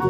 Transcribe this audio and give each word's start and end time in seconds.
It's 0.00 0.06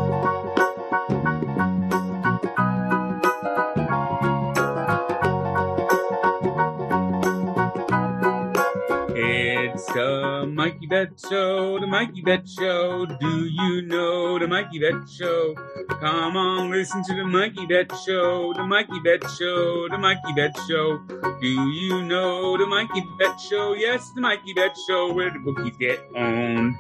the 9.92 10.46
Mikey 10.46 10.86
Bet 10.86 11.18
Show, 11.18 11.78
the 11.80 11.86
Mikey 11.86 12.20
Bet 12.20 12.46
Show. 12.46 13.06
Do 13.06 13.46
you 13.46 13.80
know 13.82 14.38
the 14.38 14.46
Mikey 14.46 14.78
Bet 14.78 15.08
Show? 15.08 15.54
Come 16.00 16.36
on, 16.36 16.70
listen 16.70 17.02
to 17.04 17.14
the 17.14 17.24
Mikey 17.24 17.64
Bet 17.64 17.90
Show, 18.04 18.52
the 18.52 18.64
Mikey 18.64 19.00
Bet 19.02 19.22
Show, 19.38 19.88
the 19.88 19.96
Mikey 19.96 20.34
Bet 20.36 20.54
Show. 20.68 20.98
Do 21.40 21.48
you 21.48 22.04
know 22.04 22.58
the 22.58 22.66
Mikey 22.66 23.02
Bet 23.18 23.40
Show? 23.40 23.72
Yes, 23.72 24.10
the 24.14 24.20
Mikey 24.20 24.52
Bet 24.52 24.76
Show, 24.86 25.14
where 25.14 25.30
the 25.30 25.38
bookies 25.38 25.78
get 25.78 25.98
owned. 26.14 26.76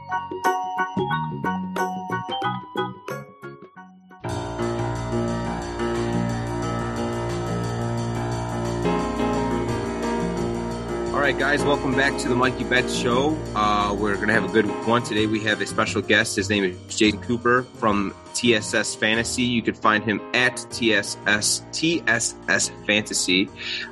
All 11.18 11.24
right, 11.24 11.36
guys, 11.36 11.64
welcome 11.64 11.96
back 11.96 12.16
to 12.18 12.28
the 12.28 12.36
Mikey 12.36 12.62
Bet 12.62 12.88
Show. 12.88 13.36
Uh, 13.52 13.92
we're 13.92 14.14
going 14.14 14.28
to 14.28 14.34
have 14.34 14.44
a 14.44 14.52
good 14.52 14.66
one 14.86 15.02
today. 15.02 15.26
We 15.26 15.40
have 15.40 15.60
a 15.60 15.66
special 15.66 16.00
guest. 16.00 16.36
His 16.36 16.48
name 16.48 16.62
is 16.62 16.96
Jason 16.96 17.20
Cooper 17.22 17.64
from 17.64 18.14
TSS 18.34 18.94
Fantasy. 18.94 19.42
You 19.42 19.60
can 19.60 19.74
find 19.74 20.04
him 20.04 20.20
at 20.32 20.64
TSS 20.70 21.64
TSS 21.72 22.70
Fantasy 22.86 23.50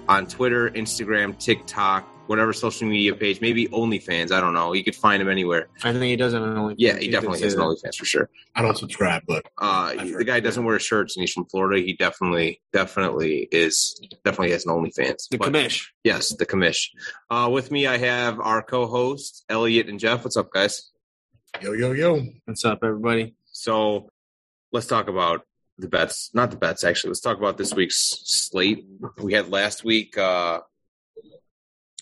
on 0.09 0.29
Twitter, 0.29 0.71
Instagram, 0.71 1.37
TikTok, 1.37 2.09
whatever 2.27 2.53
social 2.53 2.89
media 2.89 3.15
page, 3.15 3.41
maybe 3.41 3.67
OnlyFans. 3.69 4.33
I 4.33 4.41
don't 4.41 4.55
know. 4.55 4.73
You 4.73 4.83
could 4.85 4.95
find 4.97 5.21
him 5.23 5.29
anywhere. 5.29 5.69
I 5.85 5.93
think 5.93 6.05
he 6.05 6.17
does 6.17 6.35
it 6.35 6.43
on 6.43 6.57
OnlyFans. 6.57 6.75
Yeah, 6.79 6.99
he 6.99 7.07
You 7.07 7.13
definitely 7.13 7.41
has 7.43 7.55
an. 7.55 7.61
OnlyFans 7.61 7.97
for 7.97 8.05
sure. 8.05 8.29
I 8.55 8.63
don't 8.63 8.77
subscribe, 8.77 9.23
but 9.27 9.47
Uh, 9.59 9.95
the 9.95 10.25
guy 10.25 10.41
doesn't 10.41 10.65
wear 10.65 10.79
shirts 10.79 11.17
and 11.17 11.23
he's 11.23 11.33
from 11.33 11.47
Florida. 11.47 11.81
He 11.83 11.93
definitely, 11.95 12.61
definitely 12.73 13.49
is, 13.53 14.01
definitely 14.25 14.53
has 14.53 14.67
an 14.67 14.73
OnlyFans. 14.73 15.29
The 15.31 15.39
But- 15.39 15.53
commish. 15.53 15.87
Yes, 16.05 16.35
the 16.35 16.47
commish. 16.47 16.89
Uh, 17.31 17.49
with 17.53 17.71
me, 17.71 17.87
I 17.87 17.99
have 17.99 18.41
our 18.41 18.63
co-host 18.63 19.45
Elliot 19.49 19.89
and 19.89 19.99
Jeff. 20.01 20.25
What's 20.25 20.37
up, 20.37 20.51
guys? 20.51 20.91
yo, 21.63 21.73
yo, 21.73 21.93
yo. 21.93 22.23
What's 22.45 22.65
up, 22.65 22.81
everybody? 22.83 23.35
So 23.53 24.09
let's 24.73 24.87
talk 24.87 25.09
about 25.09 25.43
the 25.79 25.89
bets. 25.89 26.31
Not 26.35 26.51
the 26.51 26.57
bets, 26.57 26.85
actually. 26.85 27.11
Let's 27.11 27.21
talk 27.21 27.39
about 27.39 27.57
this 27.57 27.73
week's 27.75 28.21
slate. 28.25 28.85
We 29.23 29.33
had 29.33 29.49
last 29.49 29.85
week. 29.85 30.17
Uh, 30.19 30.61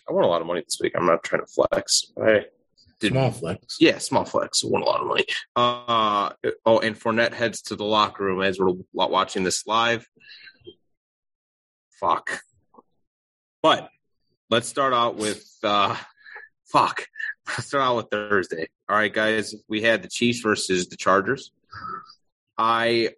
I 0.09 0.13
won 0.13 0.25
a 0.25 0.29
lot 0.29 0.41
of 0.41 0.47
money 0.47 0.63
this 0.65 0.79
week. 0.81 0.93
I'm 0.97 1.07
not 1.07 1.23
trying 1.23 1.43
to 1.43 1.47
flex. 1.47 2.13
I 2.21 2.45
did. 3.01 3.13
Small 3.13 3.31
flex. 3.31 3.77
Yeah, 3.81 3.99
small 3.99 4.25
flex. 4.25 4.63
Won 4.65 4.83
a 4.83 4.85
lot 4.85 5.01
of 5.01 5.07
money. 5.07 5.27
Uh, 5.57 6.31
oh, 6.67 6.81
and 6.81 6.99
Fournette 6.99 7.33
heads 7.33 7.63
to 7.63 7.77
the 7.77 7.85
locker 7.85 8.25
room 8.25 8.43
as 8.43 8.59
we're 8.59 8.75
watching 8.93 9.45
this 9.45 9.67
live. 9.67 10.07
Fuck. 12.01 12.41
But 13.63 13.89
let's 14.51 14.69
start 14.69 14.93
out 14.93 15.17
with 15.17 15.45
uh, 15.63 15.97
fuck. 16.67 17.07
Let's 17.49 17.67
start 17.67 17.85
out 17.85 17.97
with 17.97 18.11
Thursday. 18.11 18.69
All 18.89 18.97
right, 18.97 19.13
guys. 19.13 19.55
We 19.69 19.83
had 19.83 20.03
the 20.03 20.09
Chiefs 20.09 20.41
versus 20.41 20.89
the 20.89 20.97
Chargers. 20.97 21.51
I 22.59 23.11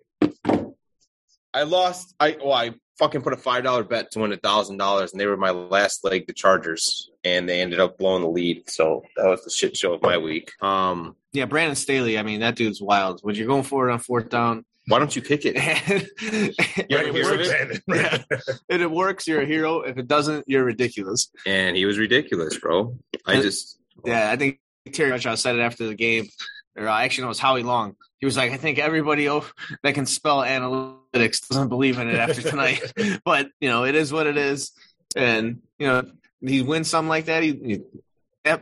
I 1.52 1.62
lost. 1.62 2.14
I 2.20 2.36
well, 2.42 2.52
I 2.52 2.74
fucking 2.98 3.22
put 3.22 3.32
a 3.32 3.36
five 3.36 3.64
dollar 3.64 3.84
bet 3.84 4.10
to 4.12 4.20
win 4.20 4.32
a 4.32 4.36
thousand 4.36 4.76
dollars, 4.78 5.12
and 5.12 5.20
they 5.20 5.26
were 5.26 5.36
my 5.36 5.50
last 5.50 6.04
leg, 6.04 6.26
the 6.26 6.32
Chargers, 6.32 7.10
and 7.24 7.48
they 7.48 7.60
ended 7.60 7.80
up 7.80 7.98
blowing 7.98 8.22
the 8.22 8.28
lead. 8.28 8.68
So 8.68 9.02
that 9.16 9.26
was 9.26 9.44
the 9.44 9.50
shit 9.50 9.76
show 9.76 9.94
of 9.94 10.02
my 10.02 10.18
week. 10.18 10.52
Um, 10.62 11.16
Yeah, 11.32 11.46
Brandon 11.46 11.76
Staley. 11.76 12.18
I 12.18 12.22
mean, 12.22 12.40
that 12.40 12.56
dude's 12.56 12.80
wild. 12.80 13.20
When 13.22 13.34
you're 13.34 13.46
going 13.46 13.62
for 13.62 13.88
it 13.88 13.92
on 13.92 13.98
fourth 13.98 14.28
down, 14.30 14.64
why 14.88 14.98
don't 14.98 15.14
you 15.14 15.22
kick 15.22 15.44
it? 15.44 15.56
and, 15.56 16.50
You 16.90 16.96
Right, 16.96 17.06
ever 17.08 17.18
hear 17.18 17.34
of 17.34 17.40
it? 17.40 17.86
Brandon. 17.86 18.24
and 18.68 18.82
it 18.82 18.90
works, 18.90 19.26
you're 19.26 19.42
a 19.42 19.46
hero. 19.46 19.80
If 19.80 19.98
it 19.98 20.06
doesn't, 20.06 20.44
you're 20.46 20.64
ridiculous. 20.64 21.30
And 21.46 21.76
he 21.76 21.84
was 21.84 21.98
ridiculous, 21.98 22.56
bro. 22.58 22.96
I 23.26 23.40
just 23.40 23.78
Yeah, 24.04 24.30
I 24.30 24.36
think 24.36 24.60
Terry 24.92 25.10
Bradshaw 25.10 25.34
said 25.34 25.56
it 25.56 25.60
after 25.60 25.86
the 25.86 25.94
game. 25.94 26.28
Or 26.76 26.88
uh, 26.88 27.00
actually, 27.00 27.22
no, 27.22 27.28
it 27.28 27.30
was 27.30 27.38
Howie 27.40 27.62
Long. 27.62 27.96
He 28.20 28.26
was 28.26 28.36
like, 28.36 28.52
I 28.52 28.56
think 28.56 28.78
everybody 28.78 29.26
that 29.26 29.94
can 29.94 30.06
spell 30.06 30.38
analytics 30.38 31.46
doesn't 31.48 31.68
believe 31.68 31.98
in 31.98 32.08
it 32.08 32.16
after 32.16 32.42
tonight. 32.42 32.80
but, 33.24 33.48
you 33.60 33.68
know, 33.68 33.84
it 33.84 33.94
is 33.94 34.12
what 34.12 34.26
it 34.26 34.36
is. 34.36 34.72
And, 35.14 35.60
you 35.78 35.86
know, 35.86 36.02
he 36.40 36.62
wins 36.62 36.88
something 36.88 37.08
like 37.08 37.26
that. 37.26 37.42
He, 37.42 37.52
he 37.52 37.80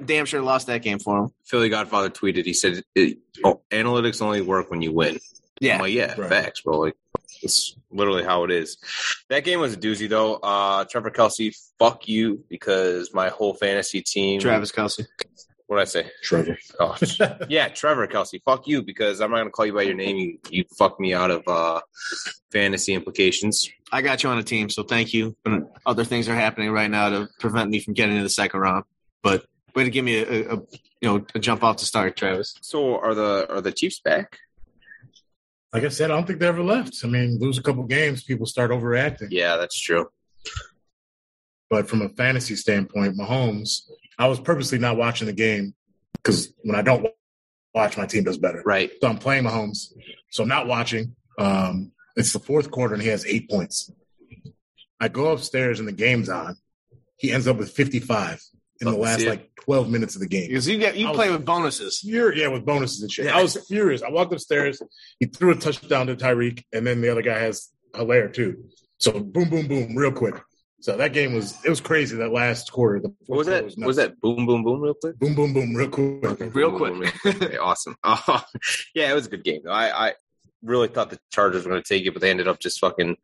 damn 0.05 0.27
sure 0.27 0.43
lost 0.43 0.67
that 0.67 0.83
game 0.83 0.99
for 0.99 1.25
him. 1.25 1.31
Philly 1.45 1.69
Godfather 1.69 2.11
tweeted. 2.11 2.45
He 2.45 2.55
said, 2.55 2.83
it, 2.95 3.19
"Oh, 3.45 3.61
analytics 3.71 4.23
only 4.23 4.41
work 4.41 4.71
when 4.71 4.83
you 4.83 4.93
win." 4.93 5.19
Yeah. 5.61 5.75
I'm 5.75 5.81
like, 5.81 5.93
yeah, 5.93 6.15
Right. 6.19 6.31
facts, 6.31 6.63
bro. 6.63 6.81
Like, 6.81 6.97
it's 7.43 7.77
literally 7.91 8.25
how 8.25 8.45
it 8.45 8.51
is. 8.51 8.79
That 9.29 9.45
game 9.45 9.61
was 9.61 9.75
a 9.75 9.77
doozy, 9.77 10.09
though. 10.09 10.37
Uh, 10.37 10.85
Trevor 10.85 11.11
Kelce, 11.11 11.55
fuck 11.79 12.09
you, 12.09 12.45
because 12.49 13.13
my 13.13 13.29
whole 13.29 13.55
fantasy 13.55 14.01
team. 14.03 14.41
Travis 14.41 14.73
Kelce. 14.73 15.07
What 15.67 15.77
did 15.77 15.83
I 15.83 15.85
say? 15.87 16.11
Trevor. 16.23 16.59
Oh, 16.79 16.97
yeah, 17.49 17.69
Trevor 17.69 18.07
Kelce. 18.07 18.43
Fuck 18.45 18.67
you, 18.67 18.83
because 18.83 19.21
I'm 19.21 19.31
not 19.31 19.39
going 19.39 19.47
to 19.47 19.53
call 19.53 19.65
you 19.65 19.73
by 19.73 19.83
your 19.83 19.95
name. 19.95 20.17
You, 20.17 20.39
you 20.51 20.65
fucked 20.77 21.01
me 21.01 21.15
out 21.15 21.31
of 21.31 21.43
uh, 21.49 21.81
fantasy 22.53 22.93
implications. 22.93 23.71
I 23.91 24.03
got 24.03 24.23
you 24.23 24.29
on 24.29 24.39
a 24.39 24.43
team, 24.43 24.69
so 24.69 24.83
thank 24.83 25.15
you. 25.15 25.37
But 25.43 25.63
other 25.87 26.05
things 26.05 26.29
are 26.29 26.35
happening 26.35 26.71
right 26.71 26.91
now 26.91 27.09
to 27.09 27.29
prevent 27.41 27.71
me 27.71 27.81
from 27.81 27.95
getting 27.95 28.17
to 28.17 28.23
the 28.23 28.29
second 28.29 28.61
round. 28.61 28.85
But 29.23 29.47
way 29.75 29.85
to 29.85 29.91
give 29.91 30.05
me 30.05 30.19
a, 30.19 30.23
a, 30.23 30.55
a 30.55 30.63
you 31.01 31.09
know 31.09 31.27
a 31.35 31.39
jump 31.39 31.63
off 31.63 31.77
to 31.77 31.85
start, 31.85 32.17
Travis. 32.17 32.55
So 32.61 32.99
are 32.99 33.15
the 33.15 33.47
are 33.51 33.61
the 33.61 33.73
Chiefs 33.73 34.01
back? 34.01 34.39
Like 35.73 35.85
I 35.85 35.89
said, 35.89 36.11
I 36.11 36.15
don't 36.15 36.27
think 36.27 36.39
they 36.39 36.47
ever 36.47 36.63
left. 36.63 37.01
I 37.03 37.09
mean, 37.09 37.39
lose 37.41 37.59
a 37.59 37.63
couple 37.63 37.83
games, 37.85 38.23
people 38.23 38.47
start 38.47 38.71
overreacting. 38.71 39.29
Yeah, 39.31 39.57
that's 39.57 39.79
true. 39.81 40.09
But 41.69 41.89
from 41.89 42.03
a 42.03 42.09
fantasy 42.11 42.55
standpoint, 42.55 43.19
Mahomes, 43.19 43.89
I 44.19 44.29
was 44.29 44.41
purposely 44.41 44.79
not 44.79 44.97
watching 44.97 45.27
the 45.27 45.33
game 45.33 45.75
because 46.15 46.53
when 46.63 46.77
I 46.77 46.83
don't 46.83 47.07
watch, 47.75 47.97
my 47.97 48.07
team 48.07 48.25
does 48.25 48.39
better. 48.39 48.63
Right. 48.65 48.91
So 49.01 49.09
I'm 49.09 49.19
playing 49.19 49.45
Mahomes. 49.45 49.93
So 50.31 50.43
I'm 50.43 50.49
not 50.49 50.67
watching. 50.67 51.17
Um, 51.39 51.93
it's 52.17 52.33
the 52.33 52.39
fourth 52.39 52.71
quarter 52.71 52.95
and 52.95 53.03
he 53.03 53.09
has 53.09 53.27
eight 53.27 53.51
points. 53.51 53.91
I 55.01 55.09
go 55.09 55.33
upstairs 55.33 55.81
and 55.81 55.89
the 55.89 55.93
game's 55.93 56.29
on. 56.29 56.57
He 57.17 57.33
ends 57.33 57.49
up 57.49 57.57
with 57.57 57.71
55 57.71 58.41
in 58.81 58.87
Love 58.87 58.95
the 58.95 59.01
last 59.01 59.27
like 59.27 59.51
12 59.65 59.91
minutes 59.91 60.15
of 60.15 60.21
the 60.21 60.29
game. 60.29 60.49
Because 60.49 60.69
you 60.69 60.79
get 60.79 60.97
you 60.97 61.09
I 61.09 61.13
play 61.13 61.31
with 61.31 61.45
bonuses. 61.45 61.99
Furious, 61.99 62.41
yeah, 62.41 62.49
with 62.49 62.65
bonuses 62.65 63.03
and 63.03 63.11
shit. 63.11 63.27
Yeah. 63.27 63.39
I 63.39 63.43
was 63.43 63.57
furious. 63.67 64.03
I 64.03 64.11
walked 64.11 64.33
upstairs. 64.33 64.81
He 65.19 65.27
threw 65.27 65.53
a 65.53 65.57
touchdown 65.57 66.07
to 66.09 66.17
Tyreek, 66.17 66.65
and 66.73 66.87
then 66.87 67.01
the 67.01 67.11
other 67.11 67.23
guy 67.23 67.39
has 67.39 67.71
Helaire 67.93 68.33
too. 68.33 68.65
So 68.99 69.13
boom, 69.21 69.49
boom, 69.49 69.67
boom, 69.67 69.97
real 69.97 70.13
quick. 70.13 70.41
So 70.85 70.99
that 70.99 71.15
game 71.15 71.33
was 71.33 71.57
it 71.65 71.71
was 71.71 71.81
crazy. 71.81 72.15
That 72.19 72.31
last 72.31 72.71
quarter, 72.71 73.01
the 73.01 73.09
What 73.25 73.39
was 73.39 73.47
that? 73.47 73.63
quarter 73.63 73.87
Was, 73.87 73.97
that 73.97 74.21
boom, 74.21 74.45
boom, 74.45 74.63
boom, 74.63 74.83
real 74.83 74.93
quick? 74.93 75.19
boom, 75.19 75.35
boom, 75.35 75.55
boom, 75.55 75.75
real 75.75 75.89
quick? 75.89 76.23
Real 76.23 76.37
quick. 76.37 76.53
boom, 76.53 76.79
boom, 76.79 76.99
real 77.01 77.11
quick. 77.23 77.43
Okay, 77.43 77.57
awesome. 77.71 77.97
Oh, 78.05 78.45
yeah, 78.95 79.11
it 79.11 79.15
was 79.15 79.25
a 79.25 79.31
good 79.31 79.45
game. 79.45 79.63
I, 79.67 79.91
I 79.91 80.13
really 80.63 80.89
thought 80.89 81.09
the 81.09 81.19
Chargers 81.33 81.65
were 81.65 81.71
going 81.71 81.83
to 81.83 81.89
take 81.89 82.05
it, 82.05 82.11
but 82.13 82.21
they 82.21 82.29
ended 82.29 82.49
up 82.49 82.61
just 82.61 82.81
fucking 82.81 83.17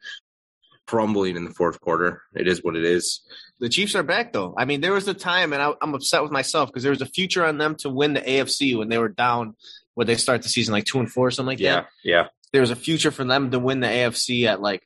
crumbling 0.87 1.37
in 1.37 1.45
the 1.45 1.51
fourth 1.51 1.79
quarter. 1.83 2.23
It 2.35 2.49
is 2.49 2.65
what 2.65 2.77
it 2.77 2.85
is. 2.85 3.21
The 3.59 3.69
Chiefs 3.69 3.95
are 3.95 4.03
back 4.03 4.33
though. 4.33 4.55
I 4.57 4.65
mean, 4.65 4.81
there 4.81 4.95
was 4.95 5.07
a 5.07 5.13
time, 5.13 5.53
and 5.53 5.61
I, 5.61 5.75
I'm 5.83 5.93
upset 5.93 6.23
with 6.23 6.33
myself 6.33 6.71
because 6.71 6.83
there 6.83 6.93
was 6.93 7.03
a 7.03 7.07
future 7.07 7.45
on 7.45 7.59
them 7.59 7.75
to 7.81 7.91
win 7.91 8.15
the 8.15 8.23
AFC 8.23 8.75
when 8.79 8.89
they 8.89 8.97
were 8.97 9.11
down. 9.11 9.55
When 9.93 10.07
they 10.07 10.17
start 10.17 10.41
the 10.41 10.49
season 10.49 10.73
like 10.73 10.87
two 10.87 10.99
and 10.99 11.13
four, 11.13 11.27
or 11.27 11.31
something 11.31 11.49
like 11.49 11.61
Yeah, 11.61 11.75
that. 11.75 11.89
Yeah, 12.03 12.15
yeah. 12.23 12.27
There 12.53 12.63
was 12.63 12.71
a 12.71 12.77
future 12.77 13.11
for 13.11 13.23
them 13.25 13.51
to 13.51 13.59
win 13.59 13.81
the 13.81 13.87
AFC 13.87 14.47
at 14.47 14.63
like 14.63 14.83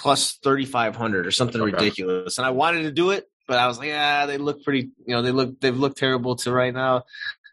plus 0.00 0.38
thirty 0.42 0.64
five 0.64 0.96
hundred 0.96 1.26
or 1.26 1.30
something 1.30 1.60
Okay. 1.60 1.72
ridiculous. 1.72 2.38
And 2.38 2.46
I 2.46 2.50
wanted 2.50 2.82
to 2.82 2.90
do 2.90 3.10
it, 3.10 3.26
but 3.46 3.58
I 3.58 3.66
was 3.66 3.78
like, 3.78 3.88
yeah, 3.88 4.26
they 4.26 4.38
look 4.38 4.64
pretty. 4.64 4.90
You 5.06 5.14
know, 5.14 5.22
they 5.22 5.30
look 5.30 5.60
they've 5.60 5.76
looked 5.76 5.98
terrible 5.98 6.36
to 6.36 6.50
right 6.52 6.72
now. 6.72 7.04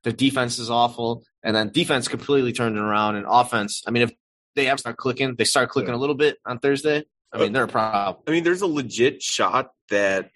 Their 0.04 0.14
defense 0.14 0.58
is 0.58 0.70
awful, 0.70 1.24
and 1.44 1.56
then 1.56 1.70
defense 1.70 2.08
completely 2.08 2.54
turned 2.54 2.78
it 2.78 2.82
around. 2.82 3.18
And 3.18 3.26
offense, 3.28 3.84
I 3.86 3.92
mean, 3.92 4.04
if 4.04 4.12
they 4.56 4.66
have 4.66 4.80
start 4.80 4.96
clicking, 4.98 5.36
they 5.36 5.44
start 5.44 5.70
clicking 5.70 5.94
a 5.94 5.98
little 5.98 6.16
bit 6.16 6.38
on 6.46 6.60
Thursday. 6.60 7.04
I 7.34 7.40
mean, 7.40 7.52
they're 7.52 7.66
a 7.66 7.68
problem. 7.68 8.24
I 8.26 8.32
mean, 8.32 8.44
there's 8.46 8.62
a 8.62 8.68
legit 8.68 9.22
shot 9.22 9.72
that 9.90 10.30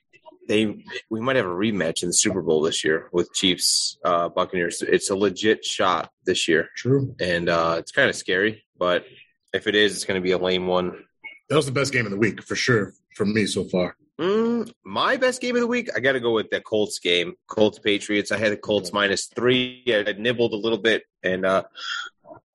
they 0.49 0.83
we 1.09 1.21
might 1.21 1.37
have 1.37 1.45
a 1.45 1.49
rematch 1.49 2.03
in 2.03 2.09
the 2.09 2.13
Super 2.13 2.41
Bowl 2.41 2.61
this 2.61 2.83
year 2.83 3.07
with 3.13 3.31
Chiefs 3.33 3.97
uh, 4.03 4.27
Buccaneers. 4.27 4.81
It's 4.81 5.09
a 5.09 5.15
legit 5.15 5.63
shot 5.63 6.11
this 6.25 6.49
year, 6.49 6.67
True. 6.75 7.15
and 7.21 7.47
uh, 7.47 7.75
it's 7.79 7.91
kind 7.93 8.09
of 8.09 8.15
scary. 8.15 8.63
But 8.77 9.05
if 9.53 9.67
it 9.67 9.75
is, 9.75 9.95
it's 9.95 10.05
going 10.05 10.19
to 10.19 10.23
be 10.23 10.31
a 10.31 10.37
lame 10.37 10.67
one. 10.67 11.05
That 11.51 11.57
was 11.57 11.65
the 11.65 11.73
best 11.73 11.91
game 11.91 12.05
of 12.05 12.11
the 12.11 12.17
week 12.17 12.41
for 12.41 12.55
sure 12.55 12.93
for 13.13 13.25
me 13.25 13.45
so 13.45 13.65
far. 13.65 13.97
Mm, 14.17 14.71
my 14.85 15.17
best 15.17 15.41
game 15.41 15.57
of 15.57 15.59
the 15.59 15.67
week, 15.67 15.89
I 15.93 15.99
got 15.99 16.13
to 16.13 16.21
go 16.21 16.31
with 16.31 16.49
the 16.49 16.61
Colts 16.61 16.97
game, 16.99 17.33
Colts 17.47 17.77
Patriots. 17.77 18.31
I 18.31 18.37
had 18.37 18.53
the 18.53 18.57
Colts 18.57 18.93
minus 18.93 19.25
three. 19.25 19.83
I 19.85 20.13
nibbled 20.17 20.53
a 20.53 20.55
little 20.55 20.77
bit, 20.77 21.03
and 21.23 21.45
uh, 21.45 21.63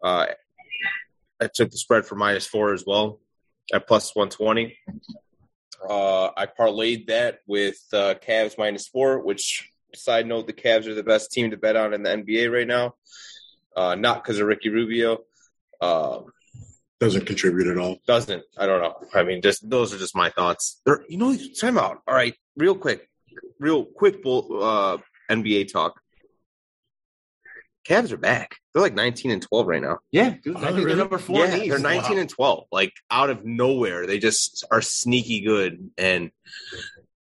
uh, 0.03 0.29
I 1.39 1.49
took 1.53 1.71
the 1.71 1.77
spread 1.77 2.07
for 2.07 2.15
minus 2.15 2.47
four 2.47 2.73
as 2.73 2.85
well 2.87 3.21
at 3.71 3.87
plus 3.87 4.17
one 4.17 4.31
twenty. 4.31 4.79
Uh, 5.87 6.31
I 6.35 6.47
parlayed 6.47 7.09
that 7.09 7.41
with 7.47 7.77
uh, 7.93 8.15
Cavs 8.27 8.57
minus 8.57 8.89
four. 8.89 9.19
Which, 9.19 9.71
side 9.95 10.27
note, 10.27 10.47
the 10.47 10.55
Cavs 10.55 10.87
are 10.87 10.95
the 10.95 11.03
best 11.03 11.33
team 11.33 11.51
to 11.51 11.59
bet 11.59 11.77
on 11.77 11.93
in 11.93 12.03
the 12.03 12.09
NBA 12.09 12.51
right 12.51 12.67
now. 12.67 12.95
Uh, 13.77 13.95
not 13.95 14.25
because 14.25 14.41
of 14.41 14.47
Ricky 14.47 14.71
Rubio. 14.71 15.19
Um, 15.83 16.33
Doesn't 16.99 17.27
contribute 17.27 17.67
at 17.67 17.77
all. 17.79 17.99
doesn't. 18.07 18.43
I 18.57 18.67
don't 18.67 18.81
know. 18.81 18.95
I 19.15 19.23
mean, 19.23 19.43
just 19.43 19.69
those 19.69 19.93
are 19.93 19.99
just 19.99 20.17
my 20.17 20.31
thoughts. 20.31 20.81
There, 20.87 21.05
you 21.09 21.19
know, 21.19 21.37
time 21.61 21.77
out. 21.79 22.01
All 22.09 22.15
right, 22.15 22.35
real 22.57 22.75
quick, 22.75 23.09
real 23.61 23.85
quick. 23.85 24.23
bull- 24.23 24.63
Uh, 24.63 24.99
NBA 25.31 25.71
talk. 25.73 26.01
Cavs 27.87 28.11
are 28.13 28.17
back. 28.17 28.57
They're 28.73 28.83
like 28.83 28.95
nineteen 28.95 29.31
and 29.31 29.43
twelve 29.43 29.67
right 29.67 29.83
now. 29.83 29.99
Yeah, 30.11 30.37
dude. 30.43 30.57
Oh, 30.57 30.59
I 30.59 30.63
think 30.63 30.73
really? 30.79 30.85
they're 30.87 30.97
number 30.97 31.19
four. 31.19 31.45
yeah, 31.47 31.69
they're 31.69 31.79
nineteen 31.79 32.17
Wow. 32.17 32.21
and 32.23 32.31
twelve. 32.31 32.65
Like 32.73 32.93
out 33.11 33.31
of 33.31 33.45
nowhere, 33.45 34.07
they 34.07 34.19
just 34.19 34.65
are 34.71 34.81
sneaky 34.83 35.43
good. 35.43 35.91
And 35.99 36.31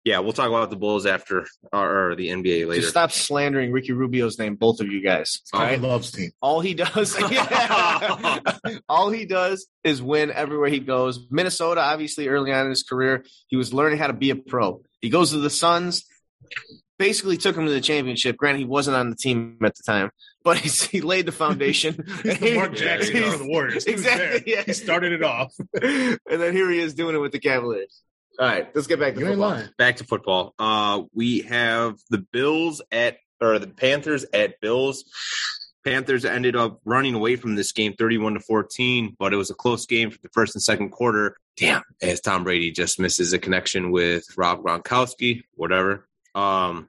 yeah, 0.05 0.19
we'll 0.19 0.33
talk 0.35 0.49
about 0.49 0.69
the 0.71 0.77
Bulls 0.77 1.07
after 1.07 1.47
or, 1.73 2.11
or 2.11 2.15
the 2.15 2.29
NBA 2.29 2.67
later. 2.69 2.81
Just 2.83 2.91
stop 2.91 3.11
slandering 3.11 3.73
Ricky 3.73 3.93
Rubio's 3.93 4.39
name, 4.39 4.55
both 4.55 4.81
of 4.81 4.89
you 4.89 5.03
guys. 5.03 5.41
Oh, 5.53 5.59
all 5.59 5.65
I 5.65 5.69
right. 5.71 5.81
loves 5.81 6.11
team. 6.13 6.31
All 6.43 6.61
he 6.61 6.75
does, 6.75 7.19
yeah. 7.31 8.41
all 8.89 9.11
he 9.11 9.25
does 9.25 9.67
is 9.83 10.03
win 10.03 10.31
everywhere 10.31 10.69
he 10.69 10.81
goes. 10.81 11.27
Minnesota, 11.31 11.81
obviously, 11.81 12.29
early 12.29 12.53
on 12.53 12.65
in 12.67 12.71
his 12.71 12.83
career, 12.83 13.25
he 13.49 13.57
was 13.57 13.73
learning 13.73 13.99
how 13.99 14.07
to 14.09 14.13
be 14.13 14.31
a 14.31 14.37
pro. 14.37 14.83
He 15.01 15.09
goes 15.11 15.31
to 15.31 15.39
the 15.39 15.51
Suns, 15.51 16.05
basically 16.99 17.37
took 17.37 17.57
him 17.57 17.67
to 17.67 17.73
the 17.73 17.81
championship. 17.81 18.37
Granted, 18.37 18.59
he 18.59 18.65
wasn't 18.67 18.97
on 18.97 19.11
the 19.11 19.17
team 19.17 19.57
at 19.65 19.75
the 19.75 19.83
time, 19.85 20.11
but 20.43 20.59
he's, 20.63 20.83
he 20.83 21.01
laid 21.01 21.27
the 21.27 21.33
foundation. 21.33 22.05
He's 22.23 22.39
the 22.39 22.55
Mark 22.55 22.75
Jackson 22.75 23.17
He's- 23.17 23.33
of 23.35 23.41
the 23.41 23.49
Warriors. 23.49 23.85
He 23.85 23.93
Exactly, 23.93 24.27
there. 24.27 24.43
yeah. 24.59 24.63
He 24.67 24.73
started 24.75 25.13
it 25.13 25.23
off. 25.23 25.55
and 25.81 26.19
then 26.29 26.53
here 26.55 26.71
he 26.71 26.79
is 26.79 26.95
doing 26.95 27.15
it 27.15 27.19
with 27.19 27.33
the 27.33 27.39
Cavaliers. 27.41 28.03
All 28.39 28.47
right, 28.47 28.69
let's 28.75 28.87
get 28.89 28.99
back 28.99 29.15
to 29.15 29.21
You 29.21 29.27
ain't 29.27 29.35
football. 29.37 29.51
lying. 29.51 29.69
back 29.79 29.97
to 29.97 30.05
football. 30.05 30.55
Uh, 30.59 31.03
we 31.15 31.41
have 31.43 31.97
the 32.11 32.19
Bills 32.19 32.83
at 32.91 33.19
or 33.41 33.59
the 33.59 33.67
Panthers 33.69 34.25
at 34.33 34.61
Bills. 34.61 35.05
Panthers 35.85 36.25
ended 36.25 36.57
up 36.57 36.81
running 36.85 37.15
away 37.15 37.37
from 37.37 37.55
this 37.55 37.73
game 37.73 37.93
31 37.93 38.35
to 38.35 38.41
14, 38.41 39.17
but 39.19 39.33
it 39.33 39.37
was 39.37 39.51
a 39.51 39.55
close 39.55 39.85
game 39.87 40.11
for 40.11 40.19
the 40.23 40.31
first 40.33 40.55
and 40.57 40.63
second 40.63 40.91
quarter. 40.91 41.37
Damn, 41.57 41.83
as 42.03 42.21
Tom 42.21 42.43
Brady 42.43 42.73
just 42.73 42.99
misses 42.99 43.33
a 43.33 43.39
connection 43.39 43.91
with 43.93 44.25
Rob 44.37 44.63
Gronkowski, 44.65 45.43
whatever. 45.55 46.09
Um, 46.35 46.89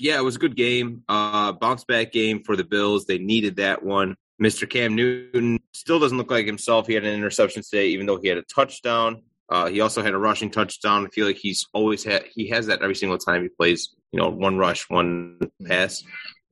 yeah, 0.00 0.18
it 0.18 0.24
was 0.24 0.36
a 0.36 0.40
good 0.40 0.56
game. 0.56 1.04
Uh, 1.08 1.52
bounce 1.52 1.84
back 1.84 2.10
game 2.10 2.42
for 2.42 2.56
the 2.56 2.64
Bills. 2.64 3.04
They 3.06 3.18
needed 3.18 3.56
that 3.56 3.82
one. 3.84 4.16
Mr. 4.42 4.68
Cam 4.68 4.94
Newton 4.94 5.58
still 5.72 5.98
doesn't 5.98 6.16
look 6.18 6.30
like 6.30 6.46
himself. 6.46 6.86
He 6.86 6.94
had 6.94 7.04
an 7.04 7.14
interception 7.14 7.62
today, 7.62 7.88
even 7.88 8.06
though 8.06 8.16
he 8.20 8.28
had 8.28 8.38
a 8.38 8.42
touchdown. 8.42 9.22
Uh, 9.50 9.66
he 9.66 9.80
also 9.80 10.02
had 10.02 10.12
a 10.12 10.18
rushing 10.18 10.50
touchdown. 10.50 11.06
I 11.06 11.08
feel 11.10 11.26
like 11.26 11.36
he's 11.36 11.66
always 11.72 12.04
had 12.04 12.24
he 12.34 12.48
has 12.50 12.66
that 12.66 12.82
every 12.82 12.94
single 12.94 13.18
time 13.18 13.42
he 13.42 13.48
plays. 13.48 13.94
You 14.12 14.20
know, 14.20 14.28
one 14.28 14.56
rush, 14.58 14.88
one 14.90 15.38
pass, 15.66 16.02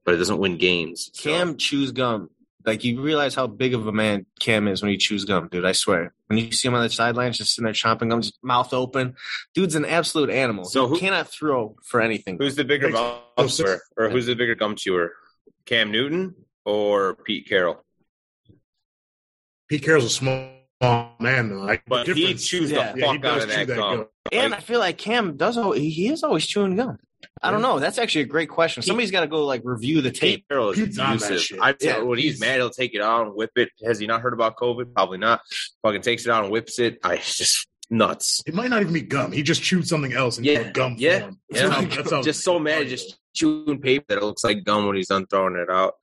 but 0.04 0.14
it 0.14 0.18
doesn't 0.18 0.38
win 0.38 0.56
games. 0.56 1.10
So- 1.12 1.30
Cam 1.30 1.56
chews 1.56 1.92
gum. 1.92 2.30
Like 2.64 2.82
you 2.82 3.00
realize 3.00 3.34
how 3.36 3.46
big 3.46 3.74
of 3.74 3.86
a 3.86 3.92
man 3.92 4.26
Cam 4.40 4.66
is 4.66 4.82
when 4.82 4.90
he 4.90 4.96
chews 4.96 5.24
gum, 5.24 5.48
dude. 5.48 5.64
I 5.64 5.70
swear. 5.72 6.12
When 6.26 6.38
you 6.38 6.50
see 6.50 6.66
him 6.66 6.74
on 6.74 6.82
the 6.82 6.90
sidelines, 6.90 7.38
just 7.38 7.54
sitting 7.54 7.64
there 7.66 7.72
chomping 7.72 8.10
gum, 8.10 8.22
just 8.22 8.38
mouth 8.42 8.72
open, 8.74 9.14
dude's 9.54 9.76
an 9.76 9.84
absolute 9.84 10.30
animal. 10.30 10.64
So 10.64 10.70
So 10.82 10.88
who- 10.88 10.94
he 10.94 11.00
cannot 11.00 11.30
throw 11.30 11.76
for 11.84 12.00
anything. 12.00 12.38
who's 12.40 12.56
the 12.56 12.64
bigger 12.64 12.88
Makes- 12.88 12.98
gum 13.36 13.48
chewer, 13.48 13.82
or 13.96 14.08
who's 14.10 14.26
the 14.26 14.34
bigger 14.34 14.56
gum 14.56 14.74
chewer, 14.74 15.12
Cam 15.64 15.92
Newton 15.92 16.34
or 16.64 17.14
Pete 17.14 17.48
Carroll? 17.48 17.84
Pete 19.68 19.82
Carroll's 19.84 20.04
a 20.06 20.10
small 20.10 20.50
man, 20.80 21.48
though. 21.50 21.56
Like, 21.56 21.82
But 21.86 22.06
the 22.06 22.14
he 22.14 22.34
chews 22.34 22.70
Yeah. 22.70 22.92
the 22.92 23.00
Yeah, 23.00 23.12
he 23.12 23.18
fuck 23.18 23.24
out 23.24 23.42
of 23.42 23.48
that, 23.48 23.66
that 23.66 23.76
gum. 23.76 23.96
gum. 23.98 24.06
And 24.32 24.50
Like, 24.52 24.60
I 24.60 24.62
feel 24.62 24.80
like 24.80 24.98
Cam 24.98 25.36
does. 25.36 25.56
He 25.76 25.90
he 25.90 26.08
is 26.08 26.22
always 26.22 26.46
chewing 26.46 26.76
gum. 26.76 26.98
I 27.42 27.50
don't 27.50 27.62
know. 27.62 27.78
That's 27.78 27.98
actually 27.98 28.22
a 28.22 28.26
great 28.26 28.48
question. 28.48 28.82
Somebody's 28.82 29.10
got 29.10 29.20
to 29.20 29.26
go 29.26 29.44
like 29.44 29.62
review 29.64 30.00
the 30.00 30.10
tape. 30.10 30.40
Pete 30.40 30.44
Carroll 30.48 30.70
is 30.70 30.78
Pete's 30.78 30.96
that 30.96 31.08
abusive. 31.16 31.40
shit. 31.40 31.58
I 31.60 31.72
tell 31.72 31.98
Yeah, 31.98 32.02
when 32.04 32.18
he's 32.18 32.32
he's- 32.34 32.40
mad, 32.40 32.56
he'll 32.56 32.70
take 32.70 32.94
it 32.94 33.00
out 33.02 33.26
and 33.26 33.34
whip 33.34 33.50
it. 33.56 33.70
Has 33.84 33.98
he 33.98 34.06
not 34.06 34.20
heard 34.20 34.32
about 34.32 34.56
COVID? 34.56 34.92
Probably 34.94 35.18
not. 35.18 35.40
Fucking 35.82 36.02
takes 36.02 36.24
it 36.26 36.30
out 36.30 36.44
and 36.44 36.52
whips 36.52 36.78
it. 36.78 36.98
I 37.02 37.16
just 37.16 37.66
nuts. 37.90 38.42
It 38.46 38.54
might 38.54 38.68
not 38.70 38.80
even 38.80 38.92
be 38.92 39.00
gum. 39.02 39.32
He 39.32 39.42
just 39.42 39.62
chewed 39.62 39.86
something 39.86 40.12
else 40.12 40.36
and 40.38 40.46
Yeah, 40.46 40.70
gum 40.70 40.96
yeah, 40.98 41.20
form. 41.20 41.38
yeah. 41.50 41.60
That's 41.68 41.74
how- 41.74 41.82
that's 41.96 42.10
how- 42.10 42.22
just 42.22 42.42
so 42.42 42.58
mad, 42.58 42.88
just 42.88 43.18
chewing 43.34 43.80
paper 43.80 44.04
that 44.08 44.18
it 44.18 44.24
looks 44.24 44.42
like 44.44 44.64
gum 44.64 44.86
when 44.86 44.96
he's 44.96 45.08
done 45.08 45.26
throwing 45.26 45.56
it 45.56 45.70
out. 45.70 45.94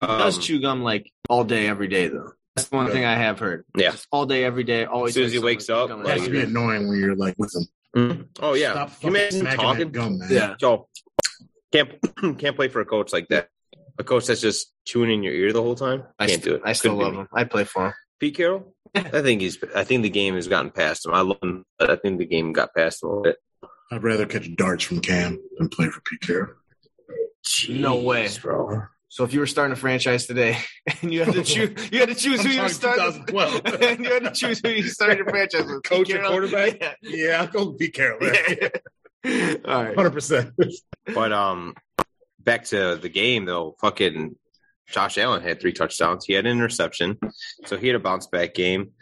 He 0.00 0.06
does 0.06 0.36
Um, 0.36 0.42
chew 0.42 0.60
gum 0.60 0.82
like 0.82 1.10
all 1.28 1.44
day, 1.44 1.66
every 1.68 1.88
day, 1.88 2.08
though. 2.08 2.32
That's 2.56 2.68
the 2.68 2.76
one 2.76 2.86
Yeah. 2.86 2.92
thing 2.92 3.04
I 3.04 3.14
have 3.14 3.38
heard. 3.38 3.64
Yeah. 3.76 3.92
Just 3.92 4.06
all 4.10 4.26
day, 4.26 4.44
every 4.44 4.64
day, 4.64 4.84
always. 4.84 5.10
As 5.10 5.14
soon 5.14 5.24
as 5.26 5.32
he 5.32 5.38
wakes 5.38 5.70
up, 5.70 5.88
gum 5.88 6.00
in 6.00 6.06
It 6.06 6.10
has 6.10 6.24
to 6.24 6.30
be 6.30 6.40
annoying 6.40 6.88
when 6.88 6.98
you're 6.98 7.14
like 7.16 7.34
with 7.38 7.54
him. 7.54 7.64
Mhm. 7.96 8.28
Oh 8.40 8.54
yeah, 8.54 8.72
Stop 8.72 8.88
you 8.88 8.94
fucking 8.94 9.08
imagine 9.10 9.40
smacking 9.40 9.60
talking? 9.60 9.78
that 9.80 9.92
gum, 9.92 10.18
man. 10.18 10.28
Yeah. 10.30 10.54
Joe 10.58 10.88
can't 11.72 11.90
can't 12.38 12.56
play 12.56 12.68
for 12.68 12.80
a 12.80 12.84
coach 12.84 13.12
like 13.12 13.28
that. 13.28 13.48
A 13.98 14.04
coach 14.04 14.26
that's 14.26 14.40
just 14.40 14.72
chewing 14.86 15.10
in 15.10 15.22
your 15.22 15.34
ear 15.34 15.52
the 15.52 15.62
whole 15.62 15.74
time. 15.74 16.04
I 16.18 16.26
Can't 16.26 16.40
still, 16.40 16.52
do 16.54 16.56
it. 16.56 16.62
I 16.64 16.72
still 16.72 16.96
Couldn't 16.96 17.14
love 17.16 17.22
him. 17.22 17.28
I'd 17.34 17.50
play 17.50 17.64
for 17.64 17.88
him. 17.88 17.92
Pete 18.18 18.36
Carroll. 18.36 18.74
I 18.94 19.02
think 19.22 19.40
he's. 19.42 19.58
I 19.76 19.84
think 19.84 20.02
the 20.02 20.10
game 20.10 20.34
has 20.34 20.48
gotten 20.48 20.70
past 20.70 21.04
him. 21.06 21.12
I 21.14 21.20
love 21.20 21.38
him, 21.42 21.64
but 21.78 21.90
I 21.90 21.96
think 21.96 22.18
the 22.18 22.24
game 22.26 22.52
got 22.52 22.74
past 22.74 23.02
him 23.02 23.08
a 23.08 23.12
little 23.12 23.22
bit. 23.24 23.36
I'd 23.92 24.02
rather 24.02 24.24
catch 24.26 24.54
darts 24.56 24.84
from 24.84 25.00
Cam 25.00 25.38
than 25.58 25.68
play 25.68 25.88
for 25.88 26.00
Pete 26.02 26.20
Carroll. 26.22 26.54
No 27.68 27.96
way. 27.96 28.28
Bro. 28.40 28.82
So 29.10 29.24
if 29.24 29.34
you 29.34 29.40
were 29.40 29.46
starting 29.46 29.72
a 29.72 29.76
franchise 29.76 30.26
today 30.26 30.56
and 31.02 31.12
you 31.12 31.24
had 31.24 31.34
to 31.34 31.42
choose, 31.42 31.90
you 31.90 31.98
had 31.98 32.10
to 32.10 32.14
choose 32.14 32.42
who 32.42 32.48
you 32.48 32.62
were 32.62 32.68
starting, 32.68 33.24
2012. 33.26 33.82
and 33.82 34.04
you 34.04 34.12
had 34.12 34.22
to 34.22 34.30
choose 34.30 34.60
who 34.64 34.70
you 34.70 34.84
started 34.84 35.18
your 35.18 35.28
franchise 35.28 35.64
with, 35.66 35.82
Coach 35.84 36.06
Pete 36.06 36.16
or 36.16 36.18
Carroll? 36.20 36.30
quarterback? 36.30 36.96
Yeah, 37.02 37.40
I'll 37.40 37.48
go 37.48 37.72
Pete 37.72 37.92
Carroll. 37.92 38.18
Yeah. 38.22 39.56
All 39.64 39.82
right. 39.82 39.96
Hundred 39.96 40.12
percent. 40.12 40.54
But 41.12 41.32
um, 41.32 41.74
back 42.38 42.66
to 42.66 42.96
the 43.02 43.08
game 43.08 43.46
though. 43.46 43.74
Fucking 43.80 44.36
Josh 44.88 45.18
Allen 45.18 45.42
had 45.42 45.60
three 45.60 45.72
touchdowns. 45.72 46.24
He 46.24 46.32
had 46.34 46.46
an 46.46 46.52
interception, 46.52 47.18
so 47.66 47.76
he 47.76 47.88
had 47.88 47.96
a 47.96 48.00
bounce 48.00 48.28
back 48.28 48.54
game. 48.54 48.92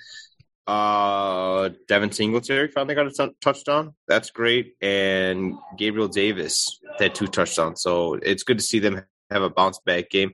Uh, 0.67 1.69
Devin 1.87 2.13
Singletary 2.13 2.69
finally 2.69 2.95
got 2.95 3.07
a 3.07 3.11
t- 3.11 3.35
touchdown. 3.43 3.95
That's 4.07 4.31
great, 4.31 4.75
and 4.81 5.55
Gabriel 5.77 6.09
Davis 6.09 6.81
had 6.99 7.15
two 7.15 7.27
touchdowns. 7.27 7.83
So 7.83 8.15
it's 8.15 8.43
good 8.43 8.59
to 8.59 8.65
see 8.65 8.79
them 8.79 9.03
have 9.31 9.43
a 9.43 9.51
bounce 9.51 9.79
back 9.81 10.11
game. 10.11 10.33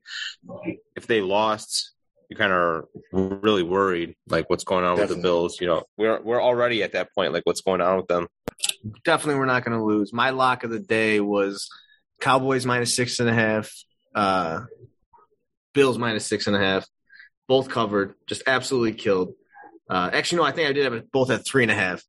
If 0.96 1.06
they 1.06 1.20
lost, 1.20 1.92
you 2.28 2.36
kind 2.36 2.52
of 2.52 2.84
really 3.12 3.62
worried, 3.62 4.14
like 4.28 4.48
what's 4.48 4.64
going 4.64 4.84
on 4.84 4.98
with 4.98 5.08
the 5.08 5.16
Bills. 5.16 5.60
You 5.60 5.66
know, 5.68 5.82
we're 5.96 6.20
we're 6.20 6.42
already 6.42 6.82
at 6.82 6.92
that 6.92 7.14
point, 7.14 7.32
like 7.32 7.44
what's 7.44 7.60
going 7.60 7.80
on 7.80 7.96
with 7.96 8.06
them. 8.08 8.28
Definitely, 9.04 9.38
we're 9.38 9.46
not 9.46 9.64
going 9.64 9.76
to 9.78 9.84
lose. 9.84 10.12
My 10.12 10.30
lock 10.30 10.64
of 10.64 10.70
the 10.70 10.78
day 10.80 11.20
was 11.20 11.68
Cowboys 12.20 12.64
minus 12.64 12.94
six 12.96 13.20
and 13.20 13.28
a 13.28 13.34
half, 13.34 13.72
uh, 14.14 14.60
Bills 15.72 15.98
minus 15.98 16.26
six 16.26 16.46
and 16.46 16.56
a 16.56 16.60
half. 16.60 16.86
Both 17.46 17.68
covered, 17.68 18.14
just 18.26 18.42
absolutely 18.46 18.94
killed. 18.94 19.34
Uh, 19.88 20.08
actually, 20.12 20.38
no, 20.38 20.44
I 20.44 20.52
think 20.52 20.68
I 20.68 20.72
did 20.72 20.84
have 20.84 20.94
it 20.94 21.12
both 21.12 21.30
at 21.30 21.44
three 21.44 21.62
and 21.62 21.70
a 21.70 21.74
half, 21.74 22.02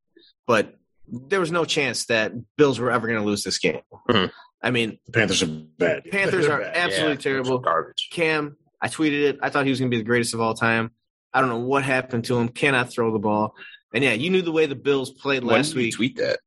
but 0.46 0.74
there 1.06 1.40
was 1.40 1.52
no 1.52 1.66
chance 1.66 2.06
that 2.06 2.32
Bills 2.56 2.78
were 2.80 2.90
ever 2.90 3.06
going 3.06 3.20
to 3.20 3.24
lose 3.26 3.42
this 3.42 3.58
game. 3.58 3.80
Mhm. 4.08 4.30
I 4.66 4.70
mean, 4.72 4.98
The 5.06 5.12
Panthers 5.12 5.42
are 5.44 5.46
bad. 5.46 6.04
Panthers 6.10 6.46
They're 6.48 6.58
bad. 6.58 6.76
absolutely 6.76 7.12
Yeah, 7.14 7.20
terrible. 7.20 7.58
Garbage. 7.60 8.08
Cam, 8.10 8.56
I 8.82 8.88
tweeted 8.88 9.22
it. 9.22 9.38
I 9.40 9.48
thought 9.48 9.64
he 9.64 9.70
was 9.70 9.78
going 9.78 9.90
to 9.92 9.94
be 9.96 10.00
the 10.02 10.06
greatest 10.06 10.34
of 10.34 10.40
all 10.40 10.54
time. 10.54 10.90
I 11.32 11.40
don't 11.40 11.50
know 11.50 11.58
what 11.60 11.84
happened 11.84 12.24
to 12.24 12.36
him. 12.36 12.48
Cannot 12.48 12.90
throw 12.90 13.12
the 13.12 13.20
ball. 13.20 13.54
And 13.94 14.02
yeah, 14.02 14.12
you 14.14 14.28
knew 14.30 14.42
the 14.42 14.50
way 14.50 14.66
the 14.66 14.74
Bills 14.74 15.12
played 15.12 15.44
When 15.44 15.54
last 15.54 15.68
did 15.68 15.76
week. 15.76 15.94
tweet 15.94 16.16
that 16.16 16.40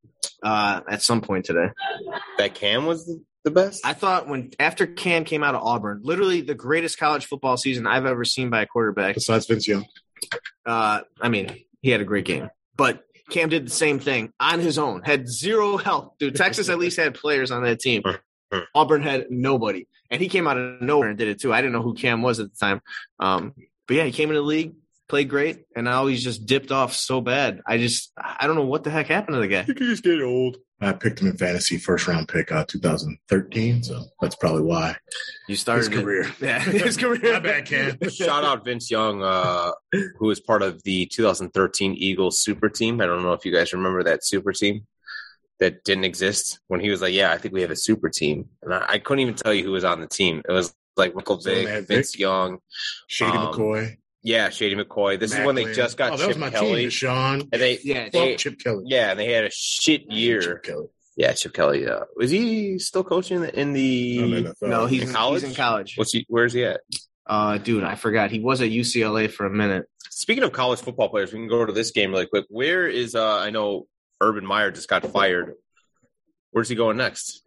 Uh, 0.44 0.82
at 0.90 1.02
some 1.02 1.22
point 1.22 1.46
today, 1.46 1.68
that 2.38 2.56
Cam 2.56 2.86
was 2.86 3.06
the- 3.06 3.24
the 3.46 3.52
best. 3.52 3.86
I 3.86 3.94
thought 3.94 4.28
when 4.28 4.52
after 4.60 4.86
Cam 4.86 5.24
came 5.24 5.42
out 5.44 5.56
of 5.56 5.62
Auburn, 5.64 6.02
literally 6.04 6.42
the 6.42 6.56
greatest 6.56 6.98
college 7.00 7.26
football 7.26 7.56
season 7.56 7.88
I've 7.88 8.06
ever 8.06 8.26
seen 8.26 8.50
by 8.50 8.64
a 8.64 8.66
quarterback. 8.66 9.16
Besides 9.16 9.48
Vince 9.48 9.66
Young, 9.66 9.86
Uh, 10.66 11.02
I 11.22 11.30
mean, 11.30 11.56
he 11.82 11.90
had 11.90 12.02
a 12.02 12.06
great 12.06 12.26
game, 12.26 12.50
but 12.76 13.06
Cam 13.30 13.50
did 13.50 13.66
the 13.66 13.72
same 13.72 14.00
thing 14.00 14.34
on 14.40 14.60
his 14.60 14.78
own. 14.78 15.02
Had 15.04 15.28
zero 15.28 15.78
help, 15.78 16.18
dude. 16.18 16.36
Texas 16.36 16.70
at 16.70 16.80
least 16.80 16.98
had 16.98 17.14
players 17.14 17.52
on 17.52 17.64
that 17.64 17.80
team. 17.80 18.04
Auburn 18.74 19.04
had 19.04 19.28
nobody, 19.30 19.88
and 20.10 20.22
he 20.22 20.28
came 20.28 20.48
out 20.48 20.58
of 20.58 20.82
nowhere 20.82 21.10
and 21.10 21.18
did 21.18 21.28
it 21.28 21.40
too. 21.40 21.54
I 21.54 21.62
didn't 21.62 21.74
know 21.74 21.84
who 21.84 21.94
Cam 21.94 22.22
was 22.22 22.40
at 22.40 22.52
the 22.52 22.58
time, 22.58 22.82
um, 23.20 23.54
but 23.88 23.98
yeah, 23.98 24.06
he 24.06 24.12
came 24.12 24.30
in 24.30 24.36
the 24.36 24.42
league, 24.42 24.74
played 25.10 25.28
great, 25.30 25.63
and 25.75 25.86
now 25.86 26.06
he's 26.08 26.24
just 26.24 26.46
dipped 26.46 26.72
off 26.72 26.94
so 26.94 27.20
bad. 27.20 27.62
I 27.68 27.78
just, 27.78 28.12
I 28.18 28.48
don't 28.48 28.56
know 28.56 28.66
what 28.66 28.84
the 28.84 28.89
heck 28.92 29.08
happened 29.08 29.36
to 29.36 29.42
the 29.42 29.48
guy. 29.48 29.63
think 29.63 29.80
he's 29.80 30.01
getting 30.01 30.22
old. 30.22 30.58
I 30.82 30.94
picked 30.94 31.20
him 31.20 31.28
in 31.28 31.36
fantasy 31.36 31.78
first 31.78 32.08
round 32.08 32.30
pick, 32.30 32.54
uh, 32.54 32.63
2013. 32.66 33.84
So 33.84 34.01
that's 34.22 34.36
probably 34.38 34.62
why 34.62 34.96
You 35.50 35.58
started 35.58 35.89
his 35.89 36.00
it- 36.00 36.04
career. 36.04 36.32
yeah, 36.39 36.60
his 36.62 36.96
career. 36.96 37.34
My 37.34 37.39
bad, 37.39 37.66
Cam. 37.66 37.98
Shout 38.10 38.46
out 38.46 38.63
Vince 38.63 38.89
Young, 38.89 39.22
uh, 39.22 39.72
who 39.92 40.28
was 40.28 40.39
part 40.39 40.62
of 40.62 40.82
the 40.84 41.06
2013 41.08 41.96
Eagles 41.96 42.39
super 42.39 42.70
team. 42.70 43.01
I 43.01 43.08
don't 43.08 43.24
know 43.24 43.34
if 43.34 43.44
you 43.46 43.51
guys 43.51 43.74
remember 43.74 44.04
that 44.04 44.24
super 44.25 44.54
team 44.54 44.86
that 45.60 45.84
didn't 45.84 46.06
exist 46.06 46.60
when 46.68 46.80
he 46.80 46.89
was 46.89 47.01
like, 47.01 47.13
"Yeah, 47.13 47.32
I 47.34 47.38
think 47.38 47.54
we 47.54 47.62
have 47.62 47.72
a 47.72 47.75
super 47.75 48.08
team," 48.10 48.48
and 48.62 48.74
I, 48.74 48.86
I 48.88 49.00
couldn't 49.00 49.20
even 49.20 49.36
tell 49.36 49.54
you 49.54 49.66
who 49.66 49.72
was 49.72 49.84
on 49.84 50.00
the 50.00 50.08
team. 50.08 50.42
It 50.48 50.51
was 50.54 50.74
like 50.96 51.13
Michael 51.13 51.42
So 51.42 51.54
Vick, 51.54 51.88
Vince 51.88 52.12
Vick? 52.12 52.20
Young, 52.22 52.60
Shady 53.08 53.36
Um, 53.36 53.48
McCoy. 53.54 53.98
Yeah, 54.22 54.50
Shady 54.50 54.76
McCoy. 54.76 55.20
This 55.20 55.34
is 55.34 55.46
when 55.46 55.56
they 55.56 55.64
Maclin. 55.66 55.76
just 55.76 55.98
got 55.98 56.12
oh, 56.14 56.18
that 56.18 56.28
was 56.28 56.36
Chip 56.36 56.42
my 56.42 56.50
Kelly, 56.50 56.82
team, 56.82 56.90
DeSean. 56.90 57.50
and 57.54 57.62
they 57.62 57.80
Yeah, 57.84 58.10
they 58.12 58.36
Chip 58.36 58.60
Kelly. 58.60 58.84
yeah, 58.88 59.12
and 59.12 59.20
they 59.20 59.32
had 59.32 59.46
a 59.46 59.50
shit 59.52 60.12
year. 60.12 60.42
Chip 60.42 60.64
Kelly. 60.64 60.88
Yeah, 61.16 61.34
Chip 61.34 61.54
Kelly. 61.54 61.88
Uh, 61.88 62.02
is 62.20 62.30
he 62.30 62.80
still 62.80 63.04
coaching 63.04 63.44
in 63.44 63.74
the? 63.74 64.18
In 64.20 64.30
the 64.32 64.54
No, 64.62 64.86
he's 64.88 65.04
In 65.04 65.08
in 65.10 65.14
college? 65.14 65.42
He's 65.42 65.50
in 65.52 65.56
college. 65.56 65.94
What's 65.98 66.12
he? 66.12 66.26
Where's 66.30 66.54
he 66.54 66.66
at? 66.66 66.82
Uh, 67.26 67.58
dude, 67.60 67.84
I 67.84 67.96
forgot. 67.96 68.32
He 68.32 68.40
was 68.40 68.62
at 68.62 68.70
UCLA 68.70 69.30
for 69.32 69.46
a 69.46 69.50
minute. 69.50 69.86
Speaking 70.10 70.44
of 70.44 70.52
college 70.52 70.80
football 70.82 71.10
players, 71.10 71.32
we 71.32 71.40
can 71.40 71.48
go 71.48 71.66
to 71.66 71.72
this 71.72 71.92
game 71.92 72.12
really 72.12 72.26
quick. 72.26 72.46
Where 72.50 72.88
is 72.88 73.16
uh 73.16 73.38
I 73.38 73.52
know 73.52 73.88
Urban 74.20 74.46
Meyer 74.46 74.72
just 74.72 74.90
got 74.90 75.06
fired. 75.06 75.54
Where's 76.52 76.68
he 76.68 76.76
going 76.76 76.98
next? 76.98 77.44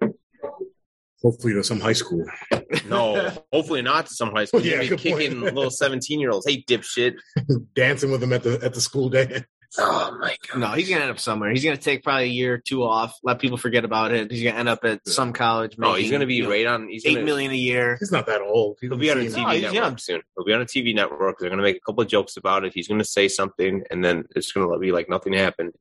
Hopefully 1.23 1.55
to 1.55 1.63
some 1.65 1.81
high 1.81 1.93
school. 1.93 2.25
No, 2.89 3.31
hopefully 3.53 3.83
not 3.83 4.07
to 4.07 4.15
some 4.15 4.33
high 4.33 4.45
school. 4.47 4.61
Yeah, 4.65 4.81
He's 4.81 4.91
gonna 4.91 5.03
be 5.03 5.11
good 5.11 5.11
point. 5.13 5.23
kicking 5.31 5.41
little 5.41 5.71
seventeen 5.71 6.19
year 6.21 6.31
olds. 6.31 6.47
Hey, 6.49 6.63
dipshit! 6.63 7.15
Dancing 7.75 8.11
with 8.11 8.21
them 8.21 8.33
at 8.33 8.43
the 8.43 8.61
at 8.63 8.75
the 8.75 8.81
school 8.81 9.09
day. 9.09 9.45
Oh 9.79 10.17
my 10.21 10.37
god! 10.49 10.59
No, 10.61 10.67
he's 10.73 10.89
gonna 10.91 11.03
end 11.03 11.11
up 11.11 11.19
somewhere. 11.19 11.51
He's 11.51 11.65
gonna 11.65 11.77
take 11.79 12.03
probably 12.03 12.25
a 12.25 12.27
year 12.29 12.55
or 12.55 12.59
two 12.59 12.83
off, 12.85 13.15
let 13.23 13.39
people 13.39 13.57
forget 13.57 13.85
about 13.87 14.13
it. 14.13 14.31
He's 14.31 14.43
gonna 14.43 14.59
end 14.59 14.69
up 14.69 14.85
at 14.85 15.07
some 15.09 15.33
college. 15.33 15.79
No, 15.79 15.95
he's 15.95 16.11
gonna 16.11 16.27
be 16.27 16.35
you 16.35 16.43
know, 16.43 16.51
right 16.51 16.67
on. 16.67 16.89
He's 16.89 17.07
eight 17.07 17.15
gonna, 17.15 17.25
million 17.25 17.53
a 17.53 17.57
year. 17.57 17.97
He's 17.99 18.13
not 18.13 18.27
that 18.27 18.43
old. 18.43 18.79
He'll 18.81 18.97
be 18.99 19.11
on 19.11 19.19
a 19.19 19.25
TV 19.25 19.37
No, 19.37 19.47
network 19.53 19.73
young. 19.75 19.97
soon. 19.99 20.23
He'll 20.37 20.45
be 20.45 20.53
on 20.53 20.61
a 20.61 20.67
TV 20.67 20.95
network. 20.95 21.39
They're 21.39 21.49
going 21.49 21.59
to 21.59 21.63
make 21.63 21.77
a 21.77 21.81
couple 21.81 22.03
of 22.03 22.09
jokes 22.09 22.37
about 22.37 22.65
it. 22.65 22.73
He's 22.75 22.89
going 22.89 22.99
to 23.01 23.05
say 23.05 23.29
something, 23.29 23.85
and 23.91 24.05
then 24.05 24.25
it's 24.37 24.53
going 24.53 24.69
to 24.71 24.79
be 24.79 24.93
like 24.93 25.09
nothing 25.09 25.33
happened. 25.33 25.73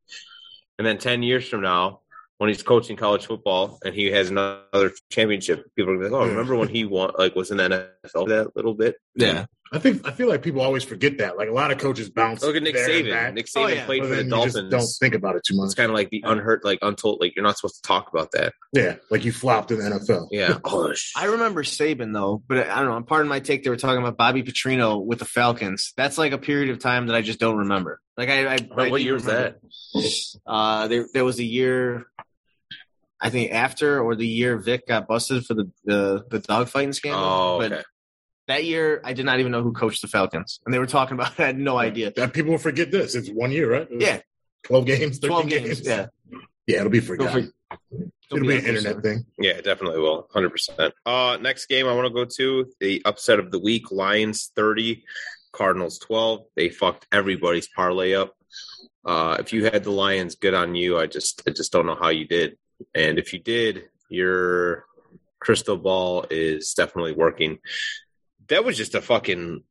And 0.78 0.88
then 0.88 0.98
ten 0.98 1.22
years 1.22 1.48
from 1.48 1.62
now, 1.62 2.01
when 2.42 2.48
he's 2.48 2.64
coaching 2.64 2.98
college 2.98 3.28
football 3.28 3.78
and 3.86 3.94
he 3.94 4.08
has 4.08 4.32
another 4.32 4.92
championship, 5.12 5.64
people 5.76 5.94
are 5.94 5.98
going 5.98 6.06
to 6.06 6.10
be 6.10 6.16
like, 6.16 6.24
"Oh, 6.24 6.28
remember 6.28 6.56
when 6.56 6.70
he 6.70 6.86
won? 6.86 7.12
Like 7.16 7.36
was 7.36 7.52
in 7.52 7.58
the 7.58 7.88
NFL 8.14 8.30
that 8.30 8.56
little 8.56 8.74
bit?" 8.74 8.96
Yeah, 9.14 9.46
I 9.72 9.78
think 9.78 10.08
I 10.08 10.12
feel 10.12 10.28
like 10.28 10.42
people 10.42 10.62
always 10.62 10.84
forget 10.84 11.20
that. 11.20 11.38
Like 11.38 11.50
a 11.50 11.54
lot 11.54 11.70
of 11.70 11.78
coaches 11.78 12.10
bounce. 12.10 12.42
Look 12.42 12.56
at 12.56 12.64
Nick 12.64 12.74
there 12.74 12.90
and 12.90 13.06
Saban. 13.06 13.34
Nick 13.36 13.48
Oh, 13.56 13.60
Saban 13.60 13.76
yeah. 13.76 13.86
played 13.86 14.02
for 14.02 14.08
the 14.08 14.16
then 14.16 14.30
just 14.32 14.56
Dolphins. 14.56 14.72
don't 14.72 14.90
think 15.00 15.14
about 15.14 15.36
it 15.36 15.44
too 15.46 15.56
much. 15.56 15.66
It's 15.68 15.76
kind 15.76 15.92
of 15.92 15.96
like 15.96 16.10
the 16.10 16.24
unheard, 16.26 16.62
like 16.64 16.80
untold. 16.82 17.20
Like 17.22 17.36
you're 17.36 17.44
not 17.46 17.60
supposed 17.60 17.76
to 17.76 17.84
talk 17.84 18.10
about 18.12 18.32
that. 18.32 18.54
Yeah, 18.74 18.96
like 19.12 19.24
you 19.24 19.32
flopped 19.32 19.70
in 19.70 19.78
the 19.78 19.84
NFL. 19.84 20.30
Yeah. 20.32 20.58
oh, 20.64 20.92
I 21.16 21.26
remember 21.26 21.62
Saban 21.62 22.12
though, 22.12 22.42
but 22.48 22.68
I 22.68 22.82
don't 22.82 22.90
know. 22.90 23.04
Part 23.04 23.22
of 23.22 23.28
my 23.28 23.40
take, 23.40 23.64
they 23.64 23.70
were 23.70 23.78
talking 23.78 24.02
about 24.02 24.18
Bobby 24.18 24.42
Petrino 24.42 25.06
with 25.06 25.20
the 25.20 25.26
Falcons. 25.26 25.94
That's 25.96 26.18
like 26.18 26.32
a 26.32 26.40
period 26.40 26.72
of 26.72 26.80
time 26.80 27.06
that 27.06 27.16
I 27.16 27.22
just 27.22 27.40
don't 27.40 27.58
remember. 27.58 28.02
Like 28.18 28.30
I, 28.30 28.46
I, 28.46 28.54
I 28.56 28.90
what 28.90 28.98
do 28.98 29.04
year 29.04 29.14
was 29.14 29.26
remember. 29.26 29.58
Uh, 30.46 30.88
there 30.88 31.08
there 31.14 31.26
was 31.26 31.40
a 31.40 31.44
year, 31.44 32.08
I 33.22 33.30
think 33.30 33.52
after 33.52 34.02
or 34.02 34.16
the 34.16 34.26
year 34.28 34.58
Vic 34.58 34.88
got 34.88 35.08
busted 35.08 35.46
for 35.46 35.54
the 35.54 35.70
the, 35.86 36.26
the 36.30 36.40
dogfighting 36.40 36.96
scandal. 36.96 37.24
Oh, 37.24 37.60
But 37.60 37.72
okay. 37.72 37.84
that 38.48 38.64
year, 38.66 39.00
I 39.04 39.14
did 39.14 39.26
not 39.26 39.40
even 39.40 39.52
know 39.52 39.62
who 39.62 39.74
coached 39.74 40.02
the 40.02 40.08
Falcons, 40.08 40.60
and 40.66 40.74
they 40.74 40.80
were 40.80 40.88
talking 40.88 41.14
about. 41.16 41.34
it. 41.40 41.40
I 41.40 41.46
had 41.48 41.58
no 41.60 41.78
idea. 41.78 42.12
That 42.16 42.34
people 42.34 42.52
will 42.52 42.58
forget 42.58 42.92
this. 42.92 43.14
It's 43.16 43.30
one 43.30 43.52
year, 43.52 43.72
right? 43.72 43.88
Yeah, 43.92 44.20
twelve 44.64 44.86
games, 44.86 45.20
twelve 45.20 45.48
games. 45.48 45.82
Yeah, 45.86 46.08
yeah. 46.68 46.78
It'll 46.80 46.90
be 46.90 47.00
Go 47.00 47.06
forgotten. 47.06 47.46
for- 47.46 47.52
It'll 48.32 48.48
be 48.48 48.58
an 48.58 48.66
internet 48.66 49.02
thing. 49.04 49.26
Yeah, 49.40 49.60
definitely 49.60 50.00
will. 50.00 50.28
100%. 50.34 50.92
Uh, 51.06 51.38
next 51.42 51.66
game 51.66 51.86
I 51.88 51.94
want 51.94 52.08
to 52.08 52.14
go 52.14 52.24
to 52.24 52.72
the 52.80 53.02
upset 53.04 53.40
of 53.40 53.52
the 53.52 53.60
week 53.60 53.92
Lions 53.92 54.52
30, 54.56 55.04
Cardinals 55.52 56.00
12. 56.00 56.46
They 56.56 56.70
fucked 56.70 57.08
everybody's 57.12 57.68
parlay 57.68 58.14
up. 58.14 58.34
Uh, 59.06 59.36
if 59.40 59.52
you 59.52 59.66
had 59.66 59.84
the 59.84 59.92
Lions, 59.92 60.36
good 60.36 60.54
on 60.54 60.76
you. 60.76 60.98
I 60.98 61.08
just, 61.08 61.42
I 61.46 61.52
just 61.52 61.74
don't 61.74 61.86
know 61.86 61.96
how 62.00 62.08
you 62.10 62.26
did. 62.26 62.58
And 62.94 63.20
if 63.20 63.34
you 63.34 63.40
did, 63.40 63.84
your 64.10 64.86
crystal 65.40 65.78
ball 65.78 66.26
is 66.30 66.74
definitely 66.74 67.14
working. 67.14 67.60
That 68.48 68.64
was 68.64 68.78
just 68.78 68.96
a 68.96 69.02
fucking 69.02 69.64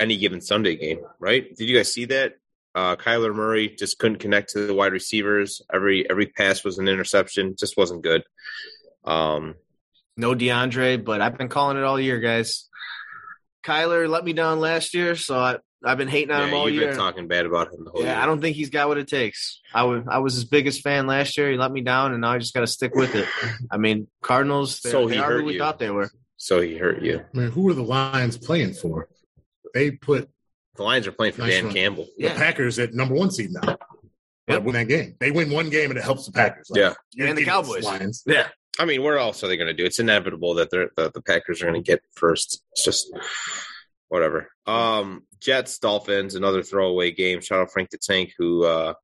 any 0.00 0.16
given 0.16 0.40
Sunday 0.40 0.76
game, 0.76 1.00
right? 1.18 1.54
Did 1.56 1.68
you 1.68 1.76
guys 1.76 1.92
see 1.92 2.06
that? 2.06 2.34
Uh, 2.74 2.96
Kyler 2.96 3.34
Murray 3.34 3.74
just 3.76 3.98
couldn't 3.98 4.18
connect 4.18 4.50
to 4.50 4.66
the 4.66 4.74
wide 4.74 4.92
receivers. 4.92 5.62
Every 5.72 6.08
every 6.08 6.26
pass 6.26 6.62
was 6.62 6.78
an 6.78 6.86
interception. 6.86 7.56
Just 7.58 7.76
wasn't 7.76 8.02
good. 8.02 8.22
Um, 9.04 9.54
No 10.16 10.34
DeAndre, 10.34 11.02
but 11.04 11.20
I've 11.20 11.38
been 11.38 11.48
calling 11.48 11.76
it 11.76 11.84
all 11.84 11.98
year, 11.98 12.20
guys. 12.20 12.68
Kyler 13.64 14.08
let 14.08 14.24
me 14.24 14.32
down 14.32 14.60
last 14.60 14.94
year, 14.94 15.16
so 15.16 15.38
I, 15.38 15.56
I've 15.84 15.98
been 15.98 16.08
hating 16.08 16.30
on 16.32 16.42
him 16.42 16.50
yeah, 16.50 16.56
all 16.56 16.68
you've 16.68 16.80
year. 16.82 16.90
been 16.90 16.98
talking 16.98 17.28
bad 17.28 17.46
about 17.46 17.72
him 17.72 17.84
the 17.84 17.90
whole 17.90 18.00
Yeah, 18.02 18.14
year. 18.14 18.22
I 18.22 18.26
don't 18.26 18.40
think 18.40 18.56
he's 18.56 18.70
got 18.70 18.88
what 18.88 18.98
it 18.98 19.06
takes. 19.08 19.60
I 19.72 19.84
was 19.84 20.04
I 20.08 20.18
was 20.18 20.34
his 20.34 20.44
biggest 20.44 20.82
fan 20.82 21.06
last 21.06 21.36
year. 21.38 21.50
He 21.50 21.56
let 21.56 21.70
me 21.70 21.82
down, 21.82 22.12
and 22.12 22.20
now 22.22 22.32
I 22.32 22.38
just 22.38 22.52
got 22.54 22.60
to 22.60 22.66
stick 22.66 22.94
with 22.94 23.14
it. 23.14 23.28
I 23.70 23.76
mean, 23.76 24.08
Cardinals. 24.22 24.80
They, 24.80 24.90
So 24.90 25.06
they 25.08 25.14
he 25.14 25.20
are 25.20 25.30
who 25.30 25.36
hurt 25.38 25.44
we 25.44 25.52
you. 25.54 25.58
thought 25.60 25.78
they 25.78 25.90
were. 25.90 26.10
so 26.36 26.60
he 26.60 26.76
hurt 26.76 27.02
you. 27.02 27.20
I 27.32 27.36
mean, 27.38 27.50
who 27.50 27.68
are 27.68 27.74
the 27.74 27.82
Lions 27.84 28.36
playing 28.36 28.72
for? 28.74 29.08
They 29.74 29.90
put 29.92 30.28
The 30.76 30.82
Lions 30.82 31.06
are 31.06 31.12
playing 31.12 31.34
for 31.34 31.42
Nice 31.42 31.52
Dan 31.52 31.64
one. 31.66 31.74
Campbell. 31.74 32.06
Yeah. 32.16 32.32
the 32.32 32.38
Packers 32.40 32.78
at 32.78 32.94
number 32.94 33.14
one 33.14 33.30
seed 33.30 33.50
now. 33.52 33.60
Yep. 33.68 33.80
Yep. 34.48 34.62
Win 34.64 34.74
that 34.74 34.88
game. 34.88 35.14
They 35.20 35.30
win 35.30 35.50
one 35.50 35.68
game 35.70 35.90
and 35.90 35.98
it 35.98 36.02
helps 36.04 36.24
the 36.26 36.32
Packers. 36.32 36.70
Yeah. 36.74 36.94
And 37.20 37.36
the 37.36 37.44
Cowboys. 37.44 37.84
Lions. 37.84 38.22
Yeah, 38.26 38.48
I 38.78 38.84
mean, 38.86 39.02
where 39.02 39.18
else 39.18 39.44
are 39.44 39.48
they 39.48 39.56
going 39.58 39.66
to 39.68 39.74
do? 39.74 39.84
It's 39.84 39.98
inevitable 39.98 40.54
that 40.54 40.70
they're, 40.70 40.90
the, 40.96 41.10
the 41.10 41.20
Packers 41.20 41.60
are 41.62 41.66
going 41.66 41.82
to 41.82 41.86
get 41.86 42.00
first. 42.14 42.62
It's 42.72 42.82
just 42.82 43.12
whatever. 44.08 44.48
Um, 44.66 45.22
Jets, 45.40 45.78
Dolphins, 45.78 46.34
another 46.34 46.62
throwaway 46.62 47.10
game. 47.12 47.40
Shout 47.40 47.60
out 47.60 47.72
Frank 47.72 47.90
the 47.90 47.98
Tank, 47.98 48.32
who 48.38 48.64
uh, 48.64 48.94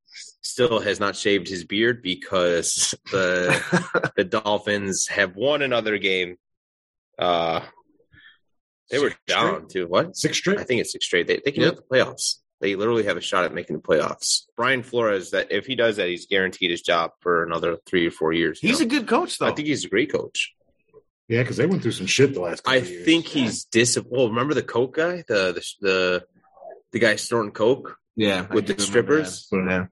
still 0.43 0.81
has 0.81 1.01
not 1.01 1.17
shaved 1.17 1.49
his 1.49 1.65
beard 1.65 2.03
because 2.03 2.95
the 3.13 4.13
the 4.17 4.25
Dolphins 4.25 5.07
have 5.09 5.37
won 5.37 5.63
another 5.63 5.99
game. 5.99 6.37
Uh, 7.19 7.61
they 8.91 8.99
were 8.99 9.11
Six 9.11 9.21
down 9.27 9.69
to 9.69 9.85
What? 9.87 10.17
Six 10.17 10.37
straight. 10.37 10.59
I 10.59 10.65
think 10.65 10.81
it's 10.81 10.93
six 10.93 11.07
straight. 11.07 11.27
They, 11.27 11.41
they 11.45 11.53
can 11.53 11.63
Yep. 11.63 11.75
make 11.75 11.89
the 11.89 11.95
playoffs. 11.95 12.37
They 12.61 12.77
literally 12.77 13.05
have 13.05 13.17
a 13.17 13.21
shot 13.21 13.45
at 13.45 13.53
making 13.55 13.77
the 13.77 13.83
playoffs. 13.83 14.43
Brian 14.57 14.83
Flores, 14.83 15.31
that 15.31 15.51
if 15.53 15.67
he 15.67 15.75
does 15.75 15.97
that, 15.97 16.09
he's 16.09 16.27
guaranteed 16.27 16.71
his 16.71 16.83
job 16.83 17.11
for 17.21 17.43
another 17.45 17.77
three 17.87 18.07
or 18.07 18.11
four 18.11 18.33
years. 18.33 18.59
he's 18.61 18.81
know? 18.81 18.87
a 18.87 18.89
good 18.89 19.07
coach, 19.09 19.39
though. 19.39 19.47
I 19.47 19.53
think 19.53 19.69
he's 19.69 19.85
a 19.85 19.89
great 19.89 20.11
coach. 20.13 20.55
Yeah, 21.29 21.43
because 21.43 21.57
they 21.57 21.67
went 21.67 21.83
through 21.83 21.93
some 21.93 22.07
shit 22.07 22.35
the 22.35 22.41
last. 22.41 22.65
couple 22.65 22.75
I 22.79 22.83
of 22.83 22.89
years. 22.91 23.05
think 23.05 23.27
he's 23.27 23.65
dis. 23.65 23.99
Well, 24.09 24.29
remember 24.29 24.55
the 24.55 24.63
coke 24.63 24.97
guy, 24.97 25.25
the 25.27 25.53
the 25.53 25.65
the, 25.81 26.25
the 26.93 26.99
guy 26.99 27.17
snorting 27.17 27.53
coke 27.53 27.97
yeah, 28.17 28.47
with 28.53 28.67
the 28.67 28.81
strippers. 28.81 29.49
Yeah. 29.53 29.87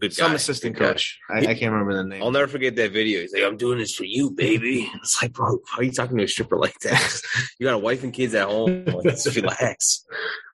Good 0.00 0.12
Some 0.12 0.30
guy. 0.30 0.36
assistant 0.36 0.76
Good 0.76 0.88
coach. 0.88 1.18
I, 1.30 1.38
I 1.38 1.54
can't 1.54 1.72
remember 1.72 1.94
the 1.94 2.04
name. 2.04 2.22
I'll 2.22 2.32
never 2.32 2.48
forget 2.48 2.74
that 2.76 2.90
video. 2.92 3.20
He's 3.20 3.32
like, 3.32 3.44
"I'm 3.44 3.56
doing 3.56 3.78
this 3.78 3.94
for 3.94 4.04
you, 4.04 4.30
baby." 4.30 4.90
It's 4.96 5.22
like, 5.22 5.32
bro, 5.32 5.58
how 5.70 5.78
are 5.78 5.84
you 5.84 5.92
talking 5.92 6.16
to 6.16 6.24
a 6.24 6.28
stripper 6.28 6.56
like 6.56 6.78
that? 6.80 7.20
you 7.58 7.66
got 7.66 7.74
a 7.74 7.78
wife 7.78 8.02
and 8.02 8.12
kids 8.12 8.34
at 8.34 8.48
home. 8.48 8.84
Like, 8.86 9.04
just 9.04 9.36
relax. 9.36 10.04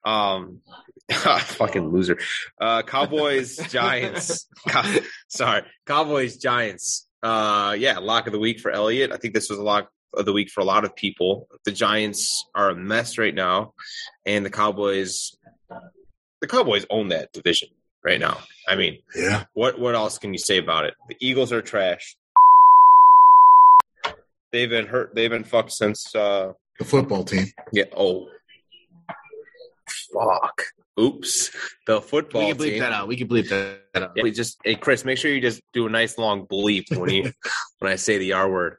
Um, 0.04 0.60
fucking 1.10 1.88
loser. 1.88 2.18
Uh, 2.60 2.82
Cowboys, 2.82 3.56
Giants. 3.70 4.46
Cow- 4.68 5.00
sorry, 5.28 5.62
Cowboys, 5.86 6.36
Giants. 6.36 7.08
Uh, 7.22 7.76
yeah, 7.78 7.98
lock 7.98 8.26
of 8.26 8.32
the 8.32 8.38
week 8.38 8.60
for 8.60 8.70
Elliott. 8.70 9.12
I 9.12 9.16
think 9.16 9.32
this 9.32 9.48
was 9.48 9.58
a 9.58 9.62
lock 9.62 9.88
of 10.14 10.24
the 10.24 10.32
week 10.32 10.50
for 10.50 10.60
a 10.60 10.64
lot 10.64 10.84
of 10.84 10.94
people. 10.96 11.48
The 11.64 11.72
Giants 11.72 12.46
are 12.54 12.70
a 12.70 12.74
mess 12.76 13.18
right 13.18 13.34
now, 13.34 13.74
and 14.26 14.44
the 14.44 14.50
Cowboys. 14.50 15.36
The 16.40 16.46
Cowboys 16.46 16.86
own 16.90 17.08
that 17.08 17.32
division 17.32 17.68
right 18.04 18.20
now. 18.20 18.38
I 18.68 18.76
mean, 18.76 18.98
Yeah, 19.14 19.44
what 19.54 19.78
what 19.78 19.94
else 19.94 20.18
can 20.18 20.32
you 20.32 20.38
say 20.38 20.58
about 20.58 20.84
it? 20.84 20.94
The 21.08 21.16
Eagles 21.20 21.52
are 21.52 21.62
trash. 21.62 22.16
They've 24.52 24.70
been 24.70 24.86
hurt. 24.86 25.14
They've 25.14 25.30
been 25.30 25.44
fucked 25.44 25.72
since. 25.72 26.14
uh 26.14 26.52
the 26.78 26.84
football 26.84 27.24
team. 27.24 27.46
Yeah. 27.72 27.84
Oh, 27.96 28.28
fuck. 30.12 30.62
Oops. 30.98 31.50
The 31.86 32.00
football 32.00 32.42
we 32.42 32.48
can 32.48 32.56
bleep 32.58 32.70
team. 32.70 32.78
that 32.80 32.92
out. 32.92 33.08
We 33.08 33.16
can 33.16 33.28
bleep 33.28 33.48
that 33.50 34.02
out. 34.02 34.12
Yeah, 34.16 34.22
we 34.22 34.30
just 34.32 34.58
hey 34.64 34.74
Chris, 34.74 35.04
make 35.04 35.18
sure 35.18 35.32
you 35.32 35.40
just 35.40 35.60
do 35.72 35.86
a 35.86 35.90
nice 35.90 36.18
long 36.18 36.46
bleep 36.46 36.84
when 36.96 37.10
you 37.10 37.32
when 37.78 37.92
I 37.92 37.96
say 37.96 38.18
the 38.18 38.32
R 38.32 38.50
word. 38.50 38.76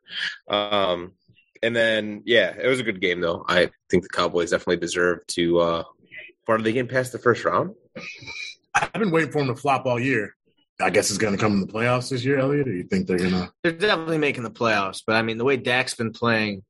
Um, 0.49 1.13
and 1.63 1.75
then 1.75 2.23
yeah, 2.25 2.55
it 2.59 2.67
was 2.67 2.79
a 2.79 2.83
good 2.83 3.01
game 3.01 3.21
though. 3.21 3.45
I 3.47 3.69
think 3.89 4.03
the 4.03 4.09
Cowboys 4.09 4.51
definitely 4.51 4.77
deserve 4.77 5.25
to. 5.27 5.59
uh 5.59 5.83
Are 6.47 6.57
they 6.61 6.73
getting 6.73 6.89
past 6.89 7.11
the 7.11 7.19
first 7.19 7.45
round? 7.45 7.75
I've 8.75 8.93
been 8.93 9.11
waiting 9.11 9.31
for 9.31 9.39
them 9.39 9.53
to 9.53 9.59
flop 9.59 9.85
all 9.85 9.99
year. 9.99 10.35
I 10.81 10.89
guess 10.89 11.09
it's 11.09 11.17
going 11.17 11.35
to 11.35 11.39
come 11.39 11.53
in 11.53 11.61
the 11.61 11.67
playoffs 11.67 12.09
this 12.09 12.23
year, 12.23 12.39
Elliot. 12.39 12.67
Or 12.67 12.71
you 12.71 12.83
think 12.83 13.07
they're 13.07 13.17
going 13.17 13.31
to? 13.31 13.51
They're 13.63 13.73
definitely 13.73 14.17
making 14.17 14.43
the 14.43 14.51
playoffs, 14.51 15.03
but 15.05 15.15
I 15.15 15.21
mean, 15.21 15.37
the 15.37 15.43
way 15.43 15.57
Dak's 15.57 15.93
been 15.93 16.13
playing, 16.13 16.63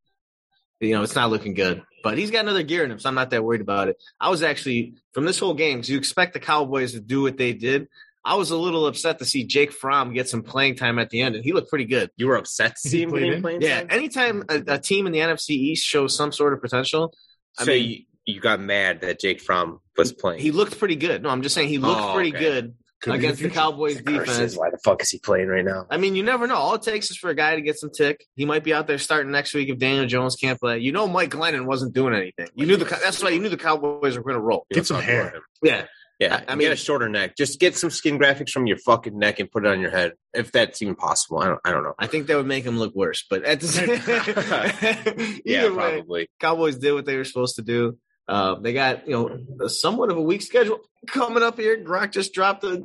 you 0.80 0.96
know, 0.96 1.04
it's 1.04 1.16
not 1.16 1.30
looking 1.30 1.54
good. 1.54 1.84
But 2.02 2.18
he's 2.18 2.32
got 2.32 2.40
another 2.40 2.64
gear 2.64 2.84
in 2.84 2.92
him, 2.92 3.00
so 3.00 3.10
I'm 3.10 3.16
not 3.16 3.30
that 3.32 3.44
worried 3.44 3.62
about 3.62 3.90
it. 3.90 3.98
I 4.20 4.30
was 4.30 4.42
actually 4.42 4.96
from 5.14 5.26
this 5.26 5.38
whole 5.38 5.54
game 5.54 5.78
because 5.78 5.90
you 5.90 5.98
expect 5.98 6.34
the 6.34 6.40
Cowboys 6.40 6.94
to 6.94 7.00
do 7.02 7.22
what 7.22 7.38
they 7.38 7.54
did. 7.54 7.88
I 8.30 8.36
was 8.36 8.52
a 8.52 8.58
little 8.58 8.86
upset 8.86 9.20
to 9.20 9.26
see 9.26 9.44
Jake 9.44 9.72
Fromm 9.72 10.14
get 10.14 10.30
some 10.30 10.44
playing 10.44 10.76
time 10.76 11.00
at 11.00 11.10
the 11.10 11.22
end, 11.22 11.36
and 11.36 11.44
he 11.44 11.52
looked 11.52 11.70
pretty 11.70 11.86
good. 11.86 12.12
You 12.16 12.28
were 12.28 12.36
upset 12.38 12.76
to 12.82 12.90
see 12.90 13.02
him 13.02 13.10
played 13.10 13.24
getting 13.26 13.42
playing 13.42 13.62
Yeah, 13.62 13.80
time? 13.80 13.88
anytime 13.90 14.44
a, 14.50 14.62
a 14.76 14.78
team 14.80 15.08
in 15.08 15.12
the 15.14 15.20
NFC 15.20 15.50
East 15.52 15.86
shows 15.86 16.16
some 16.16 16.32
sort 16.32 16.54
of 16.54 16.62
potential, 16.62 17.14
I 17.58 17.64
so 17.66 17.72
mean, 17.72 17.90
you, 18.26 18.36
you 18.36 18.40
got 18.40 18.60
mad 18.60 19.02
that 19.02 19.20
Jake 19.20 19.42
Fromm 19.42 19.80
was 19.98 20.14
playing. 20.14 20.42
he 20.42 20.52
looked 20.52 20.78
pretty 20.78 20.96
good. 20.96 21.24
No, 21.24 21.30
I'm 21.30 21.42
just 21.42 21.56
saying 21.56 21.70
he 21.70 21.80
looked 21.80 22.00
Oh, 22.02 22.14
pretty 22.14 22.30
okay. 22.30 22.40
good 22.40 22.76
Could 23.02 23.16
against 23.16 23.42
the. 23.42 23.50
Cowboys 23.50 24.00
Curses, 24.02 24.28
defense. 24.28 24.58
Why 24.58 24.70
the 24.70 24.78
fuck 24.78 25.02
is 25.02 25.10
he 25.10 25.18
playing 25.18 25.48
right 25.48 25.66
now? 25.66 25.88
I 25.90 25.98
mean, 25.98 26.16
you 26.16 26.22
never 26.22 26.46
know. 26.46 26.56
All 26.56 26.76
it 26.76 26.84
takes 26.84 27.10
is 27.10 27.18
for 27.18 27.32
a 27.32 27.36
guy 27.36 27.56
to 27.56 27.62
get 27.62 27.80
some 27.80 27.90
tick. 27.90 28.24
He 28.36 28.46
might 28.46 28.64
be 28.64 28.74
out 28.76 28.86
there 28.86 29.00
starting 29.00 29.32
next 29.32 29.54
week 29.56 29.70
if 29.70 29.80
Daniel 29.80 30.06
Jones 30.06 30.36
can't 30.36 30.60
play. 30.60 30.78
You 30.80 30.92
know, 30.92 31.08
Mike 31.08 31.32
Glennon 31.32 31.66
wasn't 31.66 31.94
doing 31.96 32.14
anything. 32.14 32.50
You 32.54 32.68
knew 32.68 32.78
the 32.78 32.86
that's 32.86 33.24
why 33.24 33.30
you 33.30 33.40
knew 33.40 33.50
the 33.50 33.58
Cowboys 33.58 34.16
were 34.18 34.24
going 34.24 34.36
to 34.36 34.42
roll. 34.42 34.68
Get 34.72 34.86
some 34.86 35.02
hair. 35.02 35.34
Yeah, 35.64 35.86
Yeah, 36.20 36.36
I- 36.48 36.52
I 36.52 36.56
mean- 36.56 36.66
get 36.66 36.74
a 36.74 36.76
shorter 36.76 37.08
neck. 37.08 37.38
Just 37.38 37.60
get 37.60 37.78
some 37.78 37.90
skin 37.90 38.20
graphics 38.20 38.50
from 38.52 38.68
your 38.68 38.78
fucking 38.78 39.18
neck 39.18 39.40
and 39.40 39.50
put 39.50 39.66
it 39.66 39.72
on 39.72 39.80
your 39.80 39.90
head, 39.92 40.14
if 40.34 40.52
that's 40.52 40.82
even 40.82 40.96
possible. 40.96 41.40
I 41.40 41.48
don't. 41.48 41.60
I 41.64 41.72
don't 41.72 41.84
know. 41.84 41.94
I 41.98 42.08
think 42.08 42.28
that 42.28 42.36
would 42.38 42.46
make 42.46 42.66
him 42.66 42.78
look 42.78 42.94
worse. 42.94 43.24
But 43.30 43.44
at 43.46 43.62
the 43.62 43.68
same 45.28 45.42
Yeah, 45.46 45.70
way, 45.70 45.74
probably. 45.76 46.28
Cowboys 46.40 46.78
did 46.78 46.92
what 46.94 47.06
they 47.06 47.16
were 47.16 47.24
supposed 47.24 47.56
to 47.56 47.62
do. 47.62 47.98
Uh, 48.28 48.56
they 48.60 48.74
got 48.74 49.08
you 49.08 49.14
know 49.60 49.68
somewhat 49.68 50.12
of 50.12 50.18
a 50.18 50.22
weak 50.22 50.42
schedule 50.42 50.80
coming 51.08 51.42
up 51.42 51.58
here. 51.58 51.78
Gronk 51.84 52.12
just 52.12 52.34
dropped 52.34 52.64
a 52.64 52.84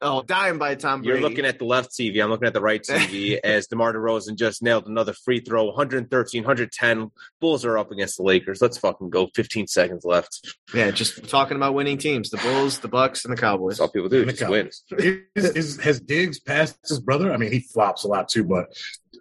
oh 0.00 0.22
dying 0.22 0.58
by 0.58 0.74
Tom 0.74 1.02
Brady. 1.02 1.20
You're 1.20 1.28
looking 1.28 1.44
at 1.44 1.58
the 1.58 1.64
left 1.64 1.90
TV. 1.90 2.22
I'm 2.22 2.30
looking 2.30 2.46
at 2.46 2.54
the 2.54 2.60
right 2.60 2.82
TV 2.82 3.38
as 3.44 3.66
DeMar 3.66 3.92
DeRozan 3.94 4.36
just 4.36 4.62
nailed 4.62 4.86
another 4.86 5.12
free 5.12 5.40
throw, 5.40 5.64
113, 5.66 6.42
110. 6.42 7.10
Bulls 7.40 7.64
are 7.64 7.78
up 7.78 7.90
against 7.90 8.16
the 8.16 8.22
Lakers. 8.22 8.60
Let's 8.62 8.78
fucking 8.78 9.10
go. 9.10 9.28
15 9.34 9.66
seconds 9.66 10.04
left. 10.04 10.54
yeah, 10.74 10.90
just 10.90 11.28
talking 11.28 11.56
about 11.56 11.74
winning 11.74 11.98
teams: 11.98 12.30
the 12.30 12.38
Bulls, 12.38 12.78
the 12.78 12.88
Bucks, 12.88 13.24
and 13.24 13.36
the 13.36 13.40
Cowboys. 13.40 13.74
That's 13.74 13.80
all 13.80 13.88
people 13.88 14.08
do. 14.08 14.20
And 14.20 14.28
the 14.28 14.32
Just 14.32 14.42
Cowboys. 14.42 14.82
win. 14.90 15.24
Is, 15.34 15.44
is, 15.50 15.80
has 15.80 16.00
Diggs 16.00 16.40
passed 16.40 16.78
his 16.88 17.00
brother? 17.00 17.32
I 17.32 17.36
mean, 17.36 17.52
he 17.52 17.60
flops 17.60 18.04
a 18.04 18.08
lot 18.08 18.28
too, 18.28 18.44
but 18.44 18.66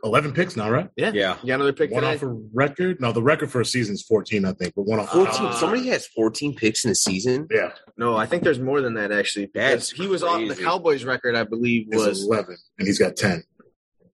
11 0.03 0.33
picks 0.33 0.55
now, 0.55 0.69
right? 0.69 0.89
Yeah, 0.95 1.11
Yeah. 1.13 1.37
you 1.41 1.47
got 1.47 1.55
another 1.55 1.73
pick 1.73 1.91
One 1.91 2.03
today. 2.03 2.15
off 2.15 2.21
a 2.23 2.27
record. 2.53 3.01
No, 3.01 3.11
the 3.11 3.21
record 3.23 3.51
for 3.51 3.61
a 3.61 3.65
season 3.65 3.95
is 3.95 4.01
14, 4.03 4.45
I 4.45 4.53
think, 4.53 4.73
but 4.75 4.83
one 4.83 4.99
off 4.99 5.09
14. 5.11 5.45
Uh, 5.47 5.53
Somebody 5.53 5.87
has 5.87 6.05
14 6.07 6.55
picks 6.55 6.85
in 6.85 6.91
a 6.91 6.95
season. 6.95 7.47
Yeah, 7.51 7.71
No, 7.97 8.15
I 8.17 8.25
think 8.25 8.43
there's 8.43 8.59
more 8.59 8.81
than 8.81 8.93
that 8.95 9.11
actually. 9.11 9.47
Because 9.47 9.71
That's 9.71 9.91
he 9.91 10.07
was 10.07 10.23
on 10.23 10.47
the. 10.47 10.55
Cowboys 10.55 11.03
record, 11.05 11.35
I 11.35 11.43
believe 11.43 11.87
it's 11.91 12.05
was. 12.05 12.25
11, 12.25 12.57
and 12.79 12.87
he's 12.87 12.99
got 12.99 13.15
10. 13.15 13.43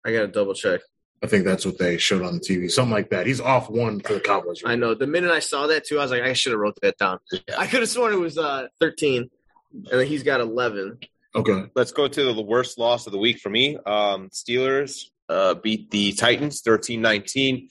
I 0.05 0.11
got 0.11 0.21
to 0.21 0.27
double 0.27 0.53
check. 0.53 0.81
I 1.23 1.27
think 1.27 1.45
that's 1.45 1.65
what 1.67 1.77
they 1.77 1.97
showed 2.00 2.23
on 2.23 2.33
the 2.33 2.39
TV, 2.39 2.69
something 2.71 2.91
like 2.91 3.11
that. 3.11 3.27
He's 3.27 3.39
off 3.39 3.69
one 3.69 4.00
for 4.00 4.13
the 4.15 4.19
Cowboys. 4.19 4.63
I 4.65 4.75
know. 4.75 4.95
The 4.95 5.05
minute 5.05 5.29
I 5.29 5.38
saw 5.38 5.67
that 5.67 5.85
too, 5.85 6.00
I 6.00 6.01
was 6.01 6.09
like, 6.09 6.23
I 6.23 6.33
should 6.33 6.51
have 6.51 6.59
wrote 6.59 6.79
that 6.81 6.97
down. 6.97 7.19
Yeah. 7.31 7.39
I 7.59 7.67
could 7.67 7.81
have 7.81 7.89
sworn 7.89 8.11
it 8.11 8.17
was 8.17 8.39
uh, 8.39 8.67
13, 8.79 9.29
and 9.73 9.85
then 10.00 10.07
he's 10.07 10.23
got 10.23 10.41
11. 10.41 10.97
Okay. 11.35 11.65
Let's 11.75 11.91
go 11.91 12.07
to 12.07 12.33
the 12.33 12.41
worst 12.41 12.79
loss 12.79 13.05
of 13.05 13.13
the 13.13 13.19
week 13.19 13.38
for 13.39 13.50
me. 13.51 13.77
Um, 13.85 14.29
Steelers 14.29 15.11
uh, 15.31 15.53
beat 15.55 15.89
the 15.91 16.13
Titans 16.13 16.61
13 16.61 17.01
19. 17.01 17.69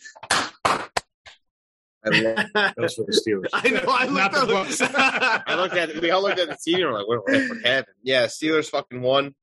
I, 2.03 2.09
lo- 2.09 2.35
That 2.55 2.75
was 2.79 2.95
for 2.95 3.05
the 3.05 3.13
Steelers. 3.13 3.51
I 3.53 3.69
know. 3.69 3.85
I 3.87 4.07
looked 4.07 4.81
the 4.81 4.95
up. 4.97 5.43
I 5.47 5.55
looked 5.57 5.75
at 5.77 5.91
it. 5.91 6.01
We 6.01 6.11
all 6.11 6.23
looked 6.23 6.39
at 6.39 6.49
the 6.49 6.55
TV 6.55 6.77
and 6.77 6.85
we're 6.85 6.99
like, 6.99 7.09
what, 7.09 7.23
what 7.27 7.67
happened? 7.67 7.97
Yeah, 8.03 8.25
Steelers 8.27 8.71
fucking 8.71 9.03
won. 9.03 9.35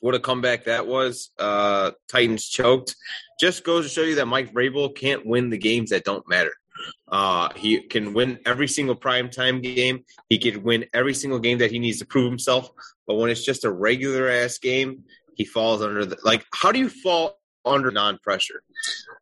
What 0.00 0.14
a 0.14 0.20
comeback 0.20 0.64
that 0.64 0.86
was. 0.86 1.30
Uh, 1.38 1.92
Titans 2.10 2.46
choked. 2.46 2.94
Just 3.40 3.64
goes 3.64 3.84
to 3.84 3.90
show 3.90 4.02
you 4.02 4.16
that 4.16 4.26
Mike 4.26 4.52
Vrabel 4.52 4.94
can't 4.94 5.26
win 5.26 5.50
the 5.50 5.58
games 5.58 5.90
that 5.90 6.04
don't 6.04 6.28
matter. 6.28 6.52
Uh, 7.08 7.48
he 7.56 7.80
can 7.80 8.12
win 8.12 8.38
every 8.46 8.68
single 8.68 8.96
primetime 8.96 9.62
game. 9.62 10.04
He 10.28 10.38
can 10.38 10.62
win 10.62 10.86
every 10.92 11.14
single 11.14 11.38
game 11.38 11.58
that 11.58 11.70
he 11.70 11.78
needs 11.78 11.98
to 11.98 12.06
prove 12.06 12.30
himself. 12.30 12.70
But 13.06 13.16
when 13.16 13.30
it's 13.30 13.44
just 13.44 13.64
a 13.64 13.70
regular 13.70 14.28
ass 14.28 14.58
game, 14.58 15.04
he 15.34 15.44
falls 15.44 15.82
under 15.82 16.04
the 16.04 16.18
like. 16.22 16.44
How 16.54 16.72
do 16.72 16.78
you 16.78 16.88
fall 16.88 17.38
under 17.64 17.90
non 17.90 18.18
pressure? 18.22 18.62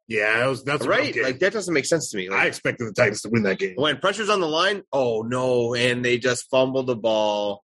Yeah, 0.09 0.41
that 0.41 0.47
was, 0.47 0.65
that's 0.65 0.87
Right? 0.87 1.15
Like 1.17 1.39
that 1.41 1.53
doesn't 1.53 1.73
make 1.73 1.87
sense 1.87 2.11
to 2.11 2.17
me. 2.17 2.29
Like, 2.29 2.41
I 2.41 2.47
expected 2.47 2.89
the 2.89 2.93
Titans 2.93 3.23
to 3.23 3.29
win 3.29 3.43
that 3.45 3.59
game. 3.59 3.75
when 3.77 3.99
pressure's 3.99 4.29
on 4.29 4.41
the 4.41 4.49
line, 4.49 4.83
oh 4.93 5.23
no, 5.23 5.75
and 5.75 6.05
they 6.05 6.19
just 6.19 6.51
fumbled 6.51 6.87
the 6.87 6.97
ball. 6.97 7.63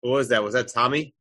What 0.00 0.10
was 0.10 0.28
that? 0.28 0.42
Was 0.42 0.54
that 0.54 0.68
Tommy? 0.68 1.14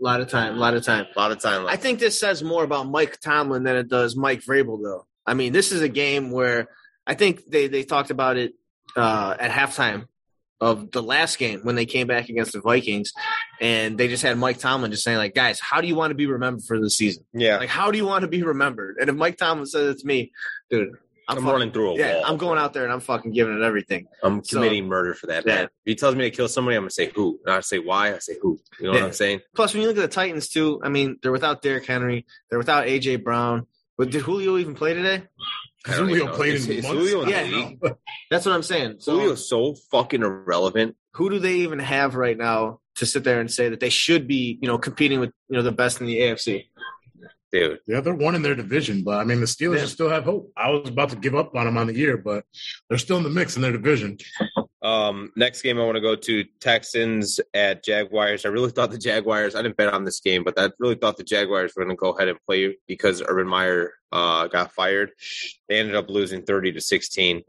A 0.00 0.04
lot 0.04 0.20
of 0.20 0.28
time. 0.28 0.56
A 0.56 0.58
lot 0.58 0.74
of 0.74 0.84
time. 0.84 1.06
A 1.14 1.18
lot 1.18 1.32
of 1.32 1.40
time 1.40 1.66
I 1.66 1.76
think 1.76 2.00
this 2.00 2.20
says 2.20 2.42
more 2.42 2.64
about 2.64 2.88
Mike 2.88 3.18
Tomlin 3.20 3.64
than 3.64 3.76
it 3.76 3.88
does 3.88 4.14
Mike 4.14 4.42
Vrabel, 4.42 4.82
though. 4.82 5.06
I 5.26 5.34
mean, 5.34 5.52
this 5.52 5.72
is 5.72 5.80
a 5.80 5.88
game 5.88 6.30
where 6.30 6.68
I 7.06 7.14
think 7.14 7.46
they, 7.48 7.68
they 7.68 7.82
talked 7.82 8.10
about 8.10 8.36
it 8.36 8.52
uh, 8.94 9.36
at 9.38 9.50
halftime 9.50 10.06
of 10.60 10.90
the 10.90 11.02
last 11.02 11.38
game 11.38 11.60
when 11.62 11.74
they 11.74 11.86
came 11.86 12.06
back 12.06 12.28
against 12.28 12.52
the 12.52 12.60
Vikings, 12.60 13.12
and 13.60 13.98
they 13.98 14.08
just 14.08 14.22
had 14.22 14.38
Mike 14.38 14.58
Tomlin 14.58 14.90
just 14.90 15.04
saying, 15.04 15.18
like, 15.18 15.34
guys, 15.34 15.60
how 15.60 15.80
do 15.80 15.86
you 15.88 15.94
want 15.94 16.10
to 16.10 16.14
be 16.14 16.26
remembered 16.26 16.64
for 16.64 16.80
the 16.80 16.88
season? 16.90 17.24
yeah, 17.34 17.58
Like, 17.58 17.68
how 17.68 17.90
do 17.90 17.98
you 17.98 18.06
want 18.06 18.22
to 18.22 18.28
be 18.28 18.42
remembered? 18.42 18.96
And 19.00 19.10
if 19.10 19.16
Mike 19.16 19.36
Tomlin 19.36 19.66
says 19.66 19.96
it 19.96 19.98
to 20.00 20.06
me, 20.06 20.32
dude, 20.70 20.88
I'm, 21.28 21.38
I'm, 21.38 21.42
fucking- 21.42 21.50
running 21.52 21.72
through 21.72 21.90
a 21.90 21.98
Yeah, 21.98 22.14
wall. 22.16 22.24
I'm 22.26 22.36
going 22.36 22.58
out 22.58 22.72
there 22.72 22.84
and 22.84 22.92
I'm 22.92 23.00
fucking 23.00 23.32
giving 23.32 23.56
it 23.60 23.62
everything. 23.64 24.06
I'm 24.22 24.44
so- 24.44 24.56
committing 24.58 24.86
murder 24.86 25.12
for 25.14 25.26
that 25.26 25.44
man. 25.44 25.56
Yeah. 25.56 25.62
If 25.64 25.70
he 25.84 25.94
tells 25.96 26.14
me 26.14 26.22
to 26.22 26.30
kill 26.30 26.48
somebody, 26.48 26.76
I'm 26.76 26.82
gonna 26.84 26.90
say 26.90 27.10
who. 27.14 27.40
Not 27.44 27.64
say 27.64 27.78
why. 27.80 28.14
I 28.14 28.18
say 28.18 28.36
who. 28.40 28.58
You 28.78 28.86
know 28.86 28.92
Yeah. 28.94 29.00
what 29.00 29.06
I'm 29.08 29.12
saying? 29.12 29.40
Plus, 29.54 29.74
when 29.74 29.82
you 29.82 29.88
look 29.88 29.96
at 29.98 30.02
the 30.02 30.08
Titans 30.08 30.48
too, 30.48 30.80
I 30.84 30.88
mean, 30.88 31.16
they're 31.22 31.32
without 31.32 31.62
Derrick 31.62 31.84
Henry, 31.84 32.26
they're 32.48 32.58
without 32.60 32.86
AJ 32.86 33.16
Brown. 33.24 33.66
But 33.98 34.10
did 34.10 34.22
Julio 34.22 34.56
even 34.58 34.74
play 34.76 34.94
today? 34.94 35.24
I 35.86 35.96
don't 35.96 36.08
Julio 36.08 36.26
know. 36.26 36.32
played 36.34 36.54
Is- 36.54 36.66
in 36.68 36.76
is 36.78 36.82
months. 36.84 36.98
Julio 37.10 37.26
Yeah. 37.28 37.42
league? 37.44 37.78
That's 38.30 38.44
what 38.46 38.54
I'm 38.54 38.62
saying. 38.62 38.96
So, 38.98 39.12
Julio's 39.16 39.48
so 39.48 39.74
fucking 39.90 40.22
irrelevant. 40.22 40.96
who 41.14 41.30
do 41.30 41.38
they 41.38 41.54
even 41.56 41.78
have 41.78 42.14
right 42.14 42.36
now 42.36 42.80
to 42.96 43.06
sit 43.06 43.24
there 43.24 43.40
and 43.40 43.50
say 43.50 43.68
that 43.70 43.80
they 43.80 43.88
should 43.88 44.26
be, 44.28 44.58
you 44.60 44.68
know, 44.68 44.76
competing 44.78 45.18
with 45.20 45.30
you 45.48 45.56
know 45.56 45.62
the 45.62 45.72
best 45.72 46.00
in 46.00 46.06
the 46.06 46.18
AFC? 46.20 46.68
Dude, 47.52 47.78
Yeah, 47.86 48.00
they're 48.00 48.12
one 48.14 48.34
in 48.34 48.42
their 48.42 48.56
division, 48.56 49.02
but 49.04 49.18
I 49.18 49.24
mean, 49.24 49.40
the 49.40 49.46
Steelers 49.46 49.78
Yeah. 49.78 49.84
still 49.86 50.08
have 50.10 50.24
hope. 50.24 50.52
I 50.56 50.70
was 50.70 50.88
about 50.88 51.10
to 51.10 51.16
give 51.16 51.34
up 51.34 51.54
on 51.54 51.64
them 51.64 51.78
on 51.78 51.86
the 51.86 51.94
year, 51.94 52.16
but 52.16 52.44
they're 52.88 52.98
still 52.98 53.16
in 53.18 53.22
the 53.22 53.30
mix 53.30 53.54
in 53.56 53.62
their 53.62 53.72
division. 53.72 54.18
Um, 54.82 55.32
next 55.36 55.62
game 55.62 55.78
I 55.80 55.84
want 55.84 55.94
to 55.96 56.00
go 56.00 56.16
to 56.16 56.44
Texans 56.60 57.40
at 57.54 57.82
Jaguars. 57.84 58.44
I 58.44 58.48
really 58.50 58.70
thought 58.70 58.90
the 58.90 58.98
Jaguars. 58.98 59.54
I 59.54 59.62
didn't 59.62 59.76
bet 59.76 59.92
on 59.92 60.04
this 60.04 60.20
game, 60.20 60.44
but 60.44 60.58
I 60.58 60.70
really 60.78 60.96
thought 60.96 61.16
the 61.16 61.24
Jaguars 61.24 61.72
were 61.74 61.84
going 61.84 61.96
to 61.96 62.00
go 62.00 62.10
ahead 62.10 62.28
and 62.28 62.38
play 62.46 62.76
because 62.86 63.22
Urban 63.26 63.46
Meyer 63.48 63.94
uh, 64.12 64.46
got 64.48 64.72
fired. 64.72 65.10
They 65.68 65.78
ended 65.78 65.94
up 65.96 66.08
losing 66.08 66.42
thirty 66.42 66.72
to 66.72 66.80
sixteen 66.80 67.42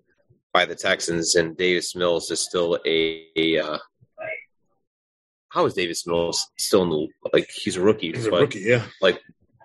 by 0.53 0.65
the 0.65 0.75
Texans, 0.75 1.35
and 1.35 1.55
Davis 1.57 1.95
Mills 1.95 2.31
is 2.31 2.39
still 2.39 2.79
a. 2.85 3.23
a 3.35 3.57
uh, 3.59 3.77
how 5.49 5.65
is 5.65 5.73
Davis 5.73 6.05
Mills 6.05 6.45
still 6.57 6.83
in 6.83 6.89
the 6.89 7.07
like? 7.33 7.49
He's 7.53 7.77
a 7.77 7.81
rookie, 7.81 8.11
He's 8.11 8.25
a 8.27 8.29
but 8.31 8.41
rookie, 8.41 8.59
yeah. 8.59 8.83
Like 9.01 9.21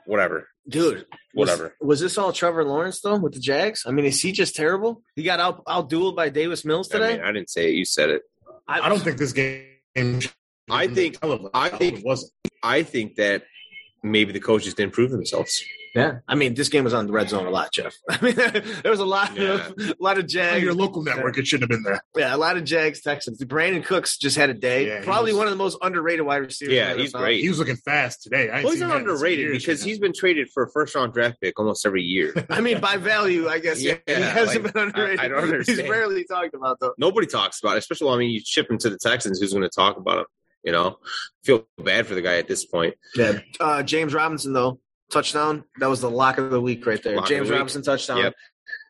whatever, 0.06 0.48
Dude, 0.68 1.06
whatever. 1.34 1.74
Was, 1.80 2.00
this 2.00 2.16
all 2.18 2.32
Trevor 2.32 2.64
Lawrence 2.64 3.00
though 3.00 3.18
with 3.18 3.34
the 3.34 3.40
Jags? 3.40 3.82
I 3.86 3.90
mean, 3.90 4.04
is 4.04 4.20
he 4.20 4.30
just 4.32 4.54
terrible? 4.54 5.02
He 5.16 5.22
got 5.24 5.40
out 5.40 5.64
outdueled 5.64 6.14
by 6.16 6.28
Davis 6.28 6.64
Mills 6.64 6.90
I 6.92 6.98
today. 6.98 7.12
mean, 7.16 7.24
I 7.24 7.32
didn't 7.32 7.50
say 7.50 7.68
it. 7.70 7.74
You 7.74 7.84
said 7.84 8.10
it. 8.10 8.22
I 8.68 8.88
don't 8.88 9.00
think 9.00 9.18
this 9.18 9.32
game. 9.32 9.64
I 10.70 10.86
think- 10.86 11.18
I 11.52 11.68
think- 11.68 11.98
it 11.98 12.04
wasn't. 12.04 12.32
I 12.62 12.84
think 12.84 13.16
that 13.16 13.42
maybe 14.04 14.32
the 14.32 14.40
coaches 14.40 14.74
didn't 14.74 14.92
prove 14.92 15.10
themselves. 15.10 15.62
Yeah, 15.94 16.20
I 16.26 16.34
mean, 16.36 16.54
this 16.54 16.68
game 16.70 16.84
was 16.84 16.94
on 16.94 17.06
the 17.06 17.12
red 17.12 17.28
zone 17.28 17.46
a 17.46 17.50
lot, 17.50 17.70
Jeff. 17.72 17.94
I 18.10 18.18
mean, 18.24 18.34
there 18.34 18.90
was 18.90 19.00
a 19.00 19.04
lot 19.04 19.36
of 19.38 19.74
a 19.78 19.94
lot 20.00 20.16
of 20.16 20.24
On 20.24 20.28
Jags. 20.28 20.62
your 20.64 20.72
local 20.74 21.02
network, 21.02 21.36
it 21.36 21.46
shouldn't 21.46 21.70
have 21.70 21.76
been 21.76 21.82
there. 21.82 22.02
Yeah, 22.16 22.34
a 22.34 22.38
lot 22.38 22.56
of 22.56 22.64
Jags 22.64 23.02
Texans. 23.02 23.38
Brandin 23.44 23.84
Cooks 23.84 24.16
just 24.16 24.36
had 24.36 24.48
a 24.48 24.54
day. 24.54 24.86
Yeah, 24.86 25.04
Probably 25.04 25.32
was- 25.32 25.38
one 25.38 25.46
of 25.48 25.50
the 25.52 25.56
most 25.58 25.76
underrated 25.82 26.24
wide 26.24 26.36
receivers. 26.38 26.74
Yeah, 26.74 26.94
he's 26.94 27.12
NFL. 27.12 27.18
great. 27.20 27.40
He 27.42 27.48
was 27.50 27.58
looking 27.58 27.76
fast 27.76 28.22
today. 28.22 28.48
I 28.50 28.62
Well, 28.62 28.72
he's 28.72 28.80
not 28.80 28.88
that 28.88 28.94
in 28.96 29.02
some 29.02 29.10
underrated 29.10 29.52
because 29.52 29.82
he's 29.82 29.98
been 29.98 30.12
traded 30.14 30.48
for 30.50 30.62
a 30.62 30.70
first 30.70 30.94
round 30.94 31.12
draft 31.12 31.40
pick 31.40 31.58
almost 31.58 31.84
every 31.84 32.02
year. 32.02 32.32
I 32.50 32.60
mean, 32.62 32.80
by 32.80 32.96
value, 32.96 33.48
I 33.48 33.58
guess. 33.58 33.82
Yeah, 33.82 33.96
he 34.06 34.12
Yeah, 34.12 34.18
hasn't 34.30 34.64
like, 34.64 34.72
been 34.72 34.82
underrated. 34.84 35.20
I- 35.20 35.24
I 35.24 35.28
don't 35.28 35.44
understand. 35.44 35.78
He's 35.80 35.88
rarely 35.90 36.24
talked 36.24 36.54
about 36.54 36.80
though. 36.80 36.94
Nobody 36.96 37.26
talks 37.26 37.60
about 37.62 37.74
it, 37.74 37.78
especially 37.80 38.08
I 38.10 38.16
mean, 38.16 38.30
you 38.30 38.40
ship 38.44 38.70
him 38.70 38.78
to 38.78 38.88
the 38.90 38.98
Texans. 38.98 39.40
Who's 39.40 39.52
going 39.52 39.62
to 39.62 39.68
talk 39.68 39.98
about 39.98 40.20
him? 40.20 40.24
You 40.64 40.72
know, 40.72 40.98
feel 41.44 41.66
bad 41.82 42.06
for 42.06 42.14
the 42.14 42.22
guy 42.22 42.36
at 42.38 42.48
this 42.48 42.64
point. 42.64 42.94
Yeah. 43.16 43.40
Uh, 43.60 43.82
James 43.82 44.14
Robinson 44.14 44.52
though, 44.52 44.78
touchdown. 45.12 45.64
That 45.78 45.88
was 45.88 46.00
the 46.00 46.10
lock 46.10 46.38
of 46.38 46.50
the 46.50 46.60
week 46.60 46.86
right 46.86 47.02
there. 47.02 47.16
Lock 47.16 47.26
James 47.28 47.48
the 47.48 47.52
week. 47.54 47.58
Robinson 47.60 47.82
touchdown. 47.82 48.18
Yep. 48.18 48.34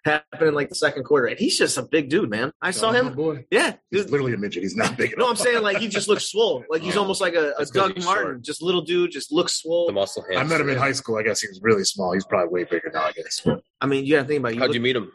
Happened 0.04 0.48
in 0.48 0.54
like 0.54 0.68
the 0.68 0.74
second 0.74 1.04
quarter, 1.04 1.26
and 1.28 1.38
he's 1.38 1.56
just 1.56 1.78
a 1.78 1.82
big 1.82 2.08
dude, 2.08 2.28
man. 2.28 2.52
I 2.60 2.72
saw 2.72 2.88
Oh, 2.88 2.92
him. 2.92 3.14
boy. 3.14 3.44
Yeah, 3.52 3.74
He's 3.90 4.10
literally 4.10 4.32
a 4.32 4.36
midget. 4.36 4.64
He's 4.64 4.74
not 4.74 4.96
big 4.96 5.10
No, 5.16 5.26
enough. 5.26 5.30
I'm 5.30 5.44
saying 5.44 5.62
like 5.62 5.76
he 5.76 5.86
just 5.86 6.08
looks 6.08 6.24
swole. 6.28 6.64
Like 6.68 6.82
he's 6.82 6.96
Oh. 6.96 7.02
almost 7.02 7.20
like 7.20 7.34
a, 7.34 7.52
a 7.56 7.64
Doug 7.66 8.02
Martin, 8.02 8.24
short. 8.26 8.42
just 8.42 8.62
little 8.62 8.80
dude, 8.82 9.12
just 9.12 9.30
looks 9.30 9.60
swole. 9.62 9.86
The 9.86 9.92
muscle 9.92 10.24
hands. 10.28 10.40
I 10.40 10.44
met 10.44 10.60
him 10.60 10.68
in 10.70 10.76
high 10.76 10.90
school. 10.92 11.16
I 11.18 11.22
guess 11.22 11.40
he 11.40 11.46
was 11.48 11.60
really 11.62 11.84
small. 11.84 12.12
He's 12.14 12.24
probably 12.26 12.48
way 12.52 12.64
bigger 12.64 12.90
now. 12.92 13.02
I 13.04 13.12
guess 13.12 13.46
I 13.80 13.86
mean, 13.86 14.04
you 14.04 14.16
got 14.16 14.22
to 14.22 14.28
think 14.28 14.40
about 14.40 14.54
you. 14.54 14.60
How'd 14.60 14.70
look- 14.70 14.74
you 14.74 14.80
meet 14.80 14.96
him? 14.96 15.12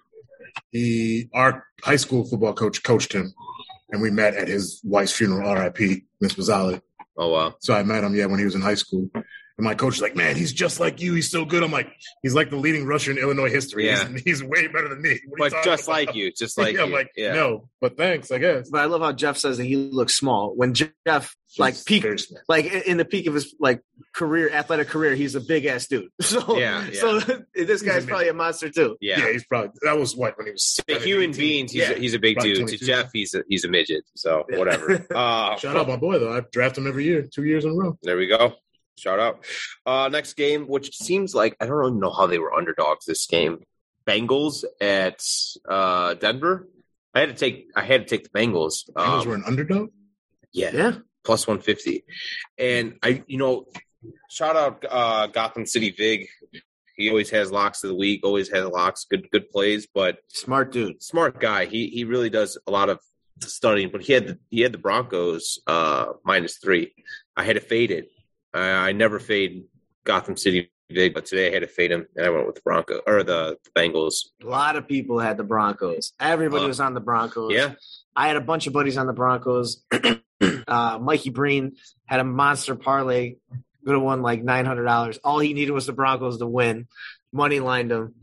he, 0.71 1.29
our 1.33 1.65
high 1.83 1.95
school 1.97 2.25
football 2.25 2.53
coach, 2.53 2.81
coached 2.83 3.13
him, 3.13 3.33
and 3.91 4.01
we 4.01 4.09
met 4.09 4.35
at 4.35 4.47
his 4.47 4.81
wife's 4.83 5.11
funeral. 5.11 5.47
R.I.P. 5.49 6.03
Miss 6.21 6.33
Mazzali. 6.33 6.81
Oh 7.17 7.29
wow. 7.29 7.55
So 7.59 7.73
I 7.73 7.83
met 7.83 8.03
him, 8.03 8.15
yeah, 8.15 8.25
when 8.25 8.39
he 8.39 8.45
was 8.45 8.55
in 8.55 8.61
high 8.61 8.75
school. 8.75 9.09
And 9.57 9.65
my 9.65 9.73
coach 9.73 9.93
was 9.93 10.01
like, 10.01 10.15
"Man, 10.15 10.35
he's 10.35 10.53
just 10.53 10.79
like 10.79 11.01
you. 11.01 11.15
He's 11.15 11.31
so 11.31 11.43
good." 11.43 11.63
I'm 11.63 11.71
like, 11.71 11.91
"He's 12.21 12.35
like 12.35 12.51
the 12.51 12.57
leading 12.57 12.85
rusher 12.85 13.09
in 13.11 13.17
Illinois 13.17 13.49
history. 13.49 13.87
Yeah. 13.87 14.07
He's, 14.07 14.21
he's 14.23 14.43
way 14.43 14.67
better 14.67 14.87
than 14.87 15.01
me." 15.01 15.19
What 15.27 15.51
But 15.51 15.63
just 15.63 15.85
about? 15.85 15.93
like 15.93 16.15
you, 16.15 16.31
just 16.31 16.57
like 16.59 16.73
yeah, 16.75 16.79
you. 16.81 16.85
I'm 16.85 16.91
like, 16.91 17.11
yeah. 17.15 17.33
no, 17.33 17.69
but 17.81 17.97
thanks, 17.97 18.31
I 18.31 18.37
guess. 18.37 18.69
But 18.69 18.81
I 18.81 18.85
love 18.85 19.01
how 19.01 19.13
Jeff 19.13 19.35
says 19.37 19.57
that 19.57 19.63
he 19.65 19.75
looks 19.75 20.13
small. 20.13 20.53
When 20.55 20.75
Jeff 20.75 21.35
like 21.57 21.73
He's 21.73 21.83
peak, 21.83 22.03
very 22.03 22.17
like 22.47 22.65
in 22.65 22.81
in 22.83 22.97
the 22.97 23.05
peak 23.05 23.25
of 23.25 23.33
his 23.33 23.55
like 23.59 23.81
career, 24.13 24.49
athletic 24.51 24.89
career, 24.89 25.15
he's 25.15 25.33
a 25.33 25.41
big 25.41 25.65
ass 25.65 25.87
dude. 25.87 26.09
So 26.21 26.57
Yeah, 26.59 26.87
yeah. 26.91 26.99
so 26.99 27.19
this 27.55 27.81
guy's 27.81 28.03
a 28.03 28.07
probably 28.07 28.27
a 28.29 28.33
monster 28.33 28.69
too. 28.69 28.95
Yeah. 29.01 29.19
Yeah. 29.21 29.31
he's 29.31 29.45
probably 29.45 29.71
that 29.81 29.97
was 29.97 30.15
what 30.15 30.37
when 30.37 30.45
he 30.47 30.51
was 30.51 30.79
To 30.87 30.99
human 30.99 31.31
18. 31.31 31.33
beings, 31.39 31.71
he's, 31.71 31.81
Yeah. 31.81 31.91
a, 31.95 31.99
he's 31.99 32.13
a 32.13 32.19
big 32.19 32.35
Probably 32.35 32.53
dude. 32.53 32.67
To 32.67 32.77
Jeff, 32.77 33.09
he's 33.11 33.33
a, 33.33 33.43
he's 33.49 33.63
a 33.65 33.69
midget. 33.69 34.03
So 34.15 34.45
Yeah. 34.51 34.57
whatever. 34.59 35.03
Uh, 35.15 35.55
Shout 35.57 35.75
out 35.77 35.87
my 35.87 35.95
boy 35.97 36.19
though. 36.19 36.31
I 36.37 36.41
draft 36.51 36.77
him 36.77 36.85
every 36.85 37.05
year, 37.05 37.23
two 37.23 37.43
years 37.45 37.65
in 37.65 37.71
a 37.71 37.73
row. 37.73 37.97
There 38.03 38.17
we 38.17 38.27
go. 38.27 38.53
Shout 38.97 39.19
out. 39.19 39.45
Uh, 39.85 40.09
next 40.09 40.33
game, 40.33 40.65
which 40.67 40.95
seems 40.97 41.35
like 41.35 41.55
I 41.59 41.65
don't 41.65 41.75
really 41.75 41.91
know 41.93 42.11
how 42.11 42.27
they 42.27 42.39
were 42.39 42.53
underdogs 42.53 43.05
this 43.05 43.25
game. 43.27 43.59
Bengals 44.07 44.63
at 44.81 45.21
uh, 45.67 46.13
Denver. 46.15 46.67
I 47.13 47.19
had 47.21 47.29
to 47.29 47.35
take 47.35 47.67
I 47.75 47.83
had 47.83 48.07
to 48.07 48.17
take 48.17 48.23
the 48.23 48.37
Bengals. 48.37 48.89
Bengals 48.91 49.21
Um, 49.23 49.27
were 49.27 49.35
an 49.35 49.43
underdog. 49.45 49.89
Yeah, 50.53 50.71
Yeah. 50.73 50.97
plus 51.23 51.45
150. 51.47 52.03
And 52.57 52.97
I, 53.03 53.23
you 53.27 53.37
know, 53.37 53.65
shout 54.29 54.55
out 54.55 54.85
uh, 54.89 55.27
Gotham 55.27 55.65
City 55.65 55.91
Vig. 55.91 56.27
He 56.95 57.09
always 57.09 57.29
has 57.29 57.51
locks 57.51 57.83
of 57.83 57.89
the 57.89 57.95
week, 57.95 58.21
always 58.23 58.49
has 58.49 58.65
locks, 58.65 59.05
good 59.09 59.29
good 59.29 59.49
plays, 59.51 59.87
but 59.93 60.17
Smart 60.29 60.71
dude. 60.71 61.03
smart 61.03 61.39
guy. 61.39 61.65
He 61.65 61.87
he 61.89 62.05
really 62.05 62.29
does 62.31 62.57
a 62.65 62.71
lot 62.71 62.89
of 62.89 62.99
studying. 63.41 63.89
But 63.91 64.01
he 64.01 64.13
had 64.13 64.27
the, 64.27 64.39
he 64.49 64.61
had 64.61 64.71
the 64.71 64.79
Broncos 64.79 65.59
uh, 65.67 66.13
minus 66.23 66.57
three. 66.57 66.93
I 67.35 67.43
had 67.43 67.53
to 67.53 67.59
fade 67.61 67.91
it. 67.91 68.09
I, 68.53 68.69
I 68.89 68.91
never 68.91 69.19
fade 69.19 69.65
Gotham 70.03 70.37
City 70.37 70.71
Vig, 70.89 71.13
but 71.13 71.25
today 71.25 71.49
I 71.49 71.53
had 71.53 71.61
to 71.63 71.67
fade 71.67 71.91
him, 71.91 72.07
and 72.15 72.25
I 72.25 72.29
went 72.29 72.45
with 72.47 72.55
the 72.55 72.61
Broncos 72.61 73.01
or 73.05 73.23
the 73.23 73.57
Bengals. 73.75 74.27
A 74.41 74.45
lot 74.47 74.75
of 74.77 74.87
people 74.87 75.19
had 75.19 75.35
the 75.37 75.43
Broncos. 75.43 76.13
Everybody 76.19 76.63
Uh, 76.65 76.67
was 76.67 76.79
on 76.79 76.93
the 76.93 77.01
Broncos. 77.01 77.51
Yeah, 77.53 77.73
I 78.15 78.27
had 78.27 78.37
a 78.37 78.41
bunch 78.41 78.67
of 78.67 78.73
buddies 78.73 78.97
on 78.97 79.05
the 79.05 79.13
Broncos. 79.13 79.83
uh, 80.67 80.99
Mikey 81.01 81.29
Breen 81.31 81.75
had 82.05 82.19
a 82.21 82.23
monster 82.23 82.75
parlay. 82.75 83.35
Could 83.85 83.93
have 83.95 84.01
won 84.03 84.21
like 84.21 84.43
nine 84.43 84.65
hundred 84.65 84.85
dollars. 84.85 85.17
All 85.23 85.39
he 85.39 85.53
needed 85.53 85.71
was 85.71 85.85
the 85.87 85.93
Broncos 85.93 86.37
to 86.39 86.47
win. 86.47 86.87
Money 87.33 87.59
lined 87.59 87.91
him. 87.91 88.15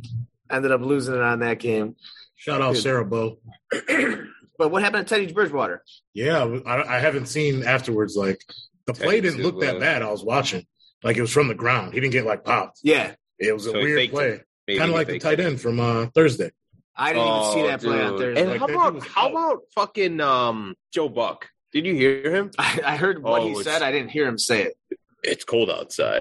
Ended 0.51 0.73
up 0.73 0.81
losing 0.81 1.15
it 1.15 1.21
on 1.23 1.41
that 1.41 1.59
game. 1.59 1.97
Shout 2.37 2.61
out 2.63 2.75
Dude. 2.75 2.83
Sarah 2.83 3.05
Bow. 3.05 3.39
But 4.57 4.71
what 4.71 4.83
happened 4.85 5.09
to 5.09 5.13
Teddy 5.13 5.33
Bridgewater? 5.33 5.83
Yeah, 6.13 6.45
I, 6.65 6.97
I 6.97 6.99
haven't 7.01 7.27
seen 7.27 7.65
afterwards. 7.65 8.15
Like 8.15 8.41
the 8.87 8.95
play 8.95 9.21
didn't 9.21 9.43
look 9.43 9.61
that 9.61 9.77
uh, 9.77 9.81
bad. 9.81 10.03
I 10.03 10.11
was 10.11 10.25
watching. 10.25 10.67
Like 11.03 11.17
it 11.17 11.21
was 11.21 11.33
from 11.33 11.49
the 11.49 11.55
ground. 11.55 11.93
He 11.95 12.01
didn't 12.01 12.13
get 12.13 12.25
like 12.25 12.45
popped. 12.45 12.81
Yeah, 12.83 13.15
It 13.39 13.53
was 13.53 13.67
a 13.67 13.71
So 13.73 13.81
weird 13.81 14.11
play, 14.11 14.41
kind 14.69 14.91
of 14.91 14.97
like 14.97 15.07
the 15.09 15.19
tight 15.19 15.41
end 15.41 15.61
from 15.61 15.79
uh, 15.81 16.07
Thursday. 16.15 16.51
I 16.97 17.13
didn't 17.13 17.29
even 17.29 17.43
see 17.53 17.61
Oh, 17.63 17.67
that 17.67 17.81
play 17.81 18.01
on 18.03 18.11
dude. 18.13 18.21
Thursday. 18.21 18.41
And 18.43 18.51
Like, 18.51 18.61
how 18.61 18.67
about 18.67 19.07
how 19.07 19.25
out. 19.27 19.31
about 19.33 19.59
fucking 19.75 20.21
um 20.21 20.75
Joe 20.93 21.09
Buck? 21.09 21.49
Did 21.73 21.87
you 21.87 21.95
hear 21.95 22.35
him? 22.35 22.51
I, 22.59 22.81
I 22.85 22.97
heard 22.97 23.23
what 23.23 23.43
Oh, 23.43 23.49
he 23.49 23.63
said. 23.63 23.83
I 23.83 23.91
didn't 23.93 24.11
hear 24.11 24.27
him 24.29 24.39
say 24.39 24.63
it. 24.63 24.77
It's 25.23 25.45
cold 25.45 25.71
outside. 25.71 26.21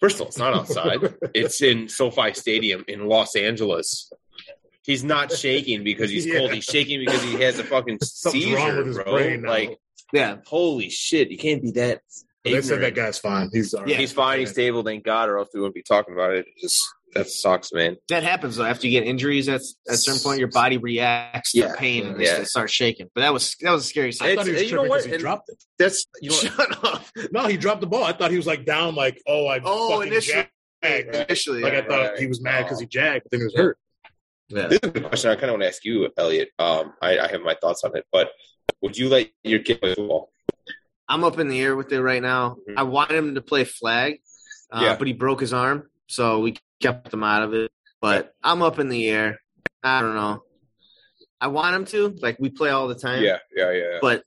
First 0.00 0.16
of 0.16 0.20
all, 0.22 0.26
it's 0.28 0.38
not 0.38 0.54
outside. 0.54 1.00
it's 1.34 1.60
in 1.62 1.88
SoFi 1.88 2.32
Stadium 2.34 2.84
in 2.88 3.08
Los 3.08 3.34
Angeles. 3.36 4.10
He's 4.84 5.02
not 5.02 5.32
shaking 5.32 5.82
because 5.82 6.10
he's 6.10 6.26
Yeah. 6.26 6.38
cold. 6.38 6.52
He's 6.52 6.64
shaking 6.64 7.00
because 7.00 7.22
he 7.22 7.34
has 7.42 7.58
a 7.58 7.64
fucking 7.64 7.98
Something's 8.02 8.44
seizure, 8.44 8.56
wrong 8.56 8.76
with 8.76 8.86
his 8.86 8.96
bro. 8.96 9.04
brain 9.12 9.42
now. 9.42 9.48
Like, 9.50 9.78
Yeah, 10.14 10.36
holy 10.46 10.90
shit, 10.90 11.30
you 11.30 11.38
can't 11.38 11.60
be 11.62 11.72
that. 11.72 12.00
But 12.44 12.52
they 12.52 12.62
said 12.62 12.82
that 12.82 12.94
guy's 12.94 13.18
fine. 13.18 13.50
He's 13.52 13.72
all 13.74 13.80
right. 13.80 13.90
Yeah. 13.90 13.96
He's 13.96 14.12
fine. 14.12 14.38
He's 14.40 14.50
stable. 14.50 14.82
Thank 14.82 15.02
God, 15.04 15.28
or 15.30 15.38
else 15.38 15.48
we 15.54 15.60
wouldn't 15.60 15.74
be 15.74 15.82
talking 15.82 16.14
about 16.14 16.32
it. 16.34 16.46
It 16.46 16.60
just 16.60 16.80
that 17.14 17.28
sucks, 17.28 17.72
man. 17.72 17.96
that 18.10 18.22
happens 18.22 18.56
though. 18.56 18.64
After 18.64 18.86
you 18.86 19.00
get 19.00 19.08
injuries, 19.08 19.48
at 19.48 19.62
at 19.88 19.94
a 19.94 19.96
certain 19.96 20.20
point, 20.22 20.38
your 20.40 20.48
body 20.48 20.76
reacts 20.78 21.52
to 21.52 21.58
Yeah. 21.60 21.74
pain 21.76 22.06
and 22.06 22.20
Yeah. 22.20 22.36
it 22.38 22.46
starts 22.48 22.72
shaking. 22.72 23.08
But 23.14 23.22
that 23.22 23.32
was 23.32 23.56
that 23.60 23.70
was 23.70 23.84
a 23.84 23.88
scary 23.88 24.10
I 24.20 24.34
thought 24.36 24.46
he 24.46 24.52
was 24.52 24.62
you 24.62 24.68
know 24.72 24.76
tripping 24.82 24.88
what? 24.90 24.96
because 24.98 25.04
he 25.06 25.12
And- 25.12 25.20
dropped 25.20 25.48
it. 25.48 25.64
That's 25.78 26.06
you 26.20 26.30
know. 26.30 26.36
Shut 26.36 26.84
up. 26.84 27.04
No, 27.32 27.46
he 27.46 27.56
dropped 27.56 27.80
the 27.80 27.86
ball. 27.86 28.04
I 28.04 28.12
thought 28.12 28.30
he 28.30 28.36
was 28.36 28.46
like 28.46 28.64
down, 28.66 28.94
like 28.94 29.20
oh, 29.26 29.46
I 29.46 29.60
Oh, 29.64 30.00
initially- 30.02 30.46
jagged. 30.82 31.14
Initially, 31.16 31.62
Like 31.62 31.72
yeah. 31.72 31.78
I 31.78 31.82
thought 31.82 32.10
right. 32.10 32.18
he 32.18 32.26
was 32.26 32.42
mad 32.42 32.64
because 32.64 32.78
he 32.78 32.86
jagged, 32.86 33.24
but 33.24 33.30
then 33.30 33.40
he 33.40 33.44
was 33.44 33.54
hurt. 33.56 33.78
Yeah. 34.48 34.66
This 34.66 34.80
is 34.82 34.90
a 34.94 35.00
question 35.00 35.30
I 35.30 35.34
kind 35.36 35.44
of 35.46 35.50
want 35.52 35.62
to 35.62 35.68
ask 35.68 35.82
you, 35.84 36.10
Elliot. 36.18 36.50
Um, 36.58 36.92
I, 37.00 37.18
I 37.18 37.28
have 37.28 37.40
my 37.40 37.56
thoughts 37.58 37.82
on 37.84 37.96
it, 37.96 38.04
but 38.12 38.28
would 38.80 38.96
you 38.96 39.08
let 39.08 39.30
your 39.42 39.60
kid 39.60 39.80
play 39.80 39.94
football? 39.94 40.30
I'm 41.08 41.24
up 41.24 41.38
in 41.38 41.48
the 41.48 41.60
air 41.60 41.76
with 41.76 41.92
it 41.92 42.00
right 42.00 42.22
now. 42.22 42.56
Mhm. 42.68 42.74
I 42.76 42.82
wanted 42.84 43.16
him 43.16 43.34
to 43.34 43.42
play 43.42 43.64
flag, 43.64 44.20
uh, 44.70 44.80
Yeah. 44.82 44.96
but 44.96 45.06
he 45.06 45.12
broke 45.12 45.40
his 45.40 45.52
arm, 45.52 45.90
so 46.06 46.40
we 46.40 46.56
kept 46.80 47.12
him 47.12 47.22
out 47.22 47.42
of 47.42 47.54
it. 47.54 47.70
But 48.00 48.34
I'm 48.42 48.62
up 48.62 48.78
in 48.78 48.88
the 48.88 49.08
air. 49.08 49.40
I 49.82 50.00
don't 50.00 50.14
know. 50.14 50.42
I 51.40 51.48
want 51.48 51.74
him 51.76 51.84
to. 51.86 52.08
Like 52.22 52.38
we 52.38 52.48
play 52.50 52.70
all 52.70 52.88
the 52.88 52.94
time. 52.94 53.22
Yeah, 53.22 53.38
yeah, 53.54 53.70
yeah. 53.72 53.98
But 54.00 54.22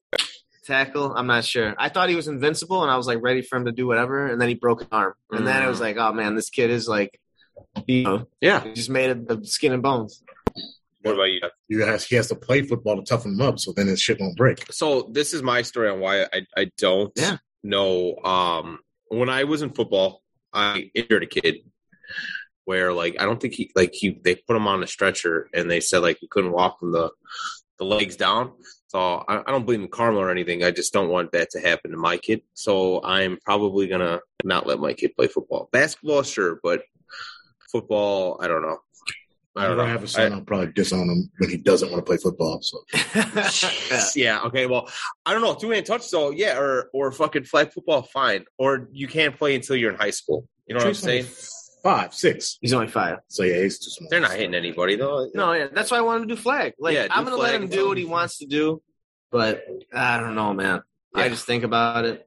tackle, 0.65 1.13
I'm 1.15 1.27
not 1.27 1.45
sure. 1.45 1.73
I 1.77 1.89
thought 1.89 2.09
he 2.09 2.15
was 2.15 2.27
invincible, 2.27 2.83
and 2.83 2.91
I 2.91 2.97
was 2.97 3.07
like 3.07 3.19
ready 3.21 3.41
for 3.41 3.55
him 3.57 3.65
to 3.65 3.71
do 3.71 3.87
whatever, 3.87 4.27
and 4.27 4.39
then 4.39 4.49
he 4.49 4.55
broke 4.55 4.81
his 4.81 4.89
arm, 4.91 5.13
and 5.31 5.47
then 5.47 5.63
it 5.63 5.67
was 5.67 5.77
Mm. 5.77 5.81
like, 5.81 5.97
oh 5.97 6.13
man, 6.13 6.35
this 6.35 6.49
kid 6.49 6.69
is 6.69 6.87
like, 6.87 7.19
you 7.87 8.03
know, 8.03 8.27
yeah. 8.41 8.63
he 8.63 8.73
just 8.73 8.89
made 8.89 9.09
it 9.09 9.25
of 9.29 9.47
skin 9.47 9.73
and 9.73 9.81
bones. 9.81 10.23
What 11.07 11.15
about 11.15 11.23
you? 11.31 11.41
You 11.67 11.85
has, 11.85 12.05
he 12.05 12.15
has 12.15 12.27
to 12.29 12.35
play 12.35 12.61
football 12.61 12.95
to 12.97 13.03
toughen 13.03 13.33
him 13.33 13.41
up, 13.41 13.59
so 13.59 13.73
then 13.75 13.87
his 13.87 14.01
shit 14.01 14.19
won't 14.19 14.37
break. 14.37 14.71
So 14.71 15.09
this 15.11 15.33
is 15.33 15.41
my 15.43 15.61
story 15.63 15.89
on 15.89 15.99
why 15.99 16.23
I, 16.23 16.41
I 16.55 16.71
don't 16.77 17.11
Yeah. 17.15 17.37
know. 17.63 18.15
Um, 18.23 18.79
when 19.09 19.29
I 19.29 19.45
was 19.45 19.61
in 19.61 19.71
football, 19.71 20.21
I 20.53 20.89
injured 20.93 21.23
a 21.23 21.27
kid 21.27 21.57
where 22.65 22.91
like 22.93 23.15
I 23.19 23.25
don't 23.25 23.39
think 23.41 23.53
he 23.53 23.71
like 23.75 23.93
he 23.93 24.19
they 24.23 24.35
put 24.35 24.55
him 24.55 24.67
on 24.67 24.83
a 24.83 24.87
stretcher 24.87 25.49
and 25.53 25.69
they 25.71 25.79
said 25.79 25.99
like 25.99 26.17
he 26.19 26.27
couldn't 26.27 26.51
walk 26.51 26.79
from 26.79 26.91
the 26.91 27.11
the 27.79 27.85
legs 27.85 28.15
down. 28.15 28.53
So 28.87 29.23
I, 29.27 29.39
I 29.45 29.51
don't 29.51 29.65
believe 29.65 29.81
in 29.81 29.87
karma 29.89 30.19
or 30.19 30.31
anything. 30.31 30.63
I 30.63 30.71
just 30.71 30.93
don't 30.93 31.09
want 31.09 31.31
that 31.33 31.49
to 31.51 31.59
happen 31.59 31.91
to 31.91 31.97
my 31.97 32.17
kid. 32.17 32.41
So 32.53 33.01
I'm 33.03 33.37
probably 33.45 33.87
gonna 33.87 34.19
not 34.43 34.65
let 34.67 34.79
my 34.79 34.93
kid 34.93 35.15
play 35.15 35.27
football. 35.27 35.69
Basketball, 35.71 36.23
sure, 36.23 36.59
but 36.63 36.81
football, 37.71 38.39
I 38.41 38.47
don't 38.47 38.61
know. 38.61 38.79
I 39.57 39.67
don't 39.67 39.77
know. 39.77 39.83
I 39.83 39.89
have 39.89 40.03
a 40.03 40.07
son, 40.07 40.31
I- 40.31 40.35
I'll 40.35 40.41
probably 40.41 40.71
disown 40.73 41.09
him 41.09 41.29
when 41.39 41.49
he 41.49 41.57
doesn't 41.57 41.91
want 41.91 42.05
to 42.05 42.09
play 42.09 42.17
football. 42.17 42.61
So 42.61 42.79
yeah. 42.93 43.49
yeah. 44.15 44.41
Okay. 44.43 44.65
Well, 44.65 44.89
I 45.25 45.33
don't 45.33 45.41
know. 45.41 45.55
Two 45.55 45.71
hand 45.71 45.85
touch, 45.85 46.03
so 46.03 46.31
yeah, 46.31 46.57
or 46.57 46.89
or 46.93 47.11
fucking 47.11 47.43
flag 47.45 47.71
football, 47.73 48.03
fine. 48.03 48.45
Or 48.57 48.89
you 48.91 49.07
can't 49.07 49.37
play 49.37 49.55
until 49.55 49.75
you're 49.75 49.91
in 49.91 49.97
high 49.97 50.11
school. 50.11 50.47
You 50.67 50.75
know 50.75 50.79
what 50.79 50.87
I'm 50.87 50.93
saying? 50.93 51.25
Five, 51.83 52.13
six. 52.13 52.57
He's 52.59 52.73
only 52.73 52.87
five. 52.87 53.19
So 53.29 53.43
yeah, 53.43 53.61
he's 53.61 53.79
too 53.79 53.89
small. 53.91 54.09
They're 54.09 54.19
not 54.19 54.31
hitting 54.31 54.55
anybody 54.55 54.95
though. 54.95 55.29
No, 55.33 55.53
yeah, 55.53 55.67
that's 55.71 55.91
why 55.91 55.97
I 55.97 56.01
want 56.01 56.21
him 56.23 56.27
to 56.29 56.35
do 56.35 56.41
flag. 56.41 56.73
Like 56.79 56.95
Yeah, 56.95 57.03
do 57.03 57.09
I'm 57.13 57.23
gonna 57.23 57.37
let 57.37 57.55
him 57.55 57.67
do 57.67 57.87
what 57.87 57.97
he 57.97 58.05
wants 58.05 58.39
to 58.39 58.45
do, 58.45 58.81
but 59.31 59.63
I 59.93 60.19
don't 60.19 60.35
know, 60.35 60.53
man. 60.53 60.81
I 61.13 61.29
just 61.29 61.45
think 61.45 61.63
about 61.63 62.05
it. 62.05 62.25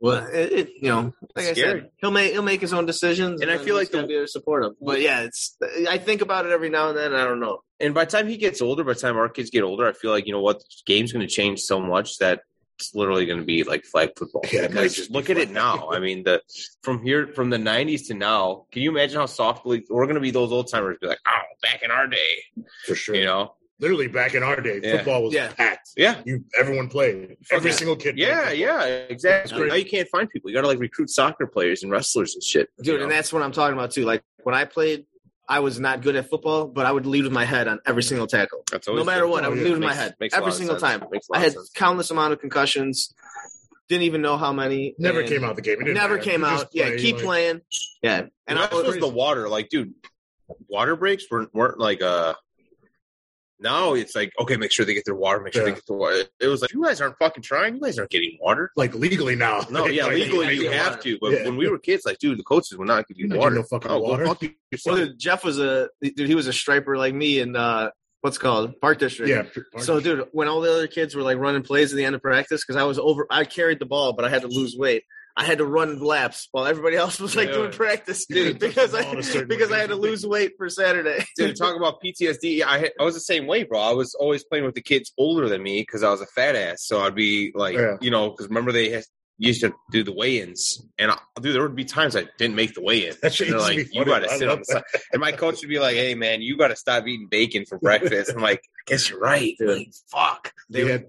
Well, 0.00 0.24
it, 0.26 0.52
it 0.52 0.68
you 0.80 0.88
know, 0.90 1.12
like 1.34 1.46
I 1.46 1.52
Scary. 1.54 1.80
said, 1.80 1.90
he'll 1.96 2.10
make 2.12 2.32
he'll 2.32 2.42
make 2.42 2.60
his 2.60 2.72
own 2.72 2.86
decisions, 2.86 3.40
And 3.40 3.50
I 3.50 3.58
feel 3.58 3.74
like 3.74 3.84
just 3.88 3.92
gotta 3.92 4.06
the- 4.06 4.20
be 4.20 4.26
support 4.28 4.64
him. 4.64 4.76
But 4.80 5.00
yeah, 5.00 5.22
it's 5.22 5.56
I 5.88 5.98
think 5.98 6.20
about 6.22 6.46
it 6.46 6.52
every 6.52 6.70
now 6.70 6.90
and 6.90 6.98
then. 6.98 7.14
I 7.14 7.24
don't 7.24 7.40
know. 7.40 7.60
And 7.80 7.94
by 7.94 8.04
the 8.04 8.10
time 8.10 8.28
he 8.28 8.36
gets 8.36 8.60
older, 8.62 8.84
by 8.84 8.92
the 8.94 9.00
time 9.00 9.16
our 9.16 9.28
kids 9.28 9.50
get 9.50 9.62
older, 9.64 9.86
I 9.88 9.92
feel 9.92 10.10
like 10.12 10.26
you 10.26 10.32
know 10.32 10.40
what, 10.40 10.58
the 10.60 10.64
game's 10.86 11.12
going 11.12 11.26
to 11.26 11.32
change 11.32 11.60
so 11.60 11.80
much 11.80 12.18
that 12.18 12.42
it's 12.78 12.94
literally 12.94 13.26
going 13.26 13.40
to 13.40 13.44
be 13.44 13.64
like 13.64 13.84
flag 13.84 14.10
football. 14.16 14.42
Yeah, 14.52 14.68
Because 14.68 14.94
just 14.94 15.10
look 15.10 15.30
at 15.30 15.36
it 15.36 15.50
now. 15.50 15.90
I 15.90 15.98
mean, 15.98 16.22
the 16.22 16.42
from 16.84 17.02
here 17.02 17.26
from 17.34 17.50
the 17.50 17.56
'90s 17.56 18.06
to 18.06 18.14
now, 18.14 18.66
can 18.70 18.82
you 18.82 18.90
imagine 18.90 19.18
how 19.18 19.26
softly 19.26 19.84
we're 19.90 20.04
going 20.06 20.14
to 20.14 20.20
be? 20.20 20.30
Those 20.30 20.52
old 20.52 20.70
timers 20.70 20.96
be 21.00 21.08
like, 21.08 21.18
"Oh, 21.26 21.38
back 21.62 21.82
in 21.82 21.90
our 21.90 22.06
day," 22.06 22.44
for 22.86 22.94
sure. 22.94 23.16
you 23.16 23.24
know? 23.24 23.54
Literally 23.80 24.08
back 24.08 24.34
in 24.34 24.42
our 24.42 24.60
day, 24.60 24.80
Yeah. 24.82 24.96
football 24.96 25.22
was 25.24 25.34
Yeah. 25.34 25.52
packed. 25.52 25.90
Yeah, 25.96 26.20
You 26.24 26.44
everyone 26.58 26.88
played. 26.88 27.36
Every 27.50 27.70
Yeah. 27.70 27.76
single 27.76 27.96
kid. 27.96 28.18
Yeah, 28.18 28.50
yeah, 28.50 28.84
exactly. 28.84 29.66
Now 29.68 29.74
you 29.74 29.84
can't 29.84 30.08
find 30.08 30.28
people. 30.28 30.50
You 30.50 30.56
got 30.56 30.62
to 30.62 30.66
like 30.68 30.80
recruit 30.80 31.10
soccer 31.10 31.46
players 31.46 31.82
and 31.82 31.92
wrestlers 31.92 32.34
and 32.34 32.42
shit, 32.42 32.68
you 32.78 32.84
dude 32.84 32.96
know? 32.98 33.02
and 33.04 33.12
that's 33.12 33.32
what 33.32 33.42
i'm 33.42 33.52
talking 33.52 33.74
about 33.74 33.90
too 33.92 34.04
like 34.04 34.22
when 34.42 34.54
i 34.54 34.64
played 34.64 35.04
i 35.48 35.60
was 35.60 35.78
not 35.80 36.02
good 36.02 36.16
at 36.16 36.28
football 36.28 36.66
but 36.66 36.86
i 36.86 36.92
would 36.92 37.06
lead 37.06 37.22
with 37.24 37.32
my 37.32 37.44
head 37.44 37.68
on 37.68 37.78
every 37.86 38.02
single 38.02 38.26
tackle 38.26 38.62
That's 38.70 38.86
no 38.88 39.04
matter 39.04 39.22
good. 39.22 39.30
what 39.30 39.44
i 39.44 39.46
Oh, 39.46 39.50
would 39.50 39.58
yeah. 39.58 39.64
lead 39.64 39.72
with 39.72 39.80
my 39.82 39.94
head 39.94 40.14
makes 40.20 40.34
a 40.34 40.38
lot 40.38 40.42
every 40.46 40.52
single 40.56 40.78
sense. 40.78 41.00
time 41.00 41.08
Makes 41.10 41.28
a 41.28 41.32
lot 41.32 41.38
i 41.38 41.42
had 41.44 41.52
sense. 41.52 41.70
countless 41.74 42.10
amount 42.10 42.32
of 42.32 42.40
concussions 42.40 43.14
didn't 43.88 44.02
even 44.02 44.20
know 44.22 44.36
how 44.36 44.52
many 44.52 44.94
Never 44.98 45.22
came 45.22 45.44
out 45.44 45.50
of 45.50 45.56
the 45.56 45.62
game. 45.62 45.78
Never 45.80 45.94
matter. 45.94 46.18
came 46.18 46.40
You 46.42 46.46
just 46.48 46.64
out 46.64 46.70
yeah 46.72 46.96
keep 46.96 47.16
like- 47.16 47.24
playing 47.24 47.60
yeah 48.02 48.18
And 48.18 48.30
and 48.48 48.58
i 48.58 48.62
that 48.66 48.72
was 48.74 48.86
was 48.86 48.96
the 48.98 49.08
water. 49.08 49.48
Like, 49.48 49.68
dude, 49.70 49.94
water 50.68 50.94
breaks 50.96 51.24
weren't 51.30 51.54
weren't 51.54 51.78
like 51.78 52.02
uh 52.02 52.34
now 53.60 53.94
it's 53.94 54.14
like 54.14 54.32
okay, 54.40 54.56
make 54.56 54.70
sure 54.72 54.84
they 54.86 54.94
get 54.94 55.04
their 55.04 55.14
water. 55.14 55.40
Make 55.40 55.52
sure 55.54 55.64
they 55.64 55.72
get 55.72 55.86
the 55.86 55.94
water. 55.94 56.22
It 56.40 56.46
was 56.46 56.62
like 56.62 56.72
you 56.72 56.84
guys 56.84 57.00
aren't 57.00 57.16
fucking 57.18 57.42
trying. 57.42 57.74
You 57.76 57.80
guys 57.80 57.98
aren't 57.98 58.10
getting 58.10 58.38
water. 58.40 58.70
Like 58.76 58.94
legally 58.94 59.36
now. 59.36 59.62
No, 59.70 59.86
yeah, 59.86 60.04
Like, 60.06 60.14
legally 60.14 60.54
you 60.54 60.70
have 60.70 60.92
water. 60.96 61.02
to. 61.02 61.18
But 61.20 61.32
Yeah. 61.32 61.44
when 61.44 61.56
we 61.56 61.68
were 61.68 61.78
kids, 61.78 62.04
like, 62.06 62.18
dude, 62.18 62.38
the 62.38 62.44
coaches 62.44 62.76
would 62.78 62.86
not 62.88 63.06
give 63.08 63.18
you 63.18 63.28
water. 63.28 63.38
getting 63.50 63.54
no 63.56 63.62
fucking 63.64 63.90
oh, 63.90 63.98
go 64.00 64.08
water. 64.10 64.26
fuck 64.26 64.42
well, 64.86 64.96
dude, 64.96 65.18
jeff 65.18 65.44
was 65.44 65.58
a 65.58 65.88
dude 66.02 66.28
he 66.28 66.34
was 66.34 66.46
a 66.46 66.52
striper 66.52 66.96
like 66.96 67.14
me 67.14 67.40
in 67.40 67.56
uh 67.56 67.90
what's 68.20 68.36
it 68.36 68.40
called 68.40 68.80
park 68.80 68.98
district 68.98 69.30
Yeah. 69.30 69.80
So, 69.82 70.00
dude, 70.00 70.26
when 70.32 70.48
all 70.48 70.60
the 70.60 70.72
other 70.72 70.86
kids 70.88 71.14
were 71.14 71.22
like 71.22 71.38
running 71.38 71.62
plays 71.62 71.92
at 71.92 71.96
the 71.96 72.04
end 72.04 72.14
of 72.16 72.22
practice, 72.22 72.64
because 72.64 72.76
I 72.80 72.84
was 72.84 72.98
over, 72.98 73.26
I 73.30 73.44
carried 73.44 73.78
the 73.78 73.86
ball, 73.86 74.12
but 74.12 74.24
I 74.24 74.28
had 74.28 74.42
to 74.42 74.48
lose 74.48 74.76
weight. 74.76 75.04
I 75.38 75.44
had 75.44 75.58
to 75.58 75.64
run 75.64 76.00
laps 76.00 76.48
while 76.50 76.66
everybody 76.66 76.96
else 76.96 77.20
was 77.20 77.36
like 77.36 77.48
Yeah. 77.48 77.54
doing 77.54 77.70
practice, 77.70 78.26
dude, 78.26 78.58
because 78.60 78.90
touch 78.90 79.00
the 79.00 79.02
ball 79.04 79.12
in 79.12 79.16
a 79.16 79.18
I 79.18 79.22
certain 79.22 79.48
because. 79.48 79.70
I 79.72 79.78
had 79.78 79.90
to 79.90 79.96
lose 79.96 80.26
weight 80.26 80.52
for 80.58 80.68
Saturday. 80.68 81.24
Dude, 81.36 81.56
talk 81.56 81.76
about 81.76 82.02
PTSD. 82.02 82.62
I 82.64 82.78
had, 82.78 82.92
I 83.00 83.04
was 83.04 83.14
the 83.14 83.20
same 83.20 83.46
way, 83.46 83.62
bro. 83.62 83.78
I 83.78 83.92
was 83.92 84.14
always 84.16 84.42
playing 84.42 84.64
with 84.64 84.74
the 84.74 84.82
kids 84.82 85.12
older 85.16 85.48
than 85.48 85.62
me 85.62 85.80
because 85.82 86.02
I 86.02 86.10
was 86.10 86.20
a 86.20 86.26
fat 86.26 86.56
ass. 86.56 86.84
So 86.84 87.00
I'd 87.00 87.14
be 87.14 87.52
like, 87.54 87.76
Yeah. 87.76 87.96
you 88.00 88.10
know, 88.10 88.30
because 88.30 88.48
remember 88.48 88.72
they 88.72 88.90
had, 88.90 89.04
used 89.40 89.60
to 89.60 89.72
do 89.92 90.02
the 90.02 90.12
weigh-ins, 90.12 90.84
and 90.98 91.12
I, 91.12 91.18
dude, 91.40 91.54
there 91.54 91.62
would 91.62 91.76
be 91.76 91.84
times 91.84 92.16
I 92.16 92.26
didn't 92.38 92.56
make 92.56 92.74
the 92.74 92.82
weigh-in. 92.82 93.14
That 93.22 93.38
And 93.40 93.50
they're 93.52 93.60
like, 93.60 93.86
you 93.92 94.04
got 94.04 94.24
to 94.24 94.28
sit 94.30 94.48
love 94.48 94.58
on 94.58 94.58
the 94.58 94.64
side. 94.64 94.82
And 95.12 95.20
my 95.20 95.30
coach 95.30 95.60
would 95.60 95.68
be 95.68 95.78
like, 95.78 95.94
hey, 95.94 96.16
man, 96.16 96.42
you 96.42 96.56
got 96.56 96.68
to 96.68 96.76
stop 96.76 97.06
eating 97.06 97.28
bacon 97.30 97.64
for 97.64 97.78
breakfast. 97.78 98.32
I'm 98.34 98.42
like, 98.42 98.58
I 98.58 98.82
guess 98.90 99.08
you're 99.08 99.20
right. 99.20 99.54
Like, 99.60 99.92
fuck. 100.10 100.52
we 100.68 100.80
had 100.88 101.06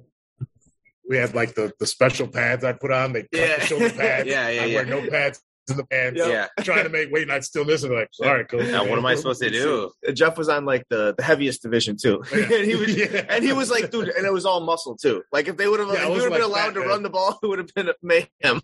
we 1.10 1.17
had 1.17 1.34
like 1.36 1.56
the, 1.56 1.74
the 1.80 1.86
special 1.88 2.28
pads 2.28 2.63
I 2.63 2.72
put 2.74 2.91
on. 2.91 3.12
They 3.13 3.24
cut 3.24 3.30
Yeah. 3.34 3.56
the 3.60 3.65
shoulder 3.65 3.89
pads. 3.98 4.30
Yeah, 4.30 4.48
yeah, 4.50 4.62
I 4.62 4.65
yeah. 4.65 4.76
wear 4.76 4.86
no 4.86 5.10
pads 5.10 5.41
in 5.69 5.78
the 5.78 5.86
pants, 5.86 6.19
Yeah. 6.24 6.48
trying 6.62 6.84
to 6.84 6.89
make 6.89 7.12
weight 7.12 7.28
night 7.28 7.43
still 7.43 7.63
missing. 7.65 7.91
Like, 7.93 8.10
all 8.24 8.34
right, 8.34 8.48
cool. 8.48 8.63
Now, 8.63 8.88
what 8.88 8.98
am 8.98 9.06
I 9.06 9.13
supposed 9.15 9.41
to 9.41 9.50
do? 9.52 9.91
Jeff 10.13 10.36
was 10.38 10.50
on 10.50 10.65
like 10.65 10.84
the, 10.89 11.13
the 11.17 11.24
heaviest 11.24 11.62
division 11.62 11.95
too, 11.95 12.24
Yeah. 12.32 12.43
and 12.54 12.65
he 12.65 12.76
was 12.76 12.95
Yeah. 12.98 13.26
and 13.30 13.43
he 13.43 13.54
was 13.54 13.69
like, 13.69 13.91
dude, 13.91 14.10
and 14.10 14.26
it 14.26 14.32
was 14.34 14.45
all 14.45 14.62
muscle 14.62 14.95
too. 14.98 15.24
Like 15.32 15.48
if 15.48 15.58
they 15.58 15.67
would 15.67 15.80
have, 15.80 15.89
Yeah, 15.89 15.95
it 15.95 16.02
if 16.04 16.08
we 16.10 16.13
was 16.15 16.24
would 16.24 16.32
have 16.34 16.41
been 16.41 16.52
like 16.52 16.58
allowed 16.62 16.67
fat 16.69 16.74
to 16.76 16.80
man. 16.82 16.89
run 16.89 17.04
the 17.04 17.10
ball, 17.10 17.39
it 17.43 17.48
would 17.48 17.60
have 17.60 17.74
been 17.76 17.89
a 17.89 17.93
mayhem. 18.02 18.62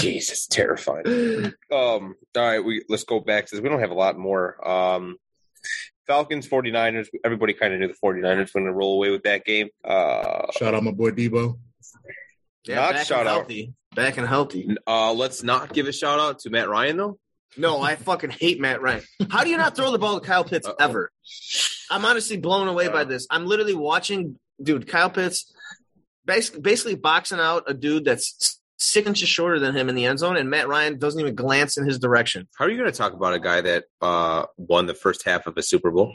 Jesus, 0.00 0.46
terrifying. 0.46 1.06
Um, 1.72 2.14
all 2.36 2.42
right, 2.42 2.60
we 2.60 2.84
let's 2.88 3.04
go 3.04 3.20
back 3.20 3.46
to 3.46 3.54
this. 3.56 3.62
We 3.62 3.68
don't 3.68 3.80
have 3.80 3.90
a 3.90 3.94
lot 3.94 4.16
more. 4.18 4.66
Um, 4.66 5.16
Falcons, 6.06 6.48
49ers. 6.48 7.08
Everybody 7.24 7.52
kind 7.54 7.72
of 7.74 7.80
knew 7.80 7.88
the 7.88 7.94
49ers 7.94 8.54
were 8.54 8.60
going 8.60 8.66
to 8.66 8.72
roll 8.72 8.94
away 8.96 9.10
with 9.10 9.22
that 9.24 9.44
game. 9.44 9.68
Uh, 9.84 10.50
Shout 10.58 10.74
out 10.74 10.82
my 10.82 10.90
boy 10.90 11.10
Deebo. 11.10 11.58
Not 12.66 12.94
back 12.94 13.06
shout 13.06 13.20
and 13.20 13.28
out. 13.28 13.34
healthy, 13.34 13.74
back 13.94 14.16
and 14.16 14.26
healthy. 14.26 14.74
uh, 14.86 15.12
let's 15.12 15.42
not 15.42 15.72
give 15.74 15.86
a 15.86 15.92
shout 15.92 16.18
out 16.18 16.38
to 16.40 16.50
Matt 16.50 16.68
Ryan 16.68 16.96
though. 16.96 17.18
No, 17.58 17.80
I 17.82 17.94
fucking 17.96 18.30
hate 18.30 18.58
Matt 18.60 18.80
Ryan. 18.80 19.02
How 19.30 19.44
do 19.44 19.50
you 19.50 19.56
not 19.58 19.76
throw 19.76 19.90
the 19.92 19.98
ball 19.98 20.18
to 20.18 20.26
Kyle 20.26 20.44
Pitts 20.44 20.66
Uh-oh. 20.66 20.76
ever? 20.80 21.10
I'm 21.90 22.04
honestly 22.06 22.38
blown 22.38 22.68
away 22.68 22.88
by 22.88 23.02
Uh. 23.02 23.04
this. 23.04 23.26
I'm 23.30 23.46
literally 23.46 23.74
watching, 23.74 24.38
dude, 24.62 24.88
Kyle 24.88 25.10
Pitts 25.10 25.52
basically, 26.24 26.60
basically 26.62 26.94
boxing 26.94 27.38
out 27.38 27.64
a 27.66 27.74
dude 27.74 28.06
that's 28.06 28.58
six 28.84 29.06
inches 29.06 29.28
shorter 29.28 29.58
than 29.58 29.74
him 29.76 29.88
in 29.88 29.94
the 29.94 30.04
end 30.06 30.18
zone, 30.18 30.36
and 30.36 30.48
Matt 30.50 30.68
Ryan 30.68 30.98
doesn't 30.98 31.20
even 31.20 31.34
glance 31.34 31.76
in 31.76 31.86
his 31.86 31.98
direction. 31.98 32.48
How 32.56 32.64
are 32.66 32.70
you 32.70 32.76
going 32.78 32.90
to 32.90 32.96
talk 32.96 33.12
about 33.12 33.34
a 33.34 33.40
guy 33.40 33.60
that 33.60 33.84
uh, 34.00 34.46
won 34.56 34.86
the 34.86 34.94
first 34.94 35.24
half 35.24 35.46
of 35.46 35.56
a 35.56 35.62
Super 35.62 35.90
Bowl, 35.90 36.14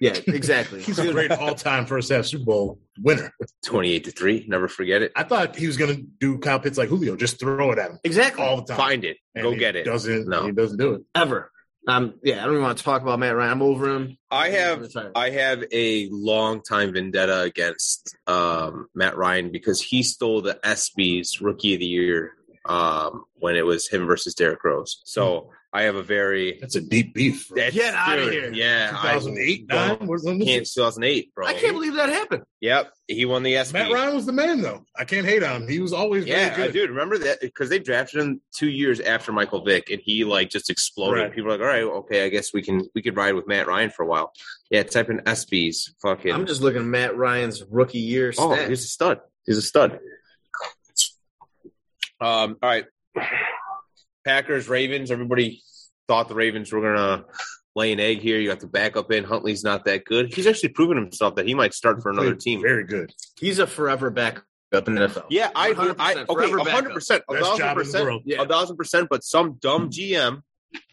Yeah, 0.00 0.16
exactly. 0.26 0.82
He's 0.86 0.98
a 0.98 1.12
great 1.12 1.30
all 1.32 1.54
time 1.54 1.86
first 1.86 2.10
half 2.10 2.24
Super 2.26 2.44
Bowl 2.44 2.78
winner. 3.02 3.32
28 3.66 4.04
to 4.04 4.10
three? 4.10 4.44
Never 4.48 4.68
forget 4.68 5.02
it. 5.02 5.12
I 5.16 5.24
thought 5.24 5.56
he 5.56 5.66
was 5.66 5.76
going 5.76 5.94
to 5.96 6.02
do 6.18 6.38
Kyle 6.38 6.58
Pitts 6.60 6.78
like 6.78 6.88
Julio, 6.88 7.16
just 7.16 7.38
throw 7.40 7.72
it 7.72 7.78
at 7.78 7.90
him 7.90 7.98
exactly. 8.04 8.44
all 8.44 8.56
the 8.56 8.66
time. 8.66 8.76
Find 8.76 9.04
it. 9.04 9.16
And 9.34 9.42
Go 9.42 9.50
he 9.52 9.58
get 9.58 9.76
it. 9.76 9.84
Doesn't 9.84 10.28
No. 10.28 10.46
he 10.46 10.52
doesn't 10.52 10.78
do 10.78 10.94
it? 10.94 11.02
Ever. 11.14 11.50
Um, 11.86 12.14
yeah, 12.22 12.42
I 12.42 12.44
don't 12.44 12.54
even 12.54 12.62
want 12.62 12.78
to 12.78 12.84
talk 12.84 13.02
about 13.02 13.18
Matt 13.18 13.34
Ryan. 13.34 13.52
I'm 13.52 13.62
over 13.62 13.88
him. 13.88 14.18
I 14.30 14.50
have 14.50 14.86
I 15.14 15.30
have 15.30 15.64
a 15.72 16.08
long 16.10 16.62
time 16.62 16.92
vendetta 16.92 17.40
against 17.40 18.16
um, 18.26 18.88
Matt 18.94 19.16
Ryan 19.16 19.50
because 19.50 19.80
he 19.80 20.02
stole 20.02 20.42
the 20.42 20.58
ESPY's 20.62 21.40
Rookie 21.40 21.74
of 21.74 21.80
the 21.80 21.86
Year 21.86 22.32
um, 22.66 23.24
when 23.34 23.56
it 23.56 23.64
was 23.64 23.88
him 23.88 24.06
versus 24.06 24.34
Derrick 24.34 24.62
Rose. 24.62 25.00
So 25.04 25.50
I 25.72 25.82
have 25.82 25.94
a 25.94 26.02
very 26.02 26.58
That's 26.60 26.74
a 26.74 26.80
deep 26.80 27.14
beef. 27.14 27.48
bro. 27.48 27.54
That's- 27.56 27.74
Get 27.74 27.94
outta 27.94 28.24
dude, 28.24 28.32
here. 28.32 28.52
Yeah, 28.52 28.90
I 28.92 29.12
2008, 29.14 29.68
don't- 29.68 29.98
nine? 30.00 30.08
Where's 30.08 30.24
when 30.24 30.38
was 30.38 30.48
Can't 30.48 30.66
2008, 30.66 31.32
bro. 31.32 31.46
I 31.46 31.54
can't 31.54 31.74
believe 31.74 31.94
that 31.94 32.08
happened. 32.08 32.42
Yep, 32.60 32.92
he 33.06 33.24
won 33.24 33.44
the 33.44 33.54
ESPY. 33.56 33.78
Matt 33.78 33.92
Ryan 33.92 34.14
was 34.16 34.26
the 34.26 34.32
man, 34.32 34.62
though. 34.62 34.84
I 34.98 35.04
can't 35.04 35.24
hate 35.24 35.44
on 35.44 35.62
him. 35.62 35.68
He 35.68 35.78
was 35.78 35.92
always 35.92 36.26
Yeah, 36.26 36.50
very 36.56 36.62
I 36.62 36.66
good. 36.66 36.72
do 36.72 36.88
remember 36.88 37.18
that 37.18 37.40
because 37.40 37.68
they 37.68 37.78
drafted 37.78 38.20
him 38.20 38.40
two 38.52 38.68
years 38.68 38.98
after 38.98 39.30
Michael 39.30 39.64
Vick, 39.64 39.90
and 39.90 40.00
he 40.04 40.24
like 40.24 40.50
just 40.50 40.70
exploded. 40.70 41.22
Right. 41.22 41.32
People 41.32 41.50
are 41.50 41.52
like, 41.52 41.60
all 41.60 41.66
right, 41.66 41.82
okay, 42.00 42.24
I 42.24 42.28
guess 42.30 42.52
we 42.52 42.62
can 42.62 42.88
we 42.96 43.00
could 43.02 43.16
ride 43.16 43.34
with 43.34 43.46
Matt 43.46 43.68
Ryan 43.68 43.90
for 43.90 44.02
a 44.02 44.06
while. 44.06 44.32
Yeah, 44.70 44.82
type 44.82 45.08
in 45.08 45.18
ESPYs. 45.20 45.90
Fucking. 46.02 46.32
I'm 46.32 46.46
just 46.46 46.62
looking 46.62 46.80
at 46.80 46.86
Matt 46.86 47.16
Ryan's 47.16 47.62
rookie 47.70 48.00
year 48.00 48.32
oh, 48.38 48.54
he's 48.56 48.84
a 48.84 48.88
stud. 48.88 49.20
He's 49.46 49.56
a 49.56 49.62
stud. 49.62 50.00
Um. 52.20 52.56
All 52.60 52.68
right. 52.68 52.86
Packers, 54.24 54.68
Ravens. 54.68 55.10
Everybody 55.10 55.62
thought 56.08 56.28
the 56.28 56.34
Ravens 56.34 56.72
were 56.72 56.80
gonna 56.80 57.24
lay 57.74 57.92
an 57.92 58.00
egg 58.00 58.20
here. 58.20 58.38
You 58.38 58.48
got 58.48 58.60
the 58.60 58.66
backup 58.66 59.10
in. 59.12 59.24
Huntley's 59.24 59.64
not 59.64 59.84
that 59.84 60.04
good. 60.04 60.32
He's 60.34 60.46
actually 60.46 60.70
proven 60.70 60.96
himself 60.96 61.36
that 61.36 61.46
he 61.46 61.54
might 61.54 61.74
start 61.74 62.02
for 62.02 62.10
another 62.10 62.34
team. 62.34 62.62
Very 62.62 62.84
good. 62.84 63.12
He's 63.38 63.58
a 63.58 63.66
forever 63.66 64.10
backup 64.10 64.44
in 64.72 64.94
the 64.94 65.08
NFL. 65.08 65.26
Yeah, 65.30 65.50
I, 65.54 65.72
100%, 65.72 65.96
I 65.98 66.24
okay, 66.28 66.52
a 66.52 66.70
hundred 66.70 66.94
percent, 66.94 67.24
a 67.28 67.34
thousand 67.34 67.58
job 67.58 67.78
in 67.78 67.78
the 67.78 67.84
percent, 67.84 68.22
a 68.38 68.46
thousand 68.46 68.76
percent. 68.76 69.08
But 69.10 69.24
some 69.24 69.54
dumb 69.60 69.84
hmm. 69.84 69.88
GM 69.88 70.42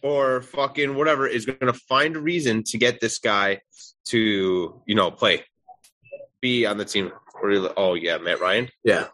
or 0.01 0.41
fucking 0.41 0.95
whatever 0.95 1.27
is 1.27 1.45
going 1.45 1.71
to 1.71 1.73
find 1.73 2.15
a 2.15 2.19
reason 2.19 2.63
to 2.63 2.77
get 2.77 2.99
this 2.99 3.19
guy 3.19 3.61
to 4.05 4.81
you 4.85 4.95
know 4.95 5.11
play, 5.11 5.43
be 6.41 6.65
on 6.65 6.77
the 6.77 6.85
team. 6.85 7.11
Oh 7.43 7.93
yeah, 7.93 8.17
Matt 8.17 8.39
Ryan, 8.39 8.69
Yeah. 8.83 9.07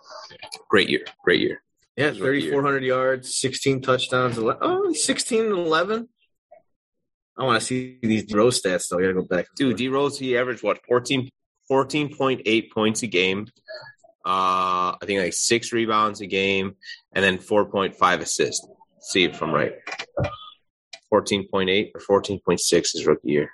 great 0.69 0.89
year, 0.89 1.05
great 1.23 1.41
year. 1.41 1.61
Yeah, 1.95 2.09
His 2.09 2.19
rookie 2.19 2.39
year. 2.45 2.51
3,400 2.53 2.83
yards, 2.83 3.35
16 3.37 3.81
touchdowns. 3.81 4.37
ele- 4.37 4.57
Oh, 4.61 4.91
16 4.93 5.45
and 5.45 5.53
11. 5.53 6.09
I 7.37 7.43
want 7.43 7.59
to 7.59 7.65
see 7.65 7.99
these 8.01 8.31
row 8.33 8.47
stats, 8.47 8.87
though. 8.89 8.97
I 8.99 9.01
got 9.03 9.07
to 9.09 9.13
go 9.15 9.21
back. 9.23 9.45
Dude, 9.55 9.77
D 9.77 9.87
Rose 9.89 10.17
he 10.19 10.37
averaged 10.37 10.63
what 10.63 10.79
14, 10.87 11.29
14.8 11.69 12.71
points 12.71 13.03
a 13.03 13.07
game. 13.07 13.47
Uh, 14.25 14.95
I 14.95 15.05
think 15.05 15.19
like 15.19 15.33
six 15.33 15.73
rebounds 15.73 16.21
a 16.21 16.27
game, 16.27 16.75
and 17.13 17.23
then 17.23 17.39
four 17.39 17.65
point 17.65 17.95
five 17.95 18.21
assists. 18.21 18.65
See 19.01 19.25
if 19.25 19.41
I'm 19.41 19.51
right. 19.51 19.73
Fourteen 21.09 21.45
point 21.49 21.69
eight 21.69 21.91
or 21.93 21.99
fourteen 21.99 22.39
point 22.39 22.61
six 22.61 22.95
is 22.95 23.05
rookie 23.05 23.31
year. 23.31 23.49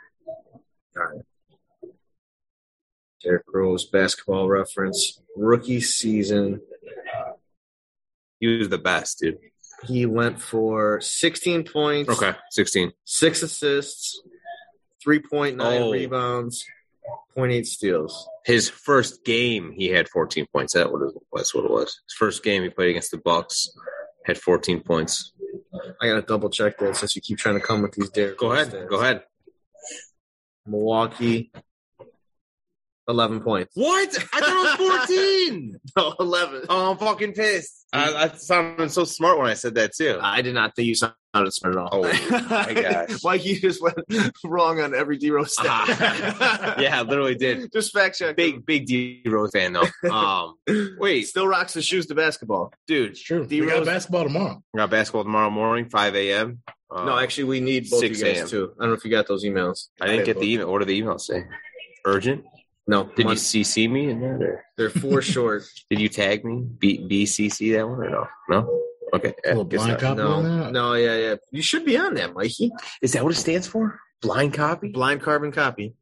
Derrick 3.24 3.44
Rose, 3.52 3.86
basketball 3.90 4.48
reference, 4.48 5.22
rookie 5.36 5.82
season. 5.82 6.62
He 8.40 8.48
was 8.48 8.70
the 8.70 8.78
best, 8.78 9.20
dude. 9.20 9.38
He 9.86 10.06
went 10.06 10.42
for 10.42 11.00
16 11.02 11.64
points, 11.64 12.10
Okay, 12.10 12.38
sixteen. 12.50 12.92
six 13.06 13.42
assists, 13.44 14.22
3.9 15.06 15.56
Oh. 15.62 15.92
rebounds, 15.92 16.66
0.8 17.38 17.66
steals. 17.66 18.28
His 18.46 18.70
first 18.70 19.24
game, 19.24 19.72
he 19.72 19.88
had 19.88 20.10
fourteen 20.10 20.48
points. 20.52 20.74
That 20.74 20.92
what 20.92 21.02
it, 21.04 21.14
that's 21.34 21.54
what 21.56 21.66
it 21.66 21.72
was. 21.72 22.02
His 22.08 22.14
first 22.18 22.44
game, 22.44 22.64
he 22.64 22.70
played 22.70 22.90
against 22.90 23.12
the 23.12 23.18
Bucks, 23.18 23.70
had 24.26 24.38
fourteen 24.38 24.82
points. 24.82 25.32
I 26.02 26.08
got 26.08 26.16
to 26.16 26.22
double 26.24 26.50
check 26.50 26.78
that 26.80 26.96
since 26.98 27.16
you 27.16 27.22
keep 27.22 27.38
trying 27.38 27.56
to 27.60 27.66
come 27.66 27.82
with 27.82 27.94
these 27.94 28.10
Derrick 28.10 28.38
Go 28.38 28.52
ahead, 28.52 28.70
stats. 28.72 28.90
go 28.90 29.00
ahead. 29.00 29.24
Milwaukee, 30.66 31.52
11 33.10 33.42
points. 33.42 33.72
What? 33.76 34.10
I 34.34 34.40
thought 34.40 34.80
it 34.80 34.80
was 34.80 35.08
fourteen. 35.08 35.76
No, 35.98 36.14
11. 36.20 36.66
oh, 36.70 36.92
I'm 36.92 36.98
fucking 36.98 37.34
pissed. 37.34 37.86
I, 37.92 38.14
I 38.14 38.28
sounded 38.38 38.92
so 38.92 39.04
smart 39.04 39.40
when 39.40 39.48
I 39.48 39.56
said 39.56 39.76
that 39.76 39.94
too. 39.96 40.20
I 40.22 40.42
did 40.44 40.54
not 40.54 40.76
think 40.76 40.88
you 40.88 40.94
sounded 40.96 41.16
smart 41.52 41.76
at 41.76 41.82
all. 41.82 41.90
Oh, 41.92 42.04
my 42.04 42.74
gosh. 43.08 43.24
Mike, 43.24 43.44
you 43.46 43.60
just 43.60 43.82
went 43.82 43.98
wrong 44.46 44.80
on 44.80 44.94
every 44.94 45.18
D 45.18 45.32
Rose 45.32 45.54
stat. 45.54 45.66
Ah. 45.68 46.76
yeah, 46.80 47.02
literally 47.02 47.34
did. 47.36 47.72
Just 47.74 47.92
fact 47.92 48.20
check. 48.20 48.36
Big, 48.36 48.64
big 48.66 48.86
D 48.86 49.24
Rose 49.26 49.50
fan 49.52 49.74
though. 49.74 50.10
Um, 50.10 50.54
wait, 51.00 51.28
Still 51.28 51.48
rocks 51.48 51.74
the 51.74 51.82
shoes 51.82 52.06
to 52.08 52.16
basketball. 52.16 52.72
dude, 52.88 53.12
It's 53.12 53.22
true. 53.24 53.46
D 53.48 53.62
we 53.62 53.68
got 53.68 53.80
Rose- 53.80 53.88
basketball 53.88 54.24
tomorrow. 54.26 54.62
we 54.74 54.78
got 54.78 54.92
basketball 54.92 55.24
tomorrow 55.24 55.50
morning, 55.50 55.90
five 55.90 56.16
a.m. 56.16 56.62
Uh, 56.92 57.06
no, 57.06 57.18
actually, 57.18 57.46
we 57.46 57.60
need 57.60 57.90
both 57.90 58.00
6 58.02 58.20
you 58.20 58.26
guys 58.26 58.38
a.m.. 58.40 58.48
too. 58.48 58.72
I 58.80 58.84
don't 58.84 58.92
know 58.92 58.96
if 58.98 59.04
you 59.06 59.12
got 59.12 59.28
those 59.28 59.44
emails. 59.44 59.88
I 60.00 60.08
didn't 60.08 60.26
get 60.26 60.40
the 60.40 60.52
email. 60.54 60.72
What 60.72 60.80
did 60.80 60.88
the 60.90 60.96
email 60.98 61.18
say? 61.20 61.46
Urgent? 62.06 62.46
No, 62.90 63.04
Did 63.04 63.20
you 63.20 63.26
one- 63.26 63.36
CC 63.36 63.88
me 63.90 64.10
in 64.10 64.20
that? 64.22 64.42
Or 64.42 64.66
they're 64.76 64.90
four 64.90 65.22
short. 65.22 65.62
did 65.92 66.00
you 66.02 66.10
tag 66.10 66.44
me? 66.44 66.64
B 66.80 66.98
BCC 67.08 67.74
that 67.76 67.88
one 67.88 68.00
or 68.00 68.10
no? 68.10 68.28
No. 68.50 68.82
Okay. 69.14 69.34
A 69.46 69.50
little 69.50 69.64
blind 69.64 70.00
copy 70.00 70.18
No, 70.22 70.28
on 70.32 70.44
that. 70.60 70.72
no, 70.72 70.94
yeah, 70.96 71.16
yeah. 71.18 71.36
You 71.52 71.62
should 71.62 71.86
be 71.86 71.98
on 71.98 72.16
that, 72.16 72.34
Mikey. 72.34 72.72
Is 73.04 73.12
that 73.14 73.24
what 73.24 73.32
it 73.34 73.38
stands 73.38 73.68
for? 73.68 74.00
Blind 74.24 74.56
copy? 74.56 74.90
Blind 74.90 75.22
carbon 75.22 75.52
copy. 75.52 75.94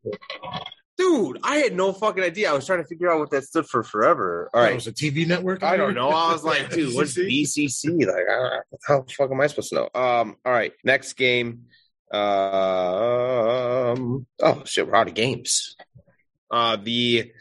Dude, 0.97 1.39
I 1.43 1.57
had 1.57 1.75
no 1.75 1.91
fucking 1.93 2.23
idea. 2.23 2.49
I 2.49 2.53
was 2.53 2.65
trying 2.65 2.81
to 2.81 2.87
figure 2.87 3.11
out 3.11 3.19
what 3.19 3.31
that 3.31 3.43
stood 3.43 3.65
for 3.67 3.83
forever. 3.83 4.49
All 4.53 4.61
That 4.61 4.67
right. 4.67 4.75
was 4.75 4.87
a 4.87 4.93
TV 4.93 5.27
network. 5.27 5.63
I 5.63 5.75
don't 5.77 5.93
know. 5.93 6.09
I 6.09 6.31
was 6.31 6.43
like, 6.45 6.69
dude, 6.75 6.95
what's 6.95 7.17
BCC? 7.17 8.05
Like, 8.07 8.25
I 8.31 8.59
how 8.87 9.01
the 9.01 9.13
fuck 9.13 9.29
am 9.29 9.41
I 9.41 9.47
supposed 9.47 9.69
to 9.69 9.75
know? 9.75 9.89
Um, 9.93 10.37
all 10.45 10.51
right, 10.53 10.71
next 10.85 11.13
game. 11.13 11.65
Um, 12.11 12.21
oh 14.41 14.61
shit, 14.65 14.87
we're 14.87 14.95
out 14.95 15.07
of 15.09 15.13
games. 15.13 15.75
Uh, 16.49 16.77
the 16.81 17.31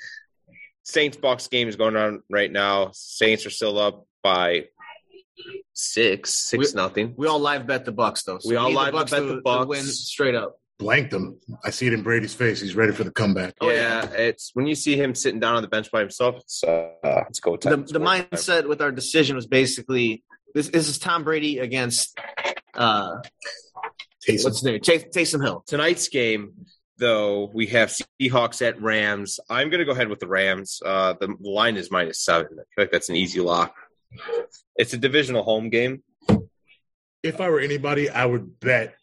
Saints 0.82 1.16
Bucks 1.16 1.48
game 1.48 1.68
is 1.68 1.76
going 1.76 1.96
on 1.96 2.22
right 2.30 2.50
now. 2.50 2.90
Saints 2.92 3.46
are 3.46 3.50
still 3.50 3.78
up 3.78 4.06
by 4.22 4.66
six, 5.72 6.34
six 6.48 6.72
We- 6.72 6.76
nothing. 6.76 7.14
We 7.16 7.26
all 7.26 7.38
live 7.38 7.66
bet 7.66 7.84
the 7.84 7.92
Bucks 7.92 8.22
though. 8.24 8.38
We 8.44 8.56
all 8.56 8.68
need 8.68 8.76
the 8.76 8.80
live 8.92 9.10
bet 9.10 9.20
to- 9.20 9.26
the 9.26 9.34
to 9.36 9.40
Bucks. 9.42 9.66
win 9.66 9.84
straight 9.84 10.34
up. 10.34 10.58
Blanked 10.78 11.10
them. 11.10 11.40
I 11.64 11.70
see 11.70 11.86
it 11.86 11.94
in 11.94 12.02
Brady's 12.02 12.34
face. 12.34 12.60
He's 12.60 12.76
ready 12.76 12.92
for 12.92 13.02
the 13.02 13.10
comeback. 13.10 13.54
Oh, 13.62 13.70
yeah, 13.70 14.10
it's 14.12 14.50
when 14.52 14.66
you 14.66 14.74
see 14.74 14.94
him 14.94 15.14
sitting 15.14 15.40
down 15.40 15.56
on 15.56 15.62
the 15.62 15.68
bench 15.68 15.90
by 15.90 16.00
himself. 16.00 16.36
It's 16.36 16.62
uh, 16.62 16.90
it's 17.28 17.40
go 17.40 17.52
The, 17.56 17.70
time. 17.70 17.80
It's 17.82 17.92
the 17.92 17.98
go 17.98 18.04
time. 18.04 18.24
mindset 18.24 18.68
with 18.68 18.82
our 18.82 18.92
decision 18.92 19.36
was 19.36 19.46
basically 19.46 20.22
this. 20.54 20.68
This 20.68 20.88
is 20.88 20.98
Tom 20.98 21.24
Brady 21.24 21.60
against 21.60 22.18
uh, 22.74 23.16
Taysom. 24.28 24.44
what's 24.44 24.58
his 24.58 24.64
name? 24.64 24.80
Tay- 24.80 24.98
Taysom 24.98 25.42
Hill. 25.42 25.64
tonight's 25.66 26.08
game, 26.08 26.52
though, 26.98 27.50
we 27.52 27.66
have 27.68 27.94
Seahawks 28.20 28.66
at 28.66 28.80
Rams. 28.80 29.40
I'm 29.48 29.70
going 29.70 29.80
to 29.80 29.84
go 29.84 29.92
ahead 29.92 30.08
with 30.08 30.20
the 30.20 30.26
Rams. 30.26 30.80
Uh, 30.84 31.14
the 31.20 31.34
line 31.40 31.76
is 31.76 31.90
minus 31.90 32.20
seven. 32.24 32.48
I 32.52 32.62
feel 32.74 32.84
like 32.84 32.90
that's 32.90 33.08
an 33.08 33.16
easy 33.16 33.40
lock. 33.40 33.74
It's 34.76 34.92
a 34.92 34.98
divisional 34.98 35.42
home 35.42 35.68
game. 35.70 36.02
if 37.22 37.40
I 37.40 37.48
were 37.50 37.60
anybody, 37.60 38.08
I 38.08 38.24
would 38.24 38.60
bet 38.60 38.94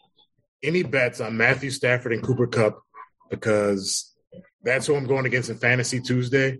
any 0.63 0.83
bets 0.83 1.19
on 1.19 1.37
Matthew 1.37 1.69
Stafford 1.69 2.13
and 2.13 2.23
Cooper 2.23 2.47
Kupp 2.47 2.81
because 3.29 4.13
that's 4.63 4.87
who 4.87 4.95
I'm 4.95 5.07
going 5.07 5.25
against 5.25 5.49
in 5.49 5.57
Fantasy 5.57 5.99
Tuesday. 5.99 6.59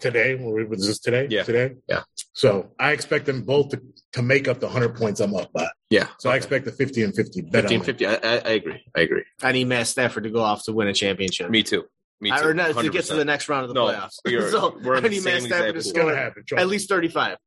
Today. 0.00 0.34
Was 0.34 0.86
this 0.86 0.98
today? 0.98 1.26
Yeah. 1.30 1.42
Today? 1.42 1.74
Yeah. 1.88 2.02
So 2.32 2.70
I 2.78 2.92
expect 2.92 3.26
them 3.26 3.42
both 3.42 3.70
to, 3.70 3.80
to 4.12 4.22
make 4.22 4.48
up 4.48 4.60
the 4.60 4.66
100 4.66 4.96
points 4.96 5.20
I'm 5.20 5.34
up 5.34 5.52
by. 5.52 5.68
Yeah. 5.90 6.08
So 6.18 6.30
I 6.30 6.36
expect 6.36 6.64
the 6.64 6.72
50 6.72 7.02
and 7.02 7.14
50 7.14 7.40
bet. 7.42 7.62
15 7.68 7.76
on 7.78 7.82
it. 7.82 7.86
50. 7.86 8.06
I, 8.06 8.12
I, 8.14 8.16
I 8.16 8.50
agree. 8.52 8.82
I 8.96 9.00
agree. 9.00 9.24
I 9.42 9.52
need 9.52 9.66
Matt 9.68 9.86
Stafford 9.86 10.24
to 10.24 10.30
go 10.30 10.40
off 10.40 10.64
to 10.64 10.72
win 10.72 10.88
a 10.88 10.92
championship. 10.92 11.50
Me 11.50 11.62
too. 11.62 11.84
Me 12.20 12.30
too. 12.30 12.36
I- 12.36 12.42
or 12.44 12.54
not, 12.54 12.74
to 12.76 12.90
get 12.90 13.04
to 13.06 13.14
the 13.14 13.24
next 13.24 13.48
round 13.48 13.64
of 13.64 13.68
the 13.68 13.74
No, 13.74 13.86
playoffs. 13.86 14.16
you're- 14.26 14.50
so 14.50 14.78
we're 14.82 14.94
in 14.96 15.04
I 15.04 15.08
the 15.08 15.14
need 15.14 15.24
Matt 15.24 15.42
Stafford 15.42 15.74
to 15.74 15.78
It's 15.78 15.88
score 15.88 16.02
going 16.04 16.14
to 16.14 16.20
happen. 16.20 16.44
at 16.56 16.66
least 16.68 16.88
35. 16.88 17.38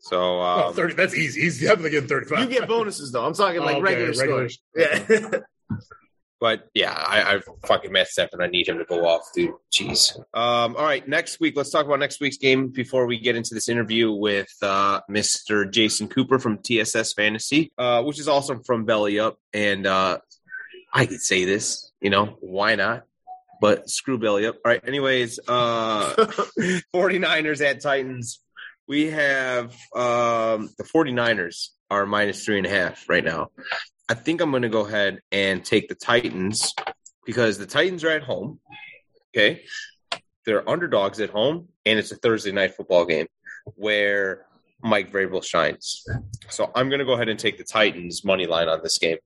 So 0.00 0.20
Oh, 0.40 0.68
um, 0.68 0.74
30, 0.74 0.94
that's 0.94 1.14
easy. 1.14 1.40
He's 1.42 1.60
definitely 1.60 1.90
getting 1.90 2.08
35. 2.08 2.40
You 2.40 2.46
get 2.60 2.68
bonuses 2.68 3.12
though. 3.12 3.24
I'm 3.24 3.34
talking 3.34 3.60
like 3.60 3.76
Oh, 3.76 3.82
okay, 3.82 3.94
regular, 4.04 4.12
regular 4.12 4.48
scores. 4.48 4.60
Yeah. 4.76 5.38
But 6.46 6.68
yeah, 6.74 6.92
I, 6.92 7.34
I 7.34 7.40
fucking 7.66 7.92
up, 8.20 8.28
and 8.32 8.40
I 8.40 8.46
need 8.46 8.68
him 8.68 8.78
to 8.78 8.84
go 8.84 9.04
off, 9.04 9.32
dude. 9.34 9.50
Jeez. 9.72 10.16
Um, 10.32 10.76
all 10.76 10.84
right, 10.84 11.06
next 11.08 11.40
week. 11.40 11.56
Let's 11.56 11.70
talk 11.70 11.86
about 11.86 11.98
next 11.98 12.20
week's 12.20 12.36
game 12.36 12.68
before 12.68 13.06
we 13.06 13.18
get 13.18 13.34
into 13.34 13.52
this 13.52 13.68
interview 13.68 14.12
with 14.12 14.46
uh, 14.62 15.00
Mr. 15.10 15.68
Jason 15.68 16.06
Cooper 16.06 16.38
from 16.38 16.58
TSS 16.58 17.14
Fantasy, 17.14 17.72
uh, 17.76 18.04
which 18.04 18.20
is 18.20 18.28
also 18.28 18.60
from 18.60 18.84
Belly 18.84 19.18
Up. 19.18 19.40
And 19.52 19.88
uh, 19.88 20.18
I 20.94 21.06
could 21.06 21.20
say 21.20 21.46
this, 21.46 21.90
you 22.00 22.10
know, 22.10 22.36
why 22.38 22.76
not? 22.76 23.06
But 23.60 23.90
screw 23.90 24.16
Belly 24.16 24.46
Up. 24.46 24.54
All 24.64 24.70
right. 24.70 24.80
Anyways, 24.86 25.40
uh, 25.48 26.14
49ers 26.94 27.60
at 27.60 27.80
Titans. 27.80 28.40
We 28.86 29.10
have 29.10 29.72
um, 29.96 30.70
the 30.78 30.84
49ers 30.84 31.70
are 31.90 32.06
minus 32.06 32.44
three 32.44 32.58
and 32.58 32.66
a 32.68 32.70
half 32.70 33.08
right 33.08 33.24
now. 33.24 33.48
I 34.08 34.14
think 34.14 34.40
I'm 34.40 34.50
going 34.50 34.62
to 34.62 34.68
go 34.68 34.86
ahead 34.86 35.20
and 35.32 35.64
take 35.64 35.88
the 35.88 35.94
Titans 35.94 36.72
because 37.24 37.58
the 37.58 37.66
Titans 37.66 38.04
are 38.04 38.10
at 38.10 38.22
home. 38.22 38.60
Okay. 39.36 39.62
They're 40.44 40.68
underdogs 40.68 41.18
at 41.20 41.30
home, 41.30 41.68
and 41.84 41.98
it's 41.98 42.12
a 42.12 42.16
Thursday 42.16 42.52
night 42.52 42.74
football 42.76 43.04
game 43.04 43.26
where 43.74 44.46
Mike 44.80 45.10
Vrabel 45.12 45.42
shines. 45.42 46.04
So 46.50 46.70
I'm 46.74 46.88
going 46.88 47.00
to 47.00 47.04
go 47.04 47.14
ahead 47.14 47.28
and 47.28 47.38
take 47.38 47.58
the 47.58 47.64
Titans 47.64 48.24
money 48.24 48.46
line 48.46 48.68
on 48.68 48.80
this 48.82 48.96
game 48.98 49.16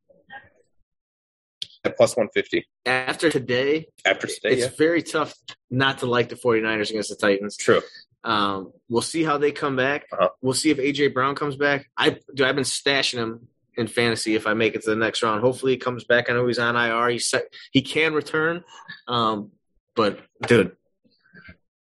at 1.84 1.96
plus 1.96 2.16
150 2.16 2.66
After 2.86 3.30
today, 3.30 3.86
after 4.06 4.26
today. 4.26 4.50
it's 4.52 4.62
Yeah. 4.62 4.70
very 4.78 5.02
tough 5.02 5.34
not 5.70 5.98
to 5.98 6.06
like 6.06 6.30
the 6.30 6.36
49ers 6.36 6.88
against 6.90 7.10
the 7.10 7.16
Titans. 7.16 7.56
True. 7.58 7.82
Um, 8.24 8.72
we'll 8.88 9.02
see 9.02 9.22
how 9.24 9.36
they 9.36 9.52
come 9.52 9.76
back. 9.76 10.06
Uh-huh. 10.12 10.28
We'll 10.40 10.54
see 10.54 10.70
if 10.70 10.78
AJ 10.78 11.12
Brown 11.12 11.34
comes 11.34 11.56
back. 11.56 11.90
I 11.98 12.18
do. 12.34 12.44
I've 12.46 12.54
been 12.54 12.64
stashing 12.64 13.18
him 13.18 13.48
in 13.80 13.88
fantasy 13.88 14.34
if 14.34 14.46
I 14.46 14.54
make 14.54 14.74
it 14.74 14.82
to 14.84 14.90
the 14.90 14.96
next 14.96 15.22
round. 15.22 15.40
Hopefully, 15.40 15.72
he 15.72 15.78
comes 15.78 16.04
back. 16.04 16.30
I 16.30 16.34
know 16.34 16.46
he's 16.46 16.58
on 16.58 16.76
IR. 16.76 17.08
He 17.08 17.18
set, 17.18 17.44
he 17.72 17.82
can 17.82 18.14
return, 18.14 18.62
um, 19.08 19.50
but 19.96 20.20
dude, 20.46 20.76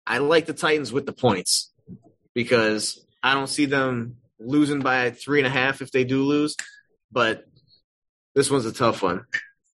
I 0.07 0.18
like 0.18 0.46
the 0.46 0.55
Titans 0.55 0.92
with 0.92 1.07
the 1.07 1.12
points 1.12 1.72
because 2.35 3.05
I 3.22 3.35
don't 3.35 3.48
see 3.48 3.66
them 3.66 4.16
losing 4.38 4.81
by 4.81 5.11
three 5.11 5.40
and 5.40 5.46
a 5.46 5.50
half 5.50 5.83
if 5.83 5.92
they 5.92 6.05
do 6.05 6.24
lose. 6.24 6.57
But 7.12 7.44
this 8.35 8.50
one's 8.50 8.66
a 8.66 8.72
tough 8.72 9.03
one. 9.03 9.24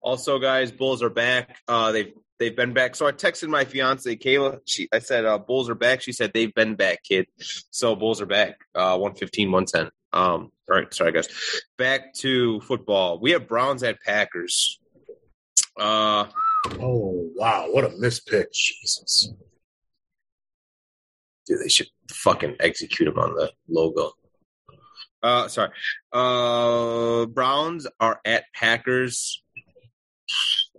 Also, 0.00 0.38
guys, 0.38 0.72
Bulls 0.72 1.02
are 1.02 1.10
back. 1.10 1.58
Uh, 1.68 1.92
they've 1.92 2.12
they've 2.38 2.56
been 2.56 2.72
back. 2.72 2.96
So 2.96 3.06
I 3.06 3.12
texted 3.12 3.48
my 3.48 3.64
fiance 3.64 4.16
Kayla. 4.16 4.60
She 4.64 4.88
I 4.92 4.98
said 4.98 5.24
uh, 5.24 5.38
Bulls 5.38 5.68
are 5.68 5.74
back. 5.74 6.02
She 6.02 6.12
said 6.12 6.32
they've 6.32 6.54
been 6.54 6.74
back, 6.74 7.02
kid. 7.02 7.26
So 7.70 7.96
Bulls 7.96 8.20
are 8.20 8.26
back. 8.26 8.60
Uh, 8.74 8.98
115, 8.98 9.50
110. 9.50 9.90
Um, 10.16 10.50
all 10.68 10.76
right, 10.76 10.92
sorry 10.94 11.12
guys. 11.12 11.28
Back 11.78 12.14
to 12.14 12.60
football. 12.60 13.18
We 13.20 13.32
have 13.32 13.46
Browns 13.46 13.82
at 13.82 14.00
Packers. 14.02 14.80
Uh, 15.78 16.26
Oh, 16.80 17.30
wow. 17.36 17.68
What 17.70 17.84
a 17.84 17.90
missed 17.96 18.26
pick. 18.26 18.52
Jesus. 18.52 19.30
dude, 21.46 21.60
they 21.60 21.68
should 21.68 21.88
fucking 22.10 22.56
execute 22.60 23.08
him 23.08 23.18
on 23.18 23.34
the 23.34 23.52
logo. 23.68 24.12
Uh, 25.22 25.48
sorry. 25.48 25.70
Uh, 26.12 27.26
Browns 27.26 27.86
are 28.00 28.20
at 28.24 28.44
Packers. 28.54 29.42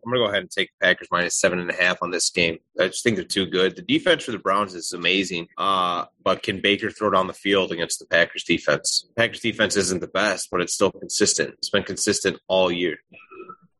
I'm 0.07 0.13
gonna 0.13 0.23
go 0.25 0.29
ahead 0.29 0.41
and 0.41 0.49
take 0.49 0.69
the 0.79 0.85
Packers 0.85 1.09
minus 1.11 1.35
seven 1.37 1.59
and 1.59 1.69
a 1.69 1.73
half 1.73 1.97
on 2.01 2.11
this 2.11 2.29
game. 2.29 2.59
I 2.79 2.87
just 2.87 3.03
think 3.03 3.17
they're 3.17 3.25
too 3.25 3.45
good. 3.45 3.75
The 3.75 3.81
defense 3.81 4.23
for 4.23 4.31
the 4.31 4.39
Browns 4.39 4.73
is 4.73 4.93
amazing. 4.93 5.47
Uh, 5.57 6.05
but 6.23 6.43
can 6.43 6.61
Baker 6.61 6.89
throw 6.89 7.09
down 7.09 7.27
the 7.27 7.33
field 7.33 7.73
against 7.73 7.99
the 7.99 8.05
Packers 8.05 8.45
defense? 8.45 9.09
Packers 9.17 9.41
defense 9.41 9.75
isn't 9.75 9.99
the 9.99 10.07
best, 10.07 10.47
but 10.49 10.61
it's 10.61 10.73
still 10.73 10.91
consistent. 10.91 11.55
It's 11.57 11.69
been 11.69 11.83
consistent 11.83 12.39
all 12.47 12.71
year. 12.71 12.95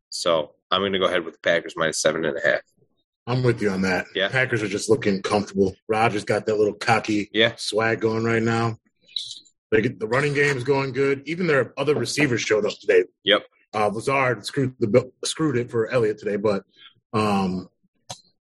So 0.10 0.52
I'm 0.70 0.82
gonna 0.82 1.00
go 1.00 1.06
ahead 1.06 1.24
with 1.24 1.36
the 1.36 1.40
Packers 1.42 1.76
minus 1.78 2.02
seven 2.02 2.26
and 2.26 2.38
a 2.38 2.42
half. 2.46 2.62
I'm 3.26 3.42
with 3.44 3.62
you 3.62 3.70
on 3.70 3.82
that. 3.84 4.08
Yeah. 4.14 4.28
Packers 4.28 4.62
are 4.64 4.68
just 4.68 4.90
looking 4.90 5.22
comfortable. 5.22 5.76
Rodgers 5.88 6.26
got 6.26 6.46
that 6.48 6.58
little 6.58 6.74
cocky 6.74 7.30
Yeah. 7.34 7.54
swag 7.56 8.02
going 8.02 8.26
right 8.26 8.44
now. 8.44 8.78
They 9.72 9.82
get, 9.82 10.00
the 10.00 10.08
running 10.08 10.34
game 10.34 10.56
is 10.58 10.64
going 10.64 10.92
good. 10.94 11.24
Even 11.26 11.48
their 11.48 11.74
other 11.78 11.94
receivers 11.96 12.42
showed 12.42 12.66
up 12.66 12.74
today. 12.80 13.04
Yep. 13.24 13.44
Uh, 13.74 13.88
Lazard 13.88 14.46
screwed 14.46 14.74
the 14.80 14.88
bill- 14.88 15.12
screwed 15.26 15.58
it 15.58 15.70
for 15.70 15.88
Elliott 15.90 16.18
today, 16.18 16.38
but 16.38 16.64
um, 17.14 17.68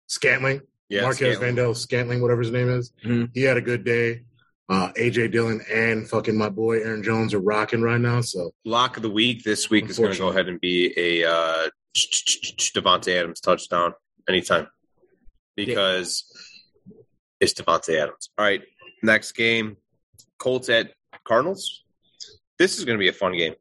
Scantling, 0.08 0.62
Yeah. 0.90 1.02
Marquez 1.02 1.38
Scantling. 1.38 1.56
Vandell, 1.56 1.76
Scantling, 1.76 2.22
whatever 2.22 2.42
his 2.42 2.52
name 2.52 2.70
is, 2.70 2.92
Mhm. 3.04 3.30
he 3.34 3.42
had 3.42 3.58
a 3.58 3.62
good 3.62 3.84
day. 3.84 4.24
Uh, 4.70 4.92
AJ 4.96 5.28
Dillon 5.32 5.62
and 5.72 6.08
fucking 6.10 6.36
my 6.36 6.50
boy 6.50 6.80
Aaron 6.82 7.04
Jones 7.04 7.34
are 7.34 7.40
rocking 7.40 7.82
right 7.82 8.02
now. 8.02 8.22
So 8.22 8.54
lock 8.66 8.98
of 8.98 9.04
the 9.04 9.10
week 9.10 9.44
this 9.44 9.70
week 9.70 9.90
is 9.90 9.98
going 10.00 10.12
to 10.14 10.18
go 10.18 10.30
ahead 10.30 10.48
and 10.48 10.60
be 10.60 10.94
a 10.98 11.24
uh, 11.30 11.70
Davante 11.96 13.16
Adams 13.16 13.40
touchdown 13.42 13.94
anytime 14.28 14.68
because 15.56 16.24
it's 17.40 17.54
Davante 17.54 17.96
Adams. 18.00 18.30
All 18.38 18.46
right, 18.46 18.64
next 19.04 19.34
game, 19.34 19.78
Colts 20.40 20.70
at 20.70 20.94
Cardinals. 21.26 21.84
This 22.58 22.78
is 22.80 22.86
going 22.86 22.98
to 22.98 23.00
be 23.02 23.10
a 23.10 23.14
fun 23.14 23.34
game. 23.38 23.54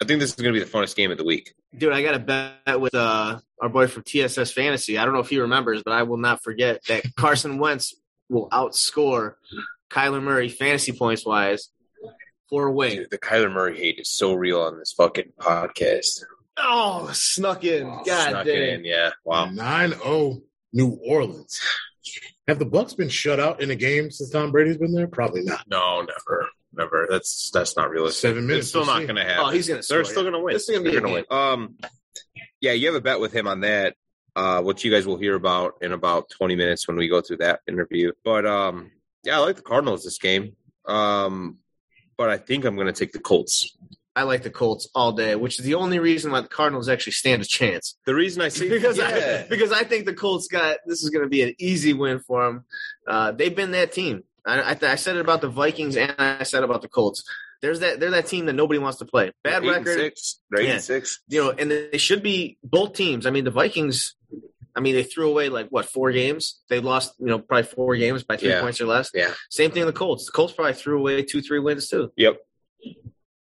I 0.00 0.04
think 0.04 0.20
this 0.20 0.30
is 0.30 0.36
going 0.36 0.52
to 0.52 0.60
be 0.60 0.64
the 0.64 0.70
funnest 0.70 0.94
game 0.94 1.10
of 1.10 1.18
the 1.18 1.24
week. 1.24 1.54
Dude, 1.76 1.92
I 1.92 2.02
got 2.02 2.14
a 2.14 2.18
bet 2.18 2.80
with 2.80 2.94
uh, 2.94 3.38
our 3.60 3.68
boy 3.68 3.86
from 3.86 4.02
TSS 4.02 4.52
Fantasy. 4.52 4.98
I 4.98 5.04
don't 5.04 5.14
know 5.14 5.20
if 5.20 5.30
he 5.30 5.38
remembers, 5.38 5.82
but 5.82 5.92
I 5.92 6.02
will 6.02 6.18
not 6.18 6.42
forget 6.42 6.82
that 6.88 7.04
Carson 7.16 7.58
Wentz 7.58 7.94
will 8.28 8.48
outscore 8.50 9.34
Kyler 9.90 10.22
Murray 10.22 10.48
fantasy 10.48 10.92
points 10.92 11.24
wise 11.24 11.70
for 12.50 12.66
a 12.66 12.72
win. 12.72 12.96
Dude, 12.96 13.10
the 13.10 13.18
Kyler 13.18 13.52
Murray 13.52 13.78
hate 13.78 13.98
is 13.98 14.10
so 14.10 14.34
real 14.34 14.60
on 14.60 14.78
this 14.78 14.92
fucking 14.92 15.32
podcast. 15.40 16.22
Oh, 16.58 17.10
snuck 17.12 17.64
in. 17.64 17.86
God 17.86 18.30
Snuck 18.30 18.46
it 18.46 18.52
damn. 18.52 18.78
in, 18.80 18.84
yeah. 18.84 19.10
Wow. 19.24 19.46
9-0 19.46 20.42
New 20.72 20.98
Orleans. 21.06 21.60
Have 22.48 22.58
the 22.58 22.64
Bucks 22.64 22.94
been 22.94 23.08
shut 23.08 23.40
out 23.40 23.60
in 23.60 23.70
a 23.70 23.74
game 23.74 24.10
since 24.10 24.30
Tom 24.30 24.52
Brady's 24.52 24.78
been 24.78 24.92
there? 24.92 25.08
Probably 25.08 25.42
not. 25.42 25.64
No, 25.68 26.00
never, 26.00 26.48
never. 26.76 27.06
That's 27.10 27.50
that's 27.50 27.76
not 27.76 27.90
realistic. 27.90 28.20
Seven 28.20 28.46
minutes. 28.46 28.64
It's 28.64 28.68
still 28.70 28.86
not 28.86 29.02
going 29.02 29.16
to 29.16 29.24
happen. 29.24 29.44
Oh, 29.46 29.50
he's 29.50 29.68
going 29.68 29.82
to. 29.82 29.88
They're 29.88 30.04
still 30.04 30.22
going 30.22 30.34
to 30.34 30.40
win. 30.40 30.54
This 30.54 30.68
is 30.68 30.78
gonna 30.78 30.90
be 30.90 30.98
gonna 30.98 31.12
win. 31.12 31.24
Um, 31.30 31.76
yeah, 32.60 32.72
you 32.72 32.86
have 32.86 32.96
a 32.96 33.00
bet 33.00 33.20
with 33.20 33.32
him 33.32 33.46
on 33.46 33.60
that, 33.60 33.96
uh, 34.34 34.62
which 34.62 34.84
you 34.84 34.90
guys 34.90 35.06
will 35.06 35.18
hear 35.18 35.34
about 35.34 35.74
in 35.82 35.92
about 35.92 36.30
20 36.30 36.56
minutes 36.56 36.86
when 36.88 36.96
we 36.96 37.08
go 37.08 37.20
through 37.20 37.38
that 37.38 37.60
interview. 37.68 38.12
But 38.24 38.46
um, 38.46 38.90
yeah, 39.24 39.36
I 39.36 39.38
like 39.40 39.56
the 39.56 39.62
Cardinals 39.62 40.04
this 40.04 40.18
game. 40.18 40.56
Um, 40.86 41.58
but 42.16 42.30
I 42.30 42.38
think 42.38 42.64
I'm 42.64 42.76
going 42.76 42.86
to 42.86 42.92
take 42.92 43.12
the 43.12 43.18
Colts. 43.18 43.76
I 44.14 44.22
like 44.22 44.42
the 44.42 44.50
Colts 44.50 44.88
all 44.94 45.12
day, 45.12 45.36
which 45.36 45.58
is 45.58 45.66
the 45.66 45.74
only 45.74 45.98
reason 45.98 46.32
why 46.32 46.40
the 46.40 46.48
Cardinals 46.48 46.88
actually 46.88 47.12
stand 47.12 47.42
a 47.42 47.44
chance. 47.44 47.98
The 48.06 48.14
reason 48.14 48.40
I 48.40 48.48
see 48.48 48.68
because 48.70 48.96
yeah. 48.96 49.42
I 49.44 49.48
because 49.48 49.72
I 49.72 49.84
think 49.84 50.06
the 50.06 50.14
Colts 50.14 50.48
got 50.48 50.78
this 50.86 51.02
is 51.02 51.10
going 51.10 51.24
to 51.24 51.28
be 51.28 51.42
an 51.42 51.54
easy 51.58 51.92
win 51.92 52.20
for 52.20 52.46
them. 52.46 52.64
Uh, 53.06 53.32
they've 53.32 53.54
been 53.54 53.72
that 53.72 53.92
team. 53.92 54.24
I, 54.46 54.60
I, 54.72 54.76
I 54.82 54.94
said 54.94 55.16
it 55.16 55.20
about 55.20 55.40
the 55.40 55.48
Vikings 55.48 55.96
and 55.96 56.14
I 56.18 56.44
said 56.44 56.62
about 56.62 56.82
the 56.82 56.88
Colts. 56.88 57.24
There's 57.62 57.80
that 57.80 57.98
they're 58.00 58.10
that 58.10 58.26
team 58.26 58.46
that 58.46 58.52
nobody 58.52 58.78
wants 58.78 58.98
to 58.98 59.04
play. 59.06 59.32
Bad 59.42 59.64
record, 59.64 59.98
six. 59.98 60.40
They're 60.50 60.62
Yeah. 60.62 60.78
six. 60.78 61.20
you 61.28 61.42
know, 61.42 61.50
and 61.50 61.70
they 61.70 61.98
should 61.98 62.22
be 62.22 62.58
both 62.62 62.92
teams. 62.94 63.26
I 63.26 63.30
mean, 63.30 63.44
the 63.44 63.50
Vikings. 63.50 64.14
I 64.74 64.80
mean, 64.80 64.94
they 64.94 65.04
threw 65.04 65.30
away 65.30 65.48
like 65.48 65.68
what 65.70 65.86
four 65.86 66.12
games? 66.12 66.60
They 66.68 66.80
lost, 66.80 67.14
you 67.18 67.26
know, 67.26 67.38
probably 67.38 67.62
four 67.64 67.96
games 67.96 68.24
by 68.24 68.36
three 68.36 68.50
Yeah. 68.50 68.60
points 68.60 68.78
or 68.80 68.84
less. 68.86 69.10
Yeah. 69.14 69.32
Same 69.50 69.70
thing. 69.70 69.86
The 69.86 69.92
Colts. 69.92 70.26
The 70.26 70.32
Colts 70.32 70.52
probably 70.52 70.74
threw 70.74 70.98
away 70.98 71.22
two, 71.22 71.40
three 71.40 71.58
wins 71.60 71.88
too. 71.88 72.12
Yep. 72.16 72.36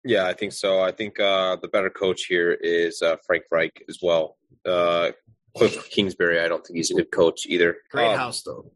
Yeah, 0.04 0.26
I 0.26 0.34
think 0.34 0.52
so. 0.52 0.80
I 0.80 0.92
think 0.92 1.18
uh, 1.18 1.56
the 1.56 1.66
better 1.68 1.90
coach 1.90 2.26
here 2.26 2.52
is 2.52 3.02
uh, 3.02 3.16
Frank 3.26 3.44
Reich 3.50 3.82
as 3.88 3.98
well. 4.02 4.36
Uh, 4.64 5.10
Cliff 5.56 5.88
Kingsbury, 5.90 6.40
I 6.40 6.46
don't 6.48 6.64
think 6.64 6.76
he's 6.76 6.90
a 6.90 6.94
good 6.94 7.10
coach 7.10 7.46
either. 7.46 7.78
Great 7.90 8.08
Um, 8.12 8.18
house 8.18 8.42
though. 8.42 8.70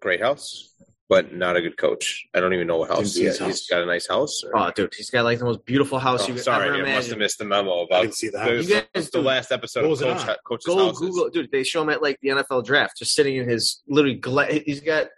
great 0.00 0.20
house, 0.20 0.73
but 1.08 1.32
not 1.34 1.56
a 1.56 1.60
good 1.60 1.76
coach. 1.76 2.26
I 2.34 2.40
don't 2.40 2.54
even 2.54 2.66
know 2.66 2.78
what 2.78 2.88
house 2.90 3.14
he 3.14 3.24
has. 3.24 3.38
He's 3.38 3.66
got 3.66 3.82
a 3.82 3.86
nice 3.86 4.06
house. 4.08 4.42
or- 4.42 4.56
Oh, 4.58 4.70
dude, 4.74 4.94
he's 4.94 5.10
got 5.10 5.24
like 5.24 5.38
the 5.38 5.44
most 5.44 5.64
beautiful 5.66 5.98
house 5.98 6.24
Oh, 6.24 6.32
you 6.32 6.38
sorry, 6.38 6.68
ever 6.68 6.86
I 6.88 6.94
must 6.94 7.10
have 7.10 7.18
missed 7.18 7.38
the 7.38 7.44
memo 7.44 7.80
I 7.80 7.84
about 7.84 8.00
didn't 8.02 8.14
see 8.14 8.28
that. 8.30 8.44
the, 8.46 8.62
You 8.62 8.82
guys 8.94 9.10
the 9.10 9.20
last 9.22 9.52
episode 9.52 9.84
of 9.84 9.98
Coach, 9.98 10.28
on? 10.28 10.36
Coach's 10.46 10.66
Go 10.66 10.76
Houses. 10.86 10.98
Google, 11.00 11.28
dude. 11.30 11.50
They 11.50 11.62
show 11.62 11.82
him 11.82 11.90
at 11.90 12.00
like 12.02 12.18
the 12.22 12.28
NFL 12.30 12.64
draft, 12.64 12.98
just 12.98 13.14
sitting 13.14 13.36
in 13.36 13.48
his 13.48 13.82
literally. 13.86 14.16
Gla- 14.16 14.46
he's 14.52 14.80
got 14.80 15.08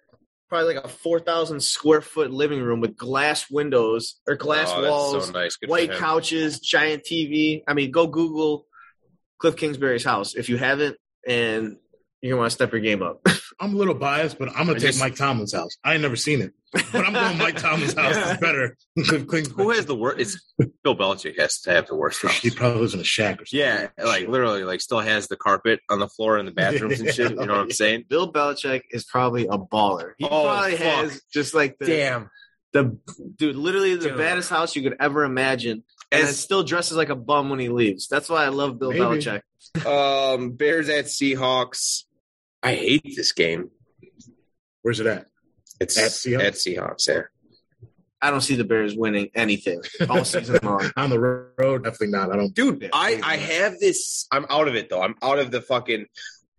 probably 0.49 0.75
like 0.75 0.85
a 0.85 0.89
four 0.89 1.21
thousand 1.21 1.61
square 1.61 2.01
foot 2.01 2.31
living 2.31 2.61
room 2.61 2.81
with 2.81 2.97
glass 2.97 3.49
windows 3.51 4.21
or 4.29 4.35
glass 4.37 4.71
Oh, 4.75 4.83
walls, 4.89 5.27
so 5.27 5.33
nice. 5.33 5.57
Good 5.57 5.71
white 5.71 5.93
couches, 5.93 6.59
giant 6.61 7.05
TV. 7.05 7.63
I 7.69 7.75
mean, 7.75 7.91
go 7.93 8.07
Google 8.09 8.67
Cliff 9.39 9.55
Kingsbury's 9.57 10.05
house 10.05 10.35
if 10.35 10.49
you 10.49 10.57
haven't, 10.57 10.97
and 11.27 11.77
You're 12.23 12.37
want 12.39 12.51
to 12.51 12.55
step 12.55 12.73
your 12.73 12.81
game 12.81 13.03
up. 13.03 13.21
I'm 13.61 13.75
a 13.75 13.77
little 13.77 13.95
biased, 13.95 14.39
but 14.39 14.49
I'm 14.51 14.67
gonna 14.67 14.75
take 14.75 14.89
just- 14.89 15.01
Mike 15.01 15.15
Tomlin's 15.17 15.53
house. 15.55 15.77
I 15.85 15.93
ain't 15.95 16.03
never 16.03 16.17
seen 16.17 16.41
it, 16.43 16.53
but 16.73 17.07
I'm 17.07 17.13
going 17.13 17.39
Mike 17.39 17.57
Tomlin's 17.57 17.95
house 17.95 18.17
is 18.17 18.39
better 18.39 18.77
than 18.97 19.05
Cliff 19.05 19.29
Kingsbury. 19.29 19.65
Who 19.65 19.71
has 19.71 19.87
the 19.87 19.95
worst? 19.95 20.21
It's 20.21 20.71
Bill 20.83 20.97
Belichick 20.97 21.39
has 21.39 21.61
to 21.63 21.71
have 21.71 21.87
the 21.87 21.95
worst 21.95 22.21
house. 22.23 22.39
He 22.39 22.51
probably 22.51 22.81
lives 22.81 22.95
in 22.95 23.01
a 23.01 23.05
shack 23.05 23.41
or 23.41 23.47
something. 23.47 23.61
Yeah, 23.67 23.89
like 24.03 24.29
literally, 24.29 24.65
like 24.65 24.81
still 24.81 25.01
has 25.01 25.29
the 25.29 25.37
carpet 25.37 25.81
on 25.89 26.01
the 26.01 26.09
floor 26.09 26.39
in 26.39 26.47
the 26.47 26.53
bathrooms 26.53 27.01
and 27.01 27.13
shit. 27.15 27.31
You 27.31 27.37
know 27.37 27.53
what 27.53 27.61
I'm 27.61 27.71
saying? 27.71 28.05
Bill 28.09 28.31
Belichick 28.33 28.83
is 28.91 29.05
probably 29.05 29.45
a 29.47 29.57
baller. 29.59 30.13
He 30.19 30.25
Oh, 30.27 30.45
probably 30.45 30.73
fuck. 30.77 30.81
has 30.81 31.23
just 31.33 31.55
like 31.55 31.79
the 31.79 31.87
Damn. 31.87 32.31
the 32.73 32.99
dude, 33.37 33.57
literally 33.57 33.95
the 33.97 34.09
Dude. 34.09 34.19
baddest 34.19 34.51
house 34.51 34.75
you 34.77 34.83
could 34.83 34.97
ever 35.01 35.25
imagine. 35.25 35.83
And 36.13 36.25
As- 36.25 36.39
still 36.39 36.63
dresses 36.63 36.97
like 36.97 37.09
a 37.09 37.17
bum 37.17 37.49
when 37.51 37.59
he 37.59 37.69
leaves. 37.69 38.07
That's 38.09 38.29
why 38.29 38.45
I 38.45 38.49
love 38.49 38.79
Bill 38.79 38.91
Maybe. 38.91 39.01
Belichick. 39.03 39.43
Um, 39.85 40.53
Bears 40.53 40.89
at 40.89 41.05
Seahawks. 41.07 42.05
I 42.67 42.75
hate 42.75 43.15
this 43.17 43.33
game. 43.33 43.71
Where's 44.83 44.99
it 45.01 45.07
at? 45.07 45.27
It's 45.81 45.97
At 45.97 46.11
Seahawks? 46.11 46.45
At 46.45 46.55
Seahawks, 46.55 47.09
yeah. 47.09 47.23
I 48.21 48.31
don't 48.31 48.41
see 48.41 48.57
the 48.57 48.65
Bears 48.65 48.97
winning 48.97 49.29
anything 49.35 49.83
all 50.09 50.25
season 50.25 50.59
long. 50.63 50.91
On 50.97 51.11
the 51.11 51.21
road, 51.21 51.85
definitely 51.85 52.09
not. 52.09 52.33
I 52.33 52.37
don't. 52.37 52.53
Dude, 52.55 52.91
I 52.93 53.21
I 53.23 53.37
have 53.37 53.79
this. 53.79 54.27
I'm 54.33 54.47
out 54.49 54.69
of 54.69 54.75
it 54.75 54.89
though. 54.89 55.03
I'm 55.03 55.15
out 55.23 55.39
of 55.39 55.51
the 55.51 55.61
fucking 55.61 56.07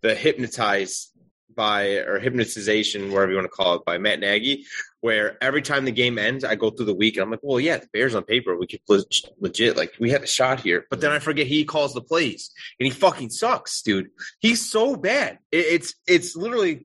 the 0.00 0.14
hypnotized 0.14 1.12
by 1.54 1.96
or 1.96 2.20
hypnotization, 2.20 3.12
whatever 3.12 3.32
you 3.32 3.36
want 3.36 3.46
to 3.46 3.56
call 3.56 3.74
it, 3.74 3.84
by 3.84 3.98
Matt 3.98 4.20
Nagy. 4.20 4.64
Where 5.00 5.42
every 5.42 5.62
time 5.62 5.84
the 5.84 5.92
game 5.92 6.18
ends, 6.18 6.42
I 6.42 6.56
go 6.56 6.70
through 6.70 6.86
the 6.86 6.94
week 6.94 7.16
and 7.16 7.22
I'm 7.22 7.30
like, 7.30 7.40
well, 7.42 7.60
yeah, 7.60 7.76
the 7.76 7.86
Bears 7.92 8.16
on 8.16 8.24
paper, 8.24 8.56
we 8.56 8.66
could 8.66 8.80
leg- 8.88 9.04
legit 9.38 9.76
like 9.76 9.94
we 10.00 10.10
had 10.10 10.24
a 10.24 10.26
shot 10.26 10.60
here. 10.60 10.86
But 10.90 11.00
then 11.00 11.12
I 11.12 11.20
forget 11.20 11.46
he 11.46 11.64
calls 11.64 11.94
the 11.94 12.00
plays 12.00 12.50
and 12.80 12.86
he 12.86 12.90
fucking 12.90 13.30
sucks, 13.30 13.80
dude. 13.82 14.10
He's 14.40 14.68
so 14.68 14.96
bad. 14.96 15.38
It, 15.52 15.66
it's 15.66 15.94
it's 16.08 16.34
literally 16.34 16.84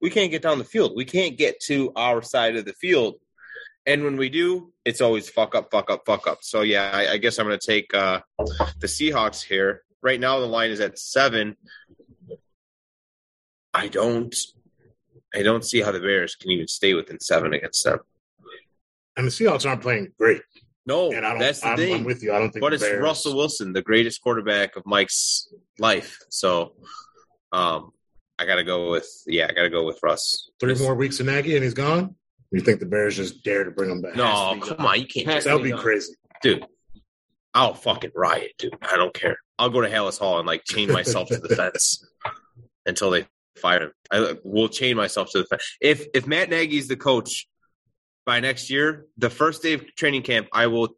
we 0.00 0.10
can't 0.10 0.30
get 0.30 0.42
down 0.42 0.58
the 0.58 0.64
field. 0.64 0.92
We 0.94 1.06
can't 1.06 1.36
get 1.36 1.60
to 1.62 1.90
our 1.96 2.22
side 2.22 2.56
of 2.56 2.64
the 2.64 2.74
field. 2.74 3.14
And 3.86 4.04
when 4.04 4.16
we 4.16 4.28
do, 4.28 4.72
it's 4.84 5.00
always 5.00 5.28
fuck 5.28 5.54
up, 5.54 5.70
fuck 5.70 5.90
up, 5.90 6.02
fuck 6.06 6.26
up. 6.26 6.38
So 6.42 6.60
yeah, 6.60 6.90
I, 6.92 7.12
I 7.12 7.16
guess 7.16 7.38
I'm 7.38 7.46
going 7.46 7.58
to 7.58 7.66
take 7.66 7.92
uh, 7.94 8.20
the 8.78 8.86
Seahawks 8.86 9.42
here. 9.42 9.82
Right 10.02 10.20
now, 10.20 10.40
the 10.40 10.46
line 10.46 10.70
is 10.70 10.80
at 10.80 10.98
seven. 10.98 11.56
I 13.72 13.88
don't, 13.88 14.34
I 15.34 15.42
don't 15.42 15.64
see 15.64 15.80
how 15.80 15.90
the 15.92 16.00
Bears 16.00 16.34
can 16.36 16.50
even 16.50 16.68
stay 16.68 16.94
within 16.94 17.18
seven 17.20 17.52
against 17.54 17.84
them. 17.84 17.98
And 19.16 19.26
the 19.26 19.30
Seahawks 19.30 19.68
aren't 19.68 19.82
playing 19.82 20.12
great. 20.18 20.42
No, 20.86 21.10
And 21.12 21.24
I 21.24 21.30
don't. 21.30 21.38
that's 21.38 21.60
the 21.60 21.68
I'm, 21.68 21.76
thing. 21.76 21.94
I'm 21.94 22.04
with 22.04 22.22
you. 22.22 22.32
I 22.32 22.38
don't 22.38 22.50
think. 22.50 22.60
but 22.60 22.70
the 22.70 22.74
it's 22.74 22.84
Bears, 22.84 23.02
Russell 23.02 23.36
Wilson, 23.36 23.72
the 23.72 23.80
greatest 23.82 24.20
quarterback 24.22 24.76
of 24.76 24.84
Mike's 24.84 25.48
life. 25.78 26.18
So, 26.28 26.74
um, 27.52 27.92
I 28.38 28.44
got 28.46 28.56
to 28.56 28.64
go 28.64 28.90
with 28.90 29.08
yeah, 29.26 29.46
I 29.48 29.52
got 29.54 29.62
to 29.62 29.70
go 29.70 29.84
with 29.84 29.98
Russ. 30.02 30.50
Three 30.60 30.74
more 30.74 30.94
weeks 30.94 31.20
of 31.20 31.26
Nagy 31.26 31.54
and 31.54 31.64
he's 31.64 31.72
gone. 31.74 32.16
You 32.50 32.60
think 32.60 32.80
the 32.80 32.86
Bears 32.86 33.16
just 33.16 33.42
dare 33.44 33.64
to 33.64 33.70
bring 33.70 33.90
him 33.90 34.02
back? 34.02 34.14
No, 34.16 34.24
Has 34.26 34.48
to 34.50 34.54
be 34.56 34.60
come 34.68 34.76
gone. 34.78 34.86
on, 34.86 35.00
you 35.00 35.06
can't. 35.06 35.44
That 35.44 35.54
would 35.54 35.62
be 35.62 35.70
gone. 35.70 35.80
crazy. 35.80 36.14
dude, 36.42 36.66
I'll 37.54 37.74
fucking 37.74 38.10
riot, 38.14 38.52
dude. 38.58 38.74
I 38.82 38.96
don't 38.96 39.14
care. 39.14 39.36
I'll 39.58 39.70
go 39.70 39.80
to 39.80 39.88
Halas 39.88 40.18
Hall 40.18 40.38
and 40.38 40.46
like 40.46 40.64
chain 40.64 40.90
myself 40.92 41.28
to 41.28 41.38
the 41.38 41.48
fence 41.56 42.04
until 42.84 43.10
they 43.10 43.26
fire 43.56 43.82
him. 43.84 43.92
I 44.10 44.36
will 44.44 44.68
chain 44.68 44.96
myself 44.96 45.30
to 45.32 45.38
the 45.38 45.44
fence. 45.44 45.76
If 45.80 46.06
if 46.14 46.26
Matt 46.26 46.50
Nagy's 46.50 46.88
the 46.88 46.96
coach 46.96 47.46
by 48.26 48.40
next 48.40 48.70
year, 48.70 49.06
the 49.18 49.30
first 49.30 49.62
day 49.62 49.74
of 49.74 49.94
training 49.96 50.22
camp, 50.22 50.48
I 50.52 50.66
will 50.66 50.96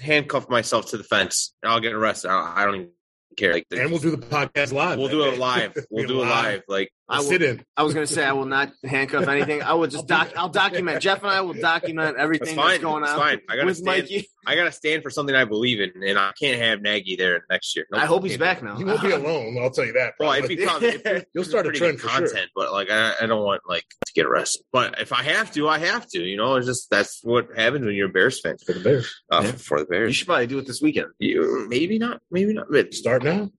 handcuff 0.00 0.48
myself 0.48 0.90
to 0.90 0.96
the 0.96 1.04
fence 1.04 1.54
I'll 1.64 1.80
get 1.80 1.92
arrested. 1.92 2.30
I, 2.30 2.54
I 2.56 2.64
don't 2.64 2.74
even 2.76 2.90
care. 3.36 3.52
Like, 3.54 3.66
And 3.70 3.90
we'll 3.90 4.00
do 4.00 4.10
the 4.10 4.18
podcast 4.26 4.72
live. 4.72 4.98
we'll 4.98 5.08
do 5.08 5.24
it 5.24 5.38
live. 5.38 5.74
We'll 5.90 6.06
do 6.06 6.22
it 6.22 6.26
live. 6.26 6.62
Like 6.68 6.90
I 7.08 7.18
will, 7.18 7.24
Sit 7.24 7.42
in. 7.42 7.64
I 7.76 7.82
was 7.82 7.92
going 7.92 8.06
to 8.06 8.12
say 8.12 8.24
I 8.24 8.32
will 8.32 8.44
not 8.46 8.70
handcuff 8.84 9.26
anything. 9.26 9.62
I 9.62 9.72
will 9.74 9.88
just 9.88 10.06
doc. 10.08 10.30
I'll 10.36 10.48
document. 10.48 11.02
Jeff 11.02 11.22
and 11.22 11.30
I 11.32 11.40
will 11.40 11.54
document 11.54 12.14
that's 12.16 12.22
everything 12.22 12.54
fine. 12.54 12.68
that's 12.68 12.82
going 12.82 13.02
That's 13.02 13.14
on 13.14 13.18
fine. 13.20 13.40
I 13.48 13.56
gotta 13.56 13.66
with 13.66 13.76
stand. 13.78 14.02
Mikey. 14.02 14.28
I 14.46 14.54
gotta 14.54 14.72
stand 14.72 15.02
for 15.02 15.10
something 15.10 15.34
I 15.34 15.44
believe 15.44 15.80
in, 15.80 15.90
and 16.06 16.18
I 16.18 16.32
can't 16.40 16.58
have 16.60 16.80
Nagy 16.80 17.16
there 17.16 17.44
next 17.50 17.74
year. 17.76 17.86
Nope, 17.90 18.00
I 18.02 18.06
hope 18.06 18.22
he's 18.24 18.38
back 18.38 18.62
now. 18.62 18.76
He 18.76 18.84
won't 18.84 19.02
be 19.02 19.10
alone. 19.10 19.58
I'll 19.60 19.70
tell 19.70 19.84
you 19.84 19.92
that. 19.94 20.14
Well, 20.18 20.32
if 20.32 20.38
probably. 20.40 20.56
he 20.56 20.64
comes, 20.64 20.82
if, 20.84 21.24
You'll 21.34 21.44
start 21.44 21.66
a 21.66 21.70
pretty 21.70 21.78
trend 21.80 21.98
good 21.98 22.02
for 22.02 22.08
sure. 22.16 22.26
content, 22.28 22.50
but 22.54 22.72
like 22.72 22.90
I, 22.90 23.12
I 23.20 23.26
don't 23.26 23.42
want 23.44 23.62
like 23.68 23.84
to 24.06 24.12
get 24.14 24.24
arrested. 24.26 24.62
But 24.72 24.98
if 25.00 25.12
I 25.12 25.22
have 25.24 25.52
to, 25.54 25.68
I 25.68 25.78
have 25.80 26.06
to. 26.10 26.20
You 26.22 26.36
know, 26.36 26.54
it's 26.56 26.66
just 26.66 26.88
that's 26.90 27.20
what 27.22 27.48
happens 27.56 27.84
when 27.84 27.94
you're 27.94 28.08
a 28.08 28.12
Bears 28.12 28.40
fan 28.40 28.56
for 28.64 28.72
the 28.72 28.80
Bears. 28.80 29.12
uh, 29.30 29.42
Yeah. 29.44 29.52
for 29.52 29.80
the 29.80 29.84
Bears, 29.86 30.08
You 30.08 30.14
should 30.14 30.26
probably 30.28 30.46
do 30.46 30.58
it 30.58 30.66
this 30.66 30.80
weekend. 30.80 31.08
You, 31.18 31.66
maybe 31.68 31.98
not, 31.98 32.20
maybe 32.30 32.54
not. 32.54 32.66
But 32.70 32.94
Start 32.94 33.19
now. 33.22 33.50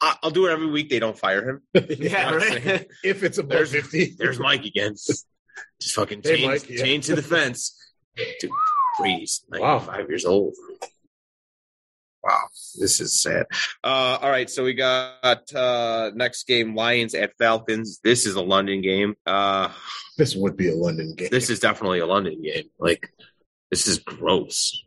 I, 0.00 0.14
I'll 0.22 0.30
do 0.30 0.46
it 0.46 0.52
every 0.52 0.66
week. 0.70 0.90
They 0.90 0.98
don't 0.98 1.18
fire 1.18 1.48
him. 1.48 1.62
Yeah, 1.98 2.34
right. 2.34 2.86
If 3.02 3.22
it's 3.22 3.38
above 3.38 3.50
There's- 3.50 3.70
fifty, 3.70 4.14
There's 4.18 4.38
Mike 4.38 4.64
again. 4.64 4.92
Just 4.92 5.26
fucking 5.94 6.20
Hey, 6.22 6.36
chain, 6.38 6.46
Mike, 6.48 6.68
yeah. 6.68 6.82
chain 6.84 7.00
to 7.02 7.14
the 7.16 7.22
fence. 7.22 7.76
Dude, 8.40 8.50
Brady's 8.98 9.44
Wow. 9.50 9.78
95 9.78 10.08
years 10.08 10.24
old. 10.26 10.54
Wow, 12.22 12.40
this 12.80 13.00
is 13.00 13.14
sad. 13.22 13.46
Uh, 13.84 14.18
all 14.20 14.30
right, 14.30 14.50
so 14.50 14.64
we 14.64 14.74
got 14.74 15.52
uh, 15.54 16.10
next 16.14 16.46
game 16.48 16.74
Lions 16.74 17.14
at 17.14 17.32
Falcons. 17.38 18.00
This 18.02 18.26
is 18.26 18.34
a 18.34 18.42
London 18.42 18.82
game. 18.82 19.14
Uh, 19.24 19.70
this 20.18 20.34
would 20.34 20.56
be 20.56 20.68
a 20.68 20.74
London 20.74 21.14
game. 21.14 21.28
this 21.30 21.50
is 21.50 21.60
definitely 21.60 22.00
a 22.00 22.06
London 22.06 22.42
game. 22.42 22.64
Like, 22.80 23.08
this 23.70 23.86
is 23.86 24.00
gross. 24.00 24.82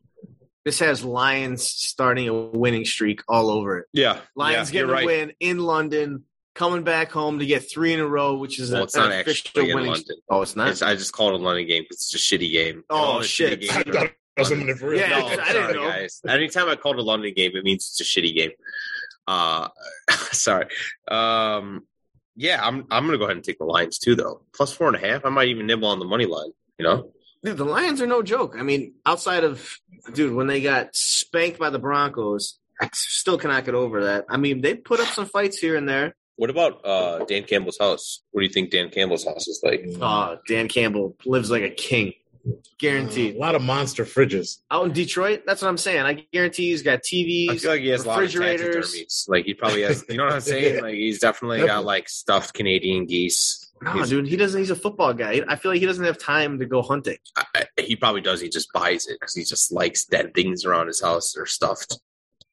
This 0.70 0.78
has 0.82 1.04
Lions 1.04 1.64
starting 1.64 2.28
a 2.28 2.34
winning 2.34 2.86
streak 2.86 3.22
all 3.28 3.50
over 3.50 3.80
it. 3.80 3.88
Yeah, 3.92 4.20
Lions 4.36 4.70
yeah, 4.70 4.74
getting 4.74 4.88
you're 4.90 4.90
a 4.90 5.00
right. 5.00 5.06
win 5.08 5.34
in 5.40 5.58
London, 5.58 6.26
coming 6.54 6.84
back 6.84 7.10
home 7.10 7.40
to 7.40 7.46
get 7.48 7.68
three 7.68 7.92
in 7.92 8.00
a 8.00 8.06
row, 8.08 8.36
which 8.38 8.60
is 8.60 8.70
Well, 8.72 8.82
a, 8.82 8.84
it's 8.84 8.96
not 8.96 9.08
an 9.08 9.14
actually 9.14 9.72
in 9.72 9.76
winning. 9.76 9.92
London. 9.94 10.18
Oh, 10.30 10.44
it's 10.44 10.56
not. 10.56 10.70
It's, 10.70 10.84
I 10.84 10.94
just 10.96 11.12
call 11.12 11.30
it 11.30 11.34
a 11.34 11.38
London 11.44 11.66
game 11.66 11.82
because 11.90 11.98
it's 11.98 12.14
a 12.14 12.20
shitty 12.20 12.52
game. 12.52 12.84
Oh, 12.88 13.24
shit. 13.24 13.62
shitty 13.62 13.72
I 13.72 13.82
games 13.82 13.96
thought 13.96 14.04
are- 14.04 14.06
it 14.06 14.16
was 14.38 14.48
something 14.50 14.76
for 14.76 14.90
real. 14.90 15.00
Yeah, 15.00 15.10
no, 15.10 15.16
I 15.16 15.20
I'm 15.22 15.30
didn't 15.38 15.46
sorry, 15.54 15.74
know. 15.74 15.90
guys. 15.90 16.22
Anytime 16.28 16.70
I 16.70 16.76
call 16.76 16.92
it 16.94 17.00
a 17.00 17.02
London 17.02 17.34
game, 17.36 17.52
it 17.56 17.64
means 17.64 17.88
it's 18.00 18.02
a 18.02 18.22
shitty 18.22 18.36
game. 18.36 18.52
Uh, 19.28 19.70
sorry. 20.32 20.68
Um, 21.08 21.88
yeah, 22.36 22.60
I'm 22.64 22.86
I'm 22.92 23.08
gonna 23.08 23.18
go 23.18 23.24
ahead 23.24 23.38
and 23.38 23.44
take 23.44 23.58
the 23.58 23.66
Lions 23.66 23.98
too, 23.98 24.14
though. 24.16 24.44
Plus 24.54 24.72
four 24.72 24.86
and 24.86 24.96
a 24.96 25.00
half. 25.00 25.26
I 25.26 25.30
might 25.30 25.48
even 25.48 25.66
nibble 25.66 25.88
on 25.88 25.98
the 25.98 26.06
money 26.06 26.28
line. 26.28 26.52
You 26.78 26.84
know, 26.86 27.12
Dude, 27.44 27.58
the 27.58 27.66
Lions 27.66 28.02
are 28.02 28.08
no 28.08 28.22
joke. 28.22 28.56
I 28.58 28.64
mean, 28.64 28.94
outside 29.06 29.44
of 29.44 29.78
dude, 30.14 30.34
when 30.34 30.48
they 30.48 30.62
got 30.62 30.96
spanked 30.96 31.58
by 31.60 31.70
the 31.70 31.80
Broncos, 31.80 32.60
I 32.82 32.90
still 32.94 33.38
cannot 33.38 33.66
get 33.66 33.76
over 33.76 34.06
that. 34.06 34.26
I 34.30 34.38
mean, 34.38 34.62
they 34.62 34.76
put 34.76 35.00
up 35.00 35.08
some 35.08 35.26
fights 35.26 35.58
here 35.58 35.76
and 35.76 35.88
there. 35.88 36.16
what 36.36 36.50
about 36.50 36.86
uh 36.86 37.24
Dan 37.26 37.44
Campbell's 37.44 37.78
house? 37.78 38.22
What 38.32 38.42
do 38.42 38.48
you 38.48 38.52
think 38.54 38.72
Dan 38.72 38.90
Campbell's 38.90 39.26
house 39.26 39.48
is 39.48 39.62
like? 39.64 39.86
Uh, 40.02 40.36
Dan 40.48 40.68
Campbell 40.68 41.16
lives 41.26 41.50
like 41.52 41.64
a 41.64 41.70
king, 41.70 42.14
guaranteed. 42.78 43.36
A 43.36 43.40
lot 43.40 43.56
of 43.56 43.62
monster 43.62 44.06
fridges. 44.06 44.60
Out 44.72 44.86
in 44.86 44.92
Detroit, 44.94 45.44
that's 45.46 45.62
what 45.62 45.68
I'm 45.70 45.78
saying. 45.78 46.02
I 46.02 46.26
guarantee 46.34 46.70
he's 46.72 46.82
got 46.84 47.00
TVs. 47.04 47.50
I 47.52 47.58
feel 47.58 47.72
like 47.72 47.82
he 47.82 47.88
has 47.90 48.04
a 48.06 48.08
lot 48.08 48.24
of 48.24 48.34
refrigerators. 48.34 49.26
Like 49.30 49.46
he 49.46 49.54
probably 49.54 49.84
has. 49.84 50.04
You 50.10 50.18
know 50.18 50.26
what 50.26 50.34
I'm 50.34 50.42
saying? 50.42 50.82
Like 50.84 50.96
he's 50.96 51.20
definitely 51.20 51.66
got 51.66 51.86
like 51.86 52.10
stuffed 52.10 52.54
Canadian 52.54 53.06
geese. 53.06 53.69
No, 53.82 53.94
He's- 53.94 54.10
dude, 54.10 54.28
he 54.28 54.36
doesn't. 54.36 54.60
He's 54.60 54.70
a 54.72 54.76
football 54.76 55.14
guy. 55.14 55.44
I 55.48 55.56
feel 55.56 55.72
like 55.72 55.80
he 55.80 55.86
doesn't 55.86 56.04
have 56.06 56.18
time 56.18 56.60
to 56.60 56.66
go 56.66 56.82
hunting. 56.82 57.18
I, 57.38 57.46
I- 57.56 57.82
he 57.82 57.96
probably 57.96 58.22
does. 58.22 58.42
He 58.42 58.50
just 58.50 58.72
buys 58.74 59.08
it 59.08 59.18
because 59.20 59.34
he 59.36 59.44
just 59.44 59.72
likes 59.72 60.06
dead 60.06 60.34
things 60.34 60.66
around 60.66 60.88
his 60.88 61.02
house 61.02 61.36
or 61.38 61.46
stuffed. 61.46 62.00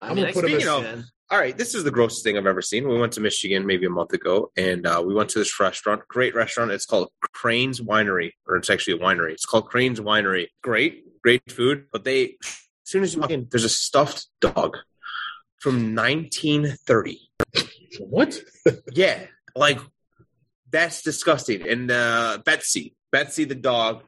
I 0.00 0.08
I'm 0.08 0.14
gonna 0.16 0.28
I 0.28 0.32
put 0.32 0.44
him 0.44 0.60
can 0.60 0.84
as- 0.84 1.10
All 1.30 1.38
right, 1.38 1.56
this 1.56 1.74
is 1.74 1.82
the 1.84 1.90
grossest 1.90 2.22
thing 2.22 2.36
I've 2.38 2.46
ever 2.46 2.62
seen. 2.62 2.86
We 2.88 2.98
went 2.98 3.12
to 3.14 3.20
Michigan 3.20 3.66
maybe 3.66 3.86
a 3.86 3.90
month 3.90 4.12
ago, 4.12 4.50
and 4.56 4.86
uh, 4.86 5.02
we 5.04 5.14
went 5.14 5.30
to 5.30 5.38
this 5.40 5.58
restaurant. 5.58 6.02
Great 6.08 6.34
restaurant. 6.34 6.70
It's 6.70 6.86
called 6.86 7.10
Crane's 7.32 7.80
Winery, 7.80 8.32
or 8.46 8.56
it's 8.56 8.70
actually 8.70 8.94
a 8.94 9.02
winery. 9.02 9.32
It's 9.32 9.46
called 9.46 9.66
Crane's 9.68 9.98
Winery. 10.00 10.46
Great, 10.62 11.04
great 11.22 11.42
food. 11.50 11.86
But 11.90 12.04
they, 12.04 12.36
as 12.44 12.58
soon 12.84 13.02
as 13.02 13.14
you 13.14 13.20
walk 13.20 13.30
in, 13.30 13.48
there's 13.50 13.64
a 13.64 13.68
stuffed 13.68 14.26
dog 14.40 14.76
from 15.58 15.94
1930. 15.96 17.20
What? 18.00 18.38
Yeah, 18.92 19.18
like 19.54 19.78
that's 20.70 21.02
disgusting. 21.02 21.68
And 21.68 21.90
uh, 21.90 22.38
Betsy, 22.44 22.94
Betsy 23.12 23.44
the 23.44 23.54
dog, 23.54 24.02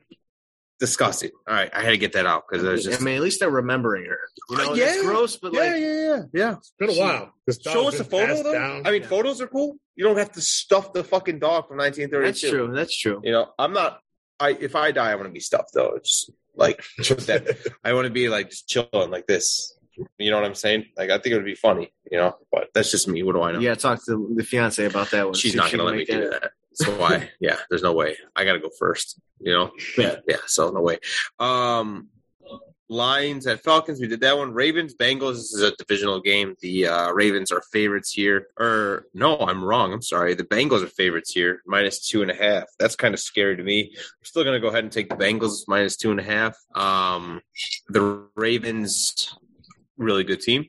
disgusting. 0.80 1.30
All 1.48 1.54
right, 1.54 1.70
I 1.74 1.82
had 1.82 1.90
to 1.90 1.98
get 1.98 2.12
that 2.12 2.26
out 2.26 2.44
because 2.48 2.64
it 2.64 2.70
was 2.70 2.84
just 2.84 3.00
I 3.00 3.04
mean, 3.04 3.16
at 3.16 3.22
least 3.22 3.40
they're 3.40 3.50
remembering 3.50 4.04
her. 4.06 4.18
You 4.50 4.56
know, 4.56 4.70
Uh, 4.70 4.74
it's 4.74 4.96
yeah. 4.96 5.02
gross, 5.02 5.36
but 5.36 5.52
yeah, 5.52 5.60
like, 5.60 5.70
yeah, 5.70 5.76
yeah, 5.78 6.22
yeah. 6.32 6.52
It's 6.56 6.72
been 6.78 6.90
a 6.90 6.94
while. 6.94 7.32
This 7.46 7.58
Show 7.62 7.88
us 7.88 7.98
a 8.00 8.04
photo 8.04 8.42
though. 8.42 8.52
down. 8.52 8.86
I 8.86 8.92
mean, 8.92 9.02
Yeah. 9.02 9.08
photos 9.08 9.40
are 9.40 9.48
cool. 9.48 9.76
You 9.96 10.04
don't 10.04 10.18
have 10.18 10.32
to 10.32 10.40
stuff 10.40 10.92
the 10.92 11.02
fucking 11.04 11.38
dog 11.40 11.66
from 11.68 11.78
1932. 11.78 12.24
that's 12.24 12.40
true. 12.40 12.74
That's 12.74 12.96
true. 12.98 13.20
You 13.24 13.32
know, 13.32 13.52
I'm 13.58 13.72
not. 13.72 14.00
I 14.40 14.50
if 14.50 14.76
I 14.76 14.92
die, 14.92 15.10
I 15.10 15.14
want 15.16 15.26
to 15.26 15.32
be 15.32 15.40
stuffed 15.40 15.70
though. 15.74 15.94
It's 15.96 16.30
like 16.54 16.82
just 17.00 17.26
that. 17.26 17.58
I 17.84 17.92
want 17.94 18.04
to 18.06 18.12
be 18.12 18.28
like 18.28 18.50
just 18.50 18.68
chilling 18.68 19.10
like 19.10 19.26
this. 19.26 19.74
You 20.18 20.30
know 20.30 20.36
what 20.36 20.46
I'm 20.46 20.54
saying? 20.54 20.86
Like 20.96 21.10
I 21.10 21.18
think 21.18 21.32
it 21.32 21.36
would 21.36 21.44
be 21.44 21.54
funny. 21.54 21.92
You 22.10 22.18
know, 22.18 22.36
but 22.52 22.68
that's 22.74 22.90
just 22.90 23.08
me. 23.08 23.22
What 23.22 23.34
do 23.34 23.42
I 23.42 23.52
know? 23.52 23.60
Yeah, 23.60 23.74
talk 23.74 24.04
to 24.06 24.32
the 24.34 24.44
fiance 24.44 24.84
about 24.84 25.10
that 25.10 25.26
one. 25.26 25.34
She's 25.34 25.54
if 25.54 25.58
not 25.58 25.72
going 25.72 25.78
to 25.78 25.84
let 25.84 25.96
me 25.96 26.04
do 26.04 26.30
that. 26.30 26.52
So 26.72 26.98
why? 26.98 27.30
yeah, 27.40 27.56
there's 27.68 27.82
no 27.82 27.92
way. 27.92 28.16
I 28.36 28.44
got 28.44 28.54
to 28.54 28.60
go 28.60 28.70
first. 28.78 29.20
You 29.40 29.52
know? 29.52 29.70
Yeah. 29.96 30.16
Yeah. 30.26 30.36
So 30.46 30.70
no 30.70 30.80
way. 30.80 30.98
Um, 31.38 32.08
Lions 32.90 33.46
at 33.46 33.62
Falcons. 33.62 34.00
We 34.00 34.08
did 34.08 34.20
that 34.20 34.38
one. 34.38 34.52
Ravens, 34.52 34.94
Bengals. 34.94 35.34
This 35.34 35.54
is 35.54 35.62
a 35.62 35.76
divisional 35.76 36.20
game. 36.20 36.54
The 36.60 36.86
uh, 36.86 37.12
Ravens 37.12 37.52
are 37.52 37.62
favorites 37.72 38.12
here. 38.12 38.46
Or 38.58 39.06
no, 39.12 39.38
I'm 39.38 39.62
wrong. 39.62 39.92
I'm 39.92 40.02
sorry. 40.02 40.34
The 40.34 40.44
Bengals 40.44 40.82
are 40.82 40.88
favorites 40.88 41.32
here, 41.32 41.62
minus 41.66 42.06
two 42.06 42.22
and 42.22 42.30
a 42.30 42.34
half. 42.34 42.64
That's 42.78 42.96
kind 42.96 43.12
of 43.12 43.20
scary 43.20 43.56
to 43.56 43.62
me. 43.62 43.92
I'm 43.94 44.24
still 44.24 44.44
going 44.44 44.54
to 44.54 44.60
go 44.60 44.68
ahead 44.68 44.84
and 44.84 44.92
take 44.92 45.10
the 45.10 45.16
Bengals 45.16 45.68
minus 45.68 45.96
two 45.96 46.10
and 46.10 46.20
a 46.20 46.22
half. 46.22 46.56
Um, 46.74 47.42
the 47.88 48.26
Ravens, 48.34 49.36
really 49.98 50.24
good 50.24 50.40
team. 50.40 50.66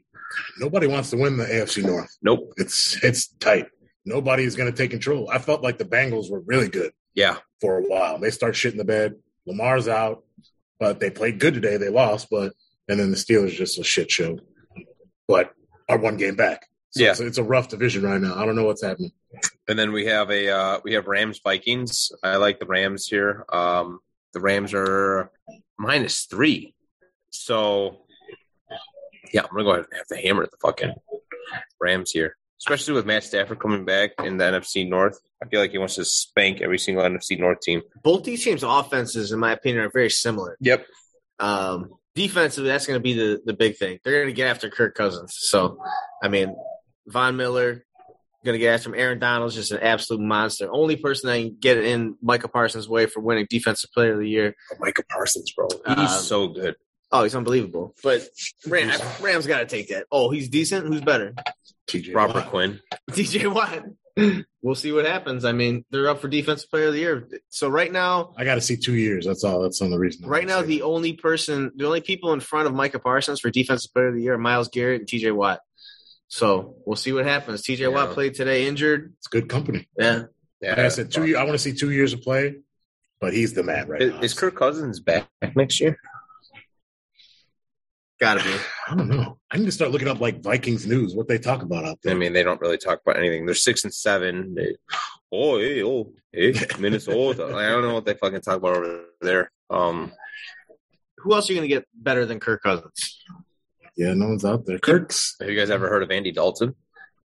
Nobody 0.59 0.88
wants 0.88 1.09
to 1.11 1.17
win 1.17 1.38
the 1.38 1.45
AFC 1.45 1.84
North. 1.84 2.15
Nope. 2.21 2.53
It's 2.57 3.01
it's 3.03 3.27
tight. 3.39 3.67
Nobody 4.05 4.43
is 4.43 4.55
going 4.55 4.71
to 4.71 4.77
take 4.77 4.91
control. 4.91 5.30
I 5.30 5.38
felt 5.39 5.61
like 5.63 5.77
the 5.77 5.86
Bengals 5.86 6.30
were 6.32 6.41
really 6.41 6.67
good 6.69 6.91
Yeah. 7.15 7.38
for 7.61 7.77
a 7.80 7.82
while. 7.84 8.19
They 8.19 8.32
start 8.32 8.55
shit 8.55 8.71
in 8.73 8.77
the 8.77 8.84
bed. 8.86 9.15
Lamar's 9.45 9.88
out, 9.88 10.23
but 10.80 10.99
they 10.99 11.09
played 11.09 11.39
good 11.39 11.53
today. 11.53 11.77
They 11.77 11.89
lost, 11.89 12.27
but 12.30 12.53
and 12.88 12.99
then 12.99 13.11
the 13.11 13.17
Steelers 13.17 13.51
just 13.51 13.80
a 13.80 13.84
shit 13.84 14.09
show. 14.11 14.39
But 15.27 15.51
are 15.88 15.97
one 15.97 16.17
game 16.17 16.36
back. 16.36 16.67
So 16.91 17.03
Yeah. 17.03 17.11
it's, 17.11 17.19
it's 17.19 17.38
a 17.38 17.43
rough 17.43 17.67
division 17.69 18.03
right 18.03 18.21
now. 18.21 18.36
I 18.36 18.45
don't 18.45 18.55
know 18.55 18.65
what's 18.65 18.84
happening. 18.84 19.11
And 19.67 19.77
then 19.77 19.91
we 19.91 20.05
have 20.05 20.30
a 20.32 20.49
uh, 20.49 20.80
we 20.84 20.93
have 20.93 21.07
Rams 21.07 21.39
Vikings. 21.43 22.11
I 22.23 22.38
like 22.38 22.59
the 22.59 22.65
Rams 22.65 23.05
here. 23.07 23.45
Um, 23.51 23.99
the 24.34 24.39
Rams 24.39 24.73
are 24.73 25.32
minus 25.77 26.23
three, 26.25 26.73
so 27.30 27.97
yeah, 29.34 29.41
I'm 29.43 29.49
gonna 29.51 29.63
go 29.63 29.71
ahead 29.71 29.86
and 29.91 29.97
have 29.97 30.07
to 30.07 30.17
hammer 30.17 30.45
the 30.45 30.57
fucking 30.61 30.93
Rams 31.80 32.11
here, 32.11 32.36
especially 32.59 32.93
with 32.93 33.05
Matt 33.05 33.23
Stafford 33.23 33.59
coming 33.59 33.86
back 33.86 34.11
in 34.23 34.38
the 34.38 34.45
NFC 34.45 34.88
North. 34.88 35.19
I 35.41 35.47
feel 35.47 35.61
like 35.61 35.71
he 35.71 35.77
wants 35.77 35.95
to 35.95 36.05
spank 36.05 36.61
every 36.61 36.77
single 36.77 37.03
NFC 37.03 37.39
North 37.39 37.61
team. 37.61 37.82
Both 38.03 38.23
these 38.23 38.43
teams' 38.43 38.63
offenses, 38.63 39.32
in 39.32 39.39
my 39.39 39.53
opinion, 39.53 39.86
are 39.86 39.91
very 39.93 40.09
similar. 40.09 40.57
Yep. 40.59 40.86
Um, 41.39 41.91
defensively, 42.15 42.69
that's 42.69 42.86
going 42.86 42.99
to 42.99 43.03
be 43.03 43.13
the, 43.13 43.39
the 43.45 43.53
big 43.53 43.77
thing. 43.77 43.99
They're 44.03 44.21
going 44.21 44.27
to 44.27 44.34
get 44.34 44.47
after 44.49 44.69
Kirk 44.69 44.95
Cousins. 44.95 45.34
So, 45.38 45.77
I 46.21 46.27
mean, 46.27 46.53
Von 47.07 47.38
Miller 47.38 47.86
going 48.43 48.53
to 48.55 48.59
get 48.59 48.73
after 48.73 48.89
him. 48.89 48.95
Aaron 48.99 49.19
Donald's 49.19 49.55
just 49.55 49.71
an 49.71 49.80
absolute 49.80 50.21
monster. 50.21 50.69
Only 50.69 50.97
person 50.97 51.30
that 51.30 51.38
can 51.38 51.57
get 51.59 51.77
in 51.77 52.15
Micah 52.21 52.49
Parsons' 52.49 52.89
way 52.89 53.05
for 53.05 53.21
winning 53.21 53.47
Defensive 53.49 53.89
Player 53.93 54.13
of 54.13 54.19
the 54.19 54.27
Year. 54.30 54.55
Micah 54.80 55.03
Parsons, 55.09 55.51
bro, 55.53 55.67
he's 55.88 55.97
Um, 55.97 56.07
so 56.21 56.47
good. 56.49 56.75
Oh, 57.12 57.24
he's 57.24 57.36
unbelievable. 57.36 57.95
But 58.03 58.28
Ram, 58.68 58.91
Rams 59.22 59.47
got 59.47 59.60
to 59.60 59.66
take 59.66 59.89
that. 59.89 60.05
Oh, 60.12 60.30
he's 60.30 60.49
decent. 60.49 60.88
Who's 60.88 61.01
better? 61.01 61.34
TJ 61.88 62.14
Robert 62.14 62.36
Watt. 62.36 62.49
Quinn. 62.49 62.80
DJ 63.12 63.51
Watt. 63.53 63.84
We'll 64.62 64.76
see 64.76 64.91
what 64.91 65.05
happens. 65.05 65.45
I 65.45 65.53
mean, 65.53 65.86
they're 65.91 66.10
up 66.10 66.20
for 66.20 66.28
Defensive 66.28 66.70
Player 66.70 66.88
of 66.88 66.93
the 66.93 66.99
Year. 66.99 67.28
So 67.49 67.70
right 67.70 67.91
now, 67.91 68.34
I 68.38 68.43
got 68.43 68.55
to 68.55 68.62
see 68.62 68.76
two 68.76 68.95
years. 68.95 69.26
That's 69.26 69.43
all. 69.45 69.62
That's 69.62 69.82
on 69.82 69.89
the 69.91 69.97
reason. 69.97 70.26
I'm 70.26 70.30
Right 70.30 70.45
now, 70.45 70.55
gonna 70.57 70.68
the 70.68 70.82
only 70.82 71.14
person, 71.14 71.72
the 71.76 71.86
only 71.88 72.01
people 72.01 72.34
in 72.34 72.41
front 72.41 72.68
of 72.68 72.74
Micah 72.74 72.99
Parsons 72.99 73.39
for 73.39 73.49
Defensive 73.49 73.93
Player 73.93 74.10
of 74.10 74.16
the 74.16 74.22
Year 74.22 74.34
are 74.34 74.38
Myles 74.38 74.68
Garrett 74.68 74.99
and 75.01 75.10
TJ 75.10 75.34
Watt. 75.34 75.62
So 76.28 76.76
we'll 76.86 76.97
see 76.97 77.14
what 77.14 77.26
happens. 77.26 77.64
TJ 77.64 77.80
Yeah. 77.80 77.88
Watt 77.88 78.12
played 78.12 78.36
today 78.36 78.68
injured. 78.68 79.14
it's 79.18 79.28
good 79.28 79.47
company. 79.49 79.88
Yeah. 79.97 80.24
Yeah, 80.62 80.72
Like 80.72 80.80
I 80.80 80.88
said, 80.89 81.10
two. 81.12 81.26
year- 81.26 81.38
I 81.38 81.43
want 81.43 81.53
to 81.53 81.60
see 81.60 81.74
two 81.74 81.89
years 81.89 82.12
of 82.12 82.22
play, 82.22 82.55
but 83.22 83.34
he's 83.34 83.53
the 83.53 83.64
man 83.64 83.88
right 83.88 84.01
Is, 84.01 84.12
now. 84.14 84.20
is 84.20 84.34
Kirk 84.34 84.55
Cousins 84.55 84.99
back 84.99 85.28
next 85.55 85.80
year? 85.80 85.97
Gotta 88.20 88.43
be. 88.43 88.53
I 88.88 88.95
don't 88.95 89.07
know. 89.07 89.39
I 89.49 89.57
need 89.57 89.65
to 89.65 89.72
start 89.72 89.91
looking 89.91 90.09
up 90.09 90.20
like 90.20 90.43
Vikings 90.43 90.86
news, 90.86 91.15
what 91.15 91.28
they 91.30 91.38
talk 91.38 91.61
about 91.61 91.86
out 91.86 91.99
there. 92.03 92.13
I 92.13 92.17
mean, 92.17 92.34
they 92.34 92.43
don't 92.43 92.59
really 92.59 92.78
talk 92.78 92.99
about 93.01 93.17
anything. 93.17 93.45
They're 93.45 93.55
six 93.55 93.86
and 93.86 93.93
seven. 93.93 94.55
They, 94.55 94.76
oh, 95.32 95.57
hey, 95.57 95.84
oh, 95.84 96.11
hey, 96.34 96.53
Minnesota. 96.80 97.45
Like, 97.45 97.65
I 97.65 97.70
don't 97.70 97.84
know 97.84 97.93
what 97.93 98.05
they 98.05 98.15
fucking 98.15 98.41
talk 98.41 98.57
about 98.57 98.76
over 98.76 99.05
there. 99.22 99.51
Um, 99.70 100.11
Who 101.20 101.34
else 101.34 101.49
are 101.49 101.53
you 101.53 101.59
going 101.59 101.70
to 101.70 101.76
get 101.76 101.88
better 101.93 102.26
than 102.26 102.41
Kirk 102.41 102.61
Cousins? 102.61 103.24
yeah, 103.95 104.13
no 104.13 104.28
one's 104.28 104.45
out 104.45 104.65
there. 104.65 104.80
Kirk's. 104.80 105.36
have 105.39 105.49
you 105.49 105.57
guys 105.57 105.70
ever 105.70 105.88
heard 105.88 106.03
of 106.03 106.11
Andy 106.11 106.32
Dalton? 106.34 106.76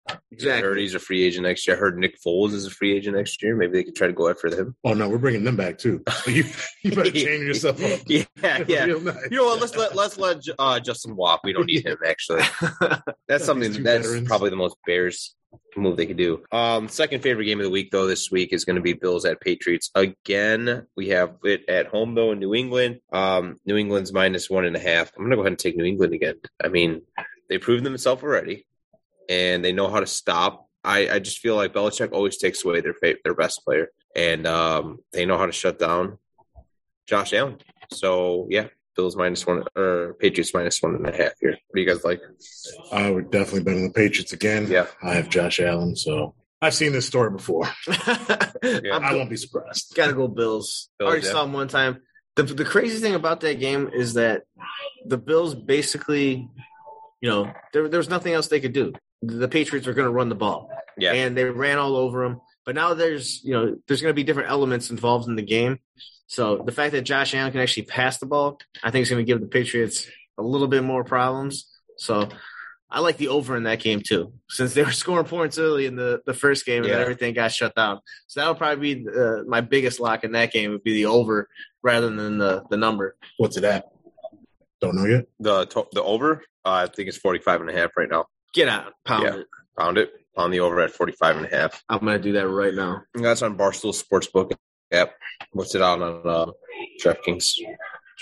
I 0.09 0.61
heard 0.61 0.79
he's 0.79 0.95
a 0.95 0.99
free 0.99 1.25
agent 1.25 1.45
next 1.45 1.67
year. 1.67 1.77
I 1.77 1.81
heard 1.81 1.99
Nick 1.99 2.21
Foles 2.21 2.53
is 2.53 2.67
a 2.67 2.71
free 2.71 2.95
agent 2.95 3.17
next 3.17 3.43
year. 3.43 3.57
Maybe 3.57 3.73
they 3.73 3.85
could 3.85 3.97
try 3.97 4.07
to 4.07 4.13
go 4.13 4.29
after 4.29 4.49
him. 4.49 4.77
Oh 4.85 4.93
no, 4.93 5.09
we're 5.09 5.19
bringing 5.19 5.45
them 5.45 5.57
back 5.57 5.79
too. 5.79 6.03
You 6.27 6.45
you 6.83 6.91
better 6.91 7.11
chain 7.13 7.43
yourself 7.43 7.83
up. 7.85 8.01
yeah, 8.07 8.25
yeah. 8.67 8.87
Nice. 8.87 9.29
You 9.31 9.39
know 9.39 9.45
what? 9.45 9.61
Let's 9.61 9.77
let 9.77 9.95
let's 9.95 10.19
let 10.19 10.43
uh, 10.59 10.81
Justin 10.81 11.17
walk. 11.17 11.41
We 11.45 11.53
don't 11.53 11.67
need 11.67 11.87
him 11.87 11.99
actually. 12.05 12.43
That's 13.29 13.45
something 13.45 13.71
that's 13.71 14.05
veterans. 14.05 14.27
probably 14.29 14.51
the 14.51 14.57
most 14.57 14.77
Bears 14.87 15.35
move 15.77 15.97
they 15.97 16.07
could 16.07 16.17
do. 16.17 16.43
Um, 16.53 16.89
second 16.89 17.23
favorite 17.23 17.45
game 17.45 17.61
of 17.61 17.65
the 17.65 17.71
week 17.71 17.91
though 17.91 18.07
this 18.07 18.31
week 18.31 18.53
is 18.53 18.65
going 18.65 18.77
to 18.77 18.83
be 18.83 18.93
Bills 18.93 19.25
at 19.25 19.41
Patriots 19.41 19.91
again. 19.95 20.87
We 20.97 21.09
have 21.09 21.37
it 21.45 21.69
at 21.69 21.87
home 21.87 22.15
though 22.15 22.33
in 22.33 22.39
New 22.39 22.55
England. 22.55 23.01
Um, 23.13 23.57
New 23.65 23.77
England's 23.77 24.13
minus 24.13 24.51
one 24.51 24.65
and 24.65 24.77
a 24.77 24.81
half. 24.81 25.13
I'm 25.17 25.23
going 25.23 25.31
to 25.31 25.37
go 25.37 25.43
ahead 25.43 25.53
and 25.53 25.59
take 25.59 25.77
New 25.77 25.85
England 25.85 26.15
again. 26.15 26.37
I 26.63 26.69
mean, 26.69 27.03
they 27.49 27.59
proved 27.59 27.85
themselves 27.85 28.23
already, 28.23 28.67
and 29.29 29.65
they 29.65 29.73
know 29.73 29.89
how 29.89 30.01
to 30.01 30.07
stop. 30.07 30.69
I, 30.83 31.09
I 31.09 31.19
just 31.19 31.39
feel 31.39 31.57
like 31.57 31.73
Belichick 31.73 32.13
always 32.13 32.37
takes 32.37 32.65
away 32.65 32.81
their 32.81 32.95
fa- 32.95 33.17
their 33.25 33.35
best 33.35 33.65
player, 33.65 33.89
and 34.15 34.47
um, 34.47 34.99
they 35.13 35.25
know 35.25 35.39
how 35.39 35.47
to 35.47 35.53
shut 35.53 35.79
down 35.79 36.19
Josh 37.07 37.33
Allen. 37.33 37.59
So 37.91 38.47
yeah, 38.51 38.69
Bills 38.97 39.17
minus 39.17 39.47
one 39.47 39.65
or 39.77 40.15
Patriots 40.21 40.55
minus 40.55 40.83
one 40.83 40.95
and 40.95 41.07
a 41.07 41.17
half 41.17 41.33
here. 41.41 41.51
What 41.51 41.75
do 41.75 41.81
you 41.81 41.87
guys 41.87 42.05
like? 42.05 42.21
I 42.93 43.11
would 43.11 43.31
definitely 43.31 43.63
bet 43.63 43.77
on 43.77 43.85
the 43.85 43.91
Patriots 43.91 44.33
again. 44.33 44.67
Yeah. 44.69 44.87
I 45.03 45.15
have 45.15 45.29
Josh 45.29 45.61
Allen, 45.61 45.97
so 45.97 46.35
I've 46.61 46.75
seen 46.75 46.93
this 46.93 47.07
story 47.07 47.31
before. 47.31 47.69
Yeah. 48.65 48.97
I 48.97 49.15
won't 49.15 49.29
be 49.29 49.37
surprised. 49.37 49.95
Gotta 49.95 50.15
go 50.15 50.27
Bills. 50.27 50.89
Bills, 50.99 51.11
Already 51.11 51.27
yeah. 51.27 51.33
saw 51.33 51.43
them 51.43 51.53
one 51.53 51.69
time. 51.69 52.01
The, 52.37 52.45
the 52.45 52.65
crazy 52.65 52.99
thing 52.99 53.15
about 53.15 53.41
that 53.41 53.61
game 53.61 53.91
is 53.93 54.15
that 54.15 54.45
the 55.05 55.19
Bills 55.19 55.55
basically, 55.55 56.49
you 57.21 57.29
know, 57.29 57.53
there, 57.75 57.91
there 57.91 57.99
was 57.99 58.09
nothing 58.09 58.33
else 58.33 58.49
they 58.49 58.61
could 58.61 58.73
do. 58.73 58.95
The 59.27 59.49
Patriots 59.49 59.87
were 59.87 59.93
going 59.95 60.07
to 60.07 60.13
run 60.13 60.29
the 60.29 60.35
ball. 60.35 60.71
Yeah. 60.97 61.13
and 61.13 61.37
they 61.37 61.45
ran 61.45 61.79
all 61.79 61.97
over 61.97 62.23
them. 62.23 62.41
But 62.65 62.77
now 62.77 62.95
there's 62.95 63.43
you 63.45 63.53
know 63.53 63.77
there's 63.89 64.01
going 64.01 64.11
to 64.11 64.15
be 64.15 64.23
different 64.25 64.49
elements 64.51 64.91
involved 64.91 65.29
in 65.29 65.35
the 65.37 65.43
game. 65.43 65.81
So 66.29 66.63
the 66.65 66.73
fact 66.73 66.93
that 66.93 67.03
Josh 67.03 67.35
Allen 67.35 67.53
can 67.53 67.61
actually 67.61 67.83
pass 67.87 68.19
the 68.19 68.27
ball, 68.27 68.59
I 68.83 68.91
think 68.91 69.03
is 69.03 69.11
going 69.11 69.25
to 69.25 69.31
give 69.31 69.41
the 69.41 69.47
Patriots 69.49 70.07
a 70.39 70.43
little 70.43 70.69
bit 70.69 70.83
more 70.83 71.05
problems. 71.05 71.67
So 71.99 72.29
I 72.91 73.01
like 73.01 73.17
the 73.19 73.29
over 73.29 73.57
in 73.57 73.65
that 73.65 73.81
game 73.81 74.01
too, 74.01 74.33
since 74.49 74.73
they 74.73 74.83
were 74.85 74.93
scoring 75.03 75.27
points 75.27 75.59
early 75.59 75.87
in 75.87 75.97
the, 75.97 76.23
the 76.27 76.33
first 76.33 76.65
game 76.65 76.85
and 76.85 76.93
Yeah. 76.93 76.99
everything 77.01 77.35
got 77.35 77.51
shut 77.53 77.75
down. 77.75 78.01
So 78.29 78.41
that'll 78.41 78.55
probably 78.55 78.95
be 78.95 79.09
uh, 79.09 79.43
my 79.47 79.61
biggest 79.61 80.01
lock 80.01 80.23
in 80.25 80.33
that 80.33 80.53
game 80.53 80.71
would 80.71 80.83
be 80.85 80.95
the 80.95 81.07
over 81.07 81.49
rather 81.83 82.09
than 82.09 82.39
the 82.39 82.63
the 82.71 82.77
number. 82.77 83.17
What's 83.37 83.57
it 83.57 83.65
at? 83.65 83.85
Don't 84.81 84.95
know 84.97 85.05
yet. 85.07 85.27
The 85.41 85.67
to- 85.67 85.89
the 85.93 86.03
over, 86.03 86.43
uh, 86.65 86.71
I 86.71 86.87
think 86.87 87.09
it's 87.09 87.19
45 87.19 87.63
and 87.63 87.71
a 87.71 87.73
half 87.75 87.91
right 87.97 88.09
now. 88.09 88.27
Get 88.55 88.69
out, 88.69 88.93
pound 89.05 89.25
Yeah. 89.25 89.37
it. 89.41 89.47
Found 89.77 89.99
it 89.99 90.13
on 90.37 90.51
the 90.51 90.61
over 90.61 90.81
at 90.81 90.93
45 90.93 91.37
and 91.37 91.47
a 91.47 91.49
half. 91.57 91.83
I'm 91.89 91.99
going 92.01 92.17
to 92.17 92.23
do 92.23 92.33
that 92.33 92.49
right 92.49 92.73
now. 92.75 93.03
And 93.15 93.25
that's 93.25 93.43
on 93.43 93.59
Barstool 93.59 93.93
Sportsbook 93.93 94.53
app. 94.93 95.13
What's 95.53 95.75
it 95.75 95.83
on 95.83 96.03
on 96.03 96.23
uh, 96.25 96.47
DraftKings? 97.03 97.53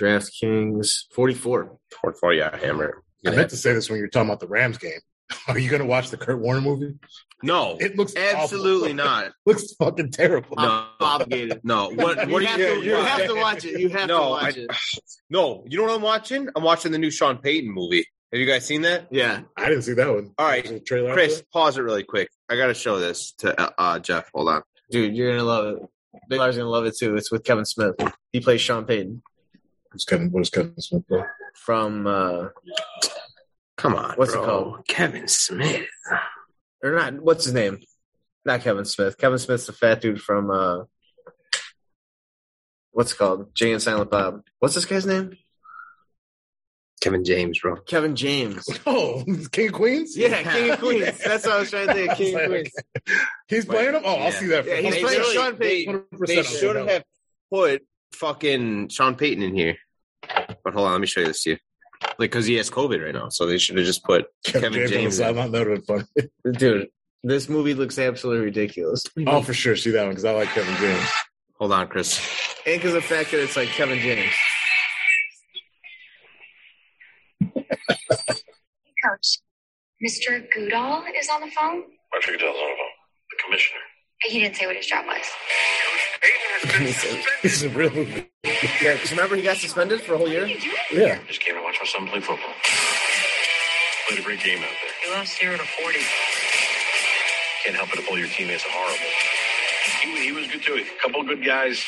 DraftKings 0.00 0.88
44. 1.14 1.78
44, 2.00 2.32
yeah, 2.34 2.56
hammer. 2.56 3.02
I 3.26 3.30
meant 3.30 3.50
to 3.50 3.56
say 3.56 3.72
this 3.72 3.88
when 3.88 3.98
you 3.98 4.04
were 4.04 4.08
talking 4.08 4.28
about 4.28 4.40
the 4.40 4.48
Rams 4.48 4.78
game. 4.78 4.98
Are 5.48 5.58
you 5.58 5.70
going 5.70 5.80
to 5.82 5.86
watch 5.88 6.10
the 6.10 6.16
Kurt 6.16 6.40
Warner 6.40 6.60
movie? 6.60 6.94
No, 7.42 7.76
It 7.80 7.96
looks 7.96 8.14
absolutely 8.16 8.92
awful. 8.92 8.94
not. 9.04 9.32
looks 9.46 9.72
fucking 9.74 10.10
terrible. 10.12 10.56
No, 10.56 10.86
Obligated. 11.00 11.60
no. 11.64 11.90
What? 11.90 12.26
You 12.28 12.32
What 12.34 12.44
have 12.44 12.56
do 12.56 12.62
you? 12.62 12.74
to- 12.80 12.84
you 12.86 12.94
have 12.94 13.26
to 13.26 13.34
watch 13.34 13.64
it. 13.64 13.80
You 13.80 13.88
have 13.90 14.08
to 14.08 14.18
watch 14.18 14.56
I- 14.56 14.60
it. 14.60 14.70
No, 15.30 15.64
you 15.66 15.78
know 15.78 15.84
what 15.84 15.94
I'm 15.94 16.02
watching? 16.02 16.48
I'm 16.54 16.62
watching 16.62 16.92
the 16.92 16.98
new 16.98 17.10
Sean 17.10 17.38
Payton 17.38 17.70
movie. 17.72 18.06
Have 18.32 18.40
you 18.40 18.46
guys 18.46 18.64
seen 18.66 18.82
that? 18.82 19.08
Yeah. 19.10 19.42
I 19.56 19.68
didn't 19.68 19.82
see 19.82 19.92
that 19.94 20.08
one. 20.12 20.32
All 20.38 20.46
right, 20.46 20.84
trailer 20.86 21.12
Chris, 21.12 21.42
pause 21.52 21.76
it 21.76 21.82
really 21.82 22.02
quick. 22.02 22.28
I 22.48 22.56
got 22.56 22.68
to 22.68 22.74
show 22.74 22.98
this 22.98 23.32
to 23.38 23.60
uh, 23.60 23.70
uh, 23.76 23.98
Jeff. 23.98 24.30
Hold 24.34 24.48
on. 24.48 24.62
Dude, 24.90 25.14
you're 25.14 25.32
gonna 25.32 25.44
love 25.44 25.66
it. 25.76 25.82
Big 26.28 26.38
Lar's 26.38 26.56
gonna 26.56 26.68
love 26.68 26.84
it 26.86 26.96
too. 26.96 27.16
It's 27.16 27.30
with 27.30 27.44
Kevin 27.44 27.64
Smith. 27.64 27.94
He 28.32 28.40
plays 28.40 28.60
Sean 28.60 28.84
Payton 28.84 29.22
Who's 29.90 30.04
Kevin? 30.04 30.30
What 30.30 30.40
is 30.42 30.50
Kevin 30.50 30.78
Smith? 30.80 31.06
Bro? 31.08 31.24
from 31.54 32.06
uh 32.06 32.48
Come 33.76 33.94
on, 33.94 34.14
What's 34.16 34.32
it 34.34 34.36
called? 34.36 34.86
Kevin 34.86 35.28
Smith. 35.28 35.86
or 36.82 36.92
not 36.92 37.20
what's 37.22 37.44
his 37.44 37.54
name? 37.54 37.78
Not 38.44 38.60
Kevin 38.60 38.84
Smith. 38.84 39.16
Kevin 39.18 39.38
Smith's 39.38 39.66
the 39.66 39.72
fat 39.72 40.00
dude 40.02 40.20
from 40.20 40.50
uh 40.50 40.84
what's 42.90 43.12
it 43.12 43.16
called? 43.18 43.54
Jay 43.54 43.72
and 43.72 43.82
Silent 43.82 44.10
Bob. 44.10 44.42
What's 44.58 44.74
this 44.74 44.84
guy's 44.84 45.06
name? 45.06 45.32
Kevin 47.02 47.24
James, 47.24 47.58
bro. 47.58 47.76
Kevin 47.76 48.14
James. 48.16 48.64
Oh, 48.86 49.24
King 49.50 49.68
of 49.68 49.72
Queens. 49.74 50.16
Yeah, 50.16 50.42
King 50.42 50.70
of 50.70 50.78
Queens. 50.78 51.18
That's 51.18 51.44
what 51.44 51.56
I 51.56 51.58
was 51.60 51.70
trying 51.70 51.88
to 51.88 51.94
think. 51.94 52.12
King 52.16 52.38
of 52.40 52.46
Queens. 52.48 52.70
He's 53.48 53.64
playing 53.64 53.94
him. 53.94 54.02
Oh, 54.04 54.14
I'll 54.14 54.32
see 54.32 54.46
that. 54.46 54.64
Yeah, 54.66 54.76
he's 54.76 54.94
They 54.94 55.02
playing 55.02 55.20
really- 55.20 55.34
Sean 55.34 55.56
Payton. 55.56 56.04
They, 56.26 56.36
they 56.36 56.42
should 56.42 56.76
have 56.76 57.04
put 57.50 57.82
fucking 58.12 58.88
Sean 58.88 59.14
Payton 59.16 59.42
in 59.42 59.54
here. 59.54 59.76
But 60.64 60.74
hold 60.74 60.86
on, 60.86 60.92
let 60.92 61.00
me 61.00 61.06
show 61.06 61.20
you 61.20 61.26
this 61.26 61.42
to 61.44 61.50
you. 61.50 61.56
Like, 62.02 62.30
because 62.30 62.46
he 62.46 62.54
has 62.54 62.70
COVID 62.70 63.04
right 63.04 63.14
now, 63.14 63.28
so 63.28 63.46
they 63.46 63.58
should 63.58 63.76
have 63.76 63.86
just 63.86 64.04
put 64.04 64.26
Kevin, 64.44 64.72
Kevin 64.72 64.88
James. 64.88 64.90
on 64.90 64.94
the 64.94 65.00
James. 65.02 65.16
sideline. 65.18 65.52
That 65.52 65.66
would 65.66 65.76
have 65.78 65.86
been 65.86 66.06
funny. 66.46 66.56
Dude, 66.58 66.88
this 67.24 67.48
movie 67.48 67.74
looks 67.74 67.98
absolutely 67.98 68.44
ridiculous. 68.44 69.04
I'll 69.26 69.42
for 69.42 69.54
sure 69.54 69.76
see 69.76 69.90
that 69.90 70.02
one 70.02 70.10
because 70.10 70.24
I 70.24 70.32
like 70.32 70.48
Kevin 70.50 70.74
James. 70.76 71.08
Hold 71.58 71.72
on, 71.72 71.88
Chris. 71.88 72.18
And 72.66 72.80
because 72.80 72.94
of 72.94 73.02
the 73.02 73.08
fact 73.08 73.30
that 73.32 73.42
it's 73.42 73.56
like 73.56 73.68
Kevin 73.68 73.98
James. 73.98 74.32
Mr. 80.04 80.44
Goodell 80.52 81.04
is 81.18 81.28
on 81.28 81.40
the 81.42 81.50
phone. 81.50 81.84
Patrick 82.12 82.38
Goodell's 82.38 82.56
on 82.56 82.70
the 82.70 82.76
phone. 82.76 82.94
The 83.30 83.36
commissioner. 83.44 83.80
He 84.22 84.40
didn't 84.40 84.56
say 84.56 84.66
what 84.66 84.76
his 84.76 84.86
job 84.86 85.04
was. 85.06 85.26
This 87.42 87.54
is 87.56 87.62
a 87.64 87.68
real 87.70 87.90
movie. 87.92 88.28
Yeah, 88.80 88.96
'cause 88.96 89.10
remember 89.10 89.34
he 89.36 89.42
got 89.42 89.56
suspended 89.56 90.00
for 90.02 90.14
a 90.14 90.18
whole 90.18 90.28
year. 90.28 90.46
Yeah. 90.92 91.18
Just 91.26 91.40
came 91.40 91.56
to 91.56 91.62
watch 91.62 91.76
my 91.80 91.86
son 91.86 92.06
play 92.06 92.20
football. 92.20 92.54
Played 94.08 94.20
a 94.20 94.22
great 94.22 94.40
game 94.44 94.58
out 94.58 94.68
there. 94.70 94.92
He 95.04 95.10
lost 95.12 95.38
zero 95.40 95.56
to 95.56 95.64
40. 95.64 95.98
Can't 97.64 97.76
help 97.76 97.90
but 97.90 97.96
to 97.96 98.02
pull 98.06 98.18
your 98.18 98.28
teammates 98.28 98.64
horrible. 98.66 99.12
He, 100.02 100.26
he 100.26 100.32
was 100.32 100.46
good 100.48 100.62
too. 100.62 100.74
A 100.74 101.02
couple 101.02 101.20
of 101.22 101.26
good 101.26 101.44
guys. 101.44 101.84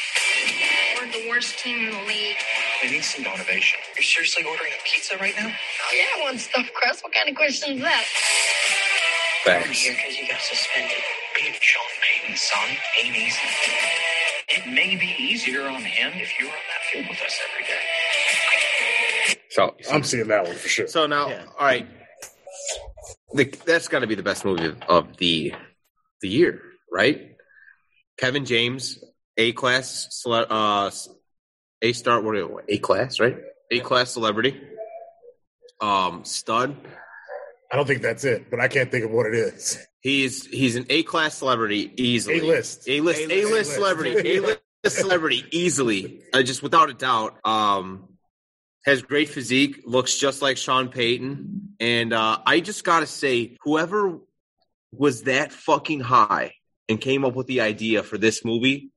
We're 1.00 1.06
the 1.12 1.28
worst 1.28 1.58
team 1.60 1.88
in 1.88 1.90
the 1.92 2.02
league. 2.06 2.36
They 2.84 2.90
need 2.90 3.04
some 3.04 3.24
motivation. 3.24 3.80
You're 3.96 4.02
seriously 4.02 4.44
ordering 4.44 4.70
a 4.78 4.82
pizza 4.84 5.16
right 5.16 5.32
now? 5.38 5.46
Oh, 5.48 5.96
yeah, 5.96 6.04
I 6.20 6.22
want 6.24 6.38
stuffed 6.38 6.74
crust. 6.74 7.02
What 7.02 7.14
kind 7.14 7.30
of 7.30 7.34
question 7.34 7.76
is 7.78 7.80
that? 7.80 8.04
I'm 9.46 9.62
Facts. 9.62 9.80
here 9.80 9.94
because 9.96 10.18
you 10.18 10.28
got 10.28 10.38
suspended. 10.42 10.98
Being 11.34 11.54
Sean 11.62 11.82
Payton's 12.20 12.42
son 12.42 12.68
ain't 13.02 13.16
easy. 13.16 13.38
It 14.50 14.66
may 14.74 14.96
be 14.96 15.14
easier 15.18 15.62
on 15.66 15.80
him 15.80 16.12
if 16.16 16.38
you're 16.38 16.50
on 16.50 16.54
that 16.54 16.82
field 16.92 17.06
with 17.08 17.22
us 17.22 17.40
every 17.54 17.64
day. 17.64 19.40
So 19.48 19.74
I'm 19.90 20.02
seeing 20.04 20.28
that 20.28 20.44
one 20.44 20.54
for 20.54 20.68
sure. 20.68 20.86
So 20.86 21.06
now, 21.06 21.30
Yeah. 21.30 21.46
all 21.58 21.64
right, 21.66 21.88
the, 23.32 23.44
that's 23.64 23.88
got 23.88 24.00
to 24.00 24.06
be 24.06 24.14
the 24.14 24.22
best 24.22 24.44
movie 24.44 24.66
of, 24.66 24.82
of 24.90 25.16
the 25.16 25.54
the 26.20 26.28
year, 26.28 26.60
right? 26.92 27.30
Kevin 28.18 28.44
James, 28.44 29.02
A 29.38 29.52
class, 29.52 30.22
uh, 30.26 30.90
A 31.84 31.92
star, 31.92 32.20
what? 32.20 32.34
are- 32.36 32.64
A 32.68 32.78
class, 32.78 33.20
right? 33.20 33.36
A 33.70 33.80
class 33.80 34.10
celebrity, 34.10 34.60
um, 35.80 36.24
stud. 36.24 36.76
I 37.72 37.76
don't 37.76 37.86
think 37.86 38.02
that's 38.02 38.24
it, 38.24 38.50
but 38.50 38.60
I 38.60 38.68
can't 38.68 38.90
think 38.90 39.04
of 39.04 39.10
what 39.10 39.26
it 39.26 39.34
is. 39.34 39.78
He's 40.00 40.46
he's 40.46 40.76
an 40.76 40.86
A 40.90 41.02
class 41.02 41.36
celebrity 41.36 41.92
easily. 41.96 42.38
A-list. 42.40 42.88
A 42.88 43.00
list. 43.00 43.20
A 43.20 43.24
A-list. 43.24 43.50
list 43.52 43.72
celebrity. 43.74 44.36
A 44.36 44.40
list 44.40 44.60
celebrity 44.84 45.44
easily. 45.50 46.20
Uh, 46.32 46.42
just 46.42 46.62
without 46.62 46.90
a 46.90 46.94
doubt. 46.94 47.38
Um, 47.44 48.08
has 48.84 49.02
great 49.02 49.28
physique. 49.30 49.82
Looks 49.86 50.16
just 50.18 50.42
like 50.42 50.56
Sean 50.58 50.88
Payton. 50.88 51.74
And 51.80 52.12
uh, 52.12 52.38
I 52.46 52.60
just 52.60 52.84
gotta 52.84 53.06
say, 53.06 53.56
whoever 53.62 54.18
was 54.92 55.22
that 55.22 55.52
fucking 55.52 56.00
high 56.00 56.52
and 56.88 57.00
came 57.00 57.24
up 57.24 57.34
with 57.34 57.46
the 57.46 57.62
idea 57.62 58.02
for 58.02 58.18
this 58.18 58.44
movie, 58.44 58.90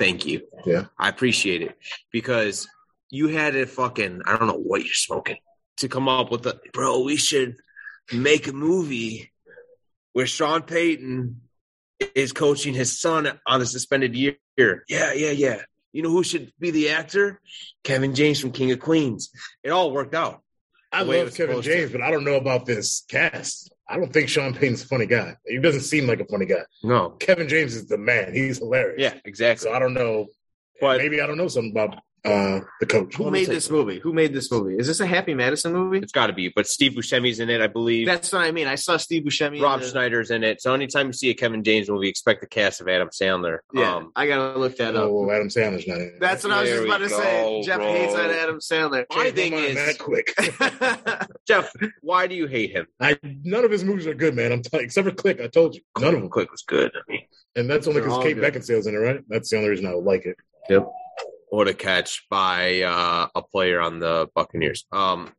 thank 0.00 0.26
you. 0.26 0.42
Yeah. 0.66 0.86
I 0.98 1.08
appreciate 1.08 1.62
it 1.62 1.76
because 2.10 2.66
you 3.10 3.28
had 3.28 3.54
a 3.54 3.66
fucking 3.66 4.22
I 4.26 4.36
don't 4.36 4.48
know 4.48 4.54
what 4.54 4.84
you're 4.84 4.94
smoking 4.94 5.36
to 5.78 5.88
come 5.88 6.08
up 6.08 6.30
with 6.30 6.42
the 6.42 6.58
bro. 6.72 7.00
We 7.04 7.16
should 7.16 7.56
make 8.12 8.48
a 8.48 8.52
movie 8.52 9.32
where 10.12 10.26
Sean 10.26 10.62
Payton 10.62 11.40
is 12.14 12.32
coaching 12.32 12.74
his 12.74 13.00
son 13.00 13.30
on 13.46 13.60
a 13.60 13.66
suspended 13.66 14.14
year. 14.14 14.36
Yeah, 14.56 15.12
yeah, 15.12 15.30
yeah. 15.30 15.62
You 15.92 16.02
know 16.02 16.10
who 16.10 16.22
should 16.22 16.52
be 16.58 16.70
the 16.70 16.90
actor? 16.90 17.40
Kevin 17.84 18.14
James 18.14 18.40
from 18.40 18.52
King 18.52 18.70
of 18.72 18.80
Queens. 18.80 19.30
It 19.62 19.70
all 19.70 19.92
worked 19.92 20.14
out. 20.14 20.42
I 20.92 21.04
The 21.04 21.10
way 21.10 21.20
it 21.20 21.24
love 21.24 21.34
Kevin 21.34 21.52
supposed 21.54 21.66
to. 21.68 21.76
James, 21.76 21.92
but 21.92 22.02
I 22.02 22.10
don't 22.10 22.24
know 22.24 22.36
about 22.36 22.66
this 22.66 23.04
cast. 23.08 23.72
I 23.90 23.96
don't 23.96 24.12
think 24.12 24.28
Sean 24.28 24.54
Payton's 24.54 24.84
a 24.84 24.86
funny 24.86 25.06
guy. 25.06 25.36
He 25.44 25.58
doesn't 25.58 25.80
seem 25.80 26.06
like 26.06 26.20
a 26.20 26.24
funny 26.24 26.46
guy. 26.46 26.62
No. 26.84 27.10
Kevin 27.18 27.48
James 27.48 27.74
is 27.74 27.86
the 27.88 27.98
man. 27.98 28.32
He's 28.32 28.58
hilarious. 28.58 29.00
Yeah, 29.00 29.14
exactly. 29.24 29.68
So 29.68 29.74
I 29.74 29.80
don't 29.80 29.94
know. 29.94 30.28
But 30.80 30.98
Maybe 30.98 31.20
I 31.20 31.26
don't 31.26 31.36
know 31.36 31.48
something 31.48 31.72
about 31.72 31.98
uh, 32.24 32.60
the 32.80 32.86
coach. 32.86 33.14
Who 33.16 33.30
made 33.30 33.46
this 33.48 33.70
movie? 33.70 33.98
Who 33.98 34.12
made 34.12 34.32
this 34.32 34.50
movie? 34.50 34.76
Is 34.76 34.86
this 34.86 35.00
a 35.00 35.06
Happy 35.06 35.34
Madison 35.34 35.72
movie? 35.72 35.98
it's 35.98 36.12
got 36.12 36.26
to 36.28 36.32
be. 36.32 36.48
But 36.54 36.66
Steve 36.66 36.92
Buscemi's 36.92 37.40
in 37.40 37.48
it, 37.50 37.60
I 37.60 37.66
believe. 37.66 38.06
That's 38.06 38.32
what 38.32 38.42
I 38.42 38.52
mean. 38.52 38.66
I 38.66 38.74
saw 38.74 38.96
Steve 38.96 39.22
Buscemi. 39.24 39.60
Rob 39.62 39.80
in 39.80 39.86
the- 39.86 39.90
Schneider's 39.92 40.30
in 40.30 40.44
it. 40.44 40.60
So 40.60 40.74
anytime 40.74 41.06
you 41.08 41.12
see 41.12 41.30
a 41.30 41.34
Kevin 41.34 41.62
James 41.64 41.88
movie, 41.88 42.08
expect 42.08 42.40
the 42.40 42.46
cast 42.46 42.80
of 42.80 42.88
Adam 42.88 43.08
Sandler. 43.08 43.58
Yeah, 43.72 43.96
Um, 43.96 44.12
I 44.14 44.26
gotta 44.26 44.58
look 44.58 44.76
that 44.76 44.96
up. 44.96 45.08
Oh, 45.10 45.30
Adam 45.30 45.48
Sandler's 45.48 45.86
not 45.86 45.96
in 45.98 46.02
it. 46.14 46.20
That's 46.20 46.44
what 46.44 46.52
I 46.52 46.60
was 46.62 46.70
just 46.70 46.84
about 46.84 46.98
to 46.98 47.08
go, 47.08 47.18
say. 47.18 47.62
Jeff 47.64 47.76
bro. 47.78 47.92
hates 47.92 48.14
on 48.14 48.30
Adam 48.30 48.58
Sandler. 48.58 49.04
My 49.10 49.30
Changed 49.30 49.36
thing 49.36 49.52
is- 49.54 49.74
that 49.76 49.98
quick. 49.98 50.34
Jeff, 51.48 51.72
why 52.02 52.26
do 52.26 52.34
you 52.34 52.46
hate 52.46 52.70
him? 52.72 52.86
I 53.00 53.18
none 53.44 53.64
of 53.64 53.70
his 53.70 53.84
movies 53.84 54.06
are 54.06 54.14
good, 54.14 54.34
man. 54.34 54.52
I'm 54.52 54.62
telling 54.62 54.84
except 54.86 55.08
for 55.08 55.14
Click. 55.14 55.40
I 55.40 55.46
told 55.48 55.74
you, 55.74 55.80
none 55.98 56.14
of 56.14 56.20
them. 56.20 56.30
Click 56.30 56.50
was 56.50 56.62
good. 56.62 56.92
I 56.94 57.00
mean, 57.10 57.22
And 57.56 57.68
that's 57.68 57.86
only 57.86 58.00
because 58.00 58.14
all 58.16 58.22
Kate 58.22 58.34
good. 58.36 58.54
Beckinsale's 58.54 58.86
in 58.86 58.94
it, 58.94 58.98
right? 58.98 59.20
That's 59.28 59.50
the 59.50 59.56
only 59.56 59.70
reason 59.70 59.86
I 59.86 59.94
would 59.94 60.04
like 60.04 60.24
it. 60.26 60.36
What 61.50 61.68
a 61.68 61.74
catch 61.74 62.26
by 62.30 62.82
uh, 62.82 63.28
a 63.34 63.42
player 63.42 63.80
on 63.80 63.98
the 63.98 64.28
Buccaneers. 64.34 64.86
Um, 64.92 65.32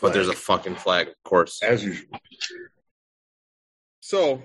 but 0.00 0.12
there's 0.12 0.28
a 0.28 0.34
fucking 0.34 0.76
flag, 0.76 1.08
of 1.08 1.22
course. 1.24 1.62
As 1.62 1.84
usual. 1.84 2.08
So 4.00 4.42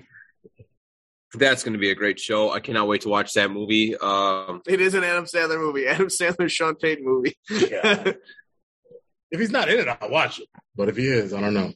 that's 1.34 1.63
going 1.63 1.74
to 1.74 1.80
be 1.80 1.89
a 1.89 1.95
great 1.95 2.19
show. 2.19 2.51
I 2.51 2.59
cannot 2.59 2.88
wait 2.88 3.01
to 3.01 3.09
watch 3.09 3.34
that 3.34 3.51
movie. 3.51 3.95
Um, 3.97 4.61
It 4.67 4.82
is 4.82 4.93
an 4.93 5.03
Adam 5.03 5.26
Sandler 5.26 5.59
movie. 5.59 5.88
Adam 5.88 6.07
Sandler, 6.07 6.49
Sean 6.49 6.76
Payton 6.76 7.05
movie. 7.05 7.38
Yeah. 7.49 8.11
if 9.32 9.39
he's 9.39 9.51
not 9.51 9.69
in 9.69 9.80
it, 9.80 9.97
I'll 10.01 10.09
watch 10.09 10.39
it. 10.39 10.47
But 10.76 10.89
if 10.89 10.97
he 10.97 11.07
is, 11.07 11.34
I 11.34 11.41
don't 11.41 11.53
know. 11.53 11.74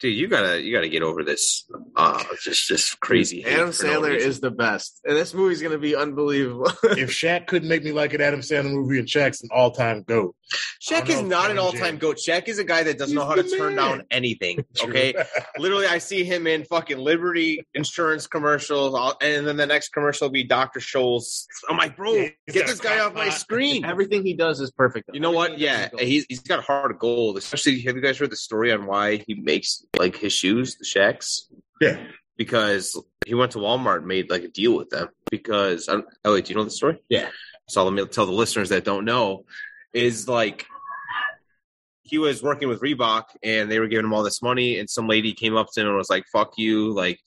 Dude, 0.00 0.16
you 0.16 0.28
gotta 0.28 0.60
you 0.60 0.74
gotta 0.74 0.88
get 0.88 1.02
over 1.02 1.24
this. 1.24 1.64
Uh, 1.96 2.22
just 2.42 2.68
this 2.68 2.94
crazy. 2.94 3.44
Adam 3.44 3.72
for 3.72 3.86
no 3.86 4.00
Sandler 4.00 4.16
is 4.16 4.40
the 4.40 4.50
best, 4.50 5.00
and 5.04 5.16
this 5.16 5.34
movie's 5.34 5.62
gonna 5.62 5.78
be 5.78 5.96
unbelievable. 5.96 6.66
if 6.82 7.10
Shaq 7.10 7.46
couldn't 7.46 7.68
make 7.68 7.84
me 7.84 7.92
like 7.92 8.14
an 8.14 8.20
Adam 8.20 8.40
Sandler 8.40 8.72
movie, 8.72 8.98
and 8.98 9.08
Shaq's 9.08 9.42
an 9.42 9.50
all-time 9.52 10.02
goat. 10.02 10.34
I 10.52 10.56
Shaq 10.80 11.08
is 11.08 11.20
know, 11.20 11.28
not 11.28 11.50
an 11.50 11.58
all-time 11.58 11.98
goat. 11.98 12.16
Shaq 12.16 12.48
is 12.48 12.58
a 12.58 12.64
guy 12.64 12.82
that 12.84 12.98
doesn't 12.98 13.08
He's 13.08 13.16
know 13.16 13.26
how 13.26 13.34
to 13.34 13.42
the 13.42 13.56
turn 13.56 13.76
down 13.76 14.04
anything. 14.10 14.64
Okay, 14.80 15.12
literally, 15.58 15.86
I 15.86 15.98
see 15.98 16.24
him 16.24 16.46
in 16.46 16.64
fucking 16.64 16.98
Liberty 16.98 17.66
insurance 17.74 18.26
commercials, 18.26 19.16
and 19.20 19.46
then 19.46 19.56
the 19.56 19.66
next 19.66 19.88
commercial 19.90 20.28
will 20.28 20.32
be 20.32 20.44
Dr. 20.44 20.80
Scholl's. 20.80 21.46
I'm 21.68 21.76
like, 21.76 21.96
bro, 21.96 22.12
Yeah, 22.12 22.28
get 22.46 22.66
this 22.66 22.80
guy 22.80 23.00
off 23.00 23.14
my 23.14 23.28
screen. 23.30 23.84
Everything 23.84 24.24
he 24.24 24.34
does 24.34 24.60
is 24.60 24.70
perfect. 24.70 25.10
You 25.12 25.20
know 25.20 25.32
what? 25.32 25.58
Yeah, 25.58 25.76
does 25.76 25.84
is 25.84 25.90
gold. 25.90 26.02
he's 26.02 26.26
he's 26.28 26.40
got 26.40 26.58
a 26.60 26.62
heart 26.62 26.90
of 26.90 26.98
gold. 26.98 27.36
Especially, 27.38 27.80
have 27.82 27.96
you 27.96 28.02
guys 28.02 28.18
heard 28.18 28.30
the 28.30 28.36
story 28.36 28.72
on 28.72 28.86
why 28.86 29.22
he 29.26 29.34
makes 29.34 29.84
like 29.98 30.16
his 30.16 30.32
shoes, 30.32 30.76
the 30.76 30.84
Shaqs? 30.84 31.42
Yeah. 31.80 31.98
Because 32.36 33.00
he 33.26 33.34
went 33.34 33.52
to 33.52 33.58
Walmart 33.58 33.98
and 33.98 34.06
made 34.06 34.30
like 34.30 34.44
a 34.44 34.48
deal 34.48 34.76
with 34.76 34.90
them. 34.90 35.08
Because 35.30 35.88
I'm, 35.88 36.04
oh 36.24 36.34
wait, 36.34 36.46
do 36.46 36.52
you 36.52 36.56
know 36.56 36.64
the 36.64 36.70
story? 36.70 36.98
Yeah. 37.08 37.28
So 37.68 37.84
let 37.84 37.92
me 37.92 38.04
tell 38.06 38.26
the 38.26 38.32
listeners 38.32 38.70
that 38.70 38.84
don't 38.84 39.04
know 39.04 39.44
is 39.92 40.28
like 40.28 40.66
he 42.02 42.18
was 42.18 42.42
working 42.42 42.68
with 42.68 42.80
Reebok 42.80 43.24
and 43.42 43.70
they 43.70 43.78
were 43.78 43.88
giving 43.88 44.06
him 44.06 44.14
all 44.14 44.22
this 44.22 44.40
money 44.40 44.78
and 44.78 44.88
some 44.88 45.06
lady 45.06 45.34
came 45.34 45.56
up 45.56 45.68
to 45.72 45.80
him 45.80 45.88
and 45.88 45.96
was 45.96 46.08
like, 46.08 46.24
"Fuck 46.32 46.54
you!" 46.56 46.92
Like 46.94 47.20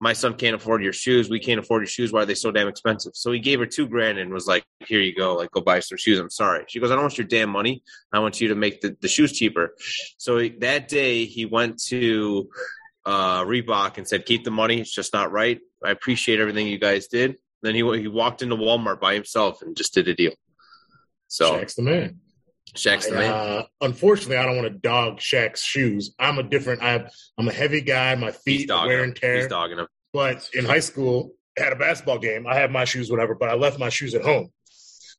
my 0.00 0.12
son 0.12 0.34
can't 0.34 0.54
afford 0.54 0.82
your 0.82 0.92
shoes. 0.92 1.28
We 1.28 1.40
can't 1.40 1.60
afford 1.60 1.82
your 1.82 1.88
shoes. 1.88 2.12
Why 2.12 2.22
are 2.22 2.26
they 2.26 2.34
so 2.34 2.50
damn 2.50 2.68
expensive? 2.68 3.12
So 3.14 3.32
he 3.32 3.38
gave 3.38 3.60
her 3.60 3.66
two 3.66 3.88
grand 3.88 4.18
and 4.18 4.32
was 4.32 4.46
like, 4.46 4.64
"Here 4.86 5.00
you 5.00 5.14
go. 5.14 5.34
Like, 5.34 5.50
go 5.50 5.60
buy 5.60 5.80
some 5.80 5.98
shoes. 5.98 6.18
I'm 6.18 6.30
sorry." 6.30 6.64
She 6.68 6.80
goes, 6.80 6.90
"I 6.90 6.94
don't 6.94 7.04
want 7.04 7.18
your 7.18 7.26
damn 7.26 7.50
money. 7.50 7.82
I 8.12 8.18
want 8.18 8.40
you 8.40 8.48
to 8.48 8.54
make 8.54 8.80
the, 8.80 8.96
the 9.00 9.08
shoes 9.08 9.32
cheaper." 9.32 9.74
So 10.18 10.38
he, 10.38 10.50
that 10.60 10.88
day 10.88 11.24
he 11.24 11.46
went 11.46 11.82
to 11.84 12.48
uh, 13.04 13.42
Reebok 13.44 13.98
and 13.98 14.06
said, 14.06 14.26
"Keep 14.26 14.44
the 14.44 14.50
money. 14.50 14.80
It's 14.80 14.94
just 14.94 15.12
not 15.12 15.32
right. 15.32 15.60
I 15.84 15.90
appreciate 15.90 16.40
everything 16.40 16.66
you 16.66 16.78
guys 16.78 17.06
did." 17.08 17.36
Then 17.62 17.74
he 17.74 17.80
he 17.98 18.08
walked 18.08 18.42
into 18.42 18.56
Walmart 18.56 19.00
by 19.00 19.14
himself 19.14 19.62
and 19.62 19.76
just 19.76 19.94
did 19.94 20.08
a 20.08 20.14
deal. 20.14 20.32
So 21.28 21.58
Shaq's 21.58 21.74
the 21.74 21.82
man. 21.82 22.20
Shaq's 22.76 23.08
the 23.08 23.14
man. 23.16 23.32
Uh, 23.32 23.62
unfortunately, 23.80 24.36
I 24.36 24.44
don't 24.44 24.56
want 24.56 24.68
to 24.68 24.78
dog 24.78 25.18
Shaq's 25.18 25.62
shoes. 25.62 26.14
I'm 26.18 26.38
a 26.38 26.42
different. 26.42 26.82
I, 26.82 27.08
I'm 27.38 27.48
a 27.48 27.52
heavy 27.52 27.80
guy. 27.80 28.14
My 28.14 28.30
feet 28.30 28.68
dogging 28.68 28.88
wear 28.88 28.98
him. 28.98 29.04
and 29.10 29.16
tear. 29.16 29.36
He's 29.36 29.46
dogging 29.48 29.78
him. 29.78 29.86
But 30.12 30.48
in 30.54 30.64
high 30.64 30.80
school, 30.80 31.32
I 31.58 31.64
had 31.64 31.72
a 31.72 31.76
basketball 31.76 32.18
game. 32.18 32.46
I 32.46 32.54
had 32.54 32.70
my 32.70 32.84
shoes, 32.84 33.10
whatever. 33.10 33.34
But 33.34 33.48
I 33.48 33.54
left 33.54 33.78
my 33.78 33.88
shoes 33.88 34.14
at 34.14 34.22
home. 34.22 34.50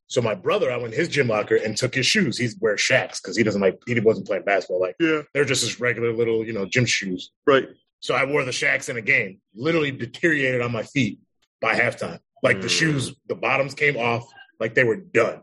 So 0.06 0.22
my 0.22 0.34
brother, 0.34 0.72
I 0.72 0.76
went 0.78 0.94
in 0.94 0.98
his 1.00 1.08
gym 1.10 1.28
locker 1.28 1.56
and 1.56 1.76
took 1.76 1.94
his 1.94 2.06
shoes. 2.06 2.38
He's 2.38 2.56
wears 2.60 2.80
Shaqs 2.80 3.20
because 3.22 3.36
he 3.36 3.42
doesn't 3.42 3.60
like. 3.60 3.78
He 3.86 3.98
wasn't 4.00 4.26
playing 4.26 4.44
basketball. 4.44 4.80
Like 4.80 4.96
Yeah. 4.98 5.22
they're 5.34 5.44
just 5.44 5.62
his 5.62 5.78
regular 5.80 6.12
little, 6.14 6.46
you 6.46 6.52
know, 6.54 6.64
gym 6.64 6.86
shoes. 6.86 7.30
Right. 7.46 7.66
So 8.00 8.14
I 8.14 8.24
wore 8.24 8.44
the 8.44 8.50
Shaqs 8.52 8.88
in 8.88 8.96
a 8.96 9.02
game. 9.02 9.40
Literally 9.54 9.90
deteriorated 9.90 10.62
on 10.62 10.72
my 10.72 10.84
feet 10.84 11.18
by 11.60 11.74
halftime. 11.74 12.20
Like 12.42 12.60
the 12.60 12.68
Mm. 12.68 12.78
shoes, 12.78 13.14
the 13.26 13.34
bottoms 13.34 13.74
came 13.74 13.96
off 13.96 14.26
like 14.60 14.74
they 14.74 14.84
were 14.84 14.96
done. 14.96 15.42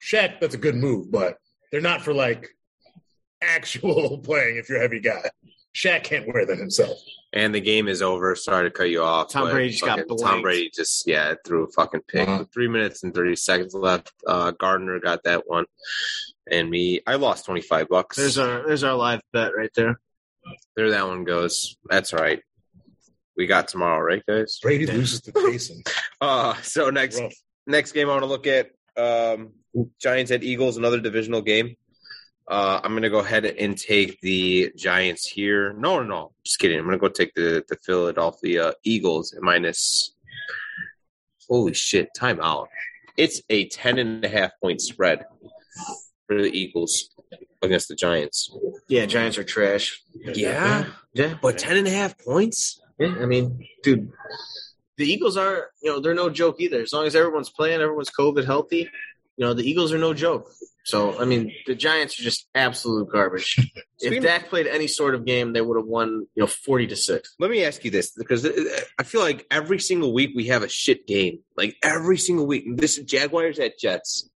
Shaq, 0.00 0.38
that's 0.38 0.54
a 0.54 0.58
good 0.58 0.74
move, 0.76 1.10
but 1.10 1.38
they're 1.74 1.80
not 1.80 2.02
for 2.02 2.14
like 2.14 2.54
actual 3.42 4.18
playing 4.22 4.58
if 4.58 4.68
you're 4.68 4.78
a 4.78 4.82
heavy 4.82 5.00
guy. 5.00 5.28
Shaq 5.74 6.04
can't 6.04 6.24
wear 6.32 6.46
them 6.46 6.60
himself. 6.60 6.96
And 7.32 7.52
the 7.52 7.60
game 7.60 7.88
is 7.88 8.00
over. 8.00 8.36
Sorry 8.36 8.70
to 8.70 8.70
cut 8.70 8.90
you 8.90 9.02
off. 9.02 9.30
Tom 9.32 9.50
Brady 9.50 9.70
just 9.70 9.82
got 9.84 9.98
fucking 9.98 10.18
Tom. 10.18 10.42
Brady 10.42 10.70
just 10.72 11.04
yeah 11.08 11.34
threw 11.44 11.64
a 11.64 11.66
fucking 11.72 12.02
pick. 12.06 12.28
Wow. 12.28 12.38
With 12.38 12.52
Three 12.52 12.68
minutes 12.68 13.02
and 13.02 13.12
thirty 13.12 13.34
seconds 13.34 13.74
left. 13.74 14.12
Uh, 14.24 14.52
Gardner 14.52 15.00
got 15.00 15.24
that 15.24 15.48
one, 15.48 15.64
and 16.48 16.70
me. 16.70 17.00
I 17.08 17.16
lost 17.16 17.44
twenty 17.44 17.60
five 17.60 17.88
bucks. 17.88 18.18
There's 18.18 18.38
our 18.38 18.64
there's 18.64 18.84
our 18.84 18.94
live 18.94 19.20
bet 19.32 19.50
right 19.56 19.70
there. 19.74 19.98
there 20.76 20.90
that 20.90 21.08
one 21.08 21.24
goes. 21.24 21.76
That's 21.90 22.12
right. 22.12 22.40
We 23.36 23.46
got 23.48 23.66
tomorrow, 23.66 23.98
right, 24.00 24.22
guys? 24.28 24.60
Brady 24.62 24.86
loses 24.86 25.22
to 25.22 25.32
Taysom. 25.32 25.84
Uh, 26.20 26.54
so 26.62 26.88
next 26.88 27.18
Rough. 27.20 27.34
next 27.66 27.92
game 27.92 28.08
I 28.08 28.12
want 28.12 28.22
to 28.22 28.28
look 28.28 28.46
at 28.46 28.70
um, 28.96 29.52
Giants 30.00 30.30
at 30.30 30.42
Eagles, 30.42 30.76
another 30.76 31.00
divisional 31.00 31.42
game. 31.42 31.76
Uh, 32.46 32.80
I'm 32.84 32.92
gonna 32.94 33.08
go 33.10 33.20
ahead 33.20 33.46
and 33.46 33.76
take 33.76 34.20
the 34.20 34.70
Giants 34.76 35.26
here. 35.26 35.72
No, 35.72 36.00
no, 36.00 36.06
no, 36.06 36.32
just 36.44 36.58
kidding. 36.58 36.78
I'm 36.78 36.84
gonna 36.84 36.98
go 36.98 37.08
take 37.08 37.32
the 37.34 37.64
the 37.68 37.76
Philadelphia 37.84 38.74
Eagles 38.84 39.32
at 39.34 39.42
minus. 39.42 40.14
Holy 41.48 41.72
shit! 41.74 42.08
Timeout. 42.18 42.66
It's 43.16 43.40
a 43.48 43.68
ten 43.68 43.98
and 43.98 44.24
a 44.24 44.28
half 44.28 44.50
point 44.60 44.80
spread 44.82 45.24
for 46.26 46.36
the 46.42 46.48
Eagles 46.50 47.10
against 47.62 47.88
the 47.88 47.94
Giants. 47.94 48.50
Yeah, 48.88 49.06
Giants 49.06 49.38
are 49.38 49.44
trash. 49.44 50.02
Yeah, 50.12 50.86
Yeah, 51.14 51.34
but 51.40 51.56
ten 51.58 51.78
and 51.78 51.86
a 51.86 51.90
half 51.90 52.18
points. 52.18 52.80
yeah. 52.98 53.14
I 53.20 53.26
mean, 53.26 53.66
dude, 53.82 54.10
the 54.96 55.10
Eagles 55.10 55.36
are 55.36 55.70
you 55.82 55.90
know 55.90 56.00
they're 56.00 56.14
no 56.14 56.30
joke 56.30 56.56
either. 56.60 56.80
As 56.82 56.92
long 56.92 57.06
as 57.06 57.16
everyone's 57.16 57.50
playing, 57.50 57.80
everyone's 57.80 58.10
COVID 58.10 58.44
healthy. 58.44 58.90
You 59.36 59.46
know 59.46 59.54
the 59.54 59.68
Eagles 59.68 59.92
are 59.92 59.98
no 59.98 60.14
joke. 60.14 60.48
So 60.84 61.18
I 61.18 61.24
mean, 61.24 61.52
the 61.66 61.74
Giants 61.74 62.20
are 62.20 62.22
just 62.22 62.46
absolute 62.54 63.08
garbage. 63.10 63.56
If 64.00 64.18
of- 64.18 64.22
Dak 64.22 64.50
played 64.50 64.66
any 64.66 64.86
sort 64.86 65.14
of 65.14 65.24
game, 65.24 65.54
they 65.54 65.62
would 65.62 65.78
have 65.78 65.86
won. 65.86 66.26
You 66.34 66.42
know, 66.42 66.46
forty 66.46 66.86
to 66.88 66.96
six. 66.96 67.34
Let 67.38 67.50
me 67.50 67.64
ask 67.64 67.82
you 67.86 67.90
this 67.90 68.10
because 68.10 68.44
uh, 68.44 68.52
I 68.98 69.02
feel 69.02 69.22
like 69.22 69.46
every 69.50 69.78
single 69.78 70.12
week 70.12 70.32
we 70.36 70.48
have 70.48 70.62
a 70.62 70.68
shit 70.68 71.06
game. 71.06 71.38
Like 71.56 71.76
every 71.82 72.18
single 72.18 72.46
week. 72.46 72.64
This 72.76 72.98
is 72.98 73.04
Jaguars 73.06 73.58
at 73.58 73.78
Jets. 73.78 74.28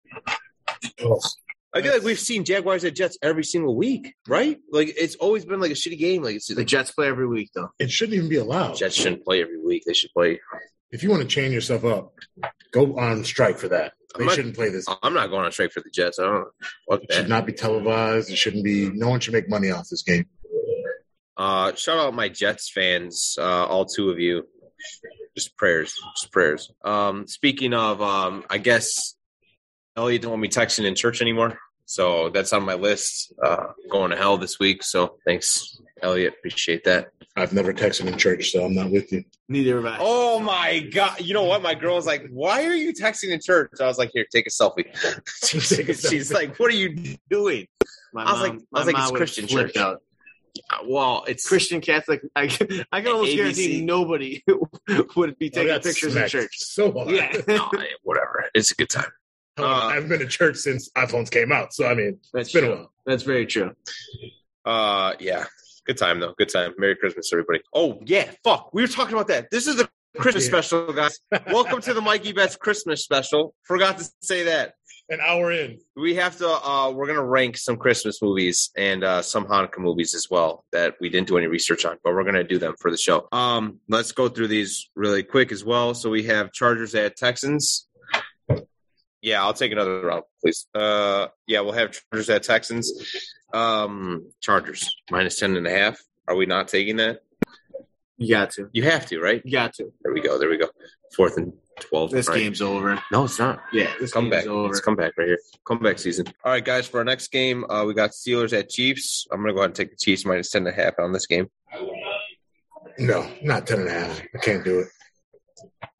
I 1.74 1.82
feel 1.82 1.92
like 1.92 2.02
we've 2.02 2.18
seen 2.18 2.44
Jaguars 2.44 2.84
at 2.84 2.94
Jets 2.94 3.18
every 3.22 3.44
single 3.44 3.76
week, 3.76 4.14
right? 4.26 4.58
Like 4.72 4.94
it's 4.96 5.16
always 5.16 5.44
been 5.44 5.60
like 5.60 5.70
a 5.70 5.74
shitty 5.74 5.98
game. 5.98 6.22
Like 6.22 6.36
it's 6.36 6.46
The 6.52 6.64
Jets 6.64 6.90
play 6.90 7.08
every 7.08 7.26
week 7.26 7.50
though. 7.54 7.68
it 7.78 7.90
shouldn't 7.90 8.16
even 8.16 8.28
be 8.28 8.36
allowed. 8.36 8.76
Jets 8.76 8.94
shouldn't 8.94 9.24
play 9.24 9.42
every 9.42 9.60
week. 9.60 9.82
They 9.86 9.92
should 9.92 10.10
play. 10.12 10.40
If 10.90 11.02
you 11.02 11.10
want 11.10 11.22
to 11.22 11.28
chain 11.28 11.52
yourself 11.52 11.84
up, 11.84 12.14
go 12.72 12.96
on 12.98 13.22
strike 13.24 13.58
for 13.58 13.68
that. 13.68 13.92
They 14.16 14.24
not- 14.24 14.34
shouldn't 14.34 14.54
play 14.56 14.70
this. 14.70 14.86
I'm 15.02 15.12
not 15.12 15.28
going 15.28 15.44
on 15.44 15.52
strike 15.52 15.72
for 15.72 15.80
the 15.80 15.90
Jets. 15.90 16.18
I 16.18 16.22
don't 16.24 16.34
know. 16.34 16.50
Fuck 16.90 17.02
It 17.04 17.12
should 17.12 17.28
not 17.28 17.44
be 17.44 17.52
televised. 17.52 18.30
It 18.30 18.36
shouldn't 18.36 18.64
be. 18.64 18.88
No 18.90 19.10
one 19.10 19.20
should 19.20 19.34
make 19.34 19.50
money 19.50 19.70
off 19.70 19.88
this 19.90 20.02
game. 20.02 20.24
Uh, 21.36 21.74
shout 21.74 21.98
out 21.98 22.14
my 22.14 22.28
Jets 22.28 22.70
fans, 22.70 23.36
uh, 23.38 23.66
all 23.66 23.84
two 23.84 24.10
of 24.10 24.18
you. 24.18 24.44
Just 25.36 25.56
prayers, 25.56 25.94
just 26.16 26.32
prayers. 26.32 26.72
Um, 26.84 27.26
speaking 27.28 27.74
of, 27.74 28.02
um, 28.02 28.44
I 28.50 28.58
guess 28.58 29.14
Elliot 29.98 30.22
don't 30.22 30.30
want 30.30 30.42
me 30.42 30.48
texting 30.48 30.84
in 30.84 30.94
church 30.94 31.20
anymore, 31.20 31.58
so 31.84 32.28
that's 32.30 32.52
on 32.52 32.62
my 32.64 32.74
list. 32.74 33.32
Uh, 33.42 33.66
going 33.90 34.10
to 34.10 34.16
hell 34.16 34.38
this 34.38 34.58
week, 34.58 34.82
so 34.82 35.16
thanks, 35.26 35.80
Elliot. 36.02 36.34
Appreciate 36.38 36.84
that. 36.84 37.08
I've 37.36 37.52
never 37.52 37.72
texted 37.72 38.06
in 38.06 38.16
church, 38.18 38.50
so 38.50 38.64
I'm 38.64 38.74
not 38.74 38.90
with 38.90 39.12
you. 39.12 39.24
Neither 39.48 39.76
have 39.76 39.86
I. 39.86 39.96
Oh 40.00 40.38
my 40.40 40.80
god! 40.80 41.20
You 41.20 41.34
know 41.34 41.44
what? 41.44 41.62
My 41.62 41.74
girl 41.74 41.96
was 41.96 42.06
like, 42.06 42.26
"Why 42.30 42.64
are 42.64 42.74
you 42.74 42.92
texting 42.92 43.30
in 43.30 43.40
church?" 43.40 43.72
I 43.80 43.86
was 43.86 43.98
like, 43.98 44.10
"Here, 44.14 44.26
take 44.32 44.46
a 44.46 44.50
selfie." 44.50 44.86
she's, 45.44 45.68
Take 45.68 45.88
a 45.88 45.94
she's 45.94 46.32
like, 46.32 46.56
"What 46.58 46.70
are 46.72 46.76
you 46.76 47.16
doing?" 47.30 47.66
My 48.12 48.24
I 48.24 48.32
was 48.32 48.40
like- 48.42 48.52
I 48.74 48.78
was 48.78 48.86
like, 48.86 48.96
it's 48.98 49.10
Christian 49.10 49.46
church. 49.46 49.76
Out. 49.76 50.02
Uh, 50.70 50.78
well, 50.86 51.24
it's 51.28 51.46
Christian 51.46 51.80
Catholic. 51.80 52.22
I, 52.34 52.46
can- 52.48 52.84
I 52.92 53.02
can 53.02 53.12
almost 53.12 53.30
ABC. 53.32 53.36
guarantee 53.36 53.84
nobody 53.84 54.42
would 55.16 55.38
be 55.38 55.46
Oh, 55.46 55.54
taking 55.54 55.66
that's 55.68 55.86
pictures 55.86 56.16
in 56.16 56.26
church. 56.28 56.50
So 56.58 56.90
hard. 56.90 57.10
Yeah. 57.10 57.30
No, 57.48 57.70
whatever. 58.02 58.46
It's 58.54 58.72
a 58.72 58.74
good 58.74 58.88
time. 58.90 59.10
I 59.64 59.94
haven't 59.94 60.08
been 60.08 60.20
to 60.20 60.26
church 60.26 60.56
since 60.56 60.90
iPhones 60.96 61.30
came 61.30 61.52
out, 61.52 61.72
so 61.72 61.86
I 61.86 61.94
mean, 61.94 62.18
That's 62.32 62.48
it's 62.48 62.52
been 62.52 62.64
a 62.64 62.74
while. 62.76 62.92
That's 63.06 63.22
very 63.22 63.46
true. 63.46 63.72
Uh, 64.64 65.14
yeah, 65.20 65.46
good 65.86 65.96
time 65.96 66.20
though. 66.20 66.34
Good 66.36 66.48
time. 66.50 66.74
Merry 66.78 66.96
Christmas, 66.96 67.32
everybody. 67.32 67.60
Oh 67.74 67.98
yeah, 68.04 68.30
fuck. 68.44 68.70
We 68.74 68.82
were 68.82 68.88
talking 68.88 69.14
about 69.14 69.28
that. 69.28 69.50
This 69.50 69.66
is 69.66 69.76
the 69.76 69.88
Christmas 70.18 70.44
Yeah. 70.44 70.60
special, 70.60 70.92
guys. 70.92 71.18
Welcome 71.52 71.80
to 71.82 71.94
the 71.94 72.00
Mikey 72.00 72.32
Betts 72.32 72.56
Christmas 72.56 73.02
special. 73.02 73.54
Forgot 73.62 73.98
to 73.98 74.08
say 74.22 74.44
that. 74.44 74.74
An 75.10 75.20
hour 75.26 75.50
in. 75.50 75.78
We 75.96 76.16
have 76.16 76.36
to. 76.36 76.46
Uh, 76.46 76.90
we're 76.90 77.06
gonna 77.06 77.24
rank 77.24 77.56
some 77.56 77.78
Christmas 77.78 78.20
movies 78.20 78.70
and 78.76 79.02
uh, 79.02 79.22
some 79.22 79.46
Hanukkah 79.46 79.78
movies 79.78 80.14
as 80.14 80.26
well 80.30 80.66
that 80.72 80.96
we 81.00 81.08
didn't 81.08 81.28
do 81.28 81.38
any 81.38 81.46
research 81.46 81.86
on, 81.86 81.96
but 82.04 82.12
we're 82.12 82.24
gonna 82.24 82.44
do 82.44 82.58
them 82.58 82.74
for 82.78 82.90
the 82.90 82.98
show. 82.98 83.26
Um, 83.32 83.80
let's 83.88 84.12
go 84.12 84.28
through 84.28 84.48
these 84.48 84.90
really 84.94 85.22
quick 85.22 85.50
as 85.50 85.64
well. 85.64 85.94
So 85.94 86.10
we 86.10 86.24
have 86.24 86.52
Chargers 86.52 86.94
at 86.94 87.16
Texans. 87.16 87.87
Yeah, 89.20 89.42
I'll 89.42 89.54
take 89.54 89.72
another 89.72 90.00
round, 90.02 90.24
please. 90.40 90.66
Uh, 90.74 91.28
yeah, 91.46 91.60
we'll 91.60 91.72
have 91.72 91.90
Chargers 91.92 92.30
at 92.30 92.44
Texans. 92.44 92.92
Um, 93.52 94.30
Chargers 94.40 94.96
minus 95.10 95.38
ten 95.38 95.56
and 95.56 95.66
a 95.66 95.70
half. 95.70 96.00
Are 96.28 96.36
we 96.36 96.46
not 96.46 96.68
taking 96.68 96.96
that? 96.96 97.20
You 98.16 98.34
got 98.34 98.50
to. 98.52 98.68
You 98.72 98.82
have 98.84 99.06
to, 99.06 99.20
right? 99.20 99.42
You 99.44 99.52
got 99.52 99.74
to. 99.74 99.92
There 100.02 100.12
we 100.12 100.20
go. 100.20 100.38
There 100.38 100.48
we 100.48 100.58
go. 100.58 100.68
Fourth 101.16 101.36
and 101.36 101.52
twelve. 101.80 102.10
This 102.10 102.28
right? 102.28 102.38
game's 102.38 102.60
over. 102.60 103.02
No, 103.10 103.24
it's 103.24 103.38
not. 103.38 103.60
Yeah, 103.72 103.92
this 103.98 104.12
comeback. 104.12 104.40
game's 104.44 104.48
over. 104.48 104.70
It's 104.70 104.80
comeback 104.80 105.12
right 105.16 105.28
here. 105.28 105.38
Comeback 105.64 105.98
season. 105.98 106.26
All 106.44 106.52
right, 106.52 106.64
guys. 106.64 106.86
For 106.86 106.98
our 106.98 107.04
next 107.04 107.28
game, 107.28 107.68
uh, 107.70 107.84
we 107.84 107.94
got 107.94 108.10
Steelers 108.10 108.56
at 108.56 108.68
Chiefs. 108.68 109.26
I'm 109.32 109.40
gonna 109.40 109.52
go 109.52 109.60
ahead 109.60 109.70
and 109.70 109.74
take 109.74 109.90
the 109.90 109.96
Chiefs 109.96 110.24
minus 110.24 110.50
ten 110.50 110.66
and 110.66 110.76
a 110.76 110.82
half 110.82 110.94
on 110.98 111.12
this 111.12 111.26
game. 111.26 111.48
No, 112.98 113.28
not 113.42 113.66
ten 113.66 113.80
and 113.80 113.88
a 113.88 113.92
half. 113.92 114.20
I 114.34 114.38
can't 114.38 114.64
do 114.64 114.80
it. 114.80 114.88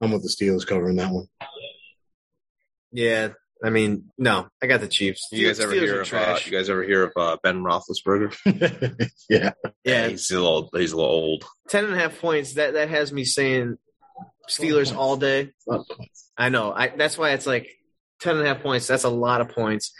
I'm 0.00 0.12
with 0.12 0.22
the 0.22 0.28
Steelers 0.28 0.66
covering 0.66 0.96
that 0.96 1.10
one. 1.10 1.26
Yeah, 2.92 3.28
I 3.62 3.70
mean, 3.70 4.10
no, 4.16 4.48
I 4.62 4.66
got 4.66 4.80
the 4.80 4.88
Chiefs. 4.88 5.28
You 5.32 5.46
guys 5.46 5.60
ever 5.60 5.72
hear 5.72 6.00
of? 6.02 6.12
Uh, 6.12 6.38
you 6.44 6.52
guys 6.52 6.70
ever 6.70 6.84
hear 6.84 7.04
of 7.04 7.12
uh, 7.16 7.36
Ben 7.42 7.62
Roethlisberger? 7.62 9.10
yeah. 9.28 9.52
yeah, 9.84 10.08
he's 10.08 10.30
a 10.30 10.34
little. 10.34 10.70
He's 10.72 10.92
a 10.92 10.96
little 10.96 11.10
old. 11.10 11.44
ten 11.68 11.84
and 11.84 11.94
a 11.94 11.98
half 11.98 12.20
points. 12.20 12.54
That 12.54 12.74
that 12.74 12.88
has 12.88 13.12
me 13.12 13.24
saying 13.24 13.76
Steelers 14.48 14.94
all 14.94 15.16
day. 15.16 15.50
I 16.36 16.50
know. 16.50 16.72
I 16.72 16.88
that's 16.88 17.18
why 17.18 17.30
it's 17.30 17.46
like 17.46 17.68
ten 18.20 18.36
and 18.36 18.44
a 18.44 18.48
half 18.48 18.62
points. 18.62 18.86
That's 18.86 19.04
a 19.04 19.10
lot 19.10 19.40
of 19.40 19.48
points. 19.50 19.92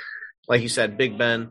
Like 0.47 0.63
you 0.63 0.69
said, 0.69 0.97
Big 0.97 1.19
Ben, 1.19 1.51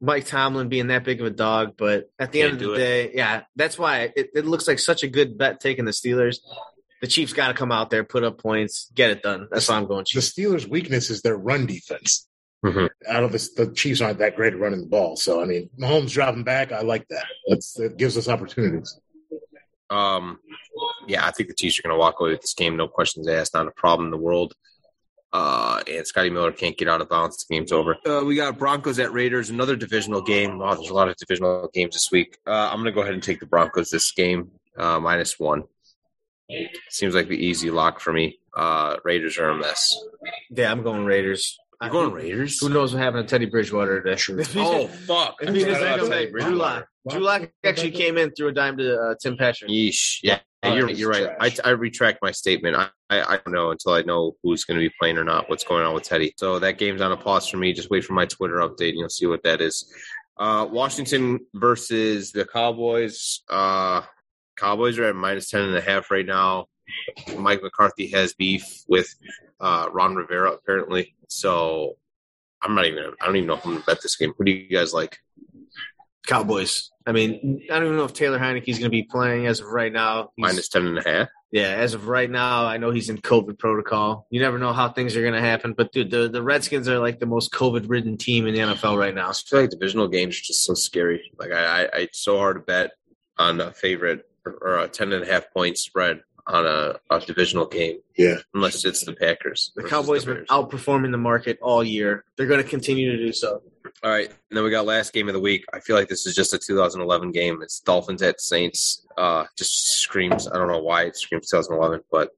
Mike 0.00 0.24
Tomlin 0.26 0.68
being 0.68 0.88
that 0.88 1.04
big 1.04 1.20
of 1.20 1.26
a 1.26 1.30
dog, 1.30 1.74
but 1.76 2.10
at 2.18 2.32
the 2.32 2.40
Can't 2.40 2.52
end 2.54 2.62
of 2.62 2.68
do 2.68 2.68
the 2.68 2.74
it. 2.74 2.78
day, 2.78 3.10
yeah, 3.14 3.42
that's 3.54 3.78
why 3.78 4.12
it, 4.16 4.30
it 4.34 4.46
looks 4.46 4.66
like 4.66 4.78
such 4.78 5.02
a 5.02 5.08
good 5.08 5.38
bet 5.38 5.60
taking 5.60 5.84
the 5.84 5.92
Steelers. 5.92 6.38
The 7.04 7.10
Chiefs 7.10 7.34
got 7.34 7.48
to 7.48 7.52
come 7.54 7.70
out 7.70 7.90
there, 7.90 8.02
put 8.02 8.24
up 8.24 8.38
points, 8.38 8.90
get 8.94 9.10
it 9.10 9.22
done. 9.22 9.46
That's 9.50 9.68
why 9.68 9.76
I'm 9.76 9.86
going 9.86 10.06
to 10.06 10.12
do. 10.14 10.20
The 10.20 10.24
Steelers' 10.24 10.66
weakness 10.66 11.10
is 11.10 11.20
their 11.20 11.36
run 11.36 11.66
defense. 11.66 12.26
Mhm. 12.64 12.88
Out 13.06 13.24
of 13.24 13.30
this, 13.30 13.52
the 13.52 13.70
Chiefs 13.72 14.00
aren't 14.00 14.20
that 14.20 14.36
great 14.36 14.54
at 14.54 14.58
running 14.58 14.80
the 14.80 14.86
ball. 14.86 15.14
So, 15.14 15.42
I 15.42 15.44
mean, 15.44 15.68
Mahomes 15.78 16.12
dropping 16.12 16.44
back, 16.44 16.72
I 16.72 16.80
like 16.80 17.06
that. 17.08 17.26
That's, 17.46 17.78
it 17.78 17.98
gives 17.98 18.16
us 18.16 18.26
opportunities. 18.26 18.98
Um, 19.90 20.38
yeah, 21.06 21.26
I 21.26 21.30
think 21.30 21.50
the 21.50 21.54
Chiefs 21.54 21.78
are 21.78 21.82
going 21.82 21.94
to 21.94 21.98
walk 21.98 22.20
away 22.20 22.30
with 22.30 22.40
this 22.40 22.54
game. 22.54 22.74
No 22.74 22.88
questions 22.88 23.28
asked. 23.28 23.52
Not 23.52 23.66
a 23.66 23.72
problem 23.72 24.06
in 24.06 24.10
the 24.10 24.16
world. 24.16 24.54
Uh, 25.30 25.82
and 25.86 26.06
Scotty 26.06 26.30
Miller 26.30 26.52
can't 26.52 26.78
get 26.78 26.88
out 26.88 27.02
of 27.02 27.10
bounds. 27.10 27.36
The 27.44 27.54
game's 27.54 27.70
over. 27.70 27.98
Uh, 28.06 28.24
we 28.24 28.34
got 28.34 28.56
Broncos 28.56 28.98
at 28.98 29.12
Raiders, 29.12 29.50
another 29.50 29.76
divisional 29.76 30.22
game. 30.22 30.56
Wow, 30.58 30.72
there's 30.72 30.88
a 30.88 30.94
lot 30.94 31.10
of 31.10 31.16
divisional 31.16 31.68
games 31.74 31.96
this 31.96 32.10
week. 32.10 32.38
Uh, 32.46 32.70
I'm 32.72 32.76
going 32.76 32.86
to 32.86 32.92
go 32.92 33.02
ahead 33.02 33.12
and 33.12 33.22
take 33.22 33.40
the 33.40 33.46
Broncos 33.46 33.90
this 33.90 34.10
game, 34.12 34.52
uh, 34.78 34.98
minus 34.98 35.38
one. 35.38 35.64
Seems 36.90 37.14
like 37.14 37.28
the 37.28 37.36
easy 37.36 37.70
lock 37.70 38.00
for 38.00 38.12
me. 38.12 38.38
Uh, 38.56 38.96
Raiders 39.04 39.38
are 39.38 39.48
a 39.50 39.56
mess. 39.56 39.94
Yeah, 40.50 40.70
I'm 40.70 40.82
going 40.82 41.04
Raiders. 41.04 41.58
You 41.82 41.90
going 41.90 42.12
Raiders? 42.12 42.60
Who 42.60 42.68
knows 42.68 42.94
what 42.94 43.02
happened 43.02 43.28
to 43.28 43.34
Teddy 43.34 43.46
Bridgewater 43.46 44.00
today? 44.02 44.44
Oh 44.56 44.86
fuck! 44.86 45.36
If 45.42 45.54
he 45.54 45.62
I'm 45.64 45.72
doesn't 45.72 45.82
sorry, 45.82 46.00
come 46.00 46.10
Teddy. 46.10 46.30
Drew 46.30 46.54
Lock. 46.54 46.86
Drew 47.10 47.20
Lock 47.20 47.50
actually 47.64 47.90
came 47.90 48.16
in 48.16 48.30
through 48.30 48.48
a 48.48 48.52
dime 48.52 48.78
to 48.78 48.96
uh, 48.98 49.14
Tim 49.20 49.36
Patrick. 49.36 49.70
Yeesh. 49.70 50.20
Yeah, 50.22 50.38
Uh, 50.64 50.74
you're 50.74 50.88
you're 50.90 51.10
right. 51.10 51.28
I. 51.40 51.54
I 51.64 51.70
retract 51.70 52.20
my 52.22 52.30
statement. 52.30 52.76
I, 52.76 52.88
I 53.10 53.34
I 53.34 53.36
don't 53.38 53.52
know 53.52 53.70
until 53.70 53.92
I 53.92 54.02
know 54.02 54.36
who's 54.42 54.64
going 54.64 54.78
to 54.80 54.86
be 54.88 54.94
playing 54.98 55.18
or 55.18 55.24
not. 55.24 55.50
What's 55.50 55.64
going 55.64 55.84
on 55.84 55.92
with 55.94 56.04
Teddy? 56.04 56.32
So 56.38 56.58
that 56.60 56.78
game's 56.78 57.00
on 57.02 57.12
a 57.12 57.16
pause 57.16 57.48
for 57.48 57.56
me. 57.58 57.72
Just 57.74 57.90
wait 57.90 58.04
for 58.04 58.14
my 58.14 58.24
Twitter 58.26 58.56
update, 58.58 58.90
and 58.90 58.98
you'll 58.98 59.08
see 59.10 59.26
what 59.26 59.42
that 59.42 59.60
is. 59.60 59.92
Uh, 60.38 60.66
Washington 60.70 61.40
versus 61.54 62.32
the 62.32 62.46
Cowboys. 62.46 63.42
Uh, 63.50 64.02
Cowboys 64.56 64.98
are 64.98 65.04
at 65.04 65.16
minus 65.16 65.50
ten 65.50 65.62
and 65.62 65.76
a 65.76 65.80
half 65.80 66.10
right 66.10 66.26
now. 66.26 66.66
Mike 67.38 67.62
McCarthy 67.62 68.08
has 68.08 68.34
beef 68.34 68.82
with 68.88 69.14
uh, 69.60 69.88
Ron 69.92 70.14
Rivera 70.16 70.52
apparently. 70.52 71.14
So 71.28 71.96
I'm 72.62 72.74
not 72.74 72.86
even. 72.86 73.12
I 73.20 73.26
don't 73.26 73.36
even 73.36 73.46
know 73.48 73.54
if 73.54 73.64
I'm 73.64 73.72
going 73.72 73.80
to 73.82 73.86
bet 73.86 74.02
this 74.02 74.16
game. 74.16 74.32
Who 74.36 74.44
do 74.44 74.52
you 74.52 74.68
guys 74.68 74.92
like? 74.92 75.18
Cowboys. 76.26 76.90
I 77.06 77.12
mean, 77.12 77.66
I 77.70 77.74
don't 77.74 77.84
even 77.84 77.96
know 77.98 78.04
if 78.04 78.14
Taylor 78.14 78.38
Heinicke 78.38 78.68
is 78.68 78.78
going 78.78 78.90
to 78.90 78.90
be 78.90 79.02
playing 79.02 79.46
as 79.46 79.60
of 79.60 79.66
right 79.66 79.92
now. 79.92 80.30
He's- 80.36 80.52
Minus 80.52 80.68
ten 80.68 80.86
and 80.86 80.98
a 80.98 81.02
half. 81.08 81.28
Yeah, 81.52 81.68
as 81.68 81.94
of 81.94 82.08
right 82.08 82.28
now, 82.28 82.66
I 82.66 82.78
know 82.78 82.90
he's 82.90 83.10
in 83.10 83.18
COVID 83.18 83.60
protocol. 83.60 84.26
You 84.28 84.40
never 84.40 84.58
know 84.58 84.72
how 84.72 84.88
things 84.88 85.16
are 85.16 85.20
going 85.20 85.34
to 85.34 85.40
happen. 85.40 85.72
But 85.72 85.92
dude, 85.92 86.10
the, 86.10 86.28
the 86.28 86.42
Redskins 86.42 86.88
are 86.88 86.98
like 86.98 87.20
the 87.20 87.26
most 87.26 87.52
COVID 87.52 87.84
ridden 87.88 88.16
team 88.16 88.48
in 88.48 88.54
the 88.54 88.60
NFL 88.60 88.98
right 88.98 89.14
now. 89.14 89.28
I 89.28 89.32
feel 89.34 89.60
like 89.60 89.70
divisional 89.70 90.08
games 90.08 90.36
are 90.36 90.42
just 90.42 90.64
so 90.64 90.74
scary. 90.74 91.30
Like 91.38 91.52
I, 91.52 91.64
I, 91.64 91.80
I 91.82 91.98
it's 92.00 92.18
so 92.18 92.38
hard 92.38 92.56
to 92.56 92.60
bet 92.60 92.90
on 93.38 93.60
a 93.60 93.70
favorite 93.70 94.24
or, 94.46 94.52
or 94.60 94.78
a 94.78 94.88
ten 94.88 95.12
and 95.12 95.22
a 95.22 95.26
half 95.26 95.50
point 95.52 95.78
spread 95.78 96.20
on 96.46 96.66
a, 96.66 96.94
a 97.10 97.20
divisional 97.20 97.64
game 97.64 97.96
Yeah. 98.18 98.36
unless 98.52 98.84
it's 98.84 99.02
the 99.06 99.14
Packers. 99.14 99.72
The 99.76 99.82
Cowboys 99.82 100.24
the 100.26 100.32
have 100.32 100.46
Bears. 100.46 100.48
been 100.48 100.56
outperforming 100.78 101.10
the 101.10 101.16
market 101.18 101.58
all 101.62 101.82
year. 101.82 102.24
They're 102.36 102.46
going 102.46 102.62
to 102.62 102.68
continue 102.68 103.10
to 103.12 103.16
do 103.16 103.32
so. 103.32 103.62
All 104.02 104.10
right, 104.10 104.26
and 104.28 104.36
then 104.56 104.62
we 104.64 104.70
got 104.70 104.84
last 104.84 105.14
game 105.14 105.28
of 105.28 105.34
the 105.34 105.40
week. 105.40 105.64
I 105.72 105.80
feel 105.80 105.96
like 105.96 106.08
this 106.08 106.26
is 106.26 106.34
just 106.34 106.52
a 106.52 106.58
2011 106.58 107.30
game. 107.32 107.60
It's 107.62 107.80
Dolphins 107.80 108.20
at 108.22 108.40
Saints. 108.42 109.06
Uh, 109.16 109.44
just 109.56 109.72
screams. 110.02 110.46
I 110.46 110.58
don't 110.58 110.68
know 110.68 110.80
why 110.82 111.04
it 111.04 111.16
screams 111.16 111.48
2011, 111.48 112.00
but 112.10 112.30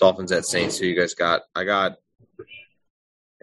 Dolphins 0.00 0.32
at 0.32 0.44
Saints. 0.46 0.78
Who 0.78 0.86
you 0.86 0.98
guys 0.98 1.14
got? 1.14 1.42
I 1.54 1.62
got, 1.64 1.98
I 2.40 2.44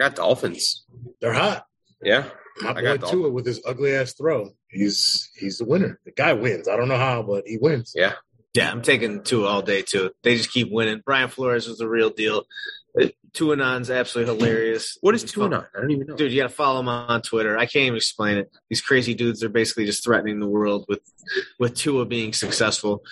got 0.09 0.16
Dolphins. 0.16 0.84
They're 1.22 1.34
hot. 1.34 1.66
Yeah, 2.03 2.26
My 2.62 2.72
I 2.72 2.74
boy 2.74 2.97
got 2.97 3.10
Tua 3.10 3.30
with 3.30 3.45
his 3.45 3.62
ugly 3.66 3.93
ass 3.95 4.14
throw. 4.14 4.49
He's 4.70 5.30
he's 5.36 5.58
the 5.58 5.66
winner. 5.66 5.99
The 6.06 6.12
guy 6.12 6.34
wins. 6.34 6.68
I 6.68 6.76
don't 6.76 6.88
know 6.88 6.97
how, 6.97 7.24
but 7.24 7.43
he 7.45 7.58
wins. 7.58 7.93
Yeah. 7.95 8.14
Yeah, 8.54 8.70
I'm 8.70 8.82
taking 8.82 9.24
Tua 9.24 9.47
all 9.47 9.62
day 9.62 9.82
too. 9.82 10.12
They 10.24 10.36
just 10.36 10.52
keep 10.52 10.70
winning. 10.72 11.02
Brian 11.06 11.30
Flores 11.30 11.68
was 11.70 11.78
the 11.78 11.88
real 11.88 12.10
deal. 12.10 12.43
Uh, 12.99 13.08
Tuanon's 13.34 13.89
absolutely 13.89 14.36
hilarious. 14.36 14.97
What 14.99 15.16
is 15.16 15.22
He's 15.22 15.32
two 15.32 15.43
and 15.43 15.54
fun. 15.54 15.62
on? 15.62 15.68
I 15.74 15.80
don't 15.80 15.91
even 15.91 16.08
know. 16.08 16.18
Dude, 16.18 16.34
you 16.34 16.41
got 16.41 16.49
to 16.49 16.54
follow 16.54 16.82
him 16.82 16.89
on 16.89 17.22
Twitter. 17.22 17.58
I 17.58 17.66
can't 17.66 17.86
even 17.86 17.95
explain 17.95 18.38
it. 18.38 18.52
These 18.70 18.82
crazy 18.82 19.14
dudes 19.14 19.41
are 19.41 19.49
basically 19.49 19.86
just 19.86 20.04
threatening 20.04 20.41
the 20.41 20.49
world 20.49 20.84
with 20.89 20.99
with 21.60 21.76
Tua 21.76 22.06
being 22.06 22.34
successful. 22.34 23.04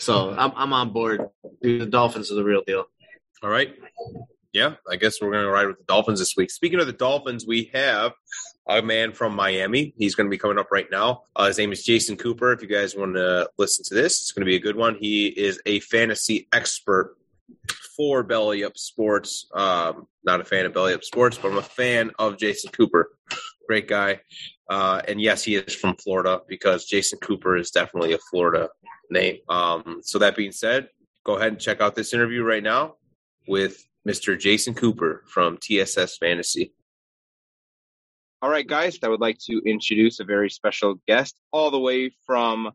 So 0.00 0.34
I'm 0.36 0.52
I'm 0.54 0.72
on 0.74 0.92
board. 0.92 1.22
Dude, 1.62 1.80
the 1.80 1.86
Dolphins 1.86 2.30
are 2.30 2.34
the 2.34 2.44
real 2.44 2.62
deal. 2.66 2.84
All 3.42 3.48
right. 3.48 3.74
Yeah, 4.52 4.74
I 4.88 4.96
guess 4.96 5.20
we're 5.20 5.32
going 5.32 5.44
to 5.44 5.50
ride 5.50 5.66
with 5.66 5.78
the 5.78 5.84
Dolphins 5.84 6.18
this 6.20 6.34
week. 6.36 6.50
Speaking 6.50 6.78
of 6.78 6.86
the 6.86 6.92
Dolphins, 6.92 7.46
we 7.46 7.70
have 7.72 8.12
a 8.68 8.82
man 8.82 9.12
from 9.12 9.34
Miami. 9.34 9.94
He's 9.96 10.14
going 10.14 10.26
to 10.26 10.30
be 10.30 10.38
coming 10.38 10.58
up 10.58 10.70
right 10.70 10.90
now. 10.90 11.22
Uh, 11.36 11.46
his 11.46 11.58
name 11.58 11.72
is 11.72 11.84
Jason 11.84 12.16
Cooper. 12.16 12.52
If 12.52 12.62
you 12.62 12.68
guys 12.68 12.96
want 12.96 13.14
to 13.14 13.48
listen 13.58 13.84
to 13.86 13.94
this, 13.94 14.20
it's 14.20 14.32
going 14.32 14.44
to 14.44 14.50
be 14.50 14.56
a 14.56 14.60
good 14.60 14.76
one. 14.76 14.96
He 14.96 15.26
is 15.26 15.60
a 15.66 15.80
fantasy 15.80 16.48
expert 16.52 17.16
for 17.96 18.22
Belly 18.22 18.64
Up 18.64 18.76
Sports. 18.76 19.46
Um, 19.54 20.06
not 20.24 20.40
a 20.40 20.44
fan 20.44 20.66
of 20.66 20.74
Belly 20.74 20.94
Up 20.94 21.04
Sports, 21.04 21.38
but 21.38 21.50
I'm 21.50 21.58
a 21.58 21.62
fan 21.62 22.10
of 22.18 22.38
Jason 22.38 22.70
Cooper. 22.72 23.16
Great 23.68 23.88
guy. 23.88 24.20
Uh, 24.68 25.02
and 25.06 25.20
yes, 25.20 25.44
he 25.44 25.56
is 25.56 25.74
from 25.74 25.96
Florida 25.96 26.40
because 26.48 26.86
Jason 26.86 27.18
Cooper 27.18 27.56
is 27.56 27.70
definitely 27.70 28.14
a 28.14 28.18
Florida 28.30 28.70
name. 29.10 29.38
Um, 29.48 30.00
so 30.02 30.18
that 30.18 30.36
being 30.36 30.52
said, 30.52 30.88
go 31.24 31.36
ahead 31.36 31.52
and 31.52 31.60
check 31.60 31.80
out 31.80 31.94
this 31.94 32.14
interview 32.14 32.42
right 32.42 32.62
now 32.62 32.96
with 33.46 33.86
Mr. 34.08 34.38
Jason 34.38 34.74
Cooper 34.74 35.24
from 35.26 35.58
TSS 35.58 36.18
Fantasy. 36.18 36.72
All 38.44 38.50
right, 38.50 38.66
guys, 38.66 38.98
I 39.02 39.08
would 39.08 39.22
like 39.22 39.38
to 39.46 39.62
introduce 39.64 40.20
a 40.20 40.24
very 40.24 40.50
special 40.50 41.00
guest 41.08 41.40
all 41.50 41.70
the 41.70 41.80
way 41.80 42.10
from 42.26 42.72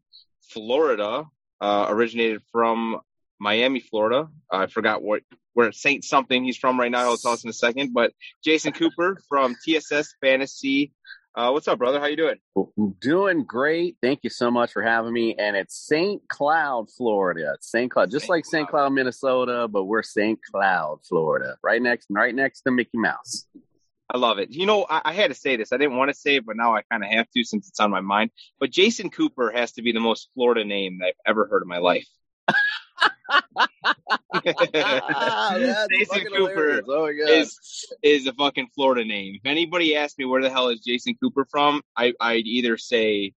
Florida, 0.52 1.26
uh, 1.62 1.86
originated 1.88 2.42
from 2.52 3.00
Miami, 3.40 3.80
Florida. 3.80 4.30
I 4.52 4.66
forgot 4.66 5.04
what 5.04 5.22
where 5.54 5.72
Saint 5.72 6.04
something 6.04 6.44
he's 6.44 6.58
from 6.58 6.80
right 6.80 6.90
now. 6.90 7.02
I'll 7.02 7.18
tell 7.18 7.34
us 7.34 7.44
in 7.44 7.52
a 7.52 7.54
second. 7.54 7.94
But 7.94 8.14
Jason 8.44 8.74
Cooper 8.74 9.22
from 9.30 9.56
TSS 9.64 10.16
Fantasy. 10.22 10.92
Uh, 11.36 11.52
what's 11.52 11.68
up, 11.68 11.78
brother? 11.78 12.00
How 12.00 12.08
you 12.08 12.18
doing? 12.18 12.38
Doing 13.00 13.44
great. 13.44 13.98
Thank 14.02 14.22
you 14.24 14.32
so 14.32 14.50
much 14.50 14.72
for 14.72 14.82
having 14.82 15.14
me. 15.14 15.36
And 15.38 15.56
it's 15.56 15.76
St. 15.86 16.28
Cloud, 16.30 16.90
Florida. 16.98 17.58
St. 17.62 17.92
Cloud, 17.92 18.10
just 18.10 18.24
St. 18.24 18.30
like 18.32 18.46
St. 18.48 18.68
Cloud. 18.68 18.86
Cloud, 18.86 18.94
Minnesota, 18.94 19.68
but 19.68 19.84
we're 19.84 20.02
St. 20.02 20.40
Cloud, 20.50 21.02
Florida, 21.08 21.58
right 21.62 21.80
next, 21.80 22.08
right 22.10 22.34
next 22.34 22.62
to 22.62 22.72
Mickey 22.72 22.98
Mouse. 22.98 23.46
I 24.12 24.18
love 24.18 24.40
it. 24.40 24.50
You 24.52 24.66
know, 24.66 24.86
I, 24.90 25.02
I 25.06 25.14
had 25.14 25.30
to 25.30 25.36
say 25.36 25.56
this. 25.56 25.72
I 25.72 25.78
didn't 25.78 25.96
want 25.96 26.10
to 26.10 26.16
say 26.16 26.38
it, 26.38 26.46
but 26.46 26.58
now 26.58 26.76
I 26.76 26.82
kind 26.92 27.04
of 27.04 27.10
have 27.12 27.28
to 27.36 27.44
since 27.44 27.68
it's 27.68 27.80
on 27.80 27.92
my 27.92 28.02
mind. 28.02 28.32
But 28.60 28.72
Jason 28.72 29.12
Cooper 29.12 29.52
has 29.52 29.74
to 29.74 29.84
be 29.84 29.92
the 29.92 30.00
most 30.00 30.30
Florida 30.34 30.66
name 30.66 31.00
that 31.00 31.08
I've 31.08 31.14
ever 31.28 31.48
heard 31.48 31.62
in 31.62 31.68
my 31.68 31.78
life. 31.78 32.08
That's 34.44 35.88
Jason 35.92 36.26
Cooper. 36.34 36.82
Oh 36.88 37.04
my 37.04 37.12
is 37.28 37.60
is 38.02 38.26
a 38.28 38.34
fucking 38.34 38.70
Florida 38.74 39.06
name. 39.06 39.36
If 39.36 39.46
anybody 39.46 39.96
asked 39.96 40.18
me 40.18 40.26
where 40.26 40.42
the 40.42 40.50
hell 40.50 40.70
is 40.70 40.82
Jason 40.82 41.16
Cooper 41.22 41.46
from, 41.50 41.82
I, 41.96 42.14
I'd 42.20 42.48
either 42.48 42.78
say, 42.78 43.34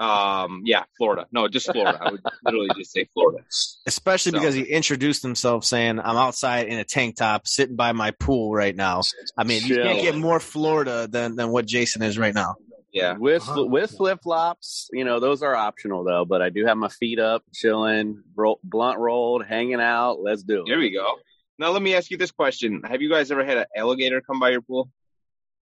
um, 0.00 0.62
yeah, 0.64 0.84
Florida. 0.98 1.26
No, 1.32 1.46
just 1.48 1.70
Florida. 1.70 1.98
I 2.00 2.10
would 2.10 2.20
literally 2.44 2.68
just 2.76 2.92
say 2.92 3.04
Florida. 3.14 3.44
Especially 3.86 4.32
So- 4.32 4.38
because 4.38 4.54
he 4.54 4.62
introduced 4.62 5.22
himself 5.22 5.64
saying, 5.64 6.00
"I'm 6.00 6.16
outside 6.16 6.66
in 6.68 6.78
a 6.78 6.84
tank 6.84 7.16
top, 7.16 7.46
sitting 7.46 7.76
by 7.76 7.92
my 7.92 8.10
pool 8.12 8.52
right 8.52 8.74
now." 8.74 9.02
I 9.36 9.44
mean, 9.44 9.62
you 9.64 9.76
can't 9.76 10.02
get 10.02 10.16
more 10.16 10.40
Florida 10.40 11.06
than 11.08 11.36
than 11.36 11.50
what 11.50 11.66
Jason 11.66 12.02
is 12.02 12.18
right 12.18 12.34
now. 12.34 12.56
Yeah. 12.92 13.16
with 13.18 13.42
Uh-huh. 13.48 13.64
with 13.64 13.90
flip 13.90 14.20
flops, 14.22 14.88
you 14.92 15.04
know, 15.04 15.18
those 15.18 15.42
are 15.42 15.56
optional 15.56 16.04
though. 16.04 16.24
But 16.24 16.42
I 16.42 16.50
do 16.50 16.64
have 16.64 16.76
my 16.76 16.88
feet 16.88 17.18
up, 17.18 17.42
chilling, 17.52 18.22
ro- 18.36 18.60
blunt 18.62 18.98
rolled, 19.00 19.44
hanging 19.44 19.80
out. 19.80 20.20
Let's 20.20 20.44
do 20.44 20.60
it. 20.60 20.66
There 20.68 20.78
we 20.78 20.90
go. 20.90 21.16
Now 21.58 21.70
let 21.70 21.82
me 21.82 21.94
ask 21.96 22.10
you 22.12 22.16
this 22.18 22.30
question: 22.30 22.82
Have 22.84 23.02
you 23.02 23.08
guys 23.10 23.30
ever 23.32 23.44
had 23.44 23.58
an 23.58 23.66
alligator 23.76 24.20
come 24.20 24.38
by 24.38 24.50
your 24.50 24.60
pool? 24.62 24.90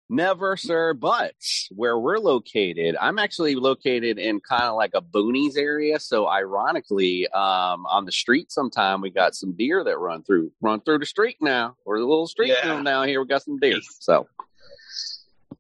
Never, 0.09 0.57
sir. 0.57 0.95
But 0.95 1.35
where 1.71 1.99
we're 1.99 2.19
located, 2.19 2.97
I'm 3.01 3.19
actually 3.19 3.57
located 3.57 4.19
in 4.19 4.41
kind 4.41 4.63
of 4.65 4.77
like 4.77 4.93
a 4.95 5.03
boonies 5.03 5.57
area. 5.57 5.99
So 5.99 6.29
ironically, 6.29 7.27
um, 7.29 7.87
on 7.87 8.05
the 8.05 8.13
street, 8.13 8.53
sometime 8.53 9.01
we 9.01 9.11
got 9.11 9.35
some 9.35 9.53
deer 9.57 9.83
that 9.83 9.99
run 9.99 10.23
through, 10.23 10.53
run 10.61 10.81
through 10.81 10.99
the 10.99 11.07
street 11.07 11.37
now. 11.41 11.77
We're 11.85 11.97
a 11.97 12.01
little 12.01 12.29
street 12.29 12.49
Yeah. 12.63 12.83
down 12.83 13.09
here. 13.09 13.21
We 13.21 13.27
got 13.27 13.43
some 13.43 13.59
deer. 13.59 13.79
So 14.01 14.29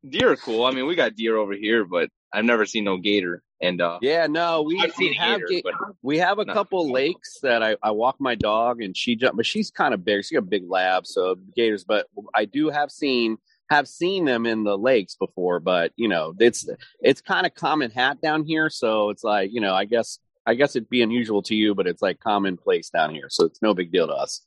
Deer 0.09 0.33
are 0.33 0.37
cool. 0.37 0.65
I 0.65 0.71
mean, 0.71 0.87
we 0.87 0.95
got 0.95 1.17
deer 1.17 1.37
over 1.37 1.55
here, 1.55 1.85
but 1.85 2.11
I've 2.33 2.45
never 2.45 2.65
seen 2.65 2.85
no 2.85 2.97
gator. 2.97 3.43
And 3.61 3.81
uh, 3.81 3.99
yeah, 4.03 4.27
no, 4.29 4.63
we, 4.63 4.75
we 4.99 5.15
have 5.15 5.41
gator, 5.49 5.63
ga- 5.65 5.93
we 6.03 6.19
have 6.19 6.39
a 6.39 6.45
No. 6.45 6.53
couple 6.53 6.93
lakes 6.93 7.39
that 7.43 7.63
I, 7.63 7.77
I 7.83 7.91
walk 7.91 8.17
my 8.21 8.37
dog 8.37 8.81
and 8.83 8.97
she 8.97 9.17
jump, 9.17 9.37
but 9.37 9.47
she's 9.47 9.71
kind 9.73 9.95
of 9.95 10.05
big. 10.05 10.25
She 10.25 10.35
got 10.37 10.45
a 10.45 10.47
big 10.47 10.65
lab, 10.69 11.07
so 11.07 11.35
gators. 11.57 11.83
But 11.83 12.07
I 12.35 12.45
do 12.45 12.69
have 12.71 12.91
seen 12.93 13.39
have 13.71 13.89
seen 13.89 14.25
them 14.25 14.47
in 14.47 14.64
the 14.64 14.77
lakes 14.79 15.14
before. 15.17 15.61
But 15.61 15.93
you 15.97 16.09
know, 16.09 16.35
it's 16.39 16.69
it's 17.01 17.21
kind 17.21 17.47
of 17.47 17.55
common 17.55 17.91
hat 17.91 18.21
down 18.21 18.45
here, 18.45 18.71
so 18.71 19.11
it's 19.11 19.25
like 19.25 19.51
you 19.53 19.61
know, 19.61 19.75
I 19.75 19.85
guess 19.85 20.19
I 20.47 20.55
guess 20.55 20.77
it'd 20.77 20.89
be 20.89 21.03
unusual 21.03 21.43
to 21.43 21.55
you, 21.55 21.75
but 21.75 21.87
it's 21.87 22.03
like 22.03 22.21
commonplace 22.21 22.91
down 22.91 23.14
here, 23.14 23.27
so 23.29 23.45
it's 23.47 23.61
no 23.62 23.75
big 23.75 23.91
deal 23.93 24.07
to 24.07 24.12
us. 24.14 24.43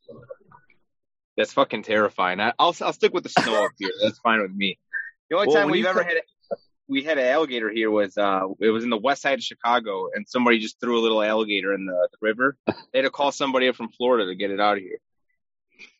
that's 1.37 1.53
fucking 1.53 1.83
terrifying. 1.83 2.39
I, 2.39 2.53
I'll 2.59 2.75
I'll 2.81 2.93
stick 2.93 3.13
with 3.13 3.23
the 3.23 3.29
snow 3.29 3.65
up 3.65 3.71
here. 3.77 3.91
That's 4.03 4.19
fine 4.19 4.41
with 4.41 4.53
me. 4.53 4.77
The 5.29 5.35
only 5.37 5.47
Well, 5.47 5.57
time 5.57 5.69
we've 5.71 5.85
ever 5.85 5.99
come- 5.99 6.07
had 6.09 6.17
a, 6.17 6.55
we 6.87 7.03
had 7.03 7.17
an 7.19 7.25
alligator 7.27 7.69
here 7.69 7.91
was 7.91 8.17
uh 8.17 8.47
it 8.59 8.69
was 8.69 8.83
in 8.83 8.89
the 8.89 8.97
west 8.97 9.21
side 9.21 9.35
of 9.37 9.43
Chicago, 9.43 10.07
and 10.13 10.27
somebody 10.27 10.59
just 10.59 10.79
threw 10.79 10.97
a 10.99 11.01
little 11.03 11.21
alligator 11.21 11.73
in 11.73 11.85
the, 11.85 12.07
the 12.11 12.17
river. 12.21 12.57
They 12.67 12.73
had 12.99 13.01
to 13.03 13.09
call 13.11 13.31
somebody 13.31 13.67
up 13.67 13.75
from 13.75 13.89
Florida 13.89 14.25
to 14.27 14.35
get 14.35 14.51
it 14.51 14.59
out 14.59 14.77
of 14.77 14.83
here. 14.83 14.97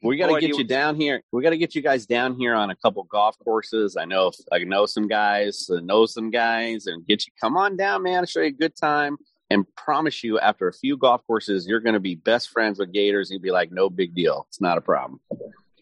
We 0.01 0.17
got 0.17 0.27
to 0.27 0.35
idea 0.35 0.49
get 0.49 0.57
you 0.57 0.63
down 0.63 0.95
here. 0.95 1.21
We 1.31 1.43
got 1.43 1.49
to 1.51 1.57
get 1.57 1.75
you 1.75 1.81
guys 1.81 2.05
down 2.05 2.35
here 2.35 2.55
on 2.55 2.69
a 2.69 2.75
couple 2.75 3.03
golf 3.03 3.37
courses. 3.39 3.97
I 3.97 4.05
know 4.05 4.31
I 4.51 4.59
know 4.59 4.85
some 4.85 5.07
guys, 5.07 5.69
uh, 5.69 5.79
know 5.81 6.05
some 6.05 6.31
guys, 6.31 6.87
and 6.87 7.05
get 7.05 7.25
you. 7.25 7.33
Come 7.39 7.57
on 7.57 7.77
down, 7.77 8.03
man. 8.03 8.19
I'll 8.19 8.25
show 8.25 8.41
you 8.41 8.47
a 8.47 8.51
good 8.51 8.75
time. 8.75 9.17
And 9.51 9.65
promise 9.75 10.23
you, 10.23 10.39
after 10.39 10.67
a 10.67 10.73
few 10.73 10.95
golf 10.95 11.25
courses, 11.25 11.67
you're 11.67 11.79
going 11.79 11.95
to 11.95 11.99
be 11.99 12.13
best 12.15 12.49
friends 12.51 12.77
with 12.77 12.93
Gators. 12.93 13.31
You'll 13.31 13.41
be 13.41 13.51
like, 13.51 13.71
no 13.71 13.89
big 13.89 14.13
deal. 14.13 14.45
It's 14.49 14.61
not 14.61 14.77
a 14.77 14.81
problem. 14.81 15.19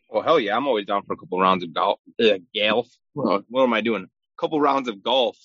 Well, 0.09 0.23
hell 0.23 0.39
yeah, 0.39 0.55
I'm 0.55 0.67
always 0.67 0.85
down 0.85 1.03
for 1.03 1.13
a 1.13 1.17
couple 1.17 1.39
rounds 1.39 1.63
of 1.65 1.73
golf. 1.73 1.99
Uh, 2.21 2.37
golf. 2.55 2.87
What, 3.13 3.43
what 3.49 3.63
am 3.63 3.73
I 3.73 3.81
doing? 3.81 4.03
A 4.05 4.41
couple 4.41 4.61
rounds 4.61 4.87
of 4.87 5.03
golf. 5.03 5.37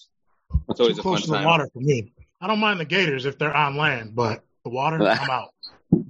It's 0.68 0.78
always 0.78 0.96
Too 0.96 1.00
a 1.00 1.02
fun 1.02 1.12
close 1.12 1.22
to 1.22 1.30
the 1.30 1.36
time. 1.36 1.44
water 1.44 1.68
for 1.72 1.80
me. 1.80 2.12
I 2.40 2.46
don't 2.46 2.60
mind 2.60 2.78
the 2.78 2.84
gators 2.84 3.26
if 3.26 3.38
they're 3.38 3.54
on 3.54 3.76
land, 3.76 4.14
but 4.14 4.44
the 4.64 4.70
water, 4.70 4.96
I'm 5.02 5.30
out. 5.30 5.50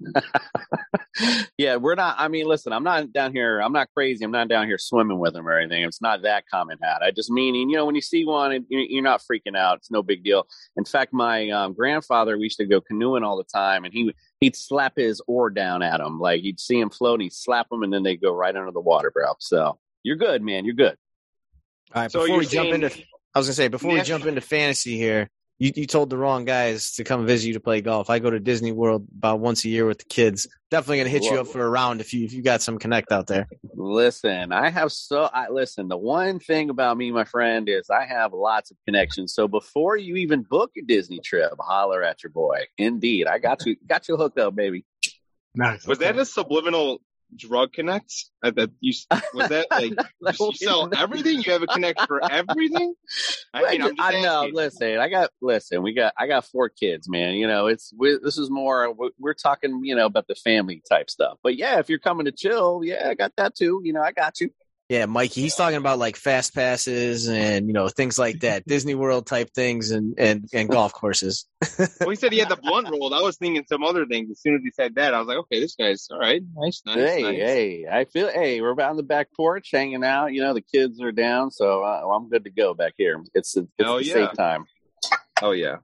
yeah, 1.58 1.76
we're 1.76 1.94
not. 1.94 2.16
I 2.18 2.28
mean, 2.28 2.46
listen, 2.46 2.72
I'm 2.72 2.84
not 2.84 3.12
down 3.12 3.32
here. 3.32 3.60
I'm 3.60 3.72
not 3.72 3.88
crazy. 3.94 4.24
I'm 4.24 4.30
not 4.30 4.48
down 4.48 4.66
here 4.66 4.78
swimming 4.78 5.18
with 5.18 5.32
them 5.34 5.46
or 5.46 5.58
anything. 5.58 5.82
It's 5.82 6.00
not 6.00 6.22
that 6.22 6.44
common 6.48 6.78
hat. 6.82 7.02
I 7.02 7.10
just 7.10 7.30
mean, 7.30 7.54
you 7.54 7.76
know, 7.76 7.86
when 7.86 7.94
you 7.94 8.00
see 8.00 8.24
one, 8.24 8.52
and 8.52 8.64
you- 8.68 8.86
you're 8.88 9.02
not 9.02 9.20
freaking 9.22 9.56
out. 9.56 9.78
It's 9.78 9.90
no 9.90 10.02
big 10.02 10.24
deal. 10.24 10.46
In 10.76 10.84
fact, 10.84 11.12
my 11.12 11.50
um, 11.50 11.74
grandfather, 11.74 12.36
we 12.36 12.44
used 12.44 12.58
to 12.58 12.66
go 12.66 12.80
canoeing 12.80 13.22
all 13.24 13.36
the 13.36 13.44
time, 13.44 13.84
and 13.84 13.92
he 13.92 14.14
he'd 14.40 14.56
slap 14.56 14.94
his 14.96 15.20
oar 15.26 15.50
down 15.50 15.82
at 15.82 16.00
him. 16.00 16.18
Like 16.18 16.42
you'd 16.42 16.60
see 16.60 16.78
him 16.80 16.90
float, 16.90 17.14
and 17.14 17.22
he'd 17.22 17.32
slap 17.32 17.66
him, 17.70 17.82
and 17.82 17.92
then 17.92 18.02
they 18.02 18.16
go 18.16 18.32
right 18.32 18.54
under 18.54 18.72
the 18.72 18.80
water, 18.80 19.10
bro. 19.10 19.32
So 19.38 19.78
you're 20.02 20.16
good, 20.16 20.42
man. 20.42 20.64
You're 20.64 20.74
good. 20.74 20.96
All 21.94 22.02
right, 22.02 22.10
So 22.10 22.20
before 22.20 22.28
you're 22.28 22.38
we 22.38 22.46
jump 22.46 22.68
into, 22.70 23.04
I 23.34 23.38
was 23.38 23.46
gonna 23.46 23.54
say 23.54 23.68
before 23.68 23.92
we 23.92 24.00
jump 24.02 24.24
into 24.26 24.40
fantasy 24.40 24.96
here, 24.96 25.30
you, 25.58 25.72
you 25.76 25.86
told 25.86 26.10
the 26.10 26.16
wrong 26.16 26.44
guys 26.44 26.92
to 26.94 27.04
come 27.04 27.24
visit 27.26 27.46
you 27.46 27.54
to 27.54 27.60
play 27.60 27.80
golf. 27.80 28.10
I 28.10 28.18
go 28.18 28.30
to 28.30 28.40
Disney 28.40 28.72
World 28.72 29.06
about 29.16 29.40
once 29.40 29.64
a 29.64 29.68
year 29.68 29.86
with 29.86 29.98
the 29.98 30.04
kids. 30.04 30.48
Definitely 30.70 30.98
gonna 30.98 31.10
hit 31.10 31.24
you 31.24 31.38
up 31.38 31.46
for 31.46 31.62
a 31.62 31.68
round 31.68 32.00
if 32.00 32.12
you 32.14 32.24
if 32.24 32.32
you 32.32 32.42
got 32.42 32.62
some 32.62 32.78
connect 32.78 33.12
out 33.12 33.26
there. 33.26 33.48
Listen, 33.74 34.52
I 34.52 34.70
have 34.70 34.90
so 34.90 35.28
I 35.32 35.50
listen, 35.50 35.88
the 35.88 35.96
one 35.96 36.40
thing 36.40 36.70
about 36.70 36.96
me, 36.96 37.12
my 37.12 37.24
friend, 37.24 37.68
is 37.68 37.90
I 37.90 38.06
have 38.06 38.32
lots 38.32 38.70
of 38.70 38.76
connections. 38.86 39.34
So 39.34 39.46
before 39.46 39.96
you 39.96 40.16
even 40.16 40.42
book 40.42 40.72
a 40.76 40.82
Disney 40.82 41.20
trip, 41.20 41.52
holler 41.60 42.02
at 42.02 42.22
your 42.22 42.30
boy. 42.30 42.64
Indeed. 42.78 43.26
I 43.26 43.38
got 43.38 43.64
you 43.66 43.76
got 43.86 44.08
you 44.08 44.16
hooked 44.16 44.38
up, 44.38 44.56
baby. 44.56 44.84
Nice. 45.54 45.86
Was 45.86 45.98
that 45.98 46.18
a 46.18 46.24
subliminal 46.24 47.02
drug 47.36 47.72
connects? 47.72 48.30
Uh, 48.42 48.50
that 48.52 48.70
you 48.80 48.92
was 49.34 49.48
that 49.48 49.66
like 49.70 49.92
you 50.40 50.52
sell 50.54 50.90
everything? 50.96 51.42
You 51.42 51.52
have 51.52 51.62
a 51.62 51.66
connect 51.66 52.00
for 52.06 52.20
everything? 52.30 52.94
I 53.54 53.72
mean, 53.72 53.82
I'm 53.82 53.94
I 53.98 54.20
know. 54.20 54.48
Listen, 54.52 54.98
I 54.98 55.08
got 55.08 55.30
listen. 55.40 55.82
We 55.82 55.94
got 55.94 56.14
I 56.18 56.26
got 56.26 56.46
four 56.46 56.68
kids, 56.68 57.08
man. 57.08 57.34
You 57.34 57.46
know, 57.46 57.66
it's 57.66 57.92
we, 57.96 58.18
this 58.22 58.38
is 58.38 58.50
more. 58.50 58.94
We're 59.18 59.34
talking, 59.34 59.80
you 59.84 59.94
know, 59.94 60.06
about 60.06 60.26
the 60.28 60.34
family 60.34 60.82
type 60.88 61.10
stuff. 61.10 61.38
But 61.42 61.56
yeah, 61.56 61.78
if 61.78 61.88
you're 61.88 61.98
coming 61.98 62.26
to 62.26 62.32
chill, 62.32 62.82
yeah, 62.84 63.08
I 63.10 63.14
got 63.14 63.32
that 63.36 63.54
too. 63.54 63.80
You 63.84 63.92
know, 63.92 64.02
I 64.02 64.12
got 64.12 64.40
you. 64.40 64.50
Yeah, 64.88 65.06
Mikey, 65.06 65.40
he's 65.40 65.54
talking 65.54 65.78
about 65.78 65.98
like 65.98 66.16
fast 66.16 66.54
passes 66.54 67.28
and 67.28 67.66
you 67.66 67.72
know 67.72 67.88
things 67.88 68.18
like 68.18 68.40
that, 68.40 68.64
Disney 68.66 68.94
World 68.94 69.26
type 69.26 69.50
things 69.54 69.90
and 69.90 70.14
and 70.18 70.46
and 70.52 70.68
golf 70.68 70.92
courses. 70.92 71.46
well, 71.78 72.10
he 72.10 72.16
said 72.16 72.32
he 72.32 72.38
had 72.38 72.48
the 72.48 72.56
blunt 72.62 72.90
rolled. 72.90 73.14
I 73.14 73.22
was 73.22 73.36
thinking 73.38 73.64
some 73.68 73.84
other 73.84 74.04
things. 74.06 74.30
As 74.30 74.40
soon 74.40 74.56
as 74.56 74.60
he 74.62 74.70
said 74.70 74.96
that, 74.96 75.14
I 75.14 75.18
was 75.18 75.28
like, 75.28 75.38
okay, 75.38 75.60
this 75.60 75.76
guy's 75.76 76.08
all 76.10 76.18
right. 76.18 76.42
Nice, 76.54 76.82
nice, 76.84 76.96
hey, 76.96 77.22
nice. 77.22 77.36
hey, 77.36 77.86
I 77.90 78.04
feel 78.04 78.30
hey, 78.30 78.60
we're 78.60 78.72
out 78.72 78.90
on 78.90 78.96
the 78.96 79.02
back 79.02 79.28
porch 79.34 79.70
hanging 79.72 80.04
out. 80.04 80.32
You 80.32 80.42
know, 80.42 80.52
the 80.52 80.60
kids 80.60 81.00
are 81.00 81.12
down, 81.12 81.50
so 81.50 81.82
uh, 81.82 82.06
I'm 82.14 82.28
good 82.28 82.44
to 82.44 82.50
go 82.50 82.74
back 82.74 82.94
here. 82.98 83.22
It's 83.34 83.56
it's, 83.56 83.68
Hell 83.78 83.96
the 83.96 84.04
yeah. 84.04 84.12
safe 84.12 84.32
time. 84.36 84.66
Oh 85.40 85.52
yeah. 85.52 85.76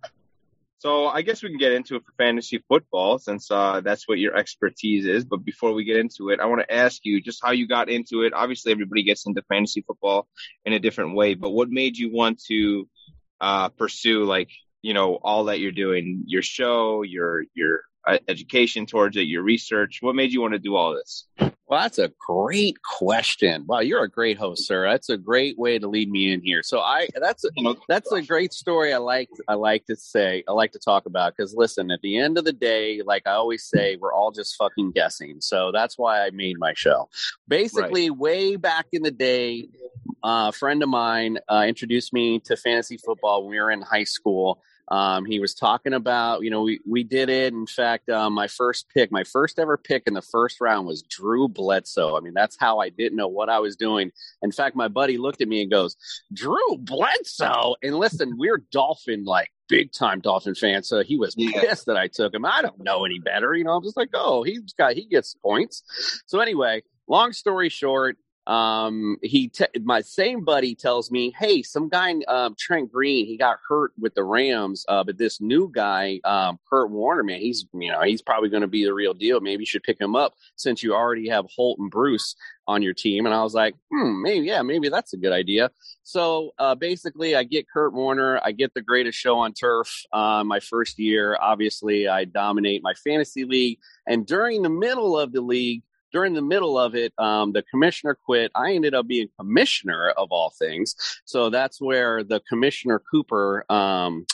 So 0.79 1.07
I 1.09 1.22
guess 1.22 1.43
we 1.43 1.49
can 1.49 1.59
get 1.59 1.72
into 1.72 1.97
it 1.97 2.05
for 2.05 2.12
fantasy 2.18 2.62
football 2.68 3.18
since 3.18 3.51
uh, 3.51 3.81
that's 3.81 4.07
what 4.07 4.18
your 4.18 4.37
expertise 4.37 5.07
is. 5.07 5.24
But 5.24 5.45
before 5.45 5.72
we 5.72 5.85
get 5.85 5.97
into 5.97 6.31
it, 6.31 6.39
I 6.39 6.47
want 6.47 6.61
to 6.61 6.72
ask 6.72 7.01
you 7.05 7.20
just 7.20 7.41
how 7.45 7.51
you 7.51 7.66
got 7.66 7.89
into 7.89 8.22
it. 8.22 8.33
Obviously, 8.33 8.70
everybody 8.70 9.03
gets 9.03 9.26
into 9.26 9.43
fantasy 9.49 9.83
football 9.83 10.29
in 10.64 10.72
a 10.72 10.79
different 10.79 11.16
way, 11.16 11.35
but 11.35 11.51
what 11.51 11.68
made 11.68 11.97
you 11.97 12.12
want 12.12 12.41
to 12.45 12.89
uh, 13.41 13.68
pursue 13.70 14.24
like 14.24 14.51
you 14.83 14.95
know 14.95 15.16
all 15.16 15.45
that 15.45 15.59
you're 15.59 15.72
doing, 15.72 16.22
your 16.26 16.43
show, 16.43 17.03
your 17.03 17.45
your 17.55 17.83
education 18.28 18.86
towards 18.86 19.16
it, 19.16 19.22
your 19.22 19.42
research? 19.42 19.98
What 20.00 20.14
made 20.14 20.32
you 20.32 20.40
want 20.40 20.54
to 20.54 20.59
do 20.59 20.76
all 20.76 20.94
this? 20.94 21.26
Well, 21.68 21.80
that's 21.82 21.98
a 21.98 22.11
great 22.26 22.80
question. 22.82 23.66
Wow, 23.66 23.80
you're 23.80 24.02
a 24.02 24.09
great 24.09 24.38
host, 24.38 24.66
sir. 24.66 24.88
That's 24.88 25.11
a 25.11 25.18
great 25.18 25.59
way 25.59 25.78
to 25.78 25.86
lead 25.86 26.11
me 26.11 26.32
in 26.32 26.40
here. 26.40 26.62
So 26.62 26.80
I 26.80 27.09
that's 27.14 27.44
a, 27.44 27.50
that's 27.88 28.11
a 28.11 28.22
great 28.22 28.54
story. 28.54 28.94
I 28.94 28.96
like 28.96 29.28
I 29.48 29.54
like 29.54 29.84
to 29.86 29.96
say 29.96 30.42
I 30.48 30.52
like 30.52 30.72
to 30.72 30.78
talk 30.78 31.04
about 31.04 31.36
because 31.36 31.54
listen, 31.54 31.90
at 31.90 32.00
the 32.00 32.16
end 32.16 32.38
of 32.38 32.46
the 32.46 32.54
day, 32.54 33.02
like 33.04 33.26
I 33.26 33.32
always 33.32 33.64
say, 33.64 33.96
we're 33.96 34.14
all 34.14 34.30
just 34.30 34.56
fucking 34.56 34.92
guessing. 34.92 35.42
So 35.42 35.70
that's 35.70 35.98
why 35.98 36.24
I 36.24 36.30
made 36.30 36.59
my 36.59 36.72
show. 36.74 37.11
Basically, 37.46 38.09
way 38.09 38.56
back 38.56 38.86
in 38.92 39.02
the 39.02 39.11
day, 39.11 39.68
uh, 40.22 40.48
a 40.48 40.52
friend 40.52 40.82
of 40.82 40.88
mine 40.88 41.38
uh, 41.50 41.66
introduced 41.68 42.14
me 42.14 42.40
to 42.46 42.56
fantasy 42.56 42.96
football 42.96 43.42
when 43.42 43.50
we 43.50 43.61
were 43.61 43.70
in 43.70 43.82
high 43.82 44.04
school. 44.04 44.62
Um, 44.91 45.24
he 45.26 45.39
was 45.39 45.55
talking 45.55 45.93
about, 45.93 46.43
you 46.43 46.51
know, 46.51 46.62
we, 46.62 46.80
we 46.89 47.05
did 47.05 47.28
it. 47.28 47.53
In 47.53 47.66
fact, 47.66 48.09
um, 48.09 48.32
my 48.32 48.47
first 48.49 48.86
pick, 48.93 49.12
my 49.12 49.24
first 49.24 49.59
ever 49.59 49.76
pick 49.76 50.05
in 50.07 50.14
the 50.14 50.22
first 50.22 50.61
round 50.61 50.86
was 50.86 51.03
Drew 51.03 51.47
Bledsoe. 51.49 52.16
I 52.16 52.20
mean, 52.20 52.32
that's 52.34 52.57
how 52.59 52.78
I 52.78 52.89
didn't 52.89 53.16
know 53.16 53.28
what 53.28 53.49
I 53.51 53.59
was 53.59 53.76
doing. 53.76 54.11
In 54.43 54.51
fact, 54.51 54.76
my 54.76 54.89
buddy 54.89 55.18
looked 55.18 55.43
at 55.43 55.49
me 55.49 55.61
and 55.62 55.70
goes, 55.70 55.97
Drew 56.32 56.78
Bledsoe. 56.78 57.76
And 57.82 57.97
listen, 57.97 58.36
we're 58.39 58.64
Dolphin, 58.72 59.24
like 59.24 59.51
big 59.68 59.93
time 59.93 60.20
Dolphin 60.20 60.55
fans. 60.55 60.89
So 60.89 61.03
he 61.03 61.18
was 61.18 61.34
Yeah. 61.36 61.61
pissed 61.61 61.86
that 61.86 61.97
I 61.99 62.09
took 62.09 62.32
him. 62.32 62.45
I 62.47 62.62
don't 62.62 62.82
know 62.82 63.05
any 63.05 63.18
better. 63.18 63.55
You 63.55 63.64
know, 63.64 63.72
I'm 63.72 63.82
just 63.82 63.97
like, 63.97 64.11
oh, 64.14 64.43
he's 64.43 64.72
got, 64.72 64.95
he 64.95 65.05
gets 65.07 65.34
points. 65.34 65.82
So 66.26 66.41
anyway, 66.41 66.82
long 67.07 67.32
story 67.32 67.68
short, 67.68 68.16
um, 68.49 69.18
he 69.22 69.53
my 69.82 70.01
same 70.01 70.42
buddy 70.42 70.74
tells 70.74 71.11
me, 71.11 71.34
hey, 71.38 71.62
some 71.62 71.90
guy, 71.90 72.14
um, 72.28 72.57
Trent 72.59 72.90
Green, 72.90 73.26
he 73.26 73.36
got 73.36 73.59
hurt 73.68 73.92
with 73.99 74.14
the 74.14 74.24
Rams, 74.24 74.86
uh, 74.88 75.05
but 75.05 75.18
this 75.18 75.38
new 75.38 75.70
guy, 75.70 76.18
um, 76.24 76.59
Kurt 76.68 76.90
Warner, 76.90 77.22
man, 77.22 77.40
he's 77.40 77.66
you 77.74 77.92
know 77.92 78.01
he's 78.01 78.22
probably 78.22 78.49
going 78.49 78.62
to 78.62 78.66
be 78.66 78.84
the 78.84 78.94
real 78.94 79.12
deal. 79.12 79.40
Maybe 79.40 79.62
you 79.62 79.66
should 79.66 79.82
pick 79.82 80.01
him 80.01 80.16
up 80.16 80.32
since 80.57 80.82
you 80.82 80.94
already 80.94 81.28
have 81.28 81.44
Holt 81.55 81.78
and 81.78 81.90
Bruce 81.90 82.34
on 82.66 82.80
your 82.80 82.94
team. 82.94 83.26
And 83.26 83.34
I 83.34 83.42
was 83.42 83.55
like, 83.55 83.74
hmm, 83.92 84.22
maybe 84.22 84.46
yeah, 84.46 84.62
maybe 84.62 84.88
that's 84.88 85.12
a 85.12 85.18
good 85.18 85.32
idea. 85.32 85.70
So 86.03 86.53
uh, 86.59 86.74
basically, 86.74 87.36
I 87.36 87.44
get 87.44 87.68
Kurt 87.68 87.92
Warner, 87.92 88.40
I 88.42 88.53
get 88.53 88.72
the 88.72 88.80
greatest 88.80 89.18
show 89.18 89.38
on 89.38 89.53
turf. 89.53 90.05
Uh, 90.11 90.42
my 90.42 90.61
first 90.61 90.99
year, 90.99 91.36
obviously, 91.38 92.09
I 92.09 92.24
dominate 92.24 92.82
my 92.82 92.94
fantasy 92.94 93.44
league, 93.44 93.78
and 94.07 94.26
during 94.26 94.62
the 94.62 94.70
middle 94.70 95.18
of 95.18 95.32
the 95.32 95.42
league 95.42 95.82
during 96.12 96.34
the 96.34 96.42
middle 96.42 96.78
of 96.78 96.94
it, 96.94 97.12
um, 97.18 97.52
the 97.52 97.62
commissioner 97.62 98.14
quit. 98.14 98.50
I 98.54 98.72
ended 98.72 98.94
up 98.94 99.06
being 99.06 99.28
commissioner 99.38 100.11
of 100.16 100.28
all 100.30 100.52
things. 100.59 100.94
So 101.24 101.50
that's 101.50 101.80
where 101.80 102.24
the 102.24 102.40
commissioner 102.48 103.00
Cooper, 103.11 103.64
um, 103.70 104.26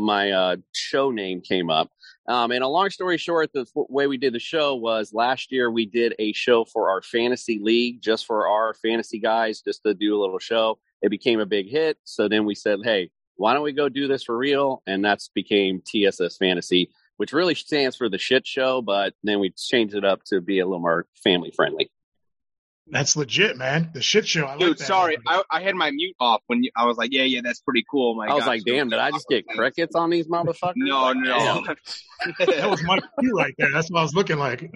my 0.00 0.30
uh, 0.30 0.56
show 0.72 1.10
name 1.10 1.40
came 1.40 1.70
up. 1.70 1.90
Um, 2.26 2.52
and 2.52 2.64
a 2.64 2.68
long 2.68 2.90
story 2.90 3.18
short, 3.18 3.52
the 3.52 3.66
way 3.74 4.06
we 4.06 4.16
did 4.16 4.32
the 4.32 4.38
show 4.38 4.74
was 4.74 5.12
last 5.12 5.52
year 5.52 5.70
we 5.70 5.84
did 5.84 6.14
a 6.18 6.32
show 6.32 6.64
for 6.64 6.88
our 6.88 7.02
fantasy 7.02 7.58
league, 7.62 8.00
just 8.00 8.26
for 8.26 8.48
our 8.48 8.74
fantasy 8.74 9.18
guys, 9.18 9.60
just 9.60 9.82
to 9.84 9.94
do 9.94 10.16
a 10.16 10.20
little 10.20 10.38
show. 10.38 10.78
It 11.02 11.10
became 11.10 11.40
a 11.40 11.46
big 11.46 11.68
hit. 11.68 11.98
So 12.04 12.28
then 12.28 12.46
we 12.46 12.54
said, 12.54 12.80
hey, 12.82 13.10
why 13.36 13.52
don't 13.52 13.62
we 13.62 13.72
go 13.72 13.88
do 13.88 14.06
this 14.06 14.24
for 14.24 14.36
real? 14.36 14.82
And 14.86 15.04
that's 15.04 15.28
became 15.28 15.82
TSS 15.84 16.36
Fantasy 16.38 16.90
which 17.24 17.32
really 17.32 17.54
stands 17.54 17.96
for 17.96 18.10
the 18.10 18.18
shit 18.18 18.46
show, 18.46 18.82
but 18.82 19.14
then 19.22 19.40
we 19.40 19.48
changed 19.48 19.94
it 19.94 20.04
up 20.04 20.22
to 20.24 20.42
be 20.42 20.58
a 20.58 20.66
little 20.66 20.78
more 20.78 21.06
family 21.22 21.50
friendly. 21.56 21.90
That's 22.86 23.16
legit, 23.16 23.56
man. 23.56 23.92
The 23.94 24.02
shit 24.02 24.28
show. 24.28 24.44
I 24.44 24.50
like 24.50 24.58
Dude, 24.58 24.76
that. 24.76 24.84
sorry, 24.84 25.16
I, 25.26 25.42
I 25.50 25.62
had 25.62 25.74
my 25.74 25.90
mute 25.90 26.14
off 26.20 26.42
when 26.48 26.62
you, 26.64 26.70
I 26.76 26.84
was 26.84 26.98
like, 26.98 27.14
yeah, 27.14 27.22
yeah, 27.22 27.40
that's 27.42 27.60
pretty 27.60 27.82
cool. 27.90 28.14
My 28.14 28.26
I 28.26 28.34
was 28.34 28.40
gosh. 28.40 28.46
like, 28.48 28.64
damn, 28.66 28.90
did 28.90 28.98
I 28.98 29.10
just 29.10 29.26
get 29.26 29.46
crickets 29.48 29.94
on 29.94 30.10
these 30.10 30.28
motherfuckers? 30.28 30.74
No, 30.76 31.00
Like, 31.00 31.16
no, 31.16 31.64
that 32.44 32.68
was 32.68 32.82
my 32.82 32.98
cue 33.20 33.34
right 33.34 33.54
there. 33.56 33.72
That's 33.72 33.90
what 33.90 34.00
I 34.00 34.02
was 34.02 34.14
looking 34.14 34.36
like. 34.36 34.70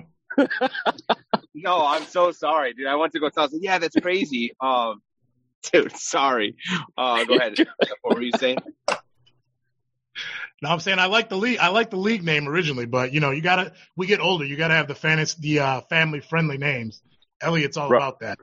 no. 1.54 1.84
I'm 1.84 2.04
so 2.04 2.32
sorry, 2.32 2.72
dude. 2.72 2.86
I 2.86 2.94
went 2.94 3.12
to 3.12 3.20
go 3.20 3.28
tell. 3.28 3.42
I 3.42 3.46
like, 3.48 3.60
yeah, 3.60 3.76
that's 3.76 3.96
crazy. 3.96 4.54
Um, 4.58 5.02
dude, 5.70 5.94
sorry. 5.94 6.56
Uh, 6.96 7.24
go 7.24 7.36
ahead. 7.36 7.56
what 8.00 8.16
were 8.16 8.22
you 8.22 8.32
saying? 8.38 8.56
No, 10.60 10.70
I'm 10.70 10.80
saying 10.80 10.98
I 10.98 11.06
like 11.06 11.28
the 11.28 11.36
league. 11.36 11.58
I 11.58 11.68
like 11.68 11.90
the 11.90 11.96
league 11.96 12.24
name 12.24 12.48
originally, 12.48 12.86
but 12.86 13.12
you 13.12 13.20
know, 13.20 13.30
you 13.30 13.40
gotta. 13.42 13.72
We 13.96 14.06
get 14.06 14.20
older. 14.20 14.44
You 14.44 14.56
gotta 14.56 14.74
have 14.74 14.88
the 14.88 14.94
fantasy, 14.94 15.36
the 15.40 15.60
uh, 15.60 15.80
family 15.82 16.20
friendly 16.20 16.58
names. 16.58 17.00
Elliot's 17.40 17.76
all 17.76 17.88
Right. 17.88 17.98
about 17.98 18.20
that. 18.20 18.38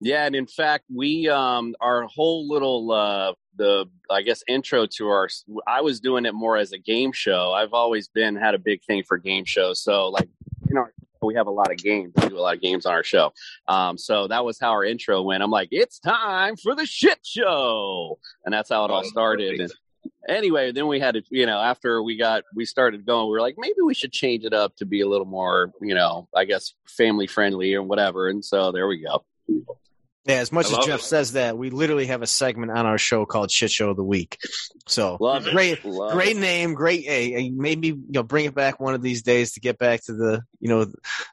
Yeah, 0.00 0.26
and 0.26 0.36
in 0.36 0.46
fact, 0.46 0.84
we 0.94 1.28
um 1.28 1.74
our 1.80 2.04
whole 2.04 2.46
little 2.48 2.92
uh 2.92 3.32
the 3.56 3.86
I 4.10 4.22
guess 4.22 4.44
intro 4.46 4.86
to 4.98 5.08
our 5.08 5.28
I 5.66 5.80
was 5.80 5.98
doing 6.00 6.26
it 6.26 6.34
more 6.34 6.56
as 6.56 6.72
a 6.72 6.78
game 6.78 7.10
show. 7.12 7.52
I've 7.52 7.72
always 7.72 8.06
been 8.08 8.36
had 8.36 8.54
a 8.54 8.58
big 8.58 8.84
thing 8.84 9.02
for 9.02 9.16
game 9.18 9.44
shows. 9.46 9.82
So 9.82 10.08
like 10.10 10.28
you 10.68 10.74
know 10.74 10.86
we 11.22 11.34
have 11.34 11.46
a 11.46 11.50
lot 11.50 11.72
of 11.72 11.78
games. 11.78 12.12
We 12.16 12.28
do 12.28 12.38
a 12.38 12.40
lot 12.40 12.54
of 12.54 12.60
games 12.60 12.84
on 12.86 12.92
our 12.92 13.02
show. 13.02 13.32
Um 13.66 13.96
so 13.98 14.28
that 14.28 14.44
was 14.44 14.60
how 14.60 14.70
our 14.70 14.84
intro 14.84 15.22
went. 15.22 15.42
I'm 15.42 15.50
like, 15.50 15.70
it's 15.72 15.98
time 15.98 16.56
for 16.56 16.76
the 16.76 16.84
shit 16.86 17.18
show. 17.24 18.18
And 18.44 18.52
that's 18.52 18.68
how 18.68 18.84
it 18.84 18.90
all 18.90 19.00
Oh, 19.04 19.08
started. 19.08 19.58
And 19.60 19.72
anyway, 20.28 20.72
then 20.72 20.86
we 20.86 21.00
had 21.00 21.14
to, 21.14 21.22
you 21.30 21.46
know, 21.46 21.58
after 21.60 22.02
we 22.02 22.16
got, 22.16 22.44
we 22.54 22.64
started 22.64 23.06
going, 23.06 23.26
we 23.26 23.32
were 23.32 23.40
like, 23.40 23.56
maybe 23.58 23.80
we 23.84 23.94
should 23.94 24.12
change 24.12 24.44
it 24.44 24.52
up 24.52 24.76
to 24.76 24.86
be 24.86 25.00
a 25.00 25.08
little 25.08 25.26
more, 25.26 25.72
you 25.80 25.94
know, 25.94 26.28
I 26.34 26.44
guess 26.44 26.74
family 26.86 27.26
friendly 27.26 27.74
or 27.74 27.82
whatever. 27.82 28.28
And 28.28 28.44
so 28.44 28.72
there 28.72 28.86
we 28.86 29.02
go. 29.02 29.24
Yeah, 30.26 30.38
as 30.38 30.50
much 30.50 30.66
as 30.72 30.84
Jeff 30.84 31.00
it. 31.00 31.04
says 31.04 31.32
that, 31.32 31.56
we 31.56 31.70
literally 31.70 32.06
have 32.06 32.20
a 32.20 32.26
segment 32.26 32.72
on 32.72 32.84
our 32.84 32.98
show 32.98 33.24
called 33.26 33.48
Shit 33.48 33.70
Show 33.70 33.90
of 33.90 33.96
the 33.96 34.02
Week. 34.02 34.38
So 34.88 35.16
Love 35.20 35.46
it. 35.46 35.52
great, 35.52 35.84
Love 35.84 36.10
great 36.12 36.36
it. 36.36 36.40
name, 36.40 36.74
great. 36.74 37.04
Hey, 37.04 37.30
hey, 37.30 37.50
maybe 37.50 37.88
you 37.88 38.04
know, 38.08 38.24
bring 38.24 38.44
it 38.46 38.54
back 38.54 38.80
one 38.80 38.94
of 38.94 39.02
these 39.02 39.22
days 39.22 39.52
to 39.52 39.60
get 39.60 39.78
back 39.78 40.04
to 40.06 40.14
the 40.14 40.42
you 40.58 40.68
know 40.68 40.86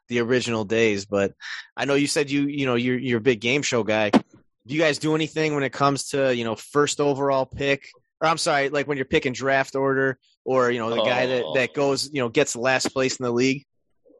the 0.08 0.20
original 0.20 0.64
days. 0.64 1.06
But 1.06 1.32
I 1.76 1.86
know 1.86 1.94
you 1.94 2.06
said 2.06 2.30
you 2.30 2.46
you 2.46 2.66
know 2.66 2.76
you're 2.76 2.96
you're 2.98 3.18
a 3.18 3.20
big 3.22 3.40
game 3.40 3.62
show 3.62 3.82
guy. 3.82 4.10
Do 4.10 4.74
you 4.74 4.80
guys 4.80 4.98
do 4.98 5.16
anything 5.16 5.56
when 5.56 5.64
it 5.64 5.72
comes 5.72 6.10
to 6.10 6.32
you 6.34 6.44
know 6.44 6.54
first 6.54 7.00
overall 7.00 7.46
pick? 7.46 7.88
Or 8.24 8.28
I'm 8.28 8.38
sorry, 8.38 8.70
like 8.70 8.88
when 8.88 8.96
you're 8.96 9.04
picking 9.04 9.34
draft 9.34 9.76
order, 9.76 10.18
or 10.46 10.70
you 10.70 10.78
know 10.78 10.88
the 10.88 11.02
guy 11.04 11.26
that 11.26 11.44
Oh. 11.44 11.54
that 11.54 11.74
goes 11.74 12.10
you 12.10 12.20
know 12.22 12.30
gets 12.30 12.56
last 12.56 12.88
place 12.88 13.16
in 13.16 13.24
the 13.24 13.30
league. 13.30 13.66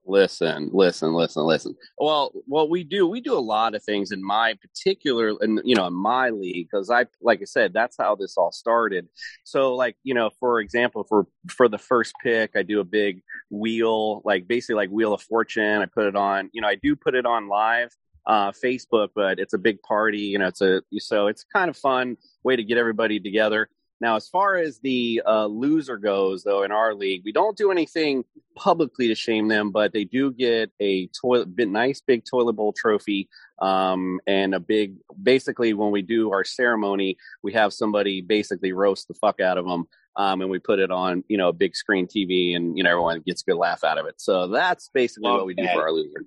Listen, 0.07 0.69
listen, 0.75 1.15
listen, 1.15 1.45
listen. 1.45 1.75
Well, 1.97 2.31
what 2.47 2.69
we 2.69 2.85
do, 2.85 3.07
we 3.07 3.23
do 3.23 3.33
a 3.33 3.41
lot 3.41 3.75
of 3.75 3.83
things 3.83 4.13
in 4.13 4.23
my 4.23 4.53
particular, 4.61 5.35
and 5.41 5.63
you 5.65 5.75
know, 5.75 5.87
in 5.87 5.95
my 5.95 6.29
league, 6.29 6.69
because 6.71 6.91
I, 6.91 7.07
like 7.23 7.41
I 7.41 7.47
said, 7.47 7.73
that's 7.73 7.97
how 7.99 8.15
this 8.15 8.37
all 8.37 8.53
started. 8.53 9.09
So, 9.45 9.75
like, 9.75 9.97
you 10.03 10.13
know, 10.13 10.29
for 10.39 10.61
example, 10.61 11.05
for 11.09 11.27
for 11.49 11.69
the 11.71 11.79
first 11.79 12.13
pick, 12.23 12.51
I 12.55 12.63
do 12.63 12.81
a 12.81 12.85
big 12.85 13.23
wheel, 13.49 14.21
like 14.27 14.47
basically 14.47 14.75
like 14.75 14.91
Wheel 14.91 15.15
of 15.15 15.23
Fortune. 15.23 15.81
I 15.81 15.87
put 15.87 16.05
it 16.07 16.17
on, 16.17 16.51
you 16.53 16.61
know, 16.61 16.69
I 16.69 16.75
do 16.75 16.95
put 16.95 17.15
it 17.15 17.25
on 17.25 17.49
live 17.49 17.91
uh 18.27 18.53
Facebook, 18.53 19.09
but 19.15 19.39
it's 19.39 19.55
a 19.55 19.59
big 19.59 19.81
party, 19.83 20.19
you 20.19 20.39
know, 20.39 20.49
it's 20.49 20.61
a 20.61 20.83
so 20.99 21.27
it's 21.29 21.45
kind 21.45 21.71
of 21.71 21.77
fun 21.79 22.19
way 22.43 22.57
to 22.57 22.65
get 22.65 22.77
everybody 22.77 23.19
together. 23.21 23.71
Now, 24.05 24.17
as 24.17 24.29
far 24.29 24.57
as 24.57 24.81
the 24.81 25.23
uh, 25.27 25.47
loser 25.47 25.97
goes, 25.97 26.45
though, 26.45 26.63
in 26.63 26.73
our 26.73 26.95
league, 26.95 27.23
we 27.25 27.33
don't 27.33 27.57
do 27.57 27.71
anything 27.71 28.23
publicly 28.55 29.09
to 29.09 29.15
shame 29.15 29.49
them, 29.49 29.71
but 29.71 29.95
they 29.95 30.05
do 30.05 30.31
get 30.31 30.71
a 30.79 31.07
toilet, 31.07 31.57
nice 31.57 32.03
big 32.03 32.23
toilet 32.27 32.53
bowl 32.53 32.75
trophy, 32.75 33.31
um, 33.63 34.21
and 34.27 34.55
a 34.55 34.61
big. 34.61 34.97
Basically, 35.23 35.73
when 35.73 35.91
we 35.91 36.03
do 36.03 36.33
our 36.33 36.45
ceremony, 36.45 37.17
we 37.43 37.55
have 37.55 37.73
somebody 37.73 38.21
basically 38.21 38.75
roast 38.75 39.09
the 39.09 39.15
fuck 39.15 39.41
out 39.41 39.57
of 39.57 39.65
them, 39.65 39.89
um, 40.17 40.41
and 40.41 40.51
we 40.51 40.59
put 40.59 40.79
it 40.79 40.91
on, 40.91 41.25
you 41.29 41.37
know, 41.37 41.49
a 41.49 41.53
big 41.53 41.75
screen 41.75 42.07
TV, 42.07 42.55
and 42.57 42.77
you 42.77 42.85
know 42.85 42.91
everyone 42.91 43.21
gets 43.27 43.43
a 43.43 43.51
good 43.51 43.57
laugh 43.59 43.85
out 43.85 43.99
of 43.99 44.07
it. 44.07 44.15
So 44.19 44.49
that's 44.49 44.89
basically 44.95 45.29
Love 45.31 45.39
what 45.39 45.47
we 45.47 45.55
do 45.55 45.65
that. 45.65 45.75
for 45.75 45.83
our 45.83 45.93
loser. 45.93 46.25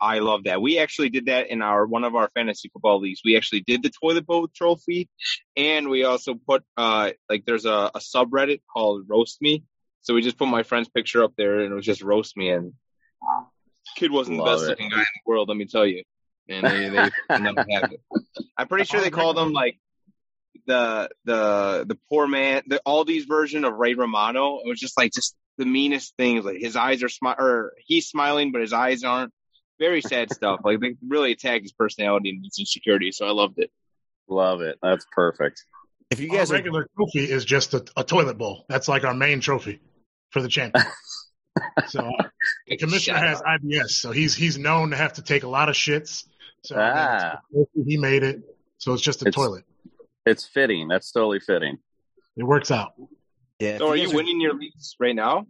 I 0.00 0.20
love 0.20 0.44
that. 0.44 0.62
We 0.62 0.78
actually 0.78 1.08
did 1.10 1.26
that 1.26 1.48
in 1.48 1.60
our 1.62 1.84
one 1.86 2.04
of 2.04 2.14
our 2.14 2.30
fantasy 2.34 2.68
football 2.72 3.00
leagues. 3.00 3.20
We 3.24 3.36
actually 3.36 3.60
did 3.60 3.82
the 3.82 3.90
toilet 3.90 4.26
bowl 4.26 4.48
trophy, 4.54 5.08
and 5.56 5.88
we 5.88 6.04
also 6.04 6.34
put 6.34 6.62
uh 6.76 7.10
like 7.28 7.44
there's 7.46 7.64
a, 7.64 7.90
a 7.94 7.98
subreddit 7.98 8.60
called 8.72 9.04
Roast 9.08 9.40
Me. 9.42 9.64
So 10.02 10.14
we 10.14 10.22
just 10.22 10.38
put 10.38 10.48
my 10.48 10.62
friend's 10.62 10.88
picture 10.88 11.22
up 11.24 11.32
there, 11.36 11.60
and 11.60 11.72
it 11.72 11.74
was 11.74 11.84
just 11.84 12.02
roast 12.02 12.36
me. 12.36 12.50
And 12.50 12.72
kid 13.96 14.10
wasn't 14.12 14.38
Love 14.38 14.46
the 14.46 14.52
best 14.52 14.64
it. 14.64 14.68
looking 14.70 14.90
guy 14.90 14.98
in 14.98 15.02
the 15.02 15.30
world, 15.30 15.48
let 15.48 15.56
me 15.56 15.66
tell 15.66 15.86
you. 15.86 16.02
and 16.48 16.64
they 16.64 16.88
they 16.88 17.38
never 17.40 17.64
have 17.70 17.92
it. 17.92 18.00
I'm 18.56 18.68
pretty 18.68 18.84
sure 18.84 19.00
they 19.00 19.10
called 19.10 19.38
him 19.38 19.52
like 19.52 19.78
the 20.66 21.08
the 21.24 21.84
the 21.88 21.98
poor 22.08 22.26
man, 22.26 22.62
the 22.66 22.80
all 22.84 23.04
these 23.04 23.24
version 23.24 23.64
of 23.64 23.74
Ray 23.74 23.94
Romano. 23.94 24.58
It 24.64 24.68
was 24.68 24.78
just 24.80 24.96
like 24.98 25.12
just 25.12 25.34
the 25.56 25.64
meanest 25.66 26.14
things. 26.16 26.44
Like 26.44 26.58
his 26.58 26.76
eyes 26.76 27.02
are 27.02 27.08
smi- 27.08 27.38
or 27.38 27.72
he's 27.78 28.06
smiling, 28.08 28.52
but 28.52 28.60
his 28.60 28.72
eyes 28.72 29.04
aren't. 29.04 29.32
Very 29.80 30.00
sad 30.00 30.32
stuff. 30.32 30.60
Like 30.64 30.80
they 30.80 30.96
really 31.06 31.30
attacked 31.32 31.62
his 31.62 31.72
personality 31.72 32.30
and 32.30 32.44
his 32.44 32.56
insecurity. 32.58 33.12
So 33.12 33.26
I 33.26 33.30
loved 33.30 33.58
it. 33.60 33.70
Love 34.28 34.60
it. 34.60 34.76
That's 34.82 35.06
perfect. 35.12 35.62
If 36.10 36.18
you 36.20 36.30
Our 36.32 36.38
guys 36.38 36.50
are 36.50 36.54
regular 36.54 36.88
trophy 36.96 37.30
is 37.30 37.44
just 37.44 37.74
a, 37.74 37.84
a 37.96 38.02
toilet 38.02 38.38
bowl. 38.38 38.64
That's 38.68 38.88
like 38.88 39.04
our 39.04 39.14
main 39.14 39.38
trophy 39.40 39.80
for 40.30 40.42
the 40.42 40.48
champion. 40.48 40.84
so 41.86 42.00
uh, 42.00 42.24
the 42.66 42.76
commissioner 42.76 43.18
has. 43.18 43.40
IBS, 43.40 43.90
so 43.90 44.10
he's 44.10 44.34
he's 44.34 44.58
known 44.58 44.90
to 44.90 44.96
have 44.96 45.12
to 45.14 45.22
take 45.22 45.44
a 45.44 45.48
lot 45.48 45.68
of 45.68 45.76
shits. 45.76 46.24
So 46.64 46.74
Ah. 46.76 47.38
he 47.86 47.96
made 47.98 48.24
it. 48.24 48.42
So 48.78 48.94
it's 48.94 49.02
just 49.02 49.22
a 49.22 49.28
It's- 49.28 49.34
toilet. 49.34 49.64
It's 50.28 50.46
fitting. 50.46 50.88
That's 50.88 51.10
totally 51.10 51.40
fitting. 51.40 51.78
It 52.36 52.44
works 52.44 52.70
out. 52.70 52.92
yeah, 53.58 53.78
So 53.78 53.88
are 53.88 53.96
you 53.96 54.10
winning 54.14 54.40
your 54.40 54.54
leagues 54.54 54.94
right 55.00 55.14
now? 55.16 55.46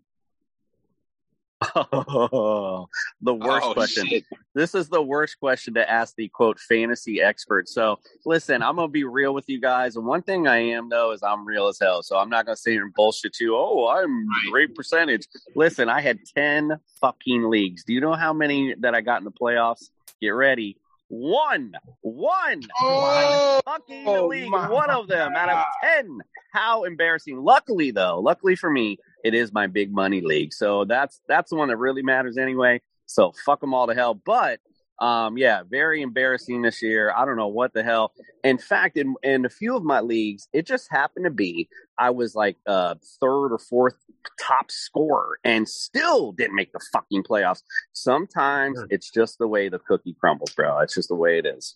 Oh, 1.75 2.87
the 3.21 3.35
worst 3.35 3.67
Oh, 3.67 3.75
question. 3.75 4.07
shit. 4.07 4.25
This 4.55 4.77
is 4.77 4.89
the 4.89 5.03
worst 5.03 5.41
question 5.41 5.75
to 5.75 5.91
ask 5.91 6.15
the 6.15 6.29
quote 6.29 6.59
fantasy 6.61 7.21
expert. 7.21 7.69
So 7.69 7.99
listen, 8.25 8.63
I'm 8.63 8.77
gonna 8.77 8.87
be 8.89 9.03
real 9.05 9.35
with 9.35 9.49
you 9.49 9.61
guys. 9.61 9.97
And 9.97 10.07
one 10.07 10.23
thing 10.23 10.47
I 10.47 10.59
am 10.59 10.89
though 10.89 11.11
is 11.11 11.23
I'm 11.25 11.45
real 11.45 11.67
as 11.67 11.79
hell. 11.81 12.03
So 12.05 12.17
I'm 12.17 12.29
not 12.31 12.47
gonna 12.47 12.57
sit 12.57 12.73
here 12.75 12.85
and 12.85 12.95
bullshit 12.95 13.41
you. 13.41 13.57
Oh, 13.57 13.89
I'm 13.89 14.29
great 14.53 14.75
percentage. 14.77 15.27
Listen, 15.57 15.89
I 15.89 16.01
had 16.01 16.21
ten 16.37 16.79
fucking 17.01 17.51
leagues. 17.51 17.83
Do 17.83 17.93
you 17.93 18.01
know 18.01 18.15
how 18.15 18.33
many 18.33 18.75
that 18.79 18.95
I 18.95 19.01
got 19.01 19.19
in 19.21 19.25
the 19.25 19.33
playoffs? 19.33 19.91
Get 20.21 20.31
ready. 20.31 20.77
One, 21.09 21.73
one, 22.03 22.63
Oh, 22.83 23.61
fucking 23.65 24.05
Oh, 24.07 24.27
league. 24.27 24.53
One 24.53 24.91
of 24.91 25.09
them 25.09 25.33
out 25.35 25.49
of 25.49 25.65
ten. 25.83 26.19
How 26.53 26.85
embarrassing! 26.85 27.39
Luckily, 27.43 27.91
though, 27.91 28.21
luckily 28.21 28.57
for 28.57 28.71
me, 28.71 28.99
it 29.25 29.35
is 29.35 29.53
my 29.53 29.67
big 29.67 29.93
money 29.93 30.21
league. 30.21 30.53
So 30.53 30.85
that's 30.85 31.21
that's 31.29 31.51
the 31.51 31.57
one 31.57 31.69
that 31.69 31.77
really 31.77 32.03
matters 32.03 32.37
anyway. 32.37 32.81
So 33.07 33.33
fuck 33.47 33.61
them 33.61 33.73
all 33.75 33.87
to 33.87 33.95
hell. 33.95 34.15
But 34.15 34.61
um, 35.01 35.39
yeah, 35.39 35.63
very 35.69 36.03
embarrassing 36.03 36.63
this 36.63 36.83
year. 36.83 37.13
I 37.17 37.25
don't 37.25 37.37
know 37.37 37.49
what 37.49 37.73
the 37.73 37.83
hell. 37.83 38.13
In 38.45 38.59
fact, 38.59 38.97
in 38.99 39.15
in 39.23 39.45
a 39.47 39.51
few 39.51 39.77
of 39.77 39.85
my 39.85 40.01
leagues, 40.01 40.49
it 40.53 40.67
just 40.67 40.89
happened 40.91 41.25
to 41.25 41.31
be 41.31 41.69
I 41.99 42.11
was 42.11 42.35
like 42.35 42.57
uh 42.67 42.97
third 43.21 43.53
or 43.53 43.59
fourth 43.59 43.97
top 44.41 44.71
scorer 44.71 45.39
and 45.45 45.69
still 45.69 46.33
didn't 46.33 46.55
make 46.57 46.73
the 46.73 46.81
fucking 46.93 47.23
playoffs. 47.23 47.63
Sometimes 47.93 48.79
it's 48.91 49.11
just 49.11 49.39
the 49.39 49.49
way 49.49 49.69
the 49.69 49.79
cookie 49.79 50.15
crumbles, 50.19 50.53
bro. 50.55 50.79
It's 50.81 50.95
just 50.95 51.09
the 51.09 51.15
way 51.15 51.39
it 51.39 51.47
is. 51.47 51.75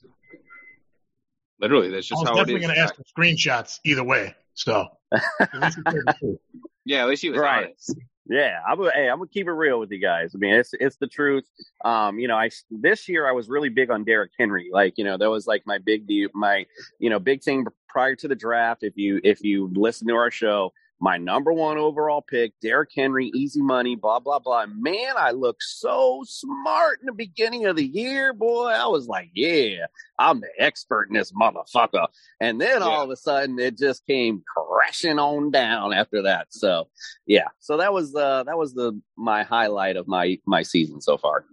literally, 1.61 1.91
that's 1.91 2.07
I 2.07 2.15
just 2.15 2.21
was 2.21 2.29
how 2.29 2.35
it 2.35 2.39
definitely 2.39 2.61
going 2.63 2.75
to 2.75 2.81
ask 2.81 2.95
for 2.95 3.03
screenshots 3.05 3.79
either 3.85 4.05
way. 4.05 4.35
So 4.55 4.87
at 5.13 5.55
least 5.55 5.79
it's 5.79 5.91
fair 5.91 6.03
to 6.03 6.15
say. 6.21 6.37
Yeah, 6.85 7.03
at 7.03 7.09
least 7.09 7.23
he 7.23 7.31
was 7.31 7.39
Right. 7.39 7.67
honest. 7.67 7.95
Yeah, 8.29 8.59
I'm 8.69 8.77
gonna, 8.77 8.91
hey, 8.93 9.09
I'm 9.09 9.19
gonna 9.19 9.29
keep 9.29 9.47
it 9.47 9.53
real 9.53 9.79
with 9.79 9.93
you 9.93 10.01
guys. 10.01 10.33
I 10.35 10.39
mean, 10.39 10.55
it's 10.55 10.71
it's 10.75 10.97
the 10.97 11.07
truth. 11.07 11.45
Um, 11.85 12.19
you 12.19 12.27
know, 12.27 12.37
I 12.37 12.51
this 12.71 13.09
year 13.09 13.29
I 13.29 13.31
was 13.33 13.49
really 13.49 13.69
big 13.69 13.91
on 13.91 14.03
Derrick 14.05 14.33
Henry. 14.39 14.69
Like, 14.73 14.95
you 14.97 15.05
know, 15.05 15.17
that 15.17 15.31
was 15.31 15.47
like 15.47 15.63
my 15.65 15.79
big 15.79 16.09
deal, 16.09 16.29
my 16.35 16.67
you 16.99 17.09
know 17.11 17.19
big 17.21 17.43
thing 17.43 17.67
prior 17.89 18.17
to 18.17 18.27
the 18.29 18.35
draft. 18.35 18.83
If 18.83 18.95
you 18.97 19.21
if 19.23 19.43
you 19.45 19.71
listen 19.75 20.09
to 20.09 20.15
our 20.15 20.31
show, 20.33 20.73
my 21.03 21.19
number 21.19 21.53
one 21.53 21.79
overall 21.79 22.23
pick, 22.23 22.53
Derrick 22.63 22.91
Henry, 22.95 23.27
easy 23.35 23.61
money, 23.61 23.97
blah 23.97 24.21
blah 24.21 24.39
blah. 24.39 24.67
Man, 24.67 25.15
I 25.19 25.33
looked 25.33 25.65
so 25.65 26.23
smart 26.25 27.01
in 27.01 27.07
the 27.07 27.13
beginning 27.13 27.67
of 27.67 27.75
the 27.75 27.85
year, 27.85 28.33
boy. 28.33 28.69
I 28.69 28.87
was 28.87 29.09
like, 29.09 29.31
yeah, 29.35 29.87
I'm 30.17 30.41
the 30.41 30.49
expert 30.59 31.09
in 31.09 31.15
this 31.15 31.33
motherfucker. 31.33 32.07
And 32.41 32.61
then 32.61 32.83
all 32.83 33.03
of 33.03 33.11
a 33.11 33.17
sudden, 33.17 33.59
it 33.59 33.77
just 33.77 34.07
came 34.07 34.45
crashing 34.57 35.19
on 35.19 35.51
down 35.51 35.93
after 35.93 36.23
that. 36.23 36.47
So 36.51 36.89
yeah 37.27 37.49
so 37.59 37.79
that 37.79 37.93
was 37.93 38.15
uh 38.15 38.45
that 38.45 38.57
was 38.57 38.73
the 38.75 38.99
my 39.17 39.43
highlight 39.43 39.97
of 39.97 40.07
my 40.07 40.39
my 40.47 40.63
season 40.63 41.01
so 41.01 41.17
far 41.17 41.45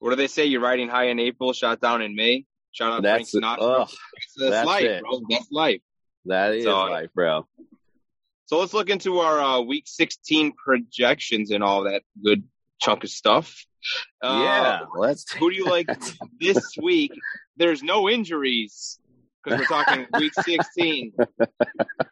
What 0.00 0.10
do 0.10 0.16
they 0.16 0.26
say? 0.26 0.44
You're 0.46 0.60
riding 0.60 0.88
high 0.88 1.04
in 1.08 1.18
April, 1.18 1.52
shot 1.52 1.80
down 1.80 2.02
in 2.02 2.14
May. 2.16 2.46
Shout 2.72 2.92
out 2.92 3.02
that's 3.02 3.30
Frank 3.30 3.44
Sinatra. 3.44 3.80
ugh, 3.82 3.88
that's 4.36 4.50
that's 4.50 4.66
life, 4.66 4.84
it. 4.84 5.02
bro. 5.02 5.20
That's 5.28 5.48
life. 5.52 5.80
that 6.26 6.54
is 6.54 6.64
So- 6.64 6.78
life 6.86 7.10
bro 7.14 7.46
So 8.48 8.58
let's 8.60 8.72
look 8.72 8.88
into 8.88 9.18
our 9.18 9.38
uh, 9.38 9.60
week 9.60 9.84
16 9.86 10.54
projections 10.54 11.50
and 11.50 11.62
all 11.62 11.84
that 11.84 12.02
good 12.24 12.44
chunk 12.80 13.04
of 13.04 13.10
stuff. 13.10 13.66
Uh, 14.22 14.40
yeah 14.42 14.80
let's 14.96 15.30
Who 15.34 15.50
do 15.50 15.56
you 15.56 15.66
like 15.66 15.86
this 16.40 16.74
week? 16.82 17.12
There's 17.58 17.82
no 17.82 18.08
injuries 18.08 18.98
because 19.44 19.60
we're 19.60 19.66
talking 19.66 20.06
week 20.18 20.32
16. 20.32 21.12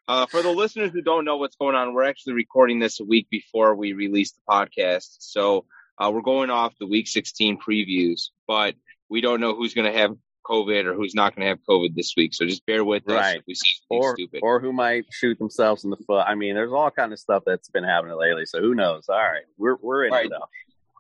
Uh, 0.07 0.27
for 0.27 0.43
the 0.43 0.51
listeners 0.51 0.93
who 0.93 1.01
don't 1.01 1.25
know 1.25 1.39
what's 1.39 1.57
going 1.57 1.75
on, 1.75 1.95
we're 1.95 2.05
actually 2.05 2.35
recording 2.35 2.81
this 2.81 3.01
a 3.01 3.05
week 3.05 3.29
before 3.31 3.75
we 3.75 3.95
release 3.95 4.33
the 4.33 4.43
podcast. 4.47 5.17
So 5.21 5.65
uh, 5.99 6.11
we're 6.13 6.21
going 6.21 6.51
off 6.51 6.75
the 6.79 6.87
week 6.87 7.09
16 7.09 7.59
previews, 7.67 8.29
but 8.47 8.75
we 9.09 9.23
don't 9.23 9.41
know 9.41 9.55
who's 9.55 9.73
going 9.73 9.91
to 9.91 9.99
have 9.99 10.15
COVID 10.49 10.85
or 10.87 10.95
who's 10.95 11.15
not 11.15 11.35
going 11.35 11.45
to 11.45 11.49
have 11.49 11.59
COVID 11.69 11.95
this 11.95 12.15
week. 12.17 12.35
So 12.35 12.45
just 12.47 12.65
bear 12.67 12.85
with 12.85 13.09
us 13.09 13.15
Right. 13.15 13.43
if 13.47 13.57
see 13.57 13.69
something 13.89 14.05
or 14.05 14.15
stupid. 14.15 14.41
or 14.43 14.61
who 14.61 14.73
might 14.73 15.05
shoot 15.11 15.39
themselves 15.39 15.85
in 15.85 15.91
the 15.91 15.97
foot 16.07 16.25
i 16.27 16.35
mean 16.35 16.55
there's 16.55 16.73
all 16.73 16.91
kind 16.91 17.13
of 17.13 17.19
stuff 17.19 17.43
that's 17.45 17.69
been 17.69 17.85
happening 17.85 18.17
lately 18.17 18.47
so 18.47 18.61
who 18.61 18.75
knows 18.75 19.07
all 19.09 19.17
right 19.17 19.43
we're 19.59 19.77
we're 19.83 20.05
in 20.05 20.13
Right. 20.13 20.31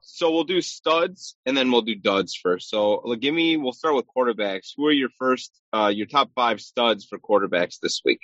So 0.09 0.31
we'll 0.31 0.45
do 0.45 0.61
studs 0.61 1.37
and 1.47 1.57
then 1.57 1.73
we'll 1.73 1.83
do 1.83 1.97
duds 1.97 2.33
first. 2.41 2.71
So 2.71 3.01
like, 3.05 3.19
give 3.19 3.35
me, 3.35 3.57
we'll 3.57 3.73
start 3.73 3.97
with 3.97 4.05
quarterbacks. 4.07 4.69
Who 4.77 4.87
are 4.87 4.93
your 4.93 5.09
first, 5.19 5.51
uh, 5.73 5.89
your 5.93 6.07
top 6.07 6.31
five 6.37 6.61
studs 6.61 7.05
for 7.05 7.19
quarterbacks 7.19 7.81
this 7.81 8.03
week? 8.05 8.21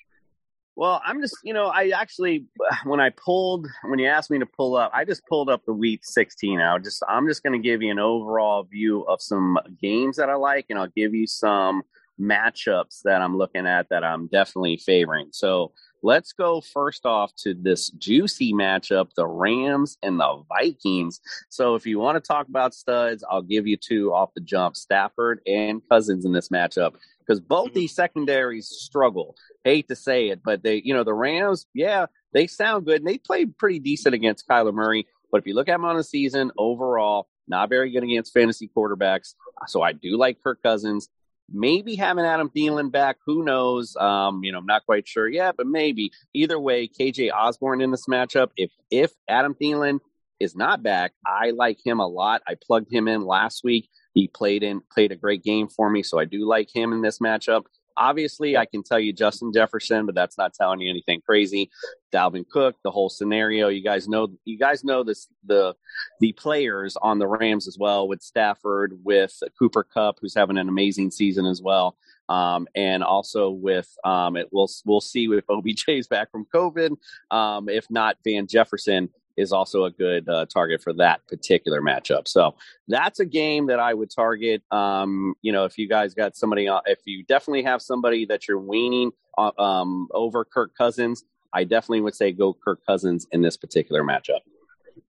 Well, 0.74 1.02
I'm 1.04 1.20
just, 1.20 1.36
you 1.44 1.52
know, 1.52 1.66
I 1.66 1.88
actually, 1.90 2.46
when 2.84 3.00
I 3.00 3.10
pulled, 3.10 3.68
when 3.84 3.98
you 3.98 4.08
asked 4.08 4.30
me 4.30 4.38
to 4.38 4.46
pull 4.46 4.76
up, 4.76 4.90
I 4.94 5.04
just 5.04 5.26
pulled 5.26 5.48
up 5.48 5.64
the 5.66 5.72
week 5.72 6.00
16 6.04 6.60
out. 6.60 6.84
Just, 6.84 7.02
I'm 7.08 7.28
just 7.28 7.42
going 7.42 7.52
to 7.52 7.66
give 7.66 7.82
you 7.82 7.90
an 7.90 7.98
overall 7.98 8.64
view 8.64 9.02
of 9.02 9.20
some 9.20 9.58
games 9.80 10.16
that 10.16 10.30
I 10.30 10.34
like, 10.34 10.66
and 10.70 10.78
I'll 10.78 10.88
give 10.88 11.14
you 11.14 11.26
some 11.26 11.82
matchups 12.20 13.02
that 13.04 13.20
I'm 13.20 13.36
looking 13.36 13.66
at 13.66 13.88
that 13.90 14.04
I'm 14.04 14.28
definitely 14.28 14.76
favoring. 14.76 15.28
So 15.32 15.72
let's 16.02 16.32
go 16.32 16.60
first 16.60 17.06
off 17.06 17.34
to 17.36 17.54
this 17.54 17.90
juicy 17.90 18.52
matchup 18.52 19.10
the 19.16 19.26
Rams 19.26 19.98
and 20.02 20.20
the 20.20 20.42
Vikings. 20.48 21.20
So 21.48 21.74
if 21.74 21.86
you 21.86 21.98
want 21.98 22.16
to 22.16 22.26
talk 22.26 22.48
about 22.48 22.74
studs, 22.74 23.24
I'll 23.28 23.42
give 23.42 23.66
you 23.66 23.76
two 23.76 24.12
off 24.12 24.34
the 24.34 24.40
jump 24.40 24.76
Stafford 24.76 25.40
and 25.46 25.80
Cousins 25.90 26.24
in 26.24 26.32
this 26.32 26.48
matchup 26.48 26.94
because 27.26 27.40
both 27.40 27.72
these 27.72 27.94
secondaries 27.94 28.68
struggle 28.68 29.36
hate 29.64 29.88
to 29.88 29.96
say 29.96 30.28
it, 30.28 30.42
but 30.44 30.62
they, 30.62 30.82
you 30.84 30.94
know, 30.94 31.04
the 31.04 31.14
Rams, 31.14 31.66
yeah, 31.74 32.06
they 32.32 32.46
sound 32.46 32.86
good 32.86 33.00
and 33.00 33.06
they 33.06 33.18
played 33.18 33.56
pretty 33.56 33.78
decent 33.78 34.14
against 34.14 34.48
Kyler 34.48 34.74
Murray. 34.74 35.06
But 35.30 35.40
if 35.40 35.46
you 35.46 35.54
look 35.54 35.68
at 35.68 35.72
them 35.72 35.84
on 35.84 35.96
the 35.96 36.04
season 36.04 36.50
overall, 36.58 37.28
not 37.48 37.68
very 37.68 37.90
good 37.90 38.02
against 38.02 38.32
fantasy 38.32 38.70
quarterbacks. 38.74 39.34
So 39.66 39.82
I 39.82 39.92
do 39.92 40.16
like 40.16 40.42
Kirk 40.42 40.62
Cousins. 40.62 41.08
Maybe 41.50 41.96
having 41.96 42.24
Adam 42.24 42.50
Thielen 42.50 42.90
back, 42.90 43.18
who 43.26 43.44
knows? 43.44 43.96
Um, 43.96 44.42
you 44.42 44.52
know, 44.52 44.58
I'm 44.58 44.66
not 44.66 44.86
quite 44.86 45.06
sure 45.06 45.28
yet, 45.28 45.56
but 45.56 45.66
maybe. 45.66 46.12
Either 46.32 46.58
way, 46.58 46.88
KJ 46.88 47.30
Osborn 47.32 47.80
in 47.80 47.90
this 47.90 48.06
matchup. 48.06 48.50
If 48.56 48.70
if 48.90 49.12
Adam 49.28 49.54
Thielen 49.54 49.98
is 50.40 50.56
not 50.56 50.82
back, 50.82 51.12
I 51.26 51.50
like 51.50 51.78
him 51.84 52.00
a 52.00 52.06
lot. 52.06 52.42
I 52.46 52.54
plugged 52.54 52.92
him 52.92 53.06
in 53.06 53.22
last 53.22 53.64
week. 53.64 53.88
He 54.14 54.28
played 54.28 54.62
in 54.62 54.82
played 54.92 55.12
a 55.12 55.16
great 55.16 55.42
game 55.42 55.68
for 55.68 55.90
me, 55.90 56.02
so 56.02 56.18
I 56.18 56.24
do 56.24 56.46
like 56.46 56.74
him 56.74 56.92
in 56.92 57.02
this 57.02 57.18
matchup. 57.18 57.64
Obviously, 57.96 58.56
I 58.56 58.64
can 58.64 58.82
tell 58.82 58.98
you 58.98 59.12
Justin 59.12 59.52
Jefferson, 59.52 60.06
but 60.06 60.14
that's 60.14 60.38
not 60.38 60.54
telling 60.54 60.80
you 60.80 60.88
anything 60.90 61.20
crazy. 61.20 61.70
Dalvin 62.12 62.48
Cook, 62.48 62.76
the 62.82 62.90
whole 62.90 63.10
scenario. 63.10 63.68
You 63.68 63.82
guys 63.82 64.08
know 64.08 64.28
you 64.44 64.58
guys 64.58 64.84
know 64.84 65.02
this 65.02 65.28
the 65.44 65.74
the 66.20 66.32
players 66.32 66.96
on 66.96 67.18
the 67.18 67.26
Rams 67.26 67.68
as 67.68 67.78
well 67.78 68.08
with 68.08 68.22
Stafford, 68.22 68.98
with 69.04 69.32
Cooper 69.58 69.84
Kupp, 69.84 70.18
who's 70.20 70.34
having 70.34 70.58
an 70.58 70.68
amazing 70.68 71.10
season 71.10 71.46
as 71.46 71.60
well. 71.62 71.96
Um, 72.28 72.66
and 72.74 73.02
also 73.02 73.50
with 73.50 73.94
um, 74.04 74.36
it, 74.36 74.48
we'll 74.52 74.68
we'll 74.86 75.00
see 75.00 75.24
if 75.24 75.46
OBJ's 75.46 76.06
back 76.06 76.30
from 76.30 76.46
COVID. 76.54 76.96
Um, 77.30 77.68
if 77.68 77.90
not, 77.90 78.16
Van 78.24 78.46
Jefferson 78.46 79.10
is 79.36 79.52
also 79.52 79.84
a 79.84 79.90
good 79.90 80.28
uh, 80.28 80.46
target 80.46 80.82
for 80.82 80.92
that 80.94 81.26
particular 81.26 81.80
matchup. 81.80 82.28
So 82.28 82.54
that's 82.88 83.20
a 83.20 83.24
game 83.24 83.66
that 83.66 83.80
I 83.80 83.94
would 83.94 84.10
target. 84.10 84.62
Um, 84.70 85.34
you 85.42 85.52
know, 85.52 85.64
if 85.64 85.78
you 85.78 85.88
guys 85.88 86.14
got 86.14 86.36
somebody, 86.36 86.68
if 86.86 87.00
you 87.04 87.24
definitely 87.24 87.62
have 87.64 87.82
somebody 87.82 88.26
that 88.26 88.48
you're 88.48 88.58
weaning 88.60 89.12
uh, 89.38 89.52
um, 89.58 90.08
over 90.12 90.44
Kirk 90.44 90.72
Cousins, 90.76 91.24
I 91.52 91.64
definitely 91.64 92.00
would 92.02 92.14
say 92.14 92.32
go 92.32 92.54
Kirk 92.54 92.80
Cousins 92.86 93.26
in 93.32 93.42
this 93.42 93.56
particular 93.56 94.02
matchup. 94.02 94.40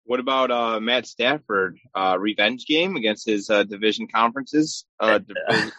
What 0.04 0.20
about 0.20 0.50
uh, 0.50 0.80
Matt 0.80 1.06
Stafford 1.06 1.78
uh, 1.94 2.16
revenge 2.18 2.66
game 2.66 2.96
against 2.96 3.26
his 3.26 3.48
uh, 3.50 3.62
division 3.62 4.08
conferences? 4.08 4.84
Uh, 4.98 5.18
division- 5.48 5.72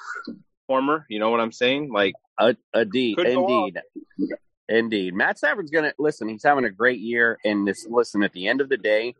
former, 0.67 1.05
you 1.09 1.19
know 1.19 1.29
what 1.29 1.39
I'm 1.39 1.51
saying? 1.51 1.91
Like, 1.91 2.13
Uh, 2.37 2.53
indeed, 2.73 3.17
Could 3.17 3.27
indeed, 3.27 3.77
indeed. 4.69 5.13
Matt 5.13 5.37
Stafford's 5.37 5.71
gonna 5.71 5.93
listen. 5.99 6.27
He's 6.27 6.43
having 6.43 6.65
a 6.65 6.69
great 6.69 6.99
year, 6.99 7.37
and 7.45 7.67
this 7.67 7.85
listen. 7.89 8.23
At 8.23 8.33
the 8.33 8.47
end 8.47 8.61
of 8.61 8.69
the 8.69 8.77
day, 8.77 9.15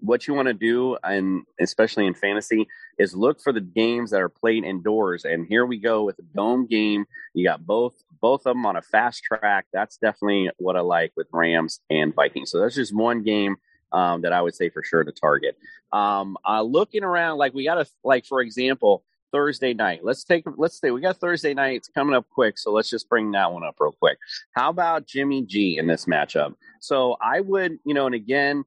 what 0.00 0.26
you 0.26 0.34
want 0.34 0.48
to 0.48 0.54
do, 0.54 0.96
and 1.04 1.44
especially 1.60 2.06
in 2.06 2.14
fantasy, 2.14 2.66
is 2.98 3.14
look 3.14 3.40
for 3.40 3.52
the 3.52 3.60
games 3.60 4.10
that 4.10 4.20
are 4.20 4.28
played 4.28 4.64
indoors. 4.64 5.24
And 5.24 5.46
here 5.46 5.66
we 5.66 5.78
go 5.78 6.04
with 6.04 6.18
a 6.18 6.24
dome 6.34 6.66
game. 6.66 7.06
You 7.34 7.44
got 7.44 7.66
both 7.66 7.94
both 8.20 8.40
of 8.46 8.54
them 8.54 8.66
on 8.66 8.76
a 8.76 8.82
fast 8.82 9.22
track. 9.22 9.66
That's 9.72 9.96
definitely 9.96 10.50
what 10.58 10.76
I 10.76 10.80
like 10.80 11.12
with 11.16 11.28
Rams 11.32 11.80
and 11.90 12.14
Vikings. 12.14 12.50
So 12.50 12.60
that's 12.60 12.74
just 12.74 12.94
one 12.94 13.22
game 13.22 13.56
um, 13.92 14.22
that 14.22 14.32
I 14.32 14.40
would 14.40 14.54
say 14.54 14.68
for 14.68 14.82
sure 14.82 15.04
to 15.04 15.12
target. 15.12 15.56
Um, 15.92 16.36
uh, 16.46 16.62
looking 16.62 17.02
around, 17.02 17.38
like 17.38 17.54
we 17.54 17.64
got 17.64 17.74
to, 17.74 17.86
like 18.04 18.26
for 18.26 18.40
example, 18.40 19.02
Thursday 19.32 19.74
night. 19.74 20.00
Let's 20.02 20.24
take, 20.24 20.44
let's 20.56 20.80
say 20.80 20.90
we 20.90 21.00
got 21.00 21.18
Thursday 21.18 21.54
night. 21.54 21.76
It's 21.76 21.88
coming 21.88 22.14
up 22.14 22.26
quick, 22.30 22.58
so 22.58 22.72
let's 22.72 22.90
just 22.90 23.08
bring 23.08 23.30
that 23.32 23.52
one 23.52 23.64
up 23.64 23.76
real 23.78 23.92
quick. 23.92 24.18
How 24.52 24.70
about 24.70 25.06
Jimmy 25.06 25.44
G 25.44 25.78
in 25.78 25.86
this 25.86 26.06
matchup? 26.06 26.54
So 26.80 27.16
I 27.20 27.40
would, 27.40 27.78
you 27.84 27.94
know, 27.94 28.06
and 28.06 28.14
again, 28.14 28.64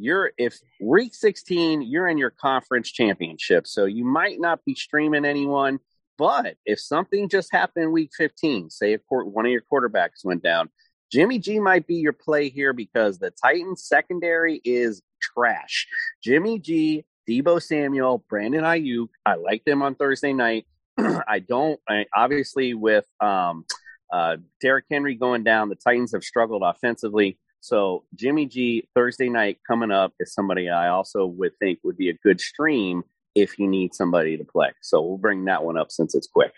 you're 0.00 0.32
if 0.38 0.58
week 0.80 1.14
16 1.14 1.82
you're 1.82 2.08
in 2.08 2.18
your 2.18 2.30
conference 2.30 2.90
championship 2.90 3.66
so 3.66 3.84
you 3.84 4.04
might 4.04 4.40
not 4.40 4.64
be 4.64 4.74
streaming 4.74 5.24
anyone 5.24 5.78
but 6.16 6.56
if 6.64 6.78
something 6.78 7.28
just 7.28 7.52
happened 7.52 7.92
week 7.92 8.10
15 8.16 8.70
say 8.70 8.92
a 8.92 8.98
court, 8.98 9.26
one 9.26 9.44
of 9.44 9.52
your 9.52 9.62
quarterbacks 9.72 10.24
went 10.24 10.42
down 10.42 10.68
jimmy 11.10 11.38
g 11.38 11.58
might 11.58 11.86
be 11.86 11.96
your 11.96 12.12
play 12.12 12.48
here 12.48 12.72
because 12.72 13.18
the 13.18 13.30
titans 13.30 13.84
secondary 13.84 14.60
is 14.64 15.02
trash 15.20 15.88
jimmy 16.22 16.58
g 16.58 17.04
deebo 17.28 17.60
samuel 17.60 18.24
brandon 18.28 18.64
aiyuk 18.64 19.08
i 19.26 19.34
like 19.34 19.64
them 19.64 19.82
on 19.82 19.94
thursday 19.94 20.32
night 20.32 20.66
i 21.28 21.38
don't 21.38 21.80
I, 21.88 22.06
obviously 22.14 22.74
with 22.74 23.06
um 23.20 23.64
uh 24.12 24.36
Derrick 24.60 24.86
henry 24.90 25.14
going 25.14 25.44
down 25.44 25.68
the 25.68 25.76
titans 25.76 26.12
have 26.12 26.24
struggled 26.24 26.62
offensively 26.64 27.38
so 27.60 28.04
Jimmy 28.14 28.46
G 28.46 28.88
Thursday 28.94 29.28
night 29.28 29.58
coming 29.66 29.90
up 29.90 30.12
is 30.20 30.32
somebody 30.32 30.68
I 30.68 30.88
also 30.88 31.26
would 31.26 31.52
think 31.58 31.80
would 31.82 31.96
be 31.96 32.08
a 32.08 32.14
good 32.14 32.40
stream 32.40 33.02
if 33.34 33.58
you 33.58 33.68
need 33.68 33.94
somebody 33.94 34.36
to 34.36 34.44
play. 34.44 34.70
So 34.80 35.00
we'll 35.02 35.18
bring 35.18 35.44
that 35.46 35.62
one 35.62 35.76
up 35.76 35.90
since 35.90 36.14
it's 36.14 36.26
quick. 36.26 36.52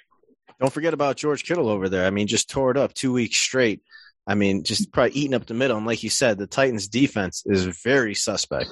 Don't 0.60 0.72
forget 0.72 0.92
about 0.92 1.16
George 1.16 1.44
Kittle 1.44 1.68
over 1.68 1.88
there. 1.88 2.06
I 2.06 2.10
mean, 2.10 2.26
just 2.26 2.51
tore 2.51 2.70
it 2.70 2.76
up 2.76 2.92
two 2.92 3.12
weeks 3.12 3.36
straight. 3.36 3.82
I 4.26 4.34
mean, 4.34 4.64
just 4.64 4.92
probably 4.92 5.12
eating 5.12 5.34
up 5.34 5.47
the 5.47 5.55
middle. 5.55 5.76
And 5.76 5.86
like 5.86 6.02
you 6.02 6.10
said, 6.10 6.38
the 6.38 6.47
Titans 6.47 6.88
defense 6.88 7.42
is 7.47 7.64
very 7.82 8.14
suspect. 8.14 8.70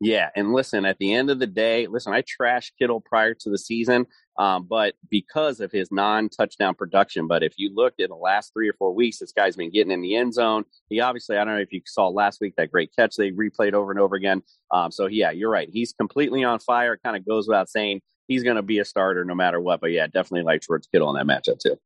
Yeah. 0.00 0.28
And 0.36 0.52
listen, 0.52 0.84
at 0.84 0.98
the 0.98 1.12
end 1.12 1.30
of 1.30 1.38
the 1.38 1.46
day, 1.46 1.86
listen, 1.86 2.12
I 2.12 2.22
trashed 2.22 2.72
Kittle 2.78 3.00
prior 3.00 3.34
to 3.34 3.50
the 3.50 3.58
season, 3.58 4.06
um, 4.38 4.66
but 4.68 4.94
because 5.10 5.60
of 5.60 5.72
his 5.72 5.90
non 5.90 6.28
touchdown 6.28 6.74
production. 6.74 7.26
But 7.26 7.42
if 7.42 7.54
you 7.56 7.74
looked 7.74 8.00
at 8.00 8.10
the 8.10 8.14
last 8.14 8.52
three 8.52 8.68
or 8.68 8.74
four 8.74 8.94
weeks, 8.94 9.18
this 9.18 9.32
guy's 9.32 9.56
been 9.56 9.72
getting 9.72 9.92
in 9.92 10.02
the 10.02 10.14
end 10.16 10.34
zone. 10.34 10.64
He 10.88 11.00
obviously, 11.00 11.36
I 11.36 11.44
don't 11.44 11.54
know 11.54 11.60
if 11.60 11.72
you 11.72 11.80
saw 11.86 12.08
last 12.08 12.40
week 12.40 12.54
that 12.56 12.70
great 12.70 12.90
catch 12.96 13.16
they 13.16 13.32
replayed 13.32 13.72
over 13.72 13.90
and 13.90 14.00
over 14.00 14.16
again. 14.16 14.42
Um, 14.70 14.92
so, 14.92 15.06
yeah, 15.06 15.30
you're 15.30 15.50
right. 15.50 15.68
He's 15.70 15.92
completely 15.92 16.44
on 16.44 16.58
fire. 16.58 16.98
Kind 17.02 17.16
of 17.16 17.26
goes 17.26 17.48
without 17.48 17.68
saying 17.68 18.02
he's 18.28 18.42
going 18.42 18.56
to 18.56 18.62
be 18.62 18.78
a 18.78 18.84
starter 18.84 19.24
no 19.24 19.34
matter 19.34 19.60
what. 19.60 19.80
But 19.80 19.92
yeah, 19.92 20.06
definitely 20.06 20.42
like 20.42 20.62
George 20.62 20.84
Kittle 20.92 21.14
in 21.14 21.26
that 21.26 21.32
matchup 21.32 21.58
too. 21.58 21.76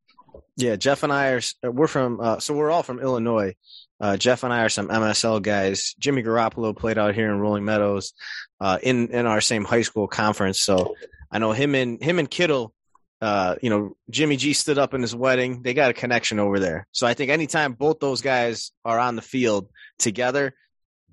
Yeah, 0.61 0.77
Jeff 0.77 1.03
and 1.03 1.13
I 1.13 1.29
are 1.31 1.41
we're 1.63 1.87
from 1.87 2.21
uh, 2.21 2.39
so 2.39 2.53
we're 2.53 2.71
all 2.71 2.83
from 2.83 3.01
Illinois. 3.01 3.55
Uh, 3.99 4.19
Jeff 4.19 4.45
and 4.45 4.53
I 4.53 4.65
are 4.65 4.69
some 4.69 4.89
MSL 4.89 5.41
guys. 5.41 5.95
Jimmy 5.99 6.23
Garoppolo 6.23 6.77
played 6.77 6.99
out 6.99 7.15
here 7.15 7.31
in 7.31 7.39
Rolling 7.39 7.65
Meadows, 7.65 8.13
uh, 8.61 8.79
in 8.83 9.09
in 9.09 9.25
our 9.25 9.41
same 9.41 9.65
high 9.65 9.83
school 9.83 10.07
conference. 10.07 10.63
So 10.63 10.97
I 11.31 11.39
know 11.39 11.53
him 11.53 11.75
and 11.75 12.03
him 12.03 12.19
and 12.19 12.31
Kittle. 12.31 12.75
Uh, 13.23 13.57
you 13.63 13.71
know, 13.71 13.97
Jimmy 14.11 14.37
G 14.37 14.53
stood 14.53 14.79
up 14.79 14.93
in 14.93 15.01
his 15.01 15.15
wedding. 15.15 15.63
They 15.63 15.73
got 15.73 15.91
a 15.91 15.95
connection 15.95 16.39
over 16.39 16.59
there. 16.59 16.87
So 16.93 17.07
I 17.07 17.15
think 17.15 17.31
anytime 17.31 17.73
both 17.73 17.99
those 17.99 18.21
guys 18.21 18.73
are 18.85 18.99
on 18.99 19.17
the 19.17 19.23
field 19.23 19.69
together, 19.99 20.55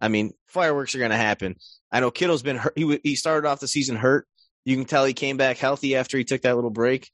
I 0.01 0.09
mean, 0.09 0.33
fireworks 0.47 0.93
are 0.95 0.99
going 0.99 1.11
to 1.11 1.17
happen. 1.17 1.55
I 1.89 2.01
know 2.01 2.11
Kittle's 2.11 2.43
been 2.43 2.57
hurt. 2.57 2.73
He 2.75 2.99
he 3.01 3.15
started 3.15 3.47
off 3.47 3.61
the 3.61 3.67
season 3.67 3.95
hurt. 3.95 4.27
You 4.65 4.75
can 4.75 4.85
tell 4.85 5.05
he 5.05 5.13
came 5.13 5.37
back 5.37 5.57
healthy 5.57 5.95
after 5.95 6.17
he 6.17 6.25
took 6.25 6.41
that 6.41 6.55
little 6.55 6.69
break. 6.69 7.09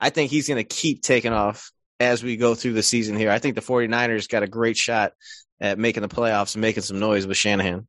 I 0.00 0.10
think 0.10 0.30
he's 0.30 0.48
going 0.48 0.62
to 0.62 0.64
keep 0.64 1.02
taking 1.02 1.32
off 1.32 1.72
as 2.00 2.22
we 2.22 2.36
go 2.36 2.54
through 2.54 2.74
the 2.74 2.82
season 2.82 3.16
here. 3.16 3.30
I 3.30 3.38
think 3.38 3.54
the 3.54 3.60
49ers 3.60 4.28
got 4.28 4.42
a 4.42 4.48
great 4.48 4.76
shot 4.76 5.12
at 5.60 5.78
making 5.78 6.02
the 6.02 6.08
playoffs 6.08 6.54
and 6.54 6.62
making 6.62 6.84
some 6.84 6.98
noise 6.98 7.26
with 7.26 7.36
Shanahan. 7.36 7.86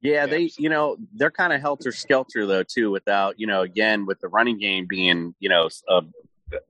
Yeah, 0.00 0.26
they, 0.26 0.50
you 0.58 0.68
know, 0.68 0.96
they're 1.14 1.30
kind 1.30 1.52
of 1.52 1.60
helter 1.60 1.92
skelter 1.92 2.44
though 2.44 2.64
too. 2.64 2.90
Without, 2.90 3.38
you 3.38 3.46
know, 3.46 3.62
again 3.62 4.04
with 4.04 4.18
the 4.18 4.26
running 4.28 4.58
game 4.58 4.86
being, 4.88 5.34
you 5.38 5.48
know, 5.48 5.68
uh, 5.88 6.00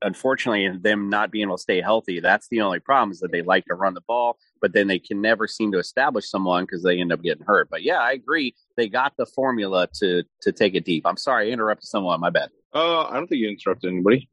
unfortunately 0.03 0.69
them 0.79 1.09
not 1.09 1.31
being 1.31 1.47
able 1.47 1.57
to 1.57 1.63
stay 1.63 1.81
healthy. 1.81 2.21
That's 2.21 2.49
the 2.49 2.61
only 2.61 2.81
problem 2.81 3.11
is 3.11 3.21
that 3.21 3.33
they 3.33 3.41
like 3.41 3.65
to 3.67 3.75
run 3.75 3.95
the 3.95 4.03
ball, 4.03 4.37
but 4.61 4.75
then 4.75 4.87
they 4.87 4.99
can 4.99 5.23
never 5.23 5.49
seem 5.49 5.73
to 5.73 5.79
establish 5.79 6.29
someone 6.29 6.65
because 6.65 6.83
they 6.83 7.01
end 7.01 7.11
up 7.11 7.23
getting 7.23 7.45
hurt. 7.45 7.69
But 7.71 7.83
yeah, 7.83 7.99
I 7.99 8.13
agree. 8.13 8.55
They 8.77 8.89
got 8.89 9.17
the 9.17 9.25
formula 9.27 9.89
to 10.01 10.25
to 10.43 10.53
take 10.53 10.75
it 10.75 10.85
deep. 10.85 11.07
I'm 11.07 11.17
sorry, 11.17 11.49
I 11.49 11.53
interrupted 11.53 11.89
someone. 11.89 12.21
My 12.21 12.31
bad. 12.31 12.51
Uh, 12.75 13.05
I 13.05 13.15
don't 13.15 13.29
think 13.29 13.41
you 13.41 13.49
interrupted 13.49 13.91
anybody. 13.91 14.29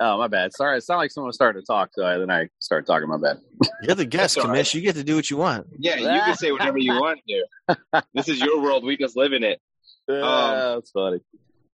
Oh, 0.00 0.18
my 0.18 0.26
bad. 0.26 0.52
Sorry, 0.52 0.78
it 0.78 0.82
sounded 0.82 1.02
like 1.02 1.10
someone 1.12 1.32
started 1.32 1.60
to 1.60 1.66
talk, 1.66 1.90
so 1.92 2.04
I, 2.04 2.18
then 2.18 2.30
I 2.30 2.48
started 2.58 2.86
talking. 2.86 3.08
My 3.08 3.18
bad. 3.18 3.38
You're 3.82 3.94
the 3.94 4.04
guest, 4.04 4.34
That's 4.34 4.44
all 4.44 4.52
right. 4.52 4.64
Commish. 4.64 4.74
You 4.74 4.80
get 4.80 4.96
to 4.96 5.04
do 5.04 5.14
what 5.14 5.30
you 5.30 5.36
want. 5.36 5.66
Yeah, 5.78 5.96
you 5.96 6.06
can 6.06 6.36
say 6.36 6.50
whatever 6.50 6.78
you 6.78 6.92
want 6.92 7.20
to. 7.28 8.02
This 8.14 8.28
is 8.28 8.40
your 8.40 8.60
world. 8.60 8.84
We 8.84 8.96
just 8.96 9.16
live 9.16 9.32
in 9.32 9.44
it. 9.44 9.60
Uh, 10.08 10.74
that's 10.76 10.90
funny. 10.90 11.20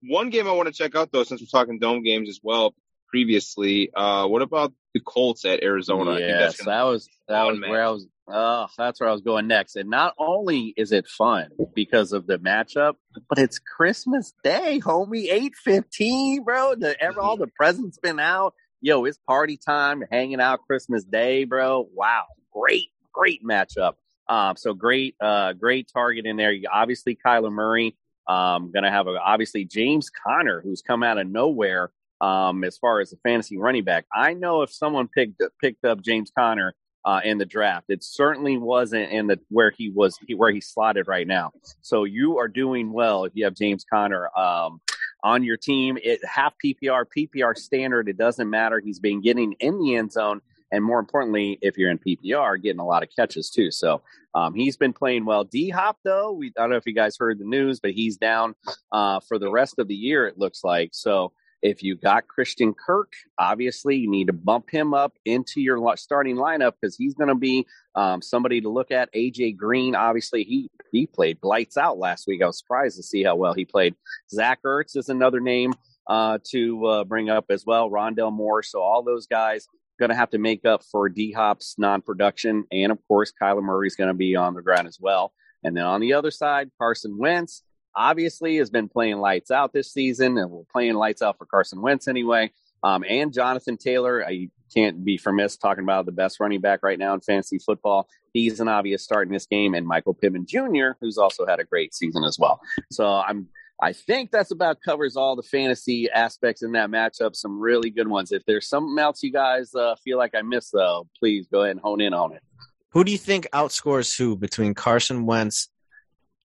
One 0.03 0.31
game 0.31 0.49
I 0.49 0.53
want 0.53 0.69
to 0.69 0.75
check 0.75 0.95
out 0.95 1.13
though, 1.13 1.25
since 1.25 1.41
we're 1.41 1.59
talking 1.59 1.79
dome 1.79 2.03
games 2.03 2.29
as 2.29 2.41
well. 2.43 2.75
Previously, 3.15 3.91
uh, 3.95 4.27
what 4.27 4.43
about 4.43 4.73
the 4.93 4.99
Colts 4.99 5.45
at 5.45 5.63
Arizona? 5.63 6.19
Yes, 6.19 6.57
that's 6.57 6.65
that 6.65 6.83
was 6.83 7.09
that 7.29 7.45
was 7.45 7.61
match. 7.61 7.71
where 7.71 7.85
I 7.85 7.91
was. 7.91 8.09
Oh, 8.27 8.67
that's 8.77 8.99
where 8.99 9.09
I 9.09 9.13
was 9.13 9.21
going 9.21 9.47
next. 9.47 9.77
And 9.77 9.89
not 9.89 10.15
only 10.19 10.75
is 10.77 10.91
it 10.91 11.07
fun 11.07 11.51
because 11.77 12.13
of 12.13 12.27
the 12.27 12.39
matchup, 12.39 12.95
but 13.29 13.39
it's 13.39 13.61
Christmas 13.61 14.35
Day, 14.43 14.81
homie. 14.85 15.29
Eight 15.31 15.55
fifteen, 15.55 16.43
bro. 16.43 16.75
The 16.75 17.01
ever 17.01 17.21
all 17.21 17.37
the 17.37 17.47
presents 17.47 17.99
been 17.99 18.19
out. 18.19 18.55
Yo, 18.81 19.05
it's 19.05 19.19
party 19.29 19.61
time. 19.65 20.03
Hanging 20.11 20.41
out 20.41 20.67
Christmas 20.67 21.05
Day, 21.05 21.45
bro. 21.45 21.89
Wow, 21.95 22.25
great, 22.53 22.89
great 23.13 23.45
matchup. 23.45 23.93
Um, 24.29 24.57
so 24.57 24.75
great, 24.75 25.15
uh, 25.21 25.53
great 25.53 25.89
target 25.95 26.27
in 26.27 26.37
there. 26.37 26.51
You 26.51 26.67
obviously 26.69 27.17
Kyler 27.25 27.53
Murray. 27.53 27.97
Um, 28.27 28.73
gonna 28.73 28.91
have 28.91 29.07
a, 29.07 29.11
obviously 29.11 29.67
James 29.67 30.11
Conner, 30.11 30.61
who's 30.63 30.83
come 30.83 31.05
out 31.05 31.19
of 31.19 31.29
nowhere. 31.29 31.93
Um, 32.21 32.65
as 32.65 32.79
far 32.79 33.01
as 33.01 33.11
the 33.11 33.17
fantasy 33.23 33.59
running 33.59 33.85
back, 33.85 34.07
I 34.13 34.35
know 34.35 34.63
if 34.63 34.73
someone 34.73 35.09
picked 35.09 35.43
picked 35.61 35.85
up 35.85 36.01
James 36.01 36.31
Conner 36.37 36.75
uh, 37.05 37.21
in 37.25 37.39
the 37.39 37.45
draft. 37.45 37.87
It 37.89 38.03
certainly 38.03 38.57
wasn't 38.57 39.11
in 39.11 39.27
the 39.27 39.39
where 39.49 39.71
he 39.71 39.91
was 39.91 40.19
where 40.37 40.51
he's 40.51 40.69
slotted 40.69 41.07
right 41.07 41.27
now. 41.27 41.53
So 41.83 42.05
you 42.05 42.39
are 42.39 42.49
doing 42.49 42.93
well 42.93 43.25
if 43.25 43.33
you 43.35 43.45
have 43.45 43.55
James 43.55 43.85
Conner 43.85 44.31
um, 44.37 44.81
on 45.23 45.45
your 45.45 45.57
team. 45.57 45.99
It 46.03 46.25
half 46.25 46.55
PPR, 46.65 47.05
PPR 47.17 47.57
standard. 47.57 48.09
It 48.09 48.17
doesn't 48.17 48.49
matter. 48.49 48.81
He's 48.81 48.99
been 48.99 49.21
getting 49.21 49.53
in 49.61 49.79
the 49.79 49.97
end 49.97 50.13
zone, 50.13 50.41
and 50.73 50.83
more 50.83 50.99
importantly, 50.99 51.59
if 51.61 51.77
you're 51.77 51.91
in 51.91 51.99
PPR, 51.99 52.63
getting 52.63 52.81
a 52.81 52.87
lot 52.87 53.03
of 53.03 53.11
catches 53.15 53.51
too. 53.51 53.71
So 53.71 54.03
um, 54.35 54.55
he's 54.55 54.77
been 54.77 54.95
playing 54.95 55.27
well. 55.27 55.45
D 55.45 55.69
Hop 55.69 55.99
though, 56.05 56.33
we 56.33 56.53
I 56.57 56.63
don't 56.63 56.71
know 56.71 56.77
if 56.77 56.87
you 56.87 56.95
guys 56.95 57.17
heard 57.19 57.39
the 57.39 57.45
news, 57.45 57.81
but 57.81 57.93
he's 57.93 58.17
down 58.17 58.55
uh, 58.93 59.21
for 59.21 59.39
the 59.39 59.51
rest 59.51 59.79
of 59.79 59.89
the 59.89 59.95
year. 59.95 60.27
It 60.27 60.39
looks 60.39 60.65
like 60.65 60.91
so. 60.93 61.33
If 61.65 61.83
you 61.83 61.97
got 61.97 62.29
Christian 62.29 62.75
Kirk, 62.75 63.15
obviously 63.39 63.97
you 63.97 64.11
need 64.11 64.27
to 64.27 64.35
bump 64.35 64.69
him 64.69 64.93
up 64.93 65.15
into 65.25 65.63
your 65.63 65.97
starting 65.97 66.37
lineup 66.37 66.75
because 66.79 66.95
he's 66.95 67.15
going 67.15 67.29
to 67.29 67.35
be 67.35 67.67
um, 67.95 68.21
somebody 68.21 68.61
to 68.61 68.69
look 68.69 68.91
at. 68.91 69.11
AJ 69.15 69.57
Green, 69.57 69.95
obviously 69.95 70.45
he 70.45 70.71
he 70.93 71.07
played 71.07 71.39
lights 71.43 71.79
out 71.79 71.97
last 71.97 72.27
week. 72.27 72.43
I 72.43 72.47
was 72.47 72.59
surprised 72.59 72.99
to 72.99 73.03
see 73.03 73.25
how 73.25 73.37
well 73.37 73.55
he 73.55 73.65
played. 73.65 73.95
Zach 74.31 74.61
Ertz 74.63 74.95
is 74.95 75.09
another 75.09 75.41
name 75.41 75.73
uh, 76.07 76.37
to 76.51 76.85
uh, 76.85 77.05
bring 77.05 77.31
up 77.31 77.47
as 77.49 77.65
well. 77.65 77.89
Rondale 77.89 78.31
Moore. 78.31 78.63
So 78.63 78.83
all 78.83 79.03
those 79.03 79.27
guys 79.27 79.67
going 79.99 80.11
to 80.11 80.17
have 80.17 80.31
to 80.31 80.39
make 80.39 80.67
up 80.67 80.83
for 80.85 81.09
D 81.09 81.33
Hop's 81.33 81.77
non-production, 81.79 82.65
and 82.73 82.93
of 82.93 82.99
course 83.09 83.33
Kyler 83.41 83.63
Murray's 83.63 83.97
going 83.97 84.09
to 84.09 84.15
be 84.15 84.37
on 84.37 84.53
the 84.53 84.61
ground 84.61 84.87
as 84.87 84.99
well. 85.01 85.33
And 85.63 85.75
then 85.75 85.85
on 85.85 86.03
the 86.03 86.13
other 86.13 86.31
side, 86.31 86.71
Carson 86.77 87.17
Wentz 87.17 87.63
obviously 87.97 88.57
has 88.57 88.71
been 88.71 88.89
playing 88.89 89.19
lights 89.19 89.51
out 89.51 89.73
this 89.73 89.93
season, 89.93 90.39
and 90.39 90.51
we're 90.51 90.65
playing 90.73 90.95
lights 90.95 91.23
out 91.23 91.39
for 91.39 91.47
Carson 91.47 91.81
Wentz 91.81 92.09
anyway. 92.09 92.51
Um, 92.83 93.03
and 93.09 93.33
Jonathan 93.33 93.79
Taylor, 93.79 94.25
I 94.27 94.51
can't 94.73 95.05
be 95.05 95.19
remiss 95.25 95.57
talking 95.57 95.85
about 95.85 96.05
the 96.05 96.13
best 96.13 96.39
running 96.39 96.61
back 96.61 96.81
right 96.83 96.99
now 96.99 97.15
in 97.15 97.21
fantasy 97.21 97.59
football. 97.59 98.09
He's 98.35 98.61
an 98.61 98.69
obvious 98.69 99.03
start 99.03 99.27
in 99.27 99.33
this 99.33 99.47
game, 99.47 99.75
and 99.75 99.87
Michael 99.87 100.13
Pittman 100.13 100.47
Jr., 100.47 100.93
who's 101.01 101.17
also 101.17 101.47
had 101.47 101.61
a 101.61 101.65
great 101.65 101.95
season 101.95 102.25
as 102.25 102.39
well. 102.39 102.61
So 102.91 103.07
I'm, 103.07 103.49
I 103.81 103.95
think 103.95 104.31
that's 104.31 104.51
about 104.51 104.83
covers 104.85 105.17
all 105.17 105.35
the 105.35 105.43
fantasy 105.43 106.11
aspects 106.11 106.63
in 106.63 106.73
that 106.73 106.91
matchup. 106.91 107.35
Some 107.35 107.59
really 107.59 107.91
good 107.91 108.09
ones. 108.09 108.33
If 108.33 108.45
there's 108.45 108.69
something 108.69 108.99
else 108.99 109.23
you 109.23 109.33
guys 109.33 109.75
uh, 109.75 109.95
feel 110.05 110.19
like 110.19 110.35
I 110.35 110.43
missed, 110.43 110.73
though, 110.73 111.09
please 111.19 111.47
go 111.51 111.63
ahead 111.63 111.73
and 111.73 111.81
hone 111.81 112.03
in 112.03 112.13
on 112.13 112.33
it. 112.33 112.43
Who 112.91 113.03
do 113.03 113.13
you 113.13 113.19
think 113.19 113.49
outscores 113.53 114.17
who 114.17 114.37
between 114.37 114.75
Carson 114.75 115.27
Wentz 115.27 115.69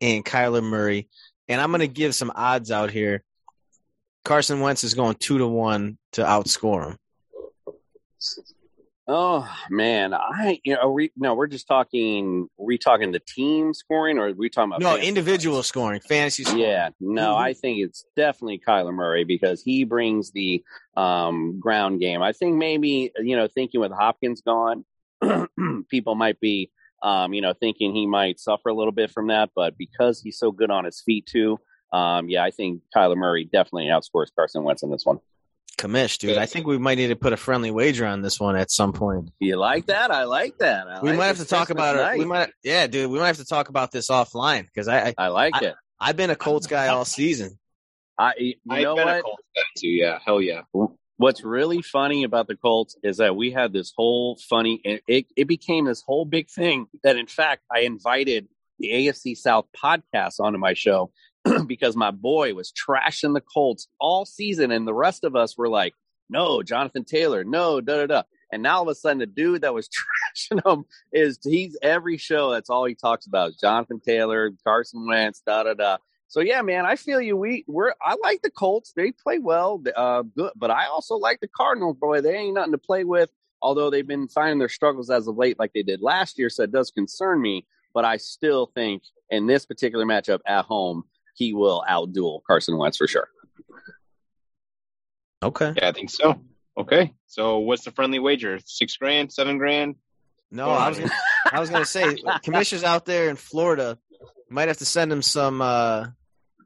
and 0.01 0.25
Kyler 0.25 0.63
Murray? 0.63 1.09
And 1.49 1.61
I'm 1.61 1.71
going 1.71 1.81
to 1.81 1.89
give 1.89 2.15
some 2.15 2.33
odds 2.35 2.71
out 2.71 2.91
here. 2.91 3.23
Carson 4.25 4.61
Wentz 4.61 4.85
is 4.85 4.95
going 4.95 5.17
two 5.17 5.39
to 5.39 5.47
one 5.47 5.99
to 6.13 6.23
outscore 6.23 6.93
him. 6.93 6.99
Oh 9.07 9.47
man, 9.69 10.15
I 10.15 10.61
you 10.65 10.75
know 10.75 10.91
we 10.91 11.13
no, 11.15 11.35
we're 11.35 11.47
just 11.47 11.69
talking. 11.69 12.49
Are 12.59 12.65
we 12.65 12.79
talking 12.79 13.13
the 13.13 13.21
team 13.21 13.75
scoring, 13.75 14.17
or 14.19 14.29
are 14.29 14.33
we 14.33 14.49
talking 14.49 14.73
about 14.73 14.81
No, 14.81 14.97
individual 14.97 15.63
scoring, 15.63 16.01
fantasy 16.01 16.43
scoring. 16.45 16.63
Yeah, 16.63 16.89
no, 17.01 17.35
Mhm. 17.35 17.39
I 17.39 17.53
think 17.53 17.81
it's 17.81 18.07
definitely 18.17 18.63
Kyler 18.67 18.95
Murray 18.95 19.25
because 19.25 19.63
he 19.63 19.85
brings 19.85 20.31
the 20.31 20.65
um, 20.97 21.61
ground 21.61 22.01
game. 22.01 22.23
I 22.23 22.33
think 22.33 22.57
maybe 22.57 23.13
you 23.23 23.37
know, 23.37 23.47
thinking 23.47 23.83
with 23.83 23.93
Hopkins 23.93 24.41
gone, 24.41 24.87
people 25.91 26.15
might 26.15 26.41
be 26.41 26.71
um, 27.05 27.35
you 27.35 27.43
know 27.43 27.53
thinking 27.53 27.95
he 27.95 28.07
might 28.07 28.41
suffer 28.41 28.71
a 28.71 28.75
little 28.75 28.93
bit 28.93 29.11
from 29.11 29.29
that, 29.29 29.51
but 29.55 29.77
because 29.79 30.21
he's 30.21 30.39
so 30.39 30.51
good 30.51 30.71
on 30.71 30.85
his 30.85 31.01
feet 31.01 31.27
too, 31.27 31.61
um, 31.93 32.29
yeah, 32.29 32.43
I 32.43 32.51
think 32.51 32.83
Kyler 32.97 33.17
Murray 33.17 33.45
definitely 33.45 33.87
outscores 33.87 34.29
Carson 34.35 34.65
Wentz 34.65 34.83
in 34.83 34.91
this 34.91 35.05
one. 35.05 35.21
Commish, 35.77 36.19
dude. 36.19 36.39
I 36.39 36.47
think 36.47 36.67
we 36.67 36.79
might 36.79 36.99
need 36.99 37.09
to 37.09 37.17
put 37.17 37.33
a 37.33 37.37
friendly 37.37 37.71
wager 37.71 38.07
on 38.07 38.23
this 38.23 38.41
one 38.41 38.57
at 38.57 38.71
some 38.71 38.93
point. 38.93 39.31
You 39.41 39.57
like 39.57 39.87
that? 39.87 40.11
I 40.11 40.25
like 40.25 40.59
that. 40.59 40.89
I 40.89 41.01
we 41.01 41.11
like 41.11 41.19
might 41.19 41.27
have 41.27 41.39
to 41.39 41.45
talk 41.45 41.67
Christmas 41.67 41.93
about 41.93 42.15
it. 42.15 42.19
We 42.19 42.25
might, 42.25 42.51
yeah, 42.63 42.87
dude. 42.87 43.11
We 43.11 43.19
might 43.19 43.27
have 43.27 43.39
to 43.39 43.45
talk 43.45 43.69
about 43.69 43.91
this 43.91 44.09
offline 44.09 44.67
because 44.67 44.89
I, 44.89 45.09
I, 45.09 45.15
I 45.19 45.29
like 45.29 45.61
it. 45.63 45.75
I've 46.01 46.17
been 46.17 46.31
a 46.31 46.37
Colts 46.37 46.67
guy 46.67 46.89
all 46.89 47.05
season. 47.05 47.59
I 48.19 48.33
you 48.39 48.55
I've 48.71 48.83
know 48.83 48.95
been 48.95 49.09
a 49.09 49.13
what? 49.15 49.25
Colts 49.25 49.43
guy 49.55 49.63
too. 49.77 49.89
Yeah, 49.89 50.19
hell 50.25 50.41
yeah. 50.41 50.63
What's 51.17 51.45
really 51.45 51.81
funny 51.81 52.25
about 52.25 52.49
the 52.49 52.57
Colts 52.57 52.97
is 53.03 53.19
that 53.19 53.37
we 53.37 53.53
had 53.53 53.73
this 53.73 53.93
whole 53.97 54.37
funny, 54.49 54.81
it, 54.85 55.27
it, 55.37 55.47
became 55.47 55.85
this 55.85 56.03
whole 56.03 56.25
big 56.25 56.51
thing 56.51 56.87
that, 57.05 57.17
in 57.17 57.29
fact, 57.29 57.63
I 57.71 57.81
invited 57.81 58.49
the 58.81 58.89
AFC 58.89 59.37
South 59.37 59.67
podcast 59.81 60.41
onto 60.41 60.59
my 60.59 60.75
show 60.75 61.13
because 61.67 61.95
my 61.95 62.11
boy 62.11 62.55
was 62.55 62.73
trashing 62.73 63.33
the 63.33 63.41
Colts 63.41 63.87
all 64.01 64.27
season, 64.27 64.73
and 64.73 64.89
the 64.89 64.95
rest 64.95 65.23
of 65.23 65.37
us 65.37 65.57
were 65.57 65.69
like, 65.69 65.95
no, 66.29 66.63
Jonathan 66.63 67.05
Taylor, 67.05 67.45
no, 67.45 67.81
da 67.81 67.99
da 67.99 68.07
da. 68.07 68.23
And 68.51 68.63
now 68.63 68.79
all 68.79 68.83
of 68.83 68.89
a 68.89 68.95
sudden, 68.95 69.19
the 69.19 69.27
dude 69.27 69.63
that 69.63 69.75
was 69.75 69.89
trashing 70.49 70.67
him 70.67 70.85
is 71.13 71.39
he's 71.43 71.79
every 71.83 72.19
show. 72.19 72.51
That's 72.51 72.71
all 72.71 72.85
he 72.87 72.95
talks 72.95 73.27
about 73.27 73.53
Jonathan 73.61 74.01
Taylor, 74.01 74.51
Carson 74.65 75.07
Wentz, 75.07 75.43
da 75.47 75.63
da 75.63 75.75
da. 75.75 75.97
So 76.35 76.41
yeah, 76.41 76.63
man, 76.63 76.85
I 76.85 76.97
feel 76.97 77.21
you. 77.21 77.37
We 77.37 77.65
we're 77.69 77.95
I 78.03 78.17
like 78.21 78.43
the 78.43 78.51
Colts. 78.51 78.93
They 78.93 79.13
play 79.13 79.39
well, 79.39 79.81
uh, 79.95 80.23
good. 80.23 80.51
But 80.57 80.73
I 80.73 80.87
also 80.87 81.15
like 81.15 81.39
the 81.39 81.47
Cardinals. 81.47 81.97
Boy, 81.97 82.23
they 82.23 82.35
ain't 82.35 82.57
nothing 82.57 82.73
to 82.73 82.79
play 82.79 83.05
with. 83.05 83.31
Although 83.63 83.89
they've 83.89 84.05
been 84.05 84.27
finding 84.27 84.59
their 84.59 84.69
struggles 84.69 85.11
as 85.11 85.29
of 85.29 85.37
late, 85.37 85.61
like 85.61 85.73
they 85.75 85.85
did 85.85 86.03
last 86.03 86.37
year, 86.37 86.51
so 86.51 86.65
it 86.65 86.73
does 86.73 86.91
concern 86.91 87.41
me. 87.41 87.69
But 87.95 88.05
I 88.05 88.17
still 88.17 88.67
think 88.75 89.05
in 89.31 89.47
this 89.47 89.65
particular 89.65 90.05
matchup 90.05 90.41
at 90.45 90.65
home, 90.65 91.05
he 91.37 91.53
will 91.53 91.85
outduel 91.89 92.41
Carson 92.45 92.79
Wentz 92.79 92.97
for 92.97 93.07
sure. 93.07 93.29
Okay. 95.41 95.73
Yeah, 95.77 95.89
I 95.89 95.93
think 95.93 96.11
so. 96.11 96.41
Okay, 96.77 97.15
so 97.29 97.59
what's 97.59 97.85
the 97.85 97.93
friendly 97.93 98.19
wager? 98.19 98.59
Six 98.65 98.97
grand, 98.97 99.33
seven 99.33 99.57
grand? 99.57 99.95
No, 100.51 100.69
I 100.69 100.89
was 100.89 100.99
gonna, 100.99 101.13
I 101.53 101.61
was 101.61 101.71
gonna 101.71 101.85
say 101.85 102.17
commissioners 102.43 102.83
out 102.83 103.05
there 103.05 103.29
in 103.29 103.37
Florida 103.37 104.01
might 104.51 104.67
have 104.67 104.79
to 104.79 104.85
send 104.85 105.13
him 105.13 105.23
some 105.23 105.63
uh 105.63 106.07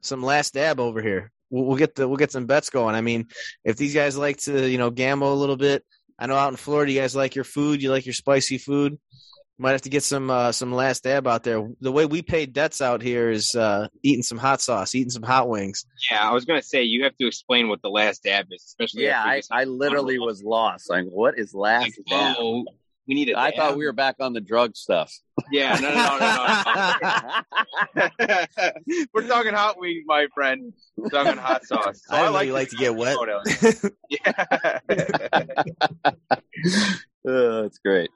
some 0.01 0.23
last 0.23 0.53
dab 0.53 0.79
over 0.79 1.01
here. 1.01 1.31
We'll, 1.49 1.65
we'll 1.65 1.77
get 1.77 1.95
the 1.95 2.07
we'll 2.07 2.17
get 2.17 2.31
some 2.31 2.45
bets 2.45 2.69
going. 2.69 2.95
I 2.95 3.01
mean, 3.01 3.27
if 3.63 3.77
these 3.77 3.93
guys 3.93 4.17
like 4.17 4.37
to 4.43 4.69
you 4.69 4.77
know 4.77 4.89
gamble 4.91 5.33
a 5.33 5.35
little 5.35 5.57
bit, 5.57 5.83
I 6.17 6.27
know 6.27 6.35
out 6.35 6.49
in 6.49 6.55
Florida 6.57 6.91
you 6.91 6.99
guys 6.99 7.15
like 7.15 7.35
your 7.35 7.43
food, 7.45 7.81
you 7.81 7.91
like 7.91 8.05
your 8.05 8.13
spicy 8.13 8.57
food. 8.57 8.99
Might 9.61 9.71
have 9.71 9.81
to 9.81 9.89
get 9.89 10.03
some 10.03 10.29
uh, 10.29 10.53
some 10.53 10.71
last 10.73 11.03
dab 11.03 11.27
out 11.27 11.43
there. 11.43 11.67
The 11.81 11.91
way 11.91 12.05
we 12.05 12.21
pay 12.21 12.45
debts 12.45 12.79
out 12.81 13.01
here 13.01 13.29
is 13.29 13.53
uh, 13.55 13.87
eating 14.03 14.23
some 14.23 14.37
hot 14.37 14.61
sauce, 14.61 14.95
eating 14.95 15.09
some 15.09 15.23
hot 15.23 15.49
wings. 15.49 15.85
Yeah, 16.09 16.25
I 16.29 16.31
was 16.31 16.45
gonna 16.45 16.61
say 16.61 16.83
you 16.83 17.03
have 17.03 17.17
to 17.17 17.27
explain 17.27 17.67
what 17.67 17.81
the 17.81 17.89
last 17.89 18.23
dab 18.23 18.45
is, 18.51 18.63
especially. 18.65 19.03
Yeah, 19.03 19.21
I, 19.21 19.41
I 19.51 19.65
literally 19.65 20.17
was 20.17 20.41
lost. 20.41 20.89
Like, 20.89 21.03
what 21.09 21.37
is 21.37 21.53
last 21.53 21.83
Like, 21.83 22.05
dab? 22.09 22.37
oh, 22.39 22.63
we 23.09 23.15
need 23.15 23.29
a 23.31 23.39
I 23.39 23.49
dab? 23.49 23.57
thought 23.57 23.77
we 23.77 23.85
were 23.85 23.91
back 23.91 24.17
on 24.19 24.33
the 24.33 24.39
drug 24.39 24.75
stuff. 24.75 25.11
Yeah, 25.51 25.75
no, 25.81 25.89
no, 25.89 26.17
no, 26.19 26.35
no. 27.95 28.09
no. 28.27 29.07
we're 29.13 29.27
talking 29.27 29.51
hot 29.51 29.79
wings, 29.79 30.03
my 30.05 30.27
friend. 30.35 30.71
We're 30.95 31.09
talking 31.09 31.37
hot 31.37 31.65
sauce. 31.65 32.01
So 32.05 32.15
I 32.15 32.19
didn't 32.19 32.33
know 32.33 32.41
you 32.41 32.53
like 32.53 32.69
to 32.69 32.75
get 32.75 32.95
wet. 32.95 33.17
Yeah. 34.09 34.79
Uh, 34.87 36.51
that's 37.63 37.79
great. 37.79 38.11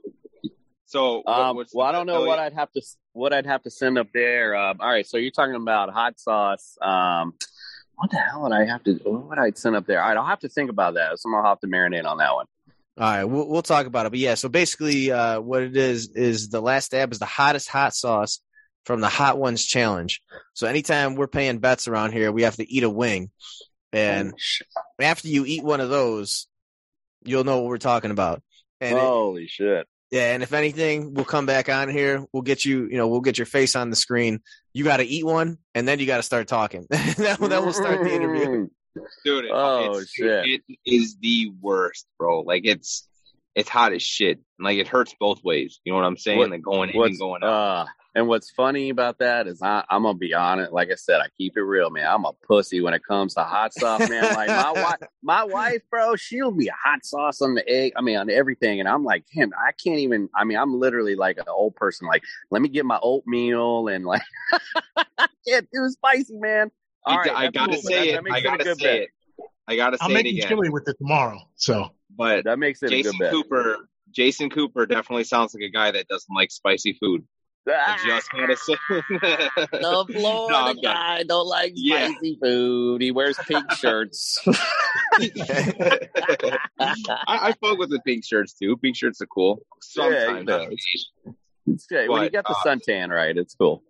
so, 0.85 1.23
Um, 1.25 1.55
what's 1.55 1.73
well, 1.73 1.87
I 1.87 1.91
don't 1.91 2.05
know 2.05 2.25
what 2.25 2.37
I'd 2.37 2.53
have 2.53 2.71
to 2.73 2.81
what 3.13 3.33
I'd 3.33 3.47
have 3.47 3.63
to 3.63 3.71
send 3.71 3.97
up 3.97 4.09
there. 4.13 4.55
Um, 4.55 4.77
all 4.79 4.89
right, 4.89 5.07
so 5.07 5.17
you're 5.17 5.31
talking 5.31 5.55
about 5.55 5.89
hot 5.91 6.19
sauce. 6.19 6.77
Um, 6.81 7.33
what 7.95 8.11
the 8.11 8.17
hell 8.17 8.43
would 8.43 8.51
I 8.51 8.65
have 8.65 8.83
to? 8.83 8.93
What 9.05 9.29
would 9.29 9.39
I 9.39 9.51
send 9.55 9.75
up 9.75 9.87
there? 9.87 10.01
All 10.03 10.09
right, 10.09 10.17
I'll 10.17 10.25
have 10.25 10.41
to 10.41 10.49
think 10.49 10.69
about 10.69 10.93
that. 10.95 11.17
So 11.19 11.33
I'll 11.35 11.43
have 11.43 11.59
to 11.61 11.67
marinate 11.67 12.05
on 12.05 12.17
that 12.17 12.35
one. 12.35 12.45
All 12.95 13.09
right, 13.09 13.23
we'll 13.23 13.49
we'll 13.49 13.63
talk 13.63 13.87
about 13.87 14.05
it. 14.05 14.11
But 14.11 14.19
yeah, 14.19 14.35
so 14.35 14.49
basically, 14.49 15.11
uh, 15.11 15.39
what 15.41 15.63
it 15.63 15.75
is 15.75 16.09
is 16.15 16.49
the 16.49 16.61
last 16.61 16.91
dab 16.91 17.11
is 17.11 17.19
the 17.19 17.25
hottest 17.25 17.67
hot 17.69 17.95
sauce 17.95 18.39
from 18.85 19.01
the 19.01 19.09
Hot 19.09 19.39
Ones 19.39 19.65
Challenge. 19.65 20.21
So 20.53 20.67
anytime 20.67 21.15
we're 21.15 21.27
paying 21.27 21.57
bets 21.57 21.87
around 21.87 22.11
here, 22.11 22.31
we 22.31 22.43
have 22.43 22.57
to 22.57 22.71
eat 22.71 22.83
a 22.83 22.89
wing, 22.89 23.31
and 23.91 24.33
after 24.99 25.27
you 25.27 25.43
eat 25.45 25.63
one 25.63 25.79
of 25.79 25.89
those, 25.89 26.47
you'll 27.23 27.43
know 27.43 27.57
what 27.61 27.69
we're 27.69 27.77
talking 27.77 28.11
about. 28.11 28.43
And 28.79 28.95
it- 28.97 29.01
Holy 29.01 29.47
shit! 29.47 29.87
yeah, 30.11 30.33
and 30.35 30.43
if 30.43 30.53
anything, 30.53 31.15
we'll 31.15 31.25
come 31.25 31.47
back 31.47 31.69
on 31.69 31.89
here. 31.89 32.23
We'll 32.31 32.43
get 32.43 32.63
you, 32.63 32.87
you 32.91 32.97
know, 32.97 33.07
we'll 33.07 33.21
get 33.21 33.39
your 33.39 33.47
face 33.47 33.75
on 33.75 33.89
the 33.89 33.95
screen. 33.95 34.41
You 34.71 34.83
got 34.83 34.97
to 34.97 35.03
eat 35.03 35.25
one, 35.25 35.57
and 35.73 35.87
then 35.87 35.97
you 35.97 36.05
got 36.05 36.17
to 36.17 36.23
start 36.23 36.47
talking. 36.47 36.85
then 36.89 37.37
we'll 37.39 37.73
start 37.73 38.03
the 38.03 38.13
interview. 38.13 38.67
Dude? 39.25 39.45
it- 39.45 39.51
Oh, 39.53 39.97
it's, 39.99 40.11
shit. 40.11 40.61
It 40.67 40.77
is 40.85 41.17
the 41.21 41.51
worst, 41.61 42.05
bro. 42.17 42.41
Like 42.41 42.63
it's 42.65 43.07
it's 43.55 43.69
hot 43.69 43.93
as 43.93 44.01
shit. 44.01 44.39
Like 44.59 44.77
it 44.77 44.87
hurts 44.87 45.15
both 45.19 45.43
ways. 45.43 45.79
You 45.83 45.93
know 45.93 45.97
what 45.99 46.05
I'm 46.05 46.17
saying? 46.17 46.39
What- 46.39 46.49
like 46.51 46.61
going 46.61 46.89
in 46.89 47.01
and 47.03 47.19
going 47.19 47.43
out. 47.43 47.49
uh, 47.49 47.85
and 48.15 48.27
what's 48.27 48.51
funny 48.51 48.89
about 48.91 49.17
that 49.19 49.47
is 49.47 49.59
I, 49.63 49.83
I'm 49.89 50.03
gonna 50.03 50.15
be 50.17 50.35
honest. 50.35 50.71
Like 50.71 50.91
I 50.91 50.95
said, 50.95 51.19
I 51.19 51.25
keep 51.35 51.57
it 51.57 51.61
real, 51.63 51.89
man. 51.89 52.05
I'm 52.07 52.25
a 52.25 52.33
pussy 52.47 52.79
when 52.79 52.93
it 52.93 53.01
comes 53.03 53.33
to 53.33 53.43
hot 53.43 53.73
sauce, 53.73 54.07
man. 54.07 54.35
Like 54.35 54.49
my 54.49 54.71
wife, 54.71 54.99
my 55.23 55.43
wife, 55.43 55.81
bro, 55.89 56.15
she'll 56.15 56.51
be 56.51 56.67
a 56.67 56.75
hot 56.83 57.03
sauce 57.03 57.41
on 57.41 57.55
the 57.55 57.67
egg. 57.67 57.93
I 57.97 58.01
mean, 58.01 58.17
on 58.17 58.29
everything, 58.29 58.79
and 58.79 58.87
I'm 58.87 59.03
like, 59.03 59.25
damn, 59.35 59.49
I 59.57 59.71
can't 59.83 59.97
even. 59.97 60.29
I 60.35 60.43
mean, 60.43 60.59
I'm 60.59 60.79
literally 60.79 61.15
like 61.15 61.37
an 61.39 61.45
old 61.47 61.75
person. 61.75 62.07
Like, 62.07 62.21
let 62.51 62.61
me 62.61 62.69
get 62.69 62.85
my 62.85 62.99
oatmeal 63.01 63.87
and 63.87 64.05
like, 64.05 64.21
I 65.17 65.25
can't 65.47 65.67
do 65.73 65.89
spicy, 65.89 66.35
man. 66.37 66.69
All 67.05 67.13
You- 67.13 67.19
right, 67.19 67.31
I 67.35 67.51
gotta 67.51 67.73
cool, 67.73 67.81
say 67.81 68.09
it. 68.09 68.13
that 68.13 68.23
makes 68.23 68.35
I 68.35 68.39
a 68.39 68.43
gotta 68.43 68.63
good 68.63 68.79
say 68.79 68.85
bet. 68.85 69.01
it. 69.03 69.09
I 69.67 69.75
gotta 69.75 69.97
I'm 70.01 70.09
say 70.09 70.13
it 70.13 70.17
making 70.23 70.37
again. 70.39 70.47
chili 70.49 70.69
with 70.69 70.87
it 70.87 70.97
tomorrow. 70.97 71.39
So 71.55 71.89
But 72.15 72.45
That 72.45 72.59
makes 72.59 72.81
it 72.83 72.87
a 72.87 72.89
Jason 72.89 73.13
good 73.13 73.19
bet. 73.25 73.31
Cooper, 73.31 73.89
Jason 74.11 74.49
Cooper 74.49 74.85
definitely 74.85 75.23
sounds 75.23 75.53
like 75.53 75.63
a 75.63 75.69
guy 75.69 75.91
that 75.91 76.07
doesn't 76.07 76.33
like 76.35 76.51
spicy 76.51 76.93
food. 76.93 77.25
I 77.65 77.97
just 78.05 78.29
gotta 78.29 78.57
say. 78.57 78.75
The 78.89 79.69
No, 79.81 80.03
Florida 80.05 80.57
I'm 80.57 80.75
guy 80.81 81.23
don't 81.23 81.47
like 81.47 81.71
Yeah. 81.75 82.07
spicy 82.09 82.37
food. 82.43 83.01
He 83.01 83.11
wears 83.11 83.37
pink 83.47 83.71
shirts. 83.79 84.37
I, 85.19 86.09
I 87.27 87.53
fuck 87.61 87.77
with 87.77 87.89
the 87.89 88.01
pink 88.05 88.25
shirts 88.25 88.53
too. 88.53 88.75
Pink 88.77 88.95
shirts 88.97 89.21
are 89.21 89.25
cool. 89.27 89.61
Sometimes. 89.81 90.47
Yeah, 90.49 90.67
It's 91.67 91.85
great. 91.87 92.09
when 92.09 92.23
you 92.23 92.29
But, 92.31 92.43
got 92.43 92.47
the 92.63 92.69
uh, 92.69 92.75
suntan 92.75 93.09
right, 93.09 93.35
it's 93.37 93.55
cool. 93.55 93.83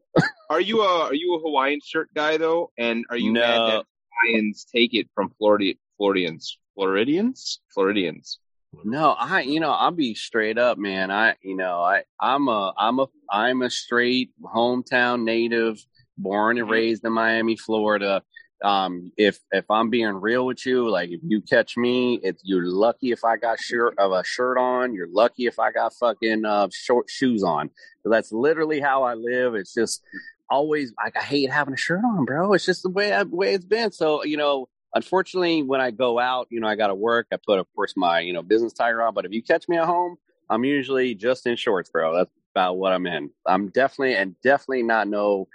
Are 0.49 0.61
you 0.61 0.81
a 0.81 1.05
are 1.05 1.13
you 1.13 1.35
a 1.35 1.39
Hawaiian 1.39 1.79
shirt 1.83 2.09
guy 2.13 2.37
though? 2.37 2.71
And 2.77 3.05
are 3.09 3.17
you 3.17 3.31
No. 3.31 3.41
mad 3.41 3.57
that 3.57 3.85
Hawaiians 4.21 4.65
take 4.65 4.93
it 4.93 5.07
from 5.15 5.29
Florida 5.37 5.73
Floridians? 5.97 6.57
Floridians? 6.75 7.59
Floridians. 7.73 8.39
No, 8.83 9.11
I 9.11 9.41
you 9.41 9.59
know 9.59 9.71
I'll 9.71 9.91
be 9.91 10.15
straight 10.15 10.57
up, 10.57 10.77
man. 10.77 11.11
I 11.11 11.35
you 11.41 11.55
know 11.55 11.81
I 11.81 12.03
I'm 12.19 12.47
a 12.47 12.73
I'm 12.77 12.99
a 12.99 13.07
I'm 13.29 13.61
a 13.61 13.69
straight 13.69 14.31
hometown 14.43 15.23
native, 15.23 15.83
born 16.17 16.57
and 16.57 16.65
mm-hmm. 16.65 16.73
raised 16.73 17.05
in 17.05 17.13
Miami, 17.13 17.55
Florida. 17.55 18.23
Um, 18.61 19.11
if 19.17 19.39
if 19.51 19.65
I'm 19.69 19.89
being 19.89 20.13
real 20.15 20.45
with 20.45 20.65
you, 20.65 20.89
like 20.89 21.09
if 21.09 21.21
you 21.23 21.41
catch 21.41 21.75
me, 21.75 22.19
if 22.23 22.37
you're 22.43 22.67
lucky 22.67 23.11
if 23.11 23.23
I 23.25 23.37
got 23.37 23.59
shirt 23.59 23.95
of 23.97 24.11
a 24.11 24.23
shirt 24.23 24.57
on. 24.57 24.93
You're 24.93 25.11
lucky 25.11 25.47
if 25.47 25.59
I 25.59 25.71
got 25.71 25.93
fucking 25.93 26.45
uh, 26.45 26.69
short 26.71 27.09
shoes 27.09 27.43
on. 27.43 27.69
So 28.03 28.09
That's 28.09 28.31
literally 28.31 28.79
how 28.79 29.03
I 29.03 29.15
live. 29.15 29.55
It's 29.55 29.73
just 29.73 30.01
always 30.49 30.93
like 31.03 31.17
I 31.17 31.23
hate 31.23 31.51
having 31.51 31.73
a 31.73 31.77
shirt 31.77 32.03
on, 32.05 32.25
bro. 32.25 32.53
It's 32.53 32.65
just 32.65 32.83
the 32.83 32.89
way 32.89 33.11
I, 33.11 33.23
way 33.23 33.53
it's 33.53 33.65
been. 33.65 33.91
So 33.91 34.23
you 34.23 34.37
know, 34.37 34.69
unfortunately, 34.93 35.63
when 35.63 35.81
I 35.81 35.91
go 35.91 36.19
out, 36.19 36.47
you 36.49 36.59
know, 36.59 36.67
I 36.67 36.75
got 36.75 36.87
to 36.87 36.95
work. 36.95 37.27
I 37.31 37.37
put, 37.43 37.59
of 37.59 37.67
course, 37.75 37.93
my 37.97 38.19
you 38.19 38.33
know 38.33 38.41
business 38.41 38.73
tire 38.73 39.01
on. 39.01 39.13
But 39.13 39.25
if 39.25 39.31
you 39.31 39.43
catch 39.43 39.67
me 39.67 39.77
at 39.77 39.85
home, 39.85 40.17
I'm 40.49 40.63
usually 40.63 41.15
just 41.15 41.45
in 41.47 41.55
shorts, 41.55 41.89
bro. 41.89 42.15
That's 42.15 42.31
about 42.53 42.77
what 42.77 42.93
I'm 42.93 43.07
in. 43.07 43.31
I'm 43.45 43.69
definitely 43.69 44.15
and 44.15 44.35
definitely 44.41 44.83
not 44.83 45.07
no 45.07 45.47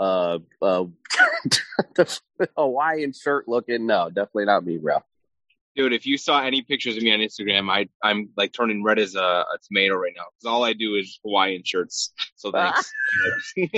uh 0.00 0.38
uh 0.62 0.84
the 1.94 2.20
Hawaiian 2.56 3.12
shirt 3.12 3.48
looking. 3.48 3.86
No, 3.86 4.08
definitely 4.08 4.46
not 4.46 4.64
me, 4.64 4.78
bro. 4.78 4.98
Dude, 5.76 5.92
if 5.92 6.06
you 6.06 6.16
saw 6.18 6.40
any 6.40 6.62
pictures 6.62 6.96
of 6.96 7.02
me 7.02 7.12
on 7.12 7.18
Instagram, 7.18 7.68
I 7.68 7.88
I'm 8.00 8.28
like 8.36 8.52
turning 8.52 8.84
red 8.84 9.00
as 9.00 9.16
a, 9.16 9.20
a 9.20 9.58
tomato 9.66 9.96
right 9.96 10.12
now 10.16 10.26
because 10.30 10.52
all 10.52 10.62
I 10.62 10.72
do 10.72 10.94
is 10.94 11.18
Hawaiian 11.24 11.64
shirts. 11.64 12.12
So 12.36 12.52
thanks. 12.52 12.92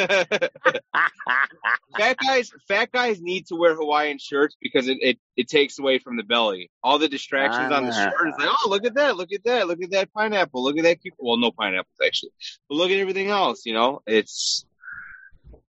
fat 1.97 2.19
guys, 2.19 2.53
fat 2.69 2.93
guys 2.93 3.23
need 3.23 3.47
to 3.47 3.55
wear 3.57 3.75
Hawaiian 3.75 4.19
shirts 4.19 4.57
because 4.61 4.89
it, 4.89 4.99
it, 5.01 5.19
it 5.39 5.49
takes 5.49 5.79
away 5.79 5.99
from 5.99 6.19
the 6.19 6.23
belly. 6.23 6.71
All 6.83 6.99
the 6.99 7.09
distractions 7.09 7.73
on 7.73 7.87
the 7.87 7.93
shirt 7.93 8.29
is 8.29 8.35
like, 8.39 8.51
oh, 8.51 8.69
look 8.69 8.85
at 8.85 8.95
that, 8.97 9.17
look 9.17 9.33
at 9.33 9.45
that, 9.45 9.67
look 9.67 9.83
at 9.83 9.93
that 9.93 10.13
pineapple, 10.13 10.63
look 10.63 10.77
at 10.77 10.83
that. 10.85 10.99
Well, 11.19 11.39
no 11.39 11.51
pineapples 11.51 11.97
actually, 12.05 12.33
but 12.69 12.75
look 12.75 12.91
at 12.91 12.99
everything 12.99 13.29
else. 13.29 13.65
You 13.65 13.73
know, 13.73 14.03
it's 14.07 14.66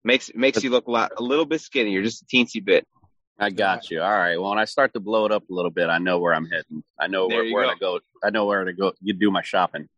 makes 0.07 0.31
makes 0.35 0.62
you 0.65 0.70
look 0.70 0.87
a 0.87 0.91
lot 0.91 1.12
a 1.19 1.23
little 1.23 1.45
bit 1.45 1.61
skinnier, 1.61 2.03
just 2.03 2.23
a 2.23 2.27
teensy 2.27 2.65
bit. 2.65 2.87
I 3.39 3.51
got 3.51 3.91
you. 3.91 4.01
All 4.01 4.11
right. 4.11 4.39
Well, 4.41 4.49
when 4.51 4.59
I 4.59 4.65
start 4.65 4.95
to 4.95 5.01
blow 5.01 5.27
it 5.27 5.33
up 5.33 5.43
a 5.51 5.53
little 5.53 5.70
bit, 5.70 5.91
I 5.91 5.99
know 5.99 6.19
where 6.20 6.33
I'm 6.35 6.47
heading. 6.47 6.83
I 6.99 7.07
know 7.09 7.28
There 7.28 7.39
where, 7.39 7.45
you 7.45 7.55
where 7.55 7.66
go. 7.66 7.73
to 7.74 7.78
go. 7.78 8.01
I 8.27 8.31
know 8.31 8.47
where 8.47 8.65
to 8.65 8.73
go. 8.73 8.95
You 9.03 9.12
do 9.12 9.31
my 9.31 9.43
shopping. 9.43 9.89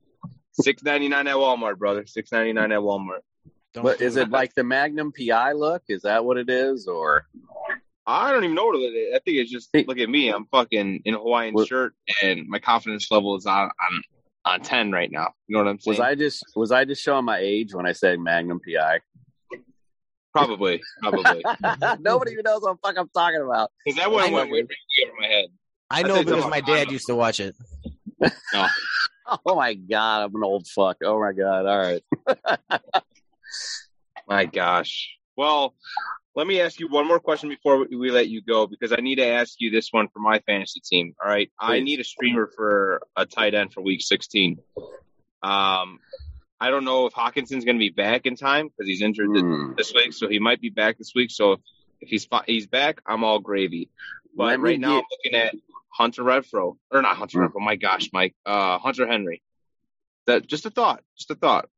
Six 0.52 0.82
ninety 0.82 1.06
nine 1.09 1.28
at 1.28 1.36
Walmart, 1.36 1.78
brother. 1.78 2.05
Six 2.06 2.32
ninety 2.32 2.52
nine 2.52 2.72
at 2.72 2.80
Walmart. 2.80 3.20
Don't 3.74 3.85
But 3.85 3.98
do 4.01 4.06
is 4.06 4.16
it 4.16 4.30
like 4.30 4.55
the 4.55 4.64
Magnum 4.64 5.12
PI 5.12 5.52
look? 5.52 5.82
Is 5.89 6.02
that 6.02 6.24
what 6.24 6.36
it 6.39 6.51
is, 6.51 6.89
or 6.89 7.26
I 8.06 8.32
don't 8.32 8.43
even 8.43 8.56
know 8.56 8.64
what 8.64 8.76
it 8.80 8.97
is. 8.97 9.14
I 9.14 9.20
think 9.20 9.36
it's 9.39 9.52
just 9.52 9.68
look 9.86 9.98
at 9.98 10.09
me. 10.09 10.30
I'm 10.30 10.47
fucking 10.47 11.02
in 11.05 11.14
a 11.14 11.18
Hawaiian 11.18 11.55
What- 11.55 11.68
shirt, 11.68 11.94
and 12.22 12.48
my 12.48 12.59
confidence 12.59 13.09
level 13.10 13.36
is 13.36 13.47
on 13.47 13.66
on 13.86 14.02
on 14.47 14.60
ten 14.62 14.90
right 14.90 15.12
now. 15.12 15.32
You 15.47 15.56
know 15.59 15.62
what 15.64 15.70
I'm 15.70 15.78
saying? 15.78 15.93
was 15.98 16.01
I 16.01 16.14
just 16.16 16.44
was 16.56 16.72
I 16.72 16.85
just 16.86 17.02
showing 17.05 17.24
my 17.26 17.39
age 17.39 17.72
when 17.74 17.86
I 17.86 17.93
said 17.93 18.18
Magnum 18.18 18.59
PI? 18.66 18.98
Probably, 20.32 20.80
probably. 21.02 21.42
Nobody 22.00 22.32
even 22.32 22.42
knows 22.44 22.60
what 22.62 22.74
the 22.74 22.78
fuck 22.86 22.96
I'm 22.98 23.09
talking 23.09 23.40
about. 23.42 23.70
Because 23.84 23.96
that 23.98 24.10
one 24.10 24.30
went 24.32 24.50
way, 24.50 24.62
way 24.62 24.68
over 25.05 25.12
my 25.20 25.26
head. 25.26 25.46
I 25.90 26.00
I 26.00 26.02
know 26.02 26.14
think 26.16 26.26
because 26.28 26.46
my 26.50 26.60
dad 26.60 26.90
used 26.90 27.06
to 27.06 27.14
watch 27.14 27.40
it. 27.40 27.56
Oh 29.44 29.55
my 29.56 29.74
god, 29.74 30.22
I'm 30.24 30.34
an 30.36 30.42
old 30.42 30.66
fuck. 30.66 30.96
Oh 31.05 31.20
my 31.20 31.32
god. 31.32 31.66
All 31.66 31.78
right. 31.78 32.02
My 34.26 34.44
gosh. 34.46 35.16
Well, 35.36 35.74
let 36.34 36.46
me 36.46 36.60
ask 36.60 36.80
you 36.80 36.88
one 36.88 37.06
more 37.06 37.20
question 37.20 37.48
before 37.48 37.78
we- 37.86 37.96
we 37.96 38.10
let 38.10 38.28
you 38.28 38.42
go 38.42 38.66
because 38.66 38.92
I 38.92 38.96
need 38.96 39.16
to 39.16 39.26
ask 39.26 39.56
you 39.60 39.70
this 39.70 39.88
one 39.92 40.09
for 40.09 40.18
my 40.20 40.38
fantasy 40.40 40.80
team. 40.80 41.14
All 41.22 41.30
right, 41.30 41.50
I 41.60 41.80
need 41.80 42.00
a 42.00 42.05
streamer 42.05 42.50
for 42.56 43.02
a 43.16 43.26
tight 43.26 43.55
end 43.55 43.72
for 43.72 43.80
Week 43.82 44.00
16. 44.02 44.59
Um, 45.42 45.98
I 46.60 46.70
don't 46.70 46.85
know 46.85 47.06
if 47.06 47.12
Hockenson's 47.14 47.64
going 47.64 47.76
to 47.76 47.80
be 47.80 47.90
back 47.90 48.26
in 48.26 48.35
time 48.36 48.66
because 48.68 48.86
he's 48.89 49.02
injured 49.02 49.28
Hmm. 49.30 49.74
this 49.76 49.93
week, 49.94 50.12
so 50.12 50.28
he 50.28 50.39
might 50.39 50.60
be 50.60 50.70
back 50.70 50.98
this 50.98 51.12
week. 51.14 51.30
So 51.30 51.52
if, 52.01 52.09
he's 52.09 52.26
he's 52.47 52.66
back, 52.66 53.01
I'm 53.06 53.22
all 53.24 53.39
gravy. 53.39 53.90
But 54.36 54.59
right 54.60 54.78
now, 54.80 54.89
get- 54.89 54.97
I'm 54.97 55.05
looking 55.10 55.35
at 55.40 55.55
Hunter 55.90 56.22
Renfrow 56.22 56.76
or 56.90 57.02
not 57.02 57.16
Hunter 57.16 57.39
Renfrow. 57.40 57.60
My 57.60 57.76
gosh, 57.76 58.10
Mike, 58.12 58.35
uh, 58.47 58.78
Hunter 58.78 59.06
Henry. 59.06 59.43
That 60.26 60.47
just 60.47 60.66
a 60.66 60.70
thought, 60.70 61.02
just 61.16 61.30
a 61.30 61.35
thought. 61.36 61.68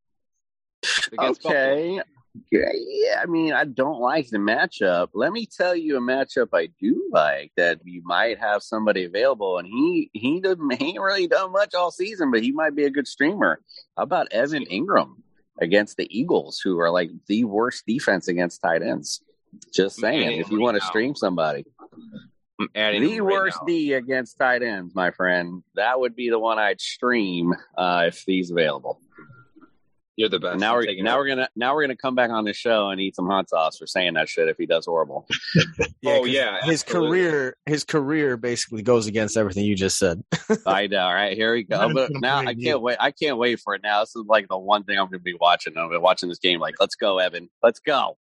Against 1.12 1.42
Buffalo. 1.42 2.02
Yeah, 2.50 2.70
yeah, 2.72 3.20
I 3.22 3.26
mean, 3.26 3.52
I 3.52 3.64
don't 3.64 4.00
like 4.00 4.28
the 4.28 4.38
matchup. 4.38 5.08
Let 5.14 5.32
me 5.32 5.46
tell 5.46 5.74
you 5.74 5.96
a 5.96 6.00
matchup 6.00 6.48
I 6.52 6.68
do 6.80 7.08
like 7.10 7.52
that 7.56 7.80
you 7.84 8.02
might 8.04 8.38
have 8.38 8.62
somebody 8.62 9.04
available, 9.04 9.58
and 9.58 9.66
he 9.66 10.10
he 10.12 10.40
doesn't 10.40 10.72
he 10.78 10.90
ain't 10.90 11.00
really 11.00 11.26
done 11.26 11.52
much 11.52 11.74
all 11.74 11.90
season, 11.90 12.30
but 12.30 12.42
he 12.42 12.52
might 12.52 12.76
be 12.76 12.84
a 12.84 12.90
good 12.90 13.08
streamer. 13.08 13.60
How 13.96 14.04
about 14.04 14.32
Evan 14.32 14.64
Engram 14.66 15.14
against 15.60 15.96
the 15.96 16.06
Eagles, 16.16 16.60
who 16.62 16.78
are 16.78 16.90
like 16.90 17.10
the 17.26 17.44
worst 17.44 17.84
defense 17.86 18.28
against 18.28 18.62
tight 18.62 18.82
ends? 18.82 19.22
Just 19.74 19.96
saying, 19.96 20.38
if 20.38 20.50
you 20.50 20.58
right 20.58 20.62
want 20.62 20.76
to 20.76 20.86
stream 20.86 21.16
somebody, 21.16 21.64
I'm 22.60 22.68
adding 22.76 23.02
the 23.02 23.20
right 23.20 23.32
worst 23.32 23.58
now. 23.62 23.66
D 23.66 23.92
against 23.94 24.38
tight 24.38 24.62
ends, 24.62 24.94
my 24.94 25.10
friend, 25.10 25.64
that 25.74 25.98
would 25.98 26.14
be 26.14 26.30
the 26.30 26.38
one 26.38 26.58
I'd 26.58 26.80
stream 26.80 27.54
uh, 27.76 28.04
if 28.06 28.22
he's 28.24 28.52
available. 28.52 29.00
You're 30.20 30.28
the 30.28 30.38
best. 30.38 30.60
now 30.60 30.72
I'm 30.72 30.76
we're 30.76 30.82
taking 30.84 31.04
now 31.04 31.14
it. 31.14 31.20
we're 31.20 31.28
gonna 31.28 31.48
now 31.56 31.74
we're 31.74 31.82
gonna 31.82 31.96
come 31.96 32.14
back 32.14 32.28
on 32.28 32.44
the 32.44 32.52
show 32.52 32.90
and 32.90 33.00
eat 33.00 33.16
some 33.16 33.26
hot 33.26 33.48
sauce 33.48 33.78
for 33.78 33.86
saying 33.86 34.12
that 34.14 34.28
shit 34.28 34.48
if 34.48 34.58
he 34.58 34.66
does 34.66 34.84
horrible. 34.84 35.26
Oh 36.06 36.24
yeah, 36.24 36.60
his 36.62 36.82
absolutely. 36.82 37.08
career, 37.18 37.56
his 37.66 37.84
career 37.84 38.36
basically 38.36 38.82
goes 38.82 39.06
against 39.06 39.36
everything 39.36 39.64
you 39.64 39.74
just 39.74 39.98
said. 39.98 40.22
I 40.66 40.86
know, 40.86 41.00
all 41.00 41.12
right? 41.14 41.34
Here 41.36 41.52
we 41.54 41.62
go. 41.62 41.92
But 41.92 42.10
now 42.14 42.38
I 42.38 42.54
can't 42.54 42.80
wait. 42.82 42.96
I 43.00 43.10
can't 43.10 43.36
wait 43.38 43.60
for 43.60 43.74
it. 43.74 43.82
Now 43.82 44.00
this 44.00 44.16
is 44.16 44.24
like 44.26 44.48
the 44.48 44.58
one 44.58 44.84
thing 44.84 44.98
I'm 44.98 45.06
gonna 45.06 45.18
be 45.20 45.36
watching. 45.40 45.72
I'm 45.76 45.84
gonna 45.88 45.98
be 45.98 46.02
watching 46.02 46.28
this 46.28 46.38
game. 46.38 46.60
Like, 46.60 46.74
let's 46.80 46.94
go, 46.96 47.18
Evan. 47.18 47.48
Let's 47.62 47.80
go. 47.80 48.16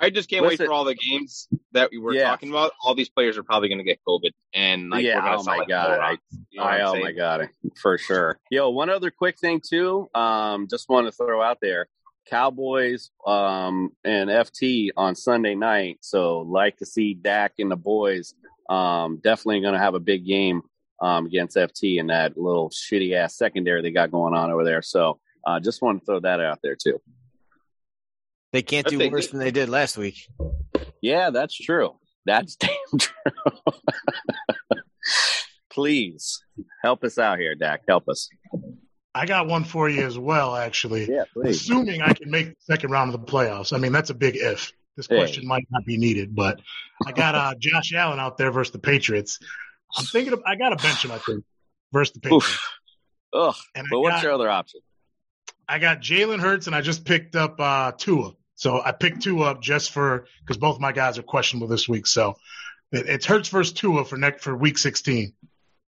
I 0.00 0.10
just 0.10 0.28
can't 0.28 0.42
Listen- 0.42 0.64
wait 0.64 0.66
for 0.66 0.72
all 0.72 0.84
the 0.84 0.94
games 0.94 1.48
that 1.72 1.90
we 1.90 1.98
were 1.98 2.12
Yeah. 2.14 2.24
talking 2.24 2.50
about. 2.50 2.72
All 2.84 2.94
these 2.94 3.08
players 3.08 3.38
are 3.38 3.42
probably 3.42 3.68
going 3.68 3.78
to 3.78 3.84
get 3.84 4.00
COVID, 4.06 4.30
and 4.52 4.90
like, 4.90 5.04
yeah. 5.04 5.36
Oh 5.36 5.42
my 5.44 5.64
god. 5.64 6.00
I. 6.00 6.18
You 6.50 6.60
know 6.60 6.64
I, 6.64 6.80
oh 6.82 7.00
my 7.00 7.12
god. 7.12 7.48
For 7.80 7.98
sure. 7.98 8.38
Yo, 8.50 8.70
one 8.70 8.90
other 8.90 9.10
quick 9.10 9.38
thing 9.38 9.60
too. 9.66 10.08
Um, 10.14 10.66
just 10.68 10.88
want 10.88 11.06
to 11.06 11.12
throw 11.12 11.42
out 11.42 11.58
there. 11.60 11.88
Cowboys 12.26 13.10
um, 13.26 13.90
and 14.04 14.30
FT 14.30 14.90
on 14.96 15.14
Sunday 15.14 15.54
night. 15.54 15.98
So 16.00 16.40
like 16.40 16.78
to 16.78 16.86
see 16.86 17.14
Dak 17.14 17.54
and 17.58 17.70
the 17.70 17.76
boys. 17.76 18.34
Um, 18.70 19.20
definitely 19.22 19.60
going 19.60 19.74
to 19.74 19.78
have 19.78 19.94
a 19.94 20.00
big 20.00 20.24
game 20.26 20.62
um, 21.00 21.26
against 21.26 21.56
FT 21.56 22.00
and 22.00 22.08
that 22.10 22.38
little 22.38 22.70
shitty 22.70 23.14
ass 23.14 23.36
secondary 23.36 23.82
they 23.82 23.90
got 23.90 24.10
going 24.10 24.34
on 24.34 24.50
over 24.50 24.64
there. 24.64 24.80
So 24.80 25.20
uh, 25.46 25.60
just 25.60 25.82
want 25.82 26.00
to 26.00 26.06
throw 26.06 26.20
that 26.20 26.40
out 26.40 26.60
there 26.62 26.76
too. 26.76 27.00
They 28.54 28.62
can't 28.62 28.86
do 28.86 29.10
worse 29.10 29.26
than 29.26 29.40
they 29.40 29.50
did 29.50 29.68
last 29.68 29.98
week. 29.98 30.28
Yeah, 31.02 31.30
that's 31.30 31.56
true. 31.58 31.96
That's 32.24 32.54
damn 32.56 32.70
true. 32.96 33.12
Please 35.72 36.40
help 36.84 37.02
us 37.02 37.18
out 37.18 37.40
here, 37.40 37.56
Dak. 37.56 37.80
Help 37.88 38.08
us. 38.08 38.28
I 39.12 39.26
got 39.26 39.48
one 39.48 39.64
for 39.64 39.88
you 39.88 40.06
as 40.06 40.16
well, 40.16 40.54
actually. 40.54 41.10
Yeah, 41.10 41.24
please. 41.32 41.62
Assuming 41.62 42.00
I 42.00 42.12
can 42.12 42.30
make 42.30 42.50
the 42.50 42.54
second 42.60 42.90
round 42.92 43.12
of 43.12 43.20
the 43.20 43.26
playoffs. 43.26 43.72
I 43.72 43.78
mean, 43.78 43.90
that's 43.90 44.10
a 44.10 44.14
big 44.14 44.36
if. 44.36 44.72
This 44.96 45.08
Hey. 45.08 45.16
question 45.16 45.48
might 45.48 45.66
not 45.72 45.84
be 45.84 45.96
needed, 45.98 46.36
but 46.36 46.60
I 47.04 47.10
got 47.10 47.34
uh, 47.34 47.54
Josh 47.58 47.92
Allen 47.92 48.20
out 48.20 48.38
there 48.38 48.52
versus 48.52 48.70
the 48.72 48.78
Patriots. 48.78 49.40
I'm 49.96 50.04
thinking 50.04 50.32
of, 50.32 50.42
I 50.46 50.54
got 50.54 50.68
to 50.68 50.76
bench 50.76 51.04
him, 51.04 51.10
I 51.10 51.18
think, 51.18 51.42
versus 51.92 52.14
the 52.14 52.20
Patriots. 52.20 52.46
Oof. 52.52 52.60
Ugh. 53.32 53.54
And 53.74 53.88
But 53.90 53.96
I 53.96 54.00
what's 54.00 54.14
got, 54.18 54.22
your 54.22 54.32
other 54.32 54.48
option? 54.48 54.80
I 55.68 55.80
got 55.80 56.00
Jalen 56.00 56.38
Hurts, 56.38 56.68
and 56.68 56.76
I 56.76 56.82
just 56.82 57.04
picked 57.04 57.34
up 57.34 57.56
uh, 57.58 57.90
Tua. 57.98 58.34
So 58.56 58.80
I 58.84 58.92
picked 58.92 59.22
Tua 59.22 59.52
up 59.52 59.62
just 59.62 59.90
for 59.90 60.26
because 60.40 60.56
both 60.56 60.80
my 60.80 60.92
guys 60.92 61.18
are 61.18 61.22
questionable 61.22 61.68
this 61.68 61.88
week. 61.88 62.06
So 62.06 62.36
it, 62.92 63.06
it's 63.08 63.26
Hurts 63.26 63.48
versus 63.48 63.72
Tua 63.72 64.04
for 64.04 64.16
next 64.16 64.42
for 64.42 64.56
Week 64.56 64.78
16. 64.78 65.32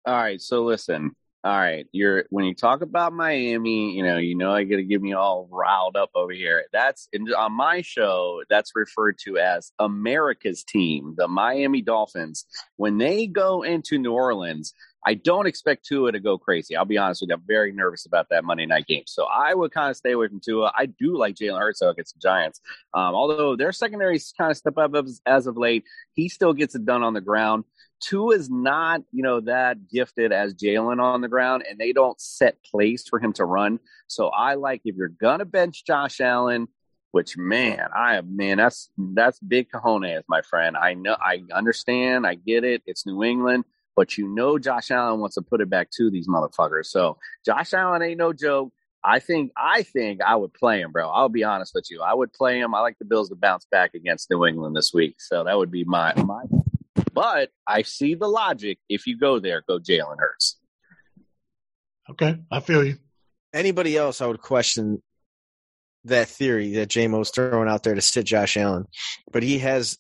All 0.07 0.15
right, 0.15 0.41
so 0.41 0.65
listen. 0.65 1.15
All 1.43 1.57
right, 1.57 1.87
you're 1.91 2.25
when 2.29 2.45
you 2.45 2.55
talk 2.55 2.83
about 2.83 3.15
Miami, 3.15 3.93
you 3.93 4.03
know, 4.03 4.19
you 4.19 4.35
know, 4.35 4.53
I 4.53 4.65
got 4.65 4.77
to 4.77 4.85
get 4.85 5.01
me 5.01 5.15
all 5.15 5.49
riled 5.51 5.97
up 5.97 6.11
over 6.15 6.33
here. 6.33 6.65
That's 6.71 7.09
in, 7.15 7.33
on 7.33 7.53
my 7.53 7.81
show. 7.81 8.43
That's 8.51 8.73
referred 8.77 9.17
to 9.25 9.39
as 9.39 9.73
America's 9.79 10.65
team, 10.65 11.15
the 11.17 11.29
Miami 11.29 11.81
Dolphins. 11.81 12.45
When 12.77 12.99
they 12.99 13.27
go 13.27 13.63
into 13.63 13.97
New 13.97 14.13
Orleans, 14.13 14.75
I 15.07 15.15
don't 15.15 15.47
expect 15.47 15.87
Tua 15.87 16.13
to 16.13 16.21
go 16.21 16.37
crazy. 16.37 16.77
I'll 16.77 16.85
be 16.85 16.99
honest 16.99 17.23
with 17.23 17.31
you. 17.31 17.37
I'm 17.37 17.43
very 17.47 17.73
nervous 17.73 18.07
about 18.07 18.29
that 18.31 18.45
Monday 18.45 18.67
night 18.67 18.87
game. 18.87 19.05
So 19.07 19.25
I 19.25 19.55
would 19.55 19.73
kind 19.73 19.91
of 19.91 19.97
stay 19.97 20.13
away 20.13 20.29
from 20.29 20.41
Tua. 20.41 20.73
I 20.77 20.87
do 20.87 21.17
like 21.17 21.37
Jalen 21.37 21.59
Hurts 21.59 21.81
against 21.81 22.15
the 22.15 22.21
Giants. 22.21 22.61
Um, 22.93 23.15
although 23.15 23.57
their 23.57 23.73
secondary's 23.73 24.33
kind 24.37 24.51
of 24.51 24.57
step 24.57 24.77
up 24.77 24.95
as, 24.95 25.23
as 25.25 25.47
of 25.47 25.57
late, 25.57 25.85
he 26.13 26.29
still 26.29 26.53
gets 26.53 26.75
it 26.75 26.85
done 26.85 27.03
on 27.03 27.15
the 27.15 27.21
ground. 27.21 27.65
Tua 28.01 28.35
is 28.35 28.51
not, 28.51 29.03
you 29.13 29.23
know, 29.23 29.41
that 29.41 29.89
gifted 29.89 30.33
as 30.33 30.55
Jalen 30.55 31.03
on 31.03 31.21
the 31.21 31.29
ground, 31.29 31.65
and 31.69 31.79
they 31.79 31.93
don't 31.93 32.21
set 32.21 32.57
plays 32.65 33.07
for 33.09 33.19
him 33.19 33.33
to 33.35 33.45
run. 33.45 33.79
So 34.07 34.29
I 34.29 34.55
like 34.55 34.83
if 34.85 34.97
you're 34.97 35.09
gonna 35.09 35.45
bench 35.45 35.85
Josh 35.85 36.21
Allen, 36.21 36.69
which 37.13 37.37
man, 37.37 37.89
I 37.95 38.21
man, 38.23 38.57
that's 38.57 38.91
that's 38.97 39.39
big 39.41 39.71
cojones, 39.71 40.23
my 40.29 40.43
friend. 40.43 40.77
I 40.77 40.95
know, 40.95 41.17
I 41.21 41.43
understand, 41.53 42.27
I 42.27 42.37
get 42.37 42.65
it. 42.65 42.83
It's 42.87 43.07
New 43.07 43.23
England, 43.23 43.65
but 44.01 44.17
you 44.17 44.27
know, 44.27 44.59
Josh 44.59 44.91
Allen 44.91 45.21
wants 45.21 45.35
to 45.35 45.43
put 45.43 45.61
it 45.61 45.69
back 45.69 45.91
to 45.91 46.11
these 46.11 46.27
motherfuckers. 46.27 46.87
So 46.87 47.19
Josh 47.45 47.75
Allen 47.75 48.01
ain't 48.01 48.17
no 48.17 48.33
joke. 48.33 48.73
I 49.05 49.19
think 49.19 49.53
I 49.55 49.83
think 49.83 50.23
I 50.23 50.37
would 50.37 50.55
play 50.55 50.81
him, 50.81 50.91
bro. 50.91 51.11
I'll 51.11 51.29
be 51.29 51.45
honest 51.45 51.73
with 51.75 51.91
you. 51.91 52.01
I 52.01 52.15
would 52.15 52.33
play 52.33 52.59
him. 52.59 52.75
I 52.75 52.81
like 52.81 52.99
the 52.99 53.05
Bills 53.05 53.29
to 53.29 53.35
bounce 53.35 53.67
back 53.71 53.93
against 53.93 54.31
New 54.31 54.47
England 54.47 54.75
this 54.75 54.95
week. 54.95 55.17
So 55.19 55.45
that 55.45 55.59
would 55.59 55.71
be 55.71 55.85
my 55.85 56.15
my 56.15 56.45
but 57.13 57.51
I 57.67 57.83
see 57.83 58.15
the 58.15 58.27
logic. 58.27 58.79
If 58.89 59.07
you 59.07 59.19
go 59.19 59.39
there, 59.39 59.63
go 59.69 59.79
Jalen 59.79 60.17
Hurts. 60.19 60.59
Okay, 62.09 62.39
I 62.51 62.61
feel 62.61 62.83
you. 62.83 62.97
Anybody 63.53 63.99
else, 63.99 64.23
I 64.23 64.27
would 64.29 64.41
question 64.41 65.03
that 66.05 66.29
theory 66.29 66.73
that 66.77 66.89
JMO's 66.89 67.33
throwing 67.33 67.69
out 67.69 67.83
there 67.83 67.95
to 67.95 68.01
sit 68.01 68.25
Josh 68.25 68.57
Allen. 68.57 68.87
But 69.31 69.43
he 69.43 69.59
has 69.59 69.99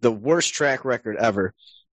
the 0.00 0.10
worst 0.10 0.54
track 0.54 0.86
record 0.86 1.18
ever. 1.18 1.52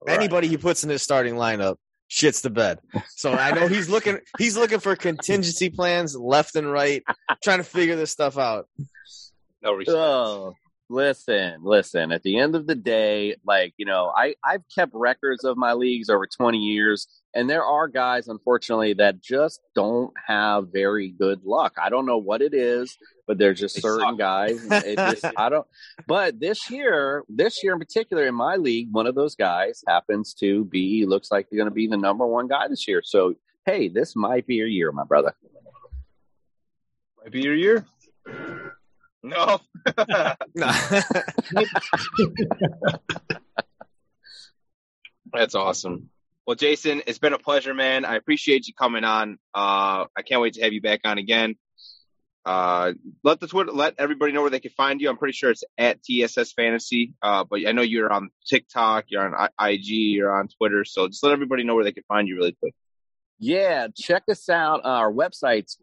Anybody 0.07 0.49
he 0.49 0.57
puts 0.57 0.85
in 0.85 0.91
his 0.91 1.03
starting 1.03 1.35
lineup 1.35 1.77
shits 2.11 2.43
the 2.43 2.51
bed. 2.51 2.79
So 3.09 3.33
I 3.33 3.53
know 3.53 3.69
he's 3.69 3.89
looking 3.89 4.19
he's 4.39 4.57
looking 4.57 4.81
for 4.81 4.95
contingency 4.97 5.71
plans 5.71 6.17
left 6.17 6.57
and 6.57 6.71
right, 6.71 7.03
trying 7.43 7.59
to 7.59 7.65
figure 7.65 7.97
this 7.97 8.11
stuff 8.11 8.39
out. 8.39 8.69
No 9.63 9.73
respect. 9.75 9.97
Oh, 9.97 10.55
listen, 10.93 11.61
listen. 11.63 12.13
At 12.13 12.23
the 12.23 12.39
end 12.39 12.55
of 12.55 12.67
the 12.67 12.75
day, 12.75 13.37
like 13.45 13.75
you 13.77 13.87
know, 13.87 14.13
I 14.17 14.35
I've 14.45 14.63
kept 14.75 14.93
records 14.95 15.45
of 15.45 15.57
my 15.57 15.73
leagues 15.73 16.09
over 16.11 16.27
20 16.27 16.59
years, 16.59 17.07
and 17.35 17.49
there 17.49 17.65
are 17.65 17.89
guys, 17.89 18.29
unfortunately, 18.29 18.93
that 18.95 19.21
just 19.21 19.61
don't 19.75 20.13
have 20.27 20.69
very 20.73 21.09
good 21.11 21.41
luck. 21.45 21.75
I 21.83 21.89
don't 21.89 22.07
know 22.07 22.19
what 22.19 22.43
it 22.43 22.55
is, 22.55 22.97
but 23.27 23.39
there's 23.39 23.59
just 23.59 23.77
They 23.77 23.81
certain 23.81 24.11
suck. 24.11 24.19
guys. 24.19 24.61
It 24.71 24.97
just 24.97 25.25
I 25.37 25.49
don't. 25.49 25.67
But 26.07 26.39
this 26.41 26.71
year, 26.71 27.25
this 27.29 27.63
year 27.65 27.73
in 27.73 27.79
particular, 27.79 28.27
in 28.27 28.35
my 28.35 28.57
league, 28.57 28.89
one 28.93 29.07
of 29.07 29.15
those 29.15 29.35
guys 29.35 29.83
happens 29.89 30.35
to 30.35 30.65
be 30.67 31.07
looks 31.07 31.31
like 31.31 31.49
they're 31.51 31.59
going 31.59 31.69
to 31.71 31.75
be 31.75 31.87
the 31.87 31.97
number 31.97 32.27
one 32.27 32.49
guy 32.49 32.69
this 32.69 32.87
year. 32.87 33.03
So 33.05 33.35
hey, 33.67 33.89
this 33.89 34.15
might 34.17 34.47
be 34.47 34.57
your 34.57 34.67
year, 34.67 34.93
my 34.93 35.05
brother. 35.05 35.35
Might 37.23 37.33
be 37.33 37.43
your 37.43 37.55
year. 37.55 37.87
No. 39.25 39.61
That's 45.33 45.55
awesome. 45.55 46.11
Well, 46.47 46.57
Jason, 46.57 47.03
it's 47.07 47.19
been 47.19 47.33
a 47.33 47.39
pleasure, 47.39 47.73
man. 47.73 48.05
I 48.05 48.17
appreciate 48.17 48.67
you 48.67 48.75
coming 48.75 49.05
on. 49.05 49.39
Uh, 49.55 50.07
I 50.17 50.23
can't 50.27 50.41
wait 50.43 50.55
to 50.55 50.63
have 50.63 50.73
you 50.73 50.81
back 50.83 51.01
on 51.05 51.19
again. 51.19 51.55
Uh, 52.45 52.95
let 53.23 53.39
the 53.39 53.47
Twitter, 53.47 53.71
let 53.71 53.95
everybody 53.99 54.33
know 54.33 54.41
where 54.41 54.51
they 54.51 54.59
can 54.59 54.73
find 54.73 55.01
you. 55.01 55.09
I'm 55.09 55.17
pretty 55.17 55.35
sure 55.35 55.51
it's 55.51 55.63
at 55.79 56.03
TSS 56.03 56.53
Fantasy. 56.55 57.15
Uh, 57.23 57.45
but 57.49 57.61
I 57.67 57.71
know 57.71 57.83
you're 57.83 58.13
on 58.13 58.31
TikTok, 58.47 59.05
you're 59.09 59.25
on 59.25 59.49
I- 59.59 59.71
IG, 59.71 59.87
you're 59.87 60.35
on 60.37 60.49
Twitter. 60.49 60.85
So 60.85 61.07
just 61.07 61.23
let 61.23 61.33
everybody 61.33 61.63
know 61.63 61.77
where 61.77 61.85
they 61.85 61.93
can 61.93 62.03
find 62.09 62.27
you 62.27 62.37
really 62.37 62.57
quick. 62.59 62.75
Yeah, 63.39 63.87
check 63.97 64.25
us 64.29 64.49
out. 64.49 64.81
Our 64.85 65.13
website's 65.13 65.79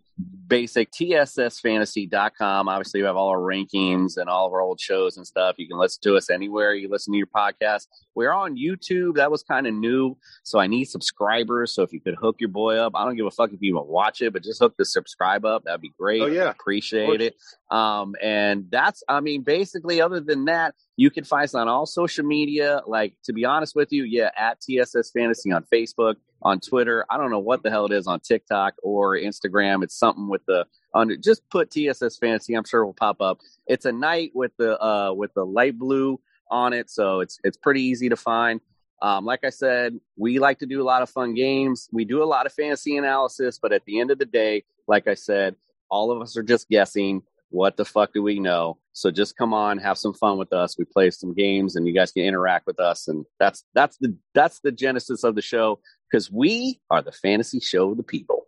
basic 0.48 0.92
tssfantasy.com. 0.92 2.68
Obviously, 2.68 3.02
we 3.02 3.06
have 3.06 3.16
all 3.16 3.30
our 3.30 3.38
rankings 3.38 4.18
and 4.18 4.30
all 4.30 4.48
of 4.48 4.54
our 4.54 4.62
old 4.62 4.80
shows 4.82 5.16
and 5.16 5.26
stuff. 5.26 5.56
You 5.58 5.68
can 5.68 5.78
listen 5.78 6.02
to 6.04 6.16
us 6.16 6.30
anywhere 6.30 6.74
you 6.74 6.90
listen 6.90 7.14
to 7.14 7.18
your 7.18 7.28
podcast. 7.28 7.88
We're 8.16 8.32
on 8.32 8.58
YouTube. 8.58 9.16
That 9.16 9.32
was 9.32 9.44
kind 9.44 9.68
of 9.68 9.74
new. 9.74 10.18
So 10.44 10.60
I 10.60 10.68
need 10.68 10.86
subscribers. 10.86 11.74
So 11.74 11.84
if 11.84 11.94
you 11.94 12.02
could 12.02 12.16
hook 12.16 12.38
your 12.40 12.50
boy 12.50 12.78
up, 12.78 12.94
I 12.96 13.06
don't 13.06 13.16
give 13.16 13.28
a 13.28 13.32
fuck 13.32 13.54
if 13.54 13.62
you 13.62 13.70
even 13.76 13.88
watch 13.88 14.22
it, 14.22 14.34
but 14.34 14.44
just 14.44 14.60
hook 14.60 14.74
the 14.78 14.86
subscribe 14.86 15.46
up. 15.46 15.64
That'd 15.64 15.82
be 15.82 15.94
great. 15.98 16.22
Oh, 16.22 16.28
yeah. 16.28 16.50
Appreciate 16.50 17.22
it. 17.22 17.36
Um, 17.70 18.16
and 18.22 18.66
that's, 18.72 19.04
I 19.08 19.20
mean, 19.22 19.44
basically, 19.44 20.02
other 20.02 20.20
than 20.20 20.46
that, 20.46 20.74
you 20.98 21.10
can 21.12 21.24
find 21.24 21.46
us 21.46 21.56
on 21.56 21.68
all 21.68 21.86
social 21.86 22.26
media. 22.26 22.82
Like, 22.88 23.14
to 23.26 23.34
be 23.34 23.46
honest 23.46 23.76
with 23.76 23.92
you, 23.92 24.04
yeah, 24.04 24.32
at 24.36 24.60
TSS 24.60 25.12
Fantasy 25.12 25.52
on 25.52 25.64
Facebook, 25.72 26.16
on 26.42 26.60
Twitter. 26.60 27.06
I 27.10 27.18
don't 27.18 27.32
know 27.32 27.40
what 27.40 27.64
the 27.64 27.70
hell 27.70 27.86
it 27.86 27.92
is 27.92 28.08
on 28.08 28.20
TikTok 28.20 28.76
or 28.82 29.16
Instagram. 29.18 29.84
It's 29.84 29.98
something 30.10 30.28
with 30.28 30.46
the 30.46 30.66
under. 30.94 31.16
Just 31.16 31.48
put 31.50 31.72
TSS 31.72 32.18
Fantasy. 32.18 32.54
I'm 32.54 32.64
sure 32.64 32.82
it 32.82 32.86
will 32.86 32.94
pop 32.94 33.22
up. 33.22 33.40
It's 33.68 33.86
a 33.86 33.92
night 33.92 34.32
with 34.34 34.52
the 34.58 34.82
uh 34.84 35.14
with 35.14 35.34
the 35.34 35.46
light 35.46 35.78
blue 35.78 36.20
on 36.50 36.74
it, 36.74 36.90
so 36.90 37.20
it's 37.20 37.40
it's 37.44 37.58
pretty 37.58 37.82
easy 37.82 38.10
to 38.10 38.16
find. 38.16 38.62
Um, 39.02 39.24
like 39.24 39.46
I 39.46 39.50
said, 39.50 39.98
we 40.18 40.40
like 40.40 40.60
to 40.60 40.66
do 40.66 40.82
a 40.82 40.84
lot 40.84 41.02
of 41.02 41.10
fun 41.10 41.34
games. 41.34 41.88
We 41.94 42.04
do 42.04 42.22
a 42.22 42.26
lot 42.26 42.46
of 42.46 42.52
fantasy 42.52 42.98
analysis, 42.98 43.58
but 43.58 43.72
at 43.72 43.86
the 43.86 44.00
end 44.00 44.12
of 44.12 44.20
the 44.20 44.26
day, 44.26 44.66
like 44.88 45.08
I 45.08 45.14
said, 45.14 45.56
all 45.90 46.12
of 46.12 46.22
us 46.22 46.36
are 46.36 46.44
just 46.44 46.68
guessing. 46.68 47.22
What 47.52 47.78
the 47.78 47.86
fuck 47.86 48.14
do 48.14 48.22
we 48.22 48.40
know? 48.40 48.78
So 48.94 49.10
just 49.10 49.38
come 49.38 49.54
on, 49.54 49.80
have 49.80 49.98
some 49.98 50.14
fun 50.14 50.38
with 50.38 50.54
us. 50.54 50.78
We 50.78 50.86
play 50.86 51.10
some 51.10 51.34
games, 51.34 51.76
and 51.76 51.88
you 51.88 51.94
guys 51.94 52.12
can 52.12 52.24
interact 52.24 52.68
with 52.68 52.80
us, 52.80 53.08
and 53.08 53.26
that's 53.40 53.64
that's 53.74 53.98
the 53.98 54.16
that's 54.36 54.60
the 54.60 54.72
genesis 54.72 55.24
of 55.24 55.36
the 55.36 55.42
show 55.42 55.80
because 56.12 56.32
we 56.32 56.80
are 56.90 57.02
the 57.02 57.12
fantasy 57.12 57.60
show 57.60 57.92
of 57.92 57.98
the 57.98 58.04
people. 58.04 58.46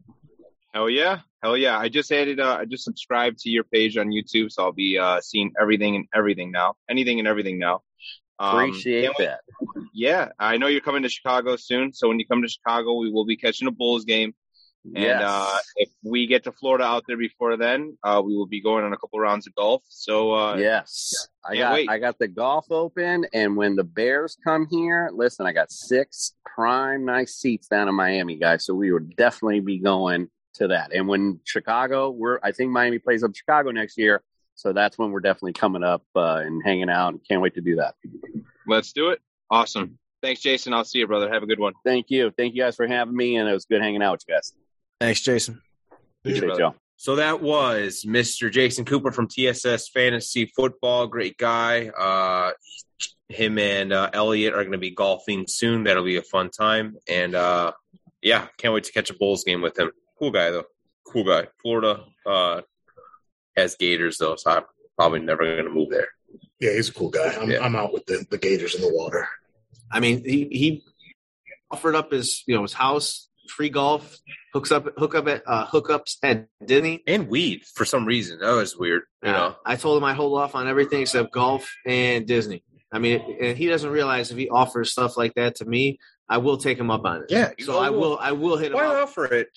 Hell 0.73 0.89
yeah. 0.89 1.19
Hell 1.43 1.57
yeah. 1.57 1.77
I 1.77 1.89
just 1.89 2.11
added, 2.11 2.39
uh, 2.39 2.57
I 2.61 2.65
just 2.65 2.83
subscribed 2.83 3.39
to 3.39 3.49
your 3.49 3.63
page 3.63 3.97
on 3.97 4.09
YouTube. 4.09 4.51
So 4.51 4.63
I'll 4.63 4.71
be, 4.71 4.97
uh, 4.97 5.19
seeing 5.21 5.51
everything 5.59 5.95
and 5.95 6.05
everything 6.13 6.51
now. 6.51 6.75
Anything 6.89 7.19
and 7.19 7.27
everything 7.27 7.57
now. 7.57 7.81
Um, 8.39 8.57
Appreciate 8.57 9.09
wait- 9.17 9.27
that. 9.27 9.39
Yeah. 9.93 10.29
I 10.39 10.57
know 10.57 10.67
you're 10.67 10.81
coming 10.81 11.03
to 11.03 11.09
Chicago 11.09 11.55
soon. 11.55 11.93
So 11.93 12.07
when 12.07 12.19
you 12.19 12.27
come 12.27 12.41
to 12.43 12.47
Chicago, 12.47 12.93
we 12.95 13.11
will 13.11 13.25
be 13.25 13.37
catching 13.37 13.67
a 13.67 13.71
Bulls 13.71 14.05
game. 14.05 14.33
And, 14.83 15.03
Yes. 15.03 15.21
uh, 15.23 15.59
if 15.75 15.89
we 16.03 16.25
get 16.25 16.43
to 16.45 16.51
Florida 16.51 16.83
out 16.85 17.03
there 17.07 17.17
before 17.17 17.55
then, 17.55 17.97
uh, 18.03 18.19
we 18.25 18.35
will 18.35 18.47
be 18.47 18.61
going 18.61 18.83
on 18.83 18.93
a 18.93 18.97
couple 18.97 19.19
rounds 19.19 19.45
of 19.45 19.53
golf. 19.53 19.83
So, 19.87 20.33
uh, 20.33 20.55
yes, 20.57 21.27
I 21.45 21.55
got 21.55 21.73
wait. 21.73 21.87
I 21.89 21.99
got 21.99 22.17
the 22.17 22.27
golf 22.27 22.65
open, 22.71 23.27
and 23.31 23.55
when 23.55 23.75
the 23.75 23.83
Bears 23.83 24.35
come 24.43 24.65
here, 24.71 25.11
listen, 25.13 25.45
I 25.45 25.53
got 25.53 25.71
six 25.71 26.33
prime 26.47 27.05
nice 27.05 27.35
seats 27.35 27.67
down 27.67 27.89
in 27.89 27.93
Miami, 27.95 28.37
guys. 28.37 28.65
So 28.65 28.73
we 28.73 28.91
will 28.91 29.05
definitely 29.17 29.59
be 29.59 29.77
going 29.77 30.31
to 30.55 30.67
that. 30.67 30.93
And 30.93 31.07
when 31.07 31.39
Chicago, 31.43 32.09
we're 32.09 32.39
I 32.43 32.51
think 32.51 32.71
Miami 32.71 32.99
plays 32.99 33.23
up 33.23 33.35
Chicago 33.35 33.71
next 33.71 33.97
year, 33.97 34.21
so 34.55 34.73
that's 34.73 34.97
when 34.97 35.11
we're 35.11 35.21
definitely 35.21 35.53
coming 35.53 35.83
up 35.83 36.03
uh, 36.15 36.41
and 36.45 36.61
hanging 36.63 36.89
out. 36.89 37.09
And 37.09 37.27
can't 37.27 37.41
wait 37.41 37.55
to 37.55 37.61
do 37.61 37.77
that. 37.77 37.95
let's 38.67 38.93
do 38.93 39.09
it. 39.09 39.19
Awesome. 39.49 39.97
Thanks, 40.21 40.41
Jason. 40.41 40.73
I'll 40.73 40.85
see 40.85 40.99
you, 40.99 41.07
brother. 41.07 41.31
Have 41.31 41.43
a 41.43 41.47
good 41.47 41.59
one. 41.59 41.73
Thank 41.83 42.09
you, 42.09 42.31
thank 42.37 42.53
you 42.53 42.61
guys 42.61 42.75
for 42.75 42.87
having 42.87 43.15
me, 43.15 43.37
and 43.37 43.49
it 43.49 43.53
was 43.53 43.65
good 43.65 43.81
hanging 43.81 44.03
out 44.03 44.13
with 44.13 44.23
you 44.27 44.35
guys. 44.35 44.53
Thanks, 44.99 45.21
Jason. 45.21 45.61
Appreciate 46.23 46.57
y'all. 46.57 46.75
So 47.01 47.15
that 47.15 47.41
was 47.41 48.05
Mr. 48.05 48.51
Jason 48.51 48.85
Cooper 48.85 49.11
from 49.11 49.27
TSS 49.27 49.89
Fantasy 49.89 50.45
Football. 50.55 51.07
Great 51.07 51.35
guy. 51.35 51.87
Uh, 51.87 52.51
him 53.27 53.57
and 53.57 53.91
uh, 53.91 54.11
Elliot 54.13 54.53
are 54.53 54.61
going 54.61 54.73
to 54.73 54.77
be 54.77 54.91
golfing 54.91 55.45
soon. 55.47 55.85
That'll 55.85 56.03
be 56.03 56.17
a 56.17 56.21
fun 56.21 56.51
time. 56.51 56.97
And 57.09 57.33
uh, 57.33 57.71
yeah, 58.21 58.47
can't 58.57 58.73
wait 58.73 58.83
to 58.83 58.91
catch 58.91 59.09
a 59.09 59.15
Bulls 59.15 59.43
game 59.43 59.61
with 59.61 59.79
him. 59.79 59.91
Cool 60.21 60.31
guy, 60.31 60.51
though. 60.51 60.65
Cool 61.07 61.23
guy. 61.23 61.47
Florida 61.63 62.03
uh, 62.27 62.61
has 63.57 63.75
Gators, 63.75 64.19
though, 64.19 64.35
so 64.35 64.51
I'm 64.51 64.63
probably 64.95 65.19
never 65.19 65.43
going 65.43 65.65
to 65.65 65.71
move 65.73 65.89
there. 65.89 66.09
Yeah, 66.59 66.73
he's 66.73 66.89
a 66.89 66.93
cool 66.93 67.09
guy. 67.09 67.33
I'm, 67.33 67.49
Yeah. 67.49 67.65
I'm 67.65 67.75
out 67.75 67.91
with 67.91 68.05
the, 68.05 68.23
the 68.29 68.37
Gators 68.37 68.75
in 68.75 68.81
the 68.81 68.93
water. 68.93 69.27
I 69.91 69.99
mean, 69.99 70.23
he 70.23 70.45
he 70.51 70.83
offered 71.71 71.95
up 71.95 72.11
his 72.11 72.43
you 72.47 72.55
know 72.55 72.61
his 72.61 72.71
house, 72.71 73.27
free 73.49 73.69
golf, 73.69 74.19
hooks 74.53 74.71
up 74.71 74.87
hook 74.97 75.15
up 75.15 75.27
at 75.27 75.41
uh, 75.47 75.65
hookups 75.65 76.17
at 76.23 76.47
didn't? 76.65 77.01
And 77.07 77.27
weed 77.27 77.63
for 77.65 77.83
some 77.83 78.05
reason. 78.05 78.39
That 78.39 78.51
was 78.51 78.77
weird. 78.77 79.01
You 79.23 79.29
Uh, 79.29 79.33
know, 79.33 79.55
I 79.65 79.75
told 79.75 79.97
him 79.97 80.03
I 80.05 80.13
hold 80.13 80.39
off 80.39 80.53
on 80.55 80.67
everything 80.67 81.01
except 81.01 81.33
golf 81.33 81.69
and 81.85 82.25
Disney. 82.27 82.63
I 82.91 82.99
mean, 82.99 83.37
and 83.41 83.57
he 83.57 83.67
doesn't 83.67 83.89
realize 83.89 84.31
if 84.31 84.37
he 84.37 84.49
offers 84.49 84.91
stuff 84.91 85.17
like 85.17 85.33
that 85.33 85.55
to 85.55 85.65
me, 85.65 85.97
I 86.29 86.37
will 86.37 86.57
take 86.57 86.77
him 86.77 86.91
up 86.91 87.03
on 87.05 87.23
it. 87.23 87.25
Yeah, 87.31 87.49
So 87.59 87.73
know, 87.73 87.79
I 87.79 87.89
will. 87.89 88.17
I 88.19 88.31
will 88.33 88.55
hit 88.57 88.67
him 88.71 88.75
why 88.77 88.85
up. 88.85 89.03
offer 89.09 89.25
it? 89.25 89.47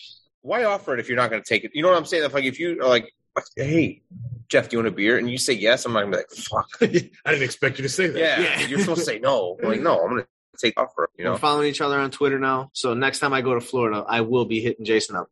Why 0.45 0.65
offer 0.65 0.93
it 0.93 1.01
if 1.01 1.09
you're 1.09 1.17
not 1.17 1.31
going 1.31 1.43
to 1.43 1.49
take 1.49 1.65
it? 1.65 1.71
You 1.73 1.83
know 1.83 1.89
what 1.89 1.97
I'm 1.97 2.05
saying? 2.05 2.23
If, 2.23 2.35
like 2.35 2.45
if 2.45 2.61
you 2.61 2.83
are 2.83 2.87
like, 2.87 3.11
hey, 3.57 4.03
Jeff, 4.49 4.69
do 4.69 4.77
you 4.77 4.83
want 4.83 4.93
a 4.93 4.97
beer? 4.97 5.17
And 5.17 5.31
you 5.31 5.39
say 5.39 5.55
yes, 5.55 5.87
I'm 5.87 5.95
not 5.95 6.01
going 6.03 6.13
to 6.13 6.19
be 6.19 6.23
like, 6.23 6.31
fuck. 6.31 6.69
I 7.25 7.31
didn't 7.31 7.45
expect 7.45 7.79
you 7.79 7.83
to 7.85 7.89
say 7.89 8.09
that. 8.09 8.19
Yeah, 8.19 8.41
Yeah. 8.41 8.67
you're 8.67 8.81
supposed 8.81 9.01
to 9.01 9.07
say 9.07 9.19
no. 9.19 9.57
I'm 9.63 9.69
like, 9.71 9.81
no, 9.81 9.99
I'm 10.01 10.11
going 10.11 10.23
to 10.23 10.29
take 10.61 10.79
offer. 10.79 11.09
You 11.17 11.25
know, 11.25 11.33
We're 11.33 11.39
following 11.39 11.69
each 11.69 11.81
other 11.81 11.99
on 11.99 12.11
Twitter 12.11 12.39
now. 12.39 12.69
So 12.75 12.93
next 12.93 13.21
time 13.21 13.33
I 13.33 13.41
go 13.41 13.55
to 13.55 13.61
Florida, 13.63 14.05
I 14.07 14.21
will 14.21 14.45
be 14.45 14.61
hitting 14.61 14.85
Jason 14.85 15.17
up. 15.17 15.29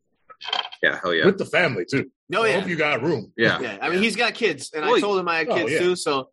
Yeah, 0.81 0.99
hell 0.99 1.13
yeah. 1.13 1.25
With 1.25 1.37
the 1.37 1.45
family, 1.45 1.85
too. 1.85 2.09
No, 2.27 2.43
I 2.43 2.47
yeah. 2.47 2.59
hope 2.59 2.69
you 2.69 2.75
got 2.75 3.03
room. 3.03 3.31
Yeah. 3.37 3.59
Yeah, 3.61 3.77
I 3.81 3.89
mean, 3.89 4.01
he's 4.01 4.15
got 4.15 4.33
kids, 4.33 4.71
and 4.73 4.83
Well, 4.83 4.95
I 4.95 4.99
told 4.99 5.19
him 5.19 5.27
I 5.29 5.37
had 5.37 5.49
oh, 5.49 5.55
kids 5.55 5.71
yeah. 5.73 5.79
too. 5.79 5.95
So, 5.95 6.29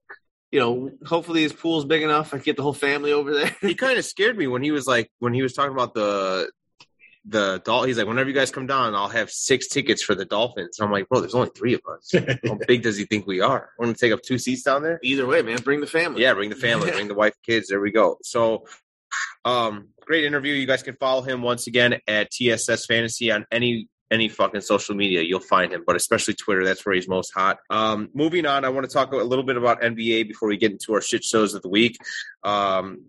you 0.51 0.59
know, 0.59 0.90
hopefully 1.07 1.43
his 1.43 1.52
pool's 1.52 1.85
big 1.85 2.02
enough. 2.02 2.32
I 2.32 2.39
can 2.39 2.44
get 2.44 2.57
the 2.57 2.62
whole 2.62 2.73
family 2.73 3.12
over 3.12 3.32
there. 3.32 3.55
He 3.61 3.74
kind 3.74 3.98
of 3.98 4.05
scared 4.07 4.36
me 4.39 4.47
when 4.47 4.62
he 4.62 4.70
was 4.73 4.86
like, 4.86 5.11
when 5.19 5.35
he 5.35 5.43
was 5.43 5.52
talking 5.52 5.73
about 5.73 5.93
the, 5.94 6.51
the 7.24 7.60
Dol 7.64 7.84
He's 7.84 7.98
like, 7.98 8.06
whenever 8.06 8.28
you 8.28 8.34
guys 8.34 8.51
come 8.51 8.66
down, 8.66 8.94
I'll 8.94 9.09
have 9.09 9.30
six 9.30 9.68
tickets 9.68 10.02
for 10.02 10.14
the 10.14 10.24
Dolphins. 10.24 10.78
I'm 10.80 10.90
like, 10.90 11.09
bro, 11.09 11.20
there's 11.20 11.34
only 11.34 11.51
three 11.55 11.74
of 11.74 11.82
us. 11.92 12.12
How 12.47 12.59
big 12.66 12.82
does 12.82 12.97
he 12.97 13.05
think 13.05 13.26
we 13.26 13.40
are? 13.40 13.70
We're 13.78 13.86
to 13.86 13.94
take 13.94 14.12
up 14.12 14.22
two 14.22 14.38
seats 14.38 14.62
down 14.62 14.82
there? 14.82 14.98
Either 15.02 15.26
way, 15.26 15.42
man, 15.42 15.59
bring 15.62 15.80
the 15.80 15.86
family. 15.86 16.22
Yeah, 16.22 16.34
bring 16.34 16.51
the 16.51 16.56
family, 16.56 16.90
bring 16.90 17.09
the 17.09 17.14
wife, 17.14 17.34
kids. 17.44 17.68
There 17.68 17.80
we 17.80 17.90
go. 17.90 18.16
So, 18.22 18.64
um, 19.44 19.88
great 20.06 20.24
interview. 20.24 20.55
You 20.55 20.66
guys 20.66 20.82
can 20.82 20.97
follow 20.97 21.22
him 21.22 21.42
once 21.42 21.66
again 21.66 22.01
at 22.06 22.30
TSS 22.30 22.86
Fantasy 22.86 23.30
on 23.30 23.47
any 23.52 23.88
any 24.10 24.28
fucking 24.28 24.60
social 24.60 24.97
media. 24.97 25.22
You'll 25.22 25.40
find 25.40 25.72
him, 25.72 25.84
but 25.86 25.94
especially 25.94 26.34
Twitter. 26.34 26.64
That's 26.64 26.84
where 26.84 26.94
he's 26.94 27.09
most 27.09 27.32
hot. 27.32 27.59
Um, 27.70 28.09
moving 28.12 28.44
on, 28.44 28.64
I 28.64 28.68
want 28.70 28.88
to 28.88 28.92
talk 28.92 29.12
a 29.12 29.16
little 29.16 29.44
bit 29.44 29.56
about 29.56 29.82
NBA 29.82 30.26
before 30.26 30.48
we 30.48 30.56
get 30.56 30.72
into 30.72 30.94
our 30.94 31.01
shit 31.01 31.22
shows 31.22 31.55
of 31.55 31.62
the 31.62 31.68
week. 31.68 31.97
Um, 32.42 33.05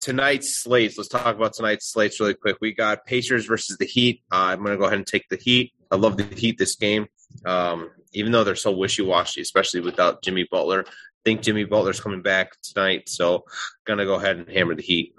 tonight's 0.00 0.62
slates. 0.62 0.96
Let's 0.96 1.08
talk 1.08 1.34
about 1.36 1.54
tonight's 1.54 1.90
slates 1.92 2.20
really 2.20 2.34
quick. 2.34 2.56
We 2.60 2.72
got 2.72 3.06
Pacers 3.06 3.46
versus 3.46 3.76
the 3.78 3.86
Heat. 3.86 4.22
Uh, 4.30 4.50
I'm 4.52 4.58
going 4.58 4.72
to 4.72 4.76
go 4.76 4.84
ahead 4.84 4.98
and 4.98 5.06
take 5.06 5.28
the 5.28 5.36
Heat. 5.36 5.72
I 5.90 5.96
love 5.96 6.16
the 6.16 6.24
Heat 6.24 6.58
this 6.58 6.76
game, 6.76 7.06
um, 7.44 7.90
even 8.12 8.32
though 8.32 8.44
they're 8.44 8.54
so 8.54 8.72
wishy 8.72 9.02
washy, 9.02 9.40
especially 9.40 9.80
without 9.80 10.22
Jimmy 10.22 10.46
Butler. 10.50 10.84
I 10.86 10.90
think 11.24 11.42
Jimmy 11.42 11.64
Butler's 11.64 12.00
coming 12.00 12.22
back 12.22 12.52
tonight, 12.62 13.08
so 13.08 13.44
gonna 13.84 14.04
go 14.04 14.14
ahead 14.14 14.36
and 14.36 14.48
hammer 14.48 14.74
the 14.74 14.82
Heat. 14.82 15.14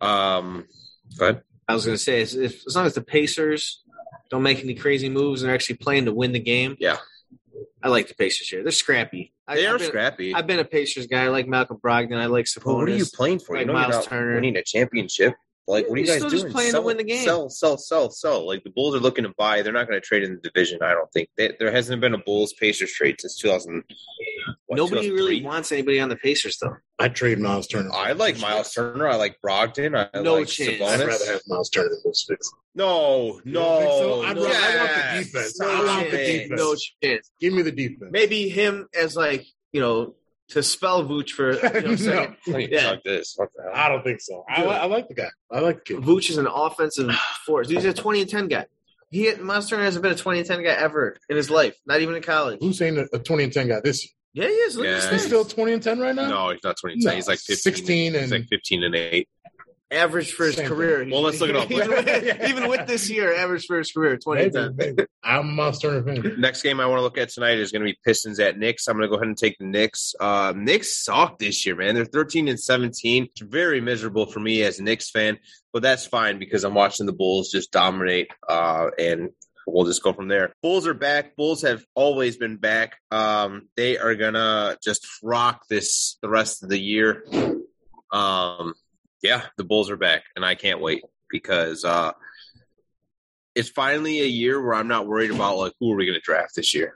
Um, 0.00 0.66
go 1.18 1.28
ahead. 1.28 1.42
I 1.66 1.74
was 1.74 1.84
going 1.84 1.96
to 1.96 2.02
say, 2.02 2.22
as, 2.22 2.34
if, 2.34 2.66
as 2.66 2.74
long 2.76 2.86
as 2.86 2.94
the 2.94 3.02
Pacers 3.02 3.82
don't 4.30 4.42
make 4.42 4.60
any 4.60 4.74
crazy 4.74 5.08
moves 5.08 5.42
and 5.42 5.50
are 5.50 5.54
actually 5.54 5.76
playing 5.76 6.06
to 6.06 6.12
win 6.14 6.32
the 6.32 6.38
game, 6.38 6.76
Yeah, 6.78 6.96
I 7.82 7.88
like 7.88 8.08
the 8.08 8.14
Pacers 8.14 8.48
here. 8.48 8.62
They're 8.62 8.72
scrappy. 8.72 9.32
I, 9.48 9.56
they 9.56 9.66
are 9.66 9.74
I've 9.74 9.78
been, 9.80 9.88
scrappy. 9.88 10.34
I've 10.34 10.46
been 10.46 10.58
a 10.58 10.64
Pacers 10.64 11.06
guy. 11.06 11.24
I 11.24 11.28
like 11.28 11.48
Malcolm 11.48 11.78
Brogdon. 11.82 12.18
I 12.18 12.26
like 12.26 12.44
Sabonis. 12.44 12.64
But 12.64 12.74
what 12.76 12.88
are 12.88 12.96
you 12.96 13.06
playing 13.14 13.38
for? 13.40 13.56
Like 13.56 13.62
you 13.62 13.66
know 13.68 13.72
Miles 13.72 13.88
you're 13.88 14.00
not 14.00 14.08
Turner. 14.08 14.34
winning 14.34 14.56
a 14.56 14.62
championship. 14.62 15.34
Like, 15.68 15.86
what 15.88 15.98
are 15.98 16.00
you 16.00 16.06
guys 16.06 16.16
still 16.16 16.30
doing? 16.30 16.42
just 16.44 16.54
playing 16.54 16.68
to 16.68 16.72
sell, 16.72 16.82
win 16.84 16.96
the 16.96 17.04
game. 17.04 17.24
Sell, 17.24 17.50
sell, 17.50 17.76
sell, 17.76 18.10
sell. 18.10 18.46
Like 18.46 18.64
the 18.64 18.70
Bulls 18.70 18.94
are 18.94 19.00
looking 19.00 19.24
to 19.24 19.34
buy. 19.36 19.60
They're 19.60 19.72
not 19.72 19.86
going 19.86 20.00
to 20.00 20.04
trade 20.06 20.22
in 20.22 20.34
the 20.34 20.40
division. 20.40 20.82
I 20.82 20.92
don't 20.92 21.12
think 21.12 21.28
they, 21.36 21.52
there 21.58 21.70
hasn't 21.70 22.00
been 22.00 22.14
a 22.14 22.18
Bulls 22.18 22.54
Pacers 22.54 22.90
trade 22.90 23.20
since 23.20 23.36
2000. 23.36 23.84
what, 24.66 24.76
Nobody 24.76 25.10
really 25.10 25.42
wants 25.42 25.70
anybody 25.70 26.00
on 26.00 26.08
the 26.08 26.16
Pacers 26.16 26.56
though. 26.60 26.74
I 26.98 27.08
trade 27.08 27.38
Miles 27.38 27.66
Turner. 27.66 27.90
I 27.92 28.12
like 28.12 28.40
Miles 28.40 28.72
Turner. 28.72 29.06
I 29.06 29.16
like 29.16 29.36
Brogdon. 29.44 30.08
I 30.14 30.20
No 30.22 30.36
like 30.36 30.48
chance. 30.48 30.80
I'd 30.80 31.06
rather 31.06 31.26
have 31.26 31.42
Miles 31.46 31.68
Turner 31.68 31.90
than 31.90 32.00
those 32.02 32.24
picks. 32.24 32.50
No, 32.74 33.32
don't 33.32 33.42
think 33.42 33.54
no, 33.54 33.62
so? 33.80 34.22
I'd 34.22 34.36
no. 34.36 34.44
rather- 34.44 34.56
I 34.56 34.76
want 34.78 34.90
the 35.18 35.24
defense. 35.24 35.60
No 35.60 35.68
I 35.68 35.84
want 35.84 36.10
the 36.10 36.16
defense. 36.16 36.60
No 36.60 36.76
chance. 37.02 37.30
Give 37.40 37.52
me 37.52 37.62
the 37.62 37.72
defense. 37.72 38.10
Maybe 38.10 38.48
him 38.48 38.88
as 38.98 39.14
like 39.16 39.44
you 39.72 39.80
know 39.82 40.14
to 40.48 40.62
spell 40.62 41.04
Vooch 41.04 41.30
for 41.30 41.52
you 41.52 41.62
know, 41.62 41.68
a 41.68 41.82
No. 41.82 41.96
second. 41.96 42.36
Let 42.46 42.56
me 42.56 42.68
Yeah. 42.70 42.80
chug 42.80 42.98
this. 43.04 43.34
What 43.36 43.50
the 43.54 43.62
hell? 43.64 43.72
I 43.74 43.88
don't 43.88 44.02
think 44.02 44.20
so. 44.20 44.44
I, 44.48 44.62
li- 44.64 44.70
I 44.70 44.86
like 44.86 45.08
the 45.08 45.14
guy. 45.14 45.28
I 45.50 45.60
like 45.60 45.84
the 45.84 45.94
kid. 45.94 46.02
Vooch 46.02 46.30
is 46.30 46.38
an 46.38 46.46
offensive 46.46 47.10
force. 47.46 47.68
He's 47.68 47.84
a 47.84 47.92
twenty 47.92 48.20
and 48.22 48.30
ten 48.30 48.48
guy. 48.48 48.66
He 49.10 49.32
Miles 49.36 49.68
Turner 49.70 49.84
hasn't 49.84 50.02
been 50.02 50.12
a 50.12 50.16
twenty 50.16 50.38
and 50.40 50.48
ten 50.48 50.62
guy 50.62 50.70
ever 50.72 51.16
in 51.28 51.36
his 51.36 51.50
life, 51.50 51.76
not 51.86 52.00
even 52.00 52.14
in 52.14 52.22
college. 52.22 52.58
Who's 52.60 52.78
saying 52.78 52.98
a, 52.98 53.06
a 53.16 53.18
20 53.18 53.44
and 53.44 53.52
10 53.52 53.68
guy 53.68 53.80
this 53.82 54.04
year? 54.04 54.12
Yeah, 54.34 54.50
he 54.50 54.54
is. 54.56 54.76
Look 54.76 54.84
Yeah. 54.86 55.10
He's 55.10 55.24
still 55.24 55.44
20 55.44 55.72
and 55.72 55.82
10 55.82 55.98
right 55.98 56.14
now? 56.14 56.28
No, 56.28 56.50
he's 56.50 56.62
not 56.62 56.76
20. 56.78 56.94
and 56.94 57.02
No, 57.04 57.10
he's 57.12 57.26
like 57.26 57.38
15. 57.38 57.56
16 57.74 58.12
He's 58.12 58.22
and- 58.22 58.30
like 58.30 58.44
15 58.50 58.84
and 58.84 58.94
8. 58.94 59.28
Average 59.90 60.32
for 60.32 60.46
his 60.46 60.56
Same 60.56 60.68
career. 60.68 61.06
Well, 61.10 61.22
let's 61.22 61.40
look 61.40 61.50
it 61.50 61.56
up. 61.56 61.70
even, 62.48 62.68
with, 62.68 62.86
this 62.86 63.10
year, 63.10 63.34
average 63.34 63.66
for 63.66 63.78
his 63.78 63.90
career, 63.92 64.16
twenty 64.16 64.44
and 64.44 64.76
Maybe, 64.76 64.92
maybe. 64.96 65.06
I'm 65.22 65.40
a 65.40 65.52
Miles 65.52 65.78
Turner 65.78 66.02
fan. 66.02 66.40
Next 66.40 66.62
game 66.62 66.80
I 66.80 66.86
want 66.86 66.98
to 66.98 67.02
look 67.02 67.18
at 67.18 67.30
tonight 67.30 67.58
is 67.58 67.72
going 67.72 67.82
to 67.82 67.90
be 67.90 67.98
Pistons 68.04 68.38
at 68.40 68.58
Knicks. 68.58 68.88
I'm 68.88 68.96
going 68.96 69.08
to 69.08 69.08
go 69.08 69.16
ahead 69.16 69.28
and 69.28 69.36
take 69.36 69.58
the 69.58 69.66
Knicks. 69.66 70.14
Uh, 70.18 70.52
Knicks 70.56 71.04
suck 71.04 71.38
this 71.38 71.64
year, 71.64 71.76
man. 71.76 71.94
They're 71.94 72.04
13 72.04 72.48
and 72.48 72.60
17. 72.60 73.24
It's 73.24 73.40
very 73.40 73.80
miserable 73.80 74.26
for 74.26 74.40
me 74.40 74.62
as 74.62 74.78
a 74.78 74.82
Knicks 74.82 75.10
fan, 75.10 75.38
but 75.72 75.82
that's 75.82 76.06
fine 76.06 76.38
because 76.38 76.64
I'm 76.64 76.74
watching 76.74 77.06
the 77.06 77.12
Bulls 77.12 77.50
just 77.50 77.72
dominate, 77.72 78.30
uh, 78.48 78.88
and 78.98 79.30
we'll 79.66 79.86
just 79.86 80.02
go 80.02 80.12
from 80.12 80.28
there. 80.28 80.52
Bulls 80.62 80.86
are 80.86 80.94
back. 80.94 81.36
Bulls 81.36 81.62
have 81.62 81.84
always 81.94 82.36
been 82.36 82.56
back. 82.56 82.96
Um, 83.10 83.68
they 83.76 83.98
are 83.98 84.14
gonna 84.14 84.76
just 84.82 85.06
rock 85.22 85.62
this 85.68 86.18
the 86.22 86.28
rest 86.28 86.62
of 86.62 86.68
the 86.68 86.78
year. 86.78 87.24
Um, 88.10 88.74
yeah, 89.22 89.42
the 89.56 89.64
Bulls 89.64 89.90
are 89.90 89.96
back, 89.96 90.22
and 90.36 90.44
I 90.44 90.54
can't 90.54 90.80
wait 90.80 91.02
because 91.30 91.84
uh, 91.84 92.12
it's 93.54 93.68
finally 93.68 94.20
a 94.20 94.26
year 94.26 94.60
where 94.62 94.74
I'm 94.74 94.88
not 94.88 95.06
worried 95.06 95.30
about 95.30 95.56
like 95.56 95.72
who 95.80 95.92
are 95.92 95.96
we 95.96 96.06
going 96.06 96.14
to 96.14 96.20
draft 96.20 96.54
this 96.54 96.74
year. 96.74 96.94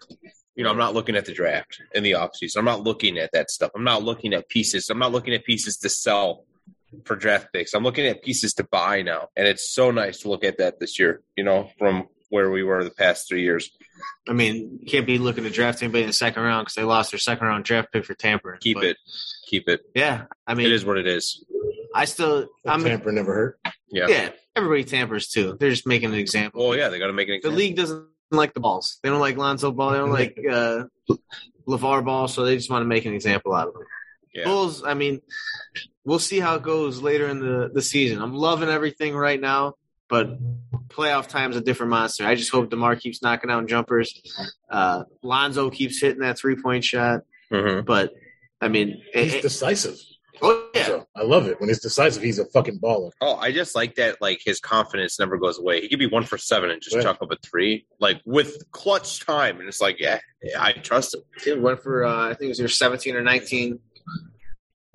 You 0.54 0.64
know, 0.64 0.70
I'm 0.70 0.78
not 0.78 0.94
looking 0.94 1.16
at 1.16 1.24
the 1.24 1.32
draft 1.32 1.80
in 1.94 2.02
the 2.02 2.12
offseason. 2.12 2.58
I'm 2.58 2.64
not 2.64 2.82
looking 2.82 3.18
at 3.18 3.30
that 3.32 3.50
stuff. 3.50 3.70
I'm 3.74 3.84
not 3.84 4.02
looking 4.02 4.34
at 4.34 4.48
pieces. 4.48 4.90
I'm 4.90 4.98
not 4.98 5.12
looking 5.12 5.34
at 5.34 5.44
pieces 5.44 5.78
to 5.78 5.88
sell 5.88 6.44
for 7.04 7.16
draft 7.16 7.48
picks. 7.54 7.72
I'm 7.72 7.82
looking 7.82 8.06
at 8.06 8.22
pieces 8.22 8.52
to 8.54 8.64
buy 8.64 9.00
now. 9.00 9.28
And 9.34 9.48
it's 9.48 9.74
so 9.74 9.90
nice 9.90 10.18
to 10.20 10.28
look 10.28 10.44
at 10.44 10.58
that 10.58 10.78
this 10.78 10.98
year, 10.98 11.22
you 11.36 11.44
know, 11.44 11.70
from 11.78 12.06
where 12.28 12.50
we 12.50 12.62
were 12.62 12.84
the 12.84 12.90
past 12.90 13.28
three 13.28 13.42
years. 13.42 13.70
I 14.28 14.32
mean, 14.32 14.78
you 14.80 14.86
can't 14.86 15.06
be 15.06 15.18
looking 15.18 15.44
to 15.44 15.50
draft 15.50 15.82
anybody 15.82 16.02
in 16.04 16.08
the 16.08 16.14
second 16.14 16.42
round 16.42 16.64
because 16.66 16.74
they 16.74 16.84
lost 16.84 17.12
their 17.12 17.18
second 17.18 17.46
round 17.46 17.64
draft 17.64 17.92
pick 17.92 18.04
for 18.04 18.14
tampering. 18.14 18.58
Keep 18.60 18.76
But, 18.76 18.84
it. 18.84 18.96
Keep 19.48 19.68
it. 19.68 19.80
Yeah, 19.94 20.24
I 20.46 20.54
mean, 20.54 20.66
it 20.66 20.72
is 20.72 20.84
what 20.84 20.98
it 20.98 21.06
is. 21.06 21.44
I 21.94 22.04
still, 22.06 22.48
I'm 22.66 22.82
Tamper 22.84 23.12
never 23.12 23.34
hurt. 23.34 23.60
Yeah. 23.90 24.06
yeah. 24.08 24.28
Everybody 24.56 24.84
tampers 24.84 25.28
too. 25.28 25.56
They're 25.58 25.70
just 25.70 25.86
making 25.86 26.10
an 26.10 26.14
example. 26.16 26.68
Well, 26.68 26.78
yeah, 26.78 26.88
they 26.88 26.98
got 26.98 27.06
to 27.08 27.12
make 27.12 27.28
an 27.28 27.34
example. 27.34 27.52
the 27.52 27.64
league 27.64 27.76
doesn't 27.76 28.06
like 28.30 28.54
the 28.54 28.60
balls. 28.60 28.98
They 29.02 29.08
don't 29.08 29.20
like 29.20 29.36
Lonzo 29.36 29.72
Ball. 29.72 29.90
They 29.92 29.98
don't 29.98 30.12
like 30.12 30.38
uh, 30.50 30.84
LaVar 31.68 32.04
Ball. 32.04 32.28
So 32.28 32.44
they 32.44 32.56
just 32.56 32.70
want 32.70 32.82
to 32.82 32.86
make 32.86 33.04
an 33.04 33.14
example 33.14 33.54
out 33.54 33.68
of 33.68 33.74
them. 33.74 33.84
Yeah. 34.34 34.44
Bulls. 34.44 34.82
I 34.84 34.94
mean, 34.94 35.20
we'll 36.04 36.18
see 36.18 36.40
how 36.40 36.54
it 36.56 36.62
goes 36.62 37.00
later 37.02 37.28
in 37.28 37.38
the 37.40 37.70
the 37.72 37.82
season. 37.82 38.20
I'm 38.22 38.34
loving 38.34 38.68
everything 38.70 39.14
right 39.14 39.40
now, 39.40 39.74
but 40.08 40.38
playoff 40.88 41.28
time's 41.28 41.56
a 41.56 41.60
different 41.60 41.90
monster. 41.90 42.26
I 42.26 42.34
just 42.34 42.50
hope 42.50 42.70
Demar 42.70 42.96
keeps 42.96 43.22
knocking 43.22 43.48
down 43.48 43.66
jumpers. 43.68 44.22
Uh, 44.70 45.04
Lonzo 45.22 45.68
keeps 45.70 46.00
hitting 46.00 46.20
that 46.20 46.38
three 46.38 46.56
point 46.56 46.84
shot. 46.84 47.20
Mhm. 47.50 47.84
But 47.84 48.14
I 48.60 48.68
mean, 48.68 49.02
He's 49.12 49.34
it- 49.34 49.36
it- 49.38 49.42
decisive. 49.42 49.98
Oh 50.42 50.68
yeah, 50.74 50.86
So 50.86 51.06
I 51.16 51.22
love 51.22 51.46
it. 51.46 51.60
When 51.60 51.68
he's 51.68 51.80
decisive, 51.80 52.22
he's 52.22 52.38
a 52.38 52.44
fucking 52.46 52.80
baller. 52.80 53.10
Oh, 53.20 53.36
I 53.36 53.52
just 53.52 53.74
like 53.74 53.94
that. 53.96 54.20
Like 54.20 54.40
his 54.44 54.60
confidence 54.60 55.18
never 55.18 55.38
goes 55.38 55.58
away. 55.58 55.80
He 55.80 55.88
could 55.88 55.98
be 55.98 56.06
one 56.06 56.24
for 56.24 56.38
seven 56.38 56.70
and 56.70 56.82
just 56.82 56.96
Yeah. 56.96 57.02
chuck 57.02 57.18
up 57.22 57.30
a 57.30 57.36
three, 57.44 57.86
like 58.00 58.20
with 58.24 58.70
clutch 58.72 59.24
time, 59.24 59.60
and 59.60 59.68
it's 59.68 59.80
like, 59.80 59.98
yeah, 60.00 60.18
yeah 60.42 60.62
I 60.62 60.72
trust 60.72 61.14
him. 61.14 61.22
Dude 61.42 61.62
went 61.62 61.82
for 61.82 62.04
uh, 62.04 62.28
I 62.28 62.34
think 62.34 62.42
it 62.42 62.48
was 62.48 62.58
your 62.58 62.68
17 62.68 63.16
or 63.16 63.22
19 63.22 63.78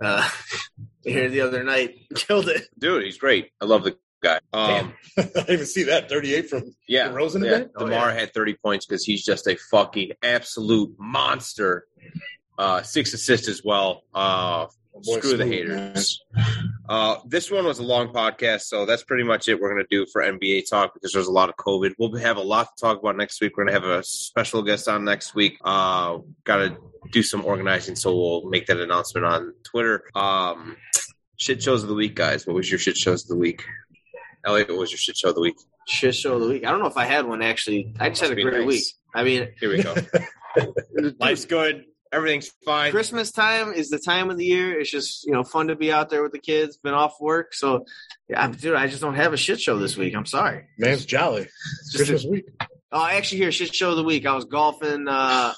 uh, 0.03 0.29
here 1.03 1.29
the 1.29 1.41
other 1.41 1.63
night. 1.63 1.95
Killed 2.15 2.49
it. 2.49 2.63
Dude, 2.77 3.03
he's 3.03 3.17
great. 3.17 3.49
I 3.61 3.65
love 3.65 3.83
the 3.83 3.97
guy. 4.21 4.39
Um, 4.53 4.93
I 5.17 5.21
didn't 5.23 5.49
even 5.49 5.65
see 5.65 5.83
that. 5.83 6.09
38 6.09 6.49
from 6.49 6.75
yeah, 6.87 7.09
DeRozan 7.09 7.45
yeah. 7.45 7.57
today? 7.59 7.69
Oh, 7.75 7.85
Demar 7.85 8.11
had 8.11 8.33
thirty 8.33 8.55
points 8.55 8.85
because 8.85 9.03
he's 9.03 9.23
just 9.23 9.47
a 9.47 9.57
fucking 9.71 10.11
absolute 10.23 10.95
monster. 10.97 11.85
Uh, 12.57 12.81
six 12.81 13.13
assists 13.13 13.47
as 13.47 13.61
well. 13.63 14.01
Uh, 14.13 14.65
boy 15.03 15.19
screw 15.19 15.37
the 15.37 15.45
haters. 15.45 16.21
Uh, 16.89 17.17
this 17.25 17.51
one 17.51 17.65
was 17.65 17.79
a 17.79 17.83
long 17.83 18.09
podcast, 18.09 18.61
so 18.61 18.85
that's 18.85 19.03
pretty 19.03 19.23
much 19.23 19.47
it. 19.47 19.59
We're 19.59 19.73
going 19.73 19.85
to 19.89 19.95
do 19.95 20.05
for 20.11 20.21
NBA 20.21 20.69
talk 20.69 20.93
because 20.93 21.11
there's 21.11 21.27
a 21.27 21.31
lot 21.31 21.49
of 21.49 21.55
COVID. 21.55 21.93
We'll 21.99 22.15
have 22.17 22.37
a 22.37 22.41
lot 22.41 22.69
to 22.75 22.81
talk 22.81 22.99
about 22.99 23.17
next 23.17 23.41
week. 23.41 23.57
We're 23.57 23.65
going 23.65 23.75
to 23.75 23.81
have 23.81 23.99
a 23.99 24.03
special 24.03 24.61
guest 24.61 24.87
on 24.87 25.03
next 25.03 25.35
week. 25.35 25.57
Uh, 25.63 26.19
Got 26.43 26.57
to 26.57 26.77
do 27.11 27.23
some 27.23 27.45
organizing, 27.45 27.95
so 27.95 28.15
we'll 28.15 28.49
make 28.49 28.67
that 28.67 28.77
announcement 28.77 29.25
on 29.25 29.53
Twitter. 29.63 30.03
Um, 30.15 30.77
shit 31.37 31.61
shows 31.61 31.83
of 31.83 31.89
the 31.89 31.95
week, 31.95 32.15
guys. 32.15 32.47
What 32.47 32.55
was 32.55 32.69
your 32.69 32.79
shit 32.79 32.95
shows 32.95 33.23
of 33.23 33.29
the 33.29 33.35
week? 33.35 33.63
Elliot, 34.45 34.69
what 34.69 34.79
was 34.79 34.91
your 34.91 34.97
shit 34.97 35.17
show 35.17 35.29
of 35.29 35.35
the 35.35 35.41
week? 35.41 35.55
Shit 35.87 36.15
show 36.15 36.35
of 36.35 36.41
the 36.41 36.47
week. 36.47 36.65
I 36.65 36.71
don't 36.71 36.79
know 36.79 36.87
if 36.87 36.97
I 36.97 37.05
had 37.05 37.25
one 37.25 37.41
actually. 37.41 37.93
I 37.99 38.09
just 38.09 38.21
had 38.21 38.31
a 38.31 38.41
great 38.41 38.59
nice. 38.59 38.65
week. 38.65 38.83
I 39.13 39.23
mean, 39.23 39.49
Here 39.59 39.69
we 39.69 39.83
go. 39.83 39.95
Life's 41.19 41.45
good. 41.45 41.85
Everything's 42.11 42.51
fine. 42.65 42.91
Christmas 42.91 43.31
time 43.31 43.73
is 43.73 43.89
the 43.89 43.99
time 43.99 44.29
of 44.29 44.37
the 44.37 44.45
year. 44.45 44.79
It's 44.79 44.89
just 44.89 45.25
you 45.25 45.33
know 45.33 45.43
fun 45.43 45.67
to 45.67 45.75
be 45.75 45.91
out 45.91 46.09
there 46.09 46.23
with 46.23 46.31
the 46.31 46.39
kids. 46.39 46.77
Been 46.77 46.93
off 46.93 47.15
work, 47.19 47.53
so 47.53 47.85
yeah, 48.29 48.41
I'm- 48.41 48.53
dude, 48.53 48.75
I 48.75 48.87
just 48.87 49.01
don't 49.01 49.15
have 49.15 49.33
a 49.33 49.37
shit 49.37 49.59
show 49.59 49.77
this 49.77 49.97
week. 49.97 50.15
I'm 50.15 50.25
sorry. 50.25 50.65
Man's 50.77 51.05
jolly. 51.05 51.47
Just 51.91 51.95
Christmas 51.97 52.25
week. 52.25 52.45
Oh, 52.91 53.05
actually, 53.05 53.39
here 53.39 53.51
shit 53.51 53.73
show 53.75 53.91
of 53.91 53.97
the 53.97 54.03
week. 54.03 54.25
I 54.25 54.33
was 54.33 54.45
golfing 54.45 55.07
uh, 55.07 55.53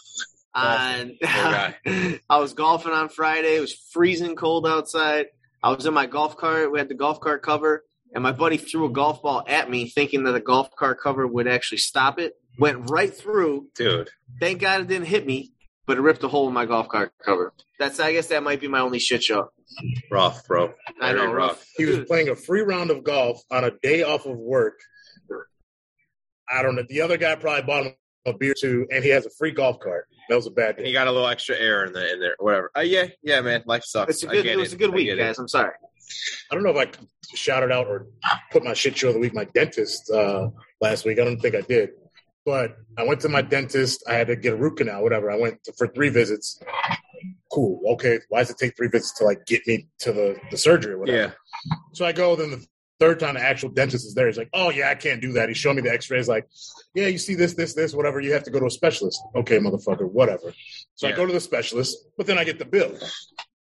on. 0.56 1.12
guy. 1.22 1.76
I 2.30 2.38
was 2.40 2.54
golfing 2.54 2.92
on 2.92 3.10
Friday. 3.10 3.58
It 3.58 3.62
was 3.62 3.74
freezing 3.92 4.36
cold 4.36 4.68
outside. 4.68 5.28
I 5.62 5.72
was 5.74 5.86
in 5.86 5.94
my 5.94 6.06
golf 6.06 6.38
cart. 6.38 6.72
We 6.72 6.80
had 6.80 6.90
the 6.90 6.96
golf 6.96 7.20
cart 7.20 7.44
cover, 7.44 7.84
and 8.14 8.24
my 8.24 8.32
buddy 8.32 8.58
threw 8.58 8.86
a 8.86 8.90
golf 8.90 9.22
ball 9.22 9.44
at 9.48 9.70
me, 9.70 9.90
thinking 9.90 10.24
that 10.24 10.32
the 10.32 10.40
golf 10.40 10.70
cart 10.76 11.00
cover 11.02 11.28
would 11.28 11.48
actually 11.48 11.80
stop 11.80 12.18
it. 12.20 12.34
Went 12.58 12.90
right 12.90 13.14
through. 13.14 13.68
Dude. 13.76 14.10
Thank 14.40 14.60
God 14.62 14.82
it 14.82 14.88
didn't 14.88 15.08
hit 15.08 15.26
me, 15.26 15.54
but 15.90 15.98
it 15.98 16.02
ripped 16.02 16.24
a 16.24 16.28
hole 16.28 16.48
in 16.48 16.54
my 16.54 16.66
golf 16.68 16.88
cart 16.88 17.12
cover. 17.26 17.52
That's. 17.80 18.00
I 18.00 18.14
guess 18.14 18.28
that 18.28 18.44
might 18.44 18.62
be 18.62 18.68
my 18.68 18.80
only 18.80 19.00
shit 19.00 19.24
show. 19.24 19.50
Rough, 20.12 20.46
bro. 20.48 20.72
I 21.02 21.14
Very 21.14 21.26
know, 21.28 21.34
rough. 21.34 21.50
rough. 21.52 21.66
He 21.78 21.86
was 21.86 22.00
playing 22.06 22.30
a 22.30 22.36
free 22.36 22.62
round 22.62 22.92
of 22.92 23.04
golf 23.04 23.42
on 23.50 23.64
a 23.64 23.72
day 23.82 24.04
off 24.04 24.26
of 24.28 24.38
work. 24.38 24.80
I 26.52 26.62
don't 26.62 26.76
know. 26.76 26.84
The 26.88 27.02
other 27.02 27.18
guy 27.18 27.36
probably 27.36 27.64
bought 27.64 27.86
him 27.86 27.94
a 28.26 28.34
beer 28.34 28.54
too, 28.60 28.88
and 28.92 29.04
he 29.04 29.10
has 29.10 29.26
a 29.26 29.30
free 29.38 29.52
golf 29.52 29.80
cart. 29.80 30.06
That 30.30 30.36
was 30.36 30.46
a 30.48 30.52
bad 30.52 30.76
And 30.76 30.78
day. 30.80 30.88
you 30.88 30.94
got 30.94 31.08
a 31.08 31.12
little 31.12 31.28
extra 31.28 31.56
air 31.56 31.86
in 31.86 31.94
the 31.94 32.14
in 32.14 32.20
there, 32.20 32.36
whatever. 32.40 32.70
Uh, 32.78 32.82
yeah, 32.82 33.08
yeah, 33.24 33.42
man. 33.42 33.64
Life 33.66 33.84
sucks. 33.84 34.14
It's 34.14 34.24
a 34.24 34.30
I 34.30 34.34
good. 34.34 34.46
It 34.46 34.58
was 34.58 34.72
it. 34.74 34.76
a 34.76 34.78
good 34.78 34.94
week, 34.94 35.08
get 35.08 35.18
it. 35.18 35.22
guys. 35.22 35.40
I'm 35.40 35.48
sorry. 35.48 35.74
I 36.52 36.56
don't 36.56 36.64
know 36.64 36.76
if 36.78 36.88
I 36.88 36.92
shouted 37.36 37.72
out 37.72 37.88
or 37.88 38.08
put 38.52 38.64
my 38.64 38.74
shit 38.74 38.96
show 38.98 39.08
of 39.10 39.16
the 39.16 39.20
week. 39.20 39.34
My 39.34 39.46
dentist 39.46 40.10
uh, 40.12 40.50
last 40.82 41.06
week. 41.06 41.20
I 41.20 41.24
don't 41.24 41.40
think 41.40 41.56
I 41.56 41.62
did, 41.62 41.90
but 42.50 42.78
I 42.98 43.04
went 43.04 43.22
to 43.22 43.30
my 43.30 43.44
dentist. 43.44 44.04
I 44.10 44.16
had 44.16 44.26
to 44.26 44.36
get 44.36 44.54
a 44.54 44.56
root 44.56 44.78
canal, 44.78 45.04
whatever. 45.04 45.30
I 45.30 45.38
went 45.38 45.64
to, 45.66 45.74
for 45.74 45.88
three 45.88 46.10
visits. 46.10 46.60
Cool. 47.52 47.80
Okay. 47.94 48.18
Why 48.30 48.40
does 48.40 48.50
it 48.50 48.58
take 48.58 48.76
three 48.76 48.88
visits 48.88 49.14
to 49.20 49.24
like 49.24 49.46
get 49.46 49.68
me 49.68 49.88
to 50.00 50.12
the 50.12 50.40
the 50.50 50.58
surgery 50.58 50.94
or 50.94 50.98
whatever? 50.98 51.18
Yeah. 51.18 51.32
So 51.94 52.08
I 52.08 52.12
go, 52.12 52.36
then 52.36 52.50
the 52.50 52.66
third 53.00 53.20
time 53.20 53.36
the 53.36 53.42
actual 53.42 53.70
dentist 53.70 54.08
is 54.08 54.16
there. 54.16 54.26
He's 54.26 54.38
like, 54.40 54.50
oh, 54.52 54.72
yeah, 54.72 54.90
I 54.90 54.96
can't 54.96 55.22
do 55.22 55.34
that. 55.34 55.48
He 55.48 55.54
showed 55.54 55.76
me 55.76 55.84
the 55.84 55.92
x 55.92 56.10
rays, 56.10 56.28
like, 56.28 56.48
yeah, 56.96 57.06
you 57.06 57.20
see 57.20 57.36
this, 57.36 57.54
this, 57.54 57.76
this, 57.76 57.94
whatever. 57.94 58.20
You 58.20 58.34
have 58.34 58.46
to 58.46 58.52
go 58.52 58.60
to 58.60 58.66
a 58.66 58.72
specialist. 58.72 59.22
Okay, 59.36 59.60
motherfucker, 59.60 60.10
whatever. 60.10 60.52
So 60.96 61.08
I 61.08 61.12
go 61.12 61.28
to 61.28 61.34
the 61.34 61.40
specialist, 61.40 61.98
but 62.18 62.26
then 62.26 62.40
I 62.40 62.46
get 62.46 62.58
the 62.58 62.66
bill. 62.66 62.98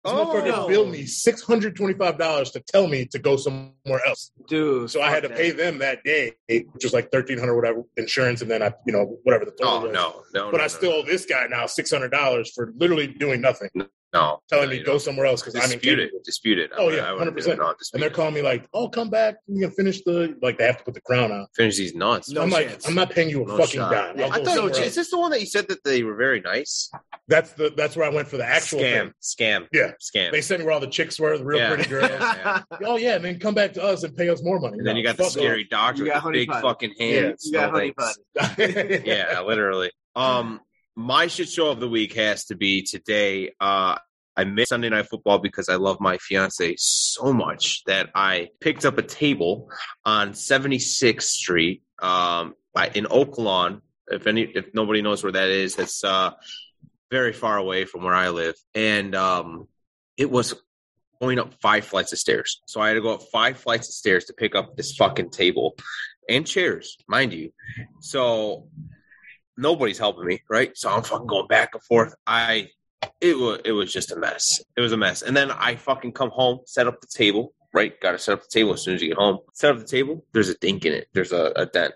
This 0.05 0.13
Oh. 0.13 0.25
motherfucker 0.27 0.67
billed 0.69 0.91
me 0.91 1.03
$625 1.03 2.51
to 2.53 2.59
tell 2.61 2.87
me 2.87 3.05
to 3.07 3.19
go 3.19 3.35
somewhere 3.35 4.01
else. 4.07 4.31
Dude. 4.47 4.89
So 4.89 5.01
I 5.01 5.09
had 5.09 5.23
to 5.23 5.29
fuck 5.29 5.37
pay 5.37 5.51
them 5.51 5.79
that 5.79 6.03
day, 6.03 6.33
which 6.47 6.83
was 6.83 6.93
like 6.93 7.09
1300 7.11 7.53
whatever 7.55 7.83
insurance, 7.97 8.41
and 8.41 8.49
then 8.49 8.63
I, 8.63 8.71
you 8.87 8.93
know, 8.93 9.17
whatever 9.23 9.43
the 9.45 9.51
total 9.51 9.73
Oh 9.73 9.81
was. 9.83 9.91
no, 9.93 10.23
no. 10.33 10.51
But 10.51 10.57
no, 10.57 10.63
I 10.63 10.65
no, 10.65 10.67
still 10.69 10.91
owe 10.93 11.03
this 11.03 11.25
guy 11.25 11.47
now 11.49 11.65
$600 11.65 12.49
for 12.53 12.71
literally 12.77 13.07
doing 13.07 13.41
nothing, 13.41 13.69
no. 14.13 14.39
telling 14.49 14.69
no, 14.69 14.75
me 14.75 14.79
go 14.79 14.91
don't. 14.93 14.99
somewhere 15.01 15.25
else 15.25 15.41
because 15.41 15.55
I'm 15.55 15.69
dispute 15.69 15.99
incapable. 15.99 16.19
it. 16.19 16.23
Dispute 16.25 16.57
it. 16.59 16.71
Oh, 16.77 16.89
yeah, 16.89 17.09
I 17.09 17.13
wouldn't 17.13 17.35
do 17.37 17.43
100%. 17.43 17.47
it. 17.53 17.57
No, 17.57 17.73
dispute 17.77 17.89
And 17.93 18.03
they're 18.03 18.09
calling 18.09 18.33
me 18.33 18.41
like, 18.41 18.67
"Oh, 18.73 18.89
come 18.89 19.09
back. 19.09 19.35
We 19.47 19.61
can 19.61 19.71
finish 19.71 20.01
the 20.03 20.35
like. 20.41 20.57
They 20.57 20.65
have 20.65 20.77
to 20.79 20.83
put 20.83 20.93
the 20.93 21.01
crown 21.01 21.31
on." 21.31 21.47
finish 21.55 21.77
these 21.77 21.93
nuts. 21.95 22.29
No 22.31 22.41
I'm 22.41 22.49
like. 22.49 22.79
I'm 22.87 22.95
not 22.95 23.11
paying 23.11 23.29
you 23.29 23.43
a 23.43 23.47
No 23.47 23.57
fucking 23.57 23.79
shot. 23.79 23.91
dime. 23.91 24.23
I'll 24.25 24.31
I 24.33 24.37
go 24.39 24.45
thought 24.45 24.55
somewhere 24.55 24.83
is 24.83 24.95
this 24.95 25.09
the 25.11 25.19
one 25.19 25.31
that 25.31 25.39
you 25.39 25.45
said 25.45 25.67
that 25.69 25.83
they 25.83 26.03
were 26.03 26.15
very 26.15 26.41
nice? 26.41 26.89
That's 27.27 27.51
the 27.53 27.71
that's 27.75 27.95
where 27.95 28.05
I 28.05 28.13
went 28.13 28.27
for 28.27 28.37
the 28.37 28.45
actual 28.45 28.79
scam, 28.79 29.01
thing. 29.01 29.13
scam, 29.21 29.67
Yeah. 29.71 29.91
scam. 30.01 30.31
They 30.31 30.41
sent 30.41 30.59
me 30.61 30.65
where 30.65 30.73
all 30.73 30.79
the 30.79 30.87
chicks 30.87 31.19
were, 31.19 31.37
the 31.37 31.45
real 31.45 31.59
Yeah. 31.59 31.69
pretty 31.75 31.89
girls. 31.89 32.09
Yeah. 32.19 32.61
oh 32.85 32.97
yeah, 32.97 33.15
and 33.15 33.23
then 33.25 33.39
come 33.39 33.53
back 33.53 33.73
to 33.73 33.83
us 33.83 34.03
and 34.03 34.15
pay 34.15 34.29
us 34.29 34.41
more 34.43 34.59
money. 34.59 34.77
And 34.79 34.87
then 34.87 34.95
you 34.97 35.03
got 35.03 35.17
the 35.17 35.23
fuck 35.23 35.33
scary 35.33 35.65
doctor 35.65 36.05
You 36.05 36.11
with 36.13 36.23
the 36.23 36.31
big 36.31 36.49
pot. 36.49 36.61
fucking 36.63 36.93
hands. 36.99 37.45
You 37.45 37.51
got 37.53 37.71
honey 37.71 37.91
pot. 37.91 38.15
Yeah, 38.57 39.41
literally. 39.41 39.91
Um, 40.15 40.59
my 40.99 41.27
shit 41.27 41.47
show 41.47 41.71
of 41.71 41.79
the 41.79 41.87
week 41.87 42.13
has 42.15 42.43
to 42.43 42.57
be 42.57 42.81
today. 42.81 43.53
Uh, 43.57 43.95
I 44.35 44.43
missed 44.43 44.67
Sunday 44.67 44.89
night 44.89 45.07
football 45.07 45.39
because 45.39 45.69
I 45.69 45.75
love 45.75 46.01
my 46.01 46.17
fiance 46.17 46.75
so 46.77 47.31
much 47.31 47.85
that 47.85 48.09
I 48.13 48.49
picked 48.59 48.83
up 48.83 48.97
a 48.97 49.01
table 49.01 49.69
on 50.03 50.31
76th 50.31 51.21
Street 51.21 51.83
um, 51.99 52.53
by, 52.73 52.89
in 52.93 53.07
Oak 53.09 53.37
Lawn. 53.37 53.81
If 54.09 54.27
any, 54.27 54.41
if 54.41 54.73
nobody 54.73 55.01
knows 55.01 55.23
where 55.23 55.31
that 55.31 55.47
is, 55.47 55.77
that's 55.77 56.03
uh, 56.03 56.31
very 57.09 57.31
far 57.31 57.57
away 57.57 57.85
from 57.85 58.03
where 58.03 58.13
I 58.13 58.29
live, 58.29 58.55
and 58.75 59.15
um, 59.15 59.69
it 60.17 60.29
was 60.29 60.53
going 61.21 61.39
up 61.39 61.53
five 61.61 61.85
flights 61.85 62.11
of 62.11 62.19
stairs. 62.19 62.61
So 62.65 62.81
I 62.81 62.89
had 62.89 62.95
to 62.95 63.01
go 63.01 63.13
up 63.13 63.23
five 63.31 63.57
flights 63.57 63.87
of 63.87 63.93
stairs 63.93 64.25
to 64.25 64.33
pick 64.33 64.53
up 64.53 64.75
this 64.75 64.97
fucking 64.97 65.29
table 65.29 65.77
and 66.27 66.45
chairs, 66.45 66.97
mind 67.07 67.31
you. 67.31 67.53
So 68.01 68.67
nobody's 69.59 69.97
helping 69.97 70.25
me, 70.25 70.41
right? 70.49 70.71
So 70.75 70.89
I'm 70.89 71.03
fucking 71.03 71.27
going 71.27 71.47
back 71.47 71.71
and 71.73 71.83
forth. 71.83 72.15
I 72.25 72.69
it 73.21 73.37
was 73.37 73.59
it 73.65 73.71
was 73.73 73.91
just 73.93 74.11
a 74.11 74.15
mess. 74.15 74.61
It 74.75 74.81
was 74.81 74.91
a 74.91 74.97
mess. 74.97 75.21
And 75.21 75.35
then 75.35 75.51
I 75.51 75.75
fucking 75.75 76.13
come 76.13 76.29
home, 76.31 76.59
set 76.65 76.87
up 76.87 76.99
the 77.01 77.07
table, 77.07 77.53
right? 77.73 77.99
Got 78.01 78.13
to 78.13 78.19
set 78.19 78.33
up 78.33 78.41
the 78.43 78.49
table 78.51 78.73
as 78.73 78.81
soon 78.81 78.95
as 78.95 79.01
you 79.01 79.09
get 79.09 79.17
home. 79.17 79.39
Set 79.53 79.71
up 79.71 79.77
the 79.79 79.85
table. 79.85 80.25
There's 80.33 80.49
a 80.49 80.57
dink 80.57 80.85
in 80.85 80.93
it. 80.93 81.07
There's 81.13 81.31
a, 81.31 81.51
a 81.55 81.65
dent. 81.65 81.93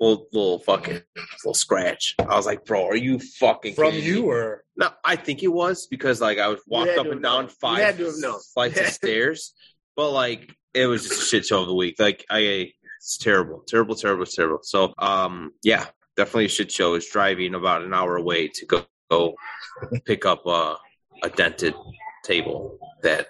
Little, 0.00 0.28
little 0.32 0.58
fucking 0.60 1.00
little 1.44 1.54
scratch. 1.54 2.14
I 2.20 2.36
was 2.36 2.46
like, 2.46 2.64
bro, 2.64 2.86
are 2.86 2.94
you 2.94 3.18
fucking 3.18 3.74
From 3.74 3.94
you 3.94 4.22
me? 4.22 4.28
or 4.28 4.62
No, 4.76 4.90
I 5.04 5.16
think 5.16 5.42
it 5.42 5.48
was 5.48 5.88
because 5.88 6.20
like 6.20 6.38
I 6.38 6.46
was 6.46 6.60
walked 6.68 6.96
up 6.96 7.06
and 7.06 7.20
down 7.20 7.46
known. 7.46 7.48
five 7.48 7.78
You 7.78 7.84
had 7.84 7.98
to 7.98 8.04
have 8.04 8.14
known. 8.18 8.38
flights 8.54 8.78
of 8.78 8.86
stairs, 9.00 9.54
but 9.96 10.12
like 10.12 10.54
it 10.72 10.86
was 10.86 11.02
just 11.02 11.20
a 11.20 11.24
shit 11.24 11.46
show 11.46 11.62
of 11.62 11.66
the 11.66 11.74
week. 11.74 11.96
Like 11.98 12.24
I, 12.30 12.70
it's 13.00 13.18
terrible, 13.18 13.64
terrible, 13.66 13.96
terrible, 13.96 14.24
terrible. 14.24 14.60
So 14.62 14.94
um, 14.98 15.50
yeah, 15.64 15.86
definitely 16.18 16.46
a 16.46 16.48
shit 16.48 16.70
show. 16.70 16.94
Is 16.94 17.08
driving 17.08 17.54
about 17.54 17.82
an 17.82 17.94
hour 17.94 18.16
away 18.16 18.48
to 18.48 18.66
go 18.66 18.84
go 19.10 19.34
pick 20.04 20.26
up 20.26 20.44
a, 20.46 20.76
a 21.22 21.30
dented 21.30 21.74
table 22.24 22.78
that 23.02 23.28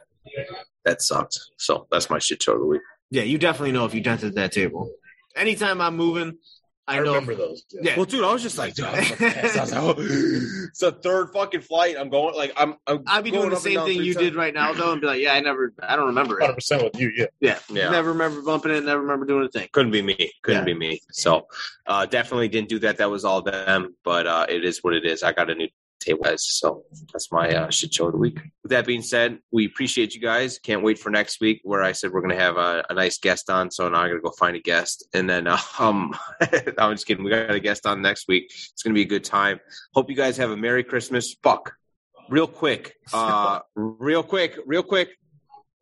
that 0.84 1.02
sucked. 1.02 1.38
So 1.58 1.86
that's 1.92 2.10
my 2.10 2.18
shit 2.18 2.42
show 2.42 2.54
of 2.54 2.60
the 2.60 2.66
week. 2.66 2.82
Yeah, 3.10 3.22
you 3.22 3.38
definitely 3.38 3.72
know 3.72 3.84
if 3.84 3.94
you 3.94 4.00
dented 4.00 4.34
that 4.34 4.52
table. 4.52 4.90
Anytime 5.36 5.80
I'm 5.80 5.96
moving, 5.96 6.38
I, 6.88 6.96
I 6.96 7.00
know. 7.00 7.12
remember 7.12 7.34
those. 7.34 7.64
Yeah. 7.70 7.80
Yeah. 7.84 7.96
Well, 7.96 8.06
dude, 8.06 8.24
I 8.24 8.32
was 8.32 8.42
just 8.42 8.56
like, 8.58 8.74
dude, 8.74 8.86
I 8.86 8.98
was 8.98 9.08
so 9.08 9.14
fast. 9.16 9.56
I 9.56 9.60
was 9.60 9.72
like, 9.72 9.96
it's 10.70 10.82
a 10.82 10.90
third 10.92 11.30
fucking 11.34 11.60
flight. 11.60 11.96
I'm 11.98 12.08
going 12.08 12.34
like 12.34 12.52
I'm. 12.56 12.76
I'm 12.86 13.04
I'd 13.06 13.24
be 13.24 13.30
doing 13.30 13.50
the 13.50 13.56
same 13.56 13.80
thing 13.84 14.02
you 14.02 14.14
times. 14.14 14.24
did 14.24 14.34
right 14.34 14.54
now, 14.54 14.72
though, 14.72 14.92
and 14.92 15.00
be 15.00 15.06
like, 15.06 15.20
"Yeah, 15.20 15.34
I 15.34 15.40
never, 15.40 15.74
I 15.82 15.96
don't 15.96 16.06
remember 16.06 16.38
Hundred 16.40 16.52
it. 16.52 16.54
percent 16.56 16.82
with 16.84 16.98
you. 16.98 17.12
Yeah. 17.14 17.26
Yeah, 17.40 17.58
Yeah. 17.70 17.90
never 17.90 18.12
remember 18.12 18.40
bumping 18.42 18.72
it. 18.72 18.84
Never 18.84 19.02
remember 19.02 19.26
doing 19.26 19.44
a 19.44 19.48
thing." 19.48 19.68
Couldn't 19.72 19.92
be 19.92 20.02
me. 20.02 20.32
Couldn't 20.42 20.62
Yeah. 20.66 20.72
be 20.72 20.74
me. 20.74 21.00
So 21.12 21.46
uh, 21.86 22.06
definitely 22.06 22.48
didn't 22.48 22.70
do 22.70 22.78
that. 22.80 22.96
That 22.96 23.10
was 23.10 23.24
all 23.24 23.42
them. 23.42 23.94
But 24.02 24.26
uh, 24.26 24.46
it 24.48 24.64
is 24.64 24.82
what 24.82 24.94
it 24.94 25.04
is. 25.04 25.22
I 25.22 25.32
got 25.32 25.50
a 25.50 25.54
new 25.54 25.68
table, 25.98 26.24
guys. 26.24 26.46
So 26.48 26.84
that's 27.12 27.30
my 27.32 27.50
uh, 27.50 27.70
shit 27.70 27.94
show 27.94 28.06
of 28.06 28.12
the 28.12 28.18
week. 28.18 28.38
With 28.62 28.70
that 28.70 28.86
being 28.86 29.02
said, 29.02 29.38
we 29.52 29.66
appreciate 29.66 30.14
you 30.14 30.20
guys. 30.20 30.58
Can't 30.58 30.82
wait 30.82 30.98
for 30.98 31.10
next 31.10 31.40
week 31.40 31.60
where 31.64 31.82
I 31.82 31.92
said 31.92 32.12
we're 32.12 32.20
going 32.20 32.36
to 32.36 32.42
have 32.42 32.56
a, 32.56 32.84
a 32.88 32.94
nice 32.94 33.18
guest 33.18 33.50
on. 33.50 33.70
So 33.70 33.88
now 33.88 34.02
I 34.02 34.08
got 34.08 34.14
to 34.14 34.20
go 34.20 34.30
find 34.30 34.56
a 34.56 34.60
guest. 34.60 35.06
And 35.14 35.28
then, 35.28 35.46
um, 35.78 36.14
I'm 36.78 36.94
just 36.94 37.06
kidding. 37.06 37.24
We 37.24 37.30
got 37.30 37.50
a 37.50 37.60
guest 37.60 37.86
on 37.86 38.02
next 38.02 38.28
week. 38.28 38.46
It's 38.46 38.82
going 38.82 38.94
to 38.94 38.98
be 38.98 39.02
a 39.02 39.08
good 39.08 39.24
time. 39.24 39.60
Hope 39.94 40.10
you 40.10 40.16
guys 40.16 40.36
have 40.36 40.50
a 40.50 40.56
Merry 40.56 40.84
Christmas. 40.84 41.36
Fuck. 41.42 41.74
Real 42.28 42.46
quick. 42.46 42.94
Uh, 43.12 43.60
real 43.74 44.22
quick. 44.22 44.58
Real 44.66 44.82
quick. 44.82 45.10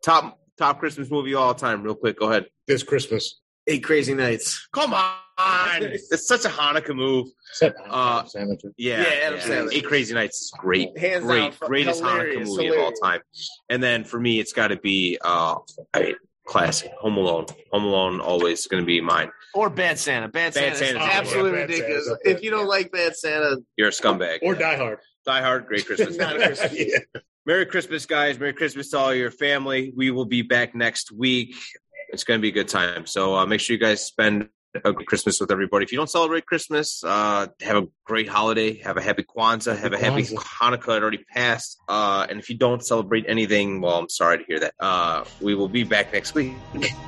Top 0.03 0.39
top 0.57 0.79
Christmas 0.79 1.11
movie 1.11 1.33
of 1.33 1.41
all 1.41 1.53
time. 1.53 1.83
Real 1.83 1.95
quick. 1.95 2.19
Go 2.19 2.29
ahead. 2.29 2.45
This 2.67 2.83
Christmas. 2.83 3.39
Eight 3.67 3.83
crazy 3.83 4.13
nights. 4.13 4.67
Come 4.71 4.93
on. 4.93 5.13
it's 5.81 6.27
such 6.27 6.45
a 6.45 6.49
Hanukkah 6.49 6.95
move. 6.95 7.27
Said 7.53 7.73
Uh, 7.89 8.25
sandwich. 8.25 8.61
Yeah, 8.77 9.01
Yeah, 9.01 9.27
Adam 9.27 9.39
Sandler. 9.39 9.73
Eight 9.73 9.85
Crazy 9.85 10.13
Nights 10.13 10.41
is 10.41 10.51
great, 10.57 10.97
Hands 10.97 11.23
great, 11.23 11.39
down, 11.41 11.53
greatest 11.61 12.01
Hanukkah 12.01 12.11
hilarious, 12.13 12.49
movie 12.49 12.67
of 12.69 12.77
all 12.79 12.91
time. 12.91 13.21
And 13.69 13.83
then 13.83 14.03
for 14.03 14.19
me, 14.19 14.39
it's 14.39 14.53
got 14.53 14.69
to 14.69 14.77
be 14.77 15.19
uh, 15.23 15.55
I 15.93 15.99
mean, 16.01 16.15
classic 16.47 16.91
Home 17.01 17.17
Alone. 17.17 17.45
Home 17.71 17.83
Alone 17.83 18.19
always 18.19 18.65
going 18.67 18.81
to 18.81 18.87
be 18.87 18.99
mine. 18.99 19.29
Or 19.53 19.69
Bad 19.69 19.99
Santa. 19.99 20.27
Bad, 20.27 20.53
Bad 20.55 20.75
Santa 20.77 20.99
is 20.99 21.09
absolutely 21.11 21.51
Bad 21.51 21.59
Santa's 21.69 21.79
ridiculous. 21.79 22.09
up 22.09 22.17
there. 22.23 22.33
If 22.35 22.43
you 22.43 22.49
don't 22.49 22.67
like 22.67 22.91
Bad 22.91 23.15
Santa, 23.15 23.57
You're 23.75 23.89
a 23.89 23.91
scumbag. 23.91 24.39
Or 24.41 24.55
Die 24.55 24.75
Hard. 24.75 24.99
Die 25.25 25.41
Hard, 25.41 25.67
great 25.67 25.85
Christmas. 25.85 26.15
Not 26.17 26.35
a 26.35 26.39
Christmas. 26.47 26.73
yeah. 26.73 26.97
Merry 27.45 27.65
Christmas, 27.65 28.05
guys. 28.05 28.39
Merry 28.39 28.53
Christmas 28.53 28.89
to 28.89 28.97
all 28.97 29.13
your 29.13 29.31
family. 29.31 29.93
We 29.95 30.11
will 30.11 30.25
be 30.25 30.41
back 30.41 30.73
next 30.75 31.11
week. 31.11 31.55
It's 32.09 32.23
going 32.23 32.39
to 32.39 32.41
be 32.41 32.49
a 32.49 32.51
good 32.51 32.67
time. 32.67 33.05
So 33.05 33.35
uh, 33.35 33.45
make 33.45 33.59
sure 33.59 33.73
you 33.73 33.79
guys 33.79 34.05
spend 34.05 34.49
a 34.75 34.93
good 34.93 35.05
Christmas 35.05 35.39
with 35.39 35.51
everybody. 35.51 35.83
If 35.83 35.91
you 35.91 35.97
don't 35.97 36.09
celebrate 36.09 36.45
Christmas, 36.45 37.03
uh, 37.03 37.47
have 37.61 37.77
a 37.77 37.87
great 38.05 38.27
holiday. 38.27 38.77
Have 38.79 38.97
a 38.97 39.01
happy 39.01 39.23
Kwanzaa. 39.23 39.77
Have 39.77 39.93
a 39.93 39.97
happy 39.97 40.23
Kwanzaa. 40.23 40.37
Hanukkah. 40.37 40.97
It 40.97 41.03
already 41.03 41.23
passed. 41.33 41.77
Uh, 41.87 42.27
and 42.29 42.39
if 42.39 42.49
you 42.49 42.57
don't 42.57 42.85
celebrate 42.85 43.25
anything, 43.27 43.81
well, 43.81 43.97
I'm 43.97 44.09
sorry 44.09 44.39
to 44.39 44.43
hear 44.45 44.59
that. 44.59 44.73
Uh, 44.79 45.25
we 45.41 45.55
will 45.55 45.69
be 45.69 45.83
back 45.83 46.13
next 46.13 46.33
week. 46.33 46.53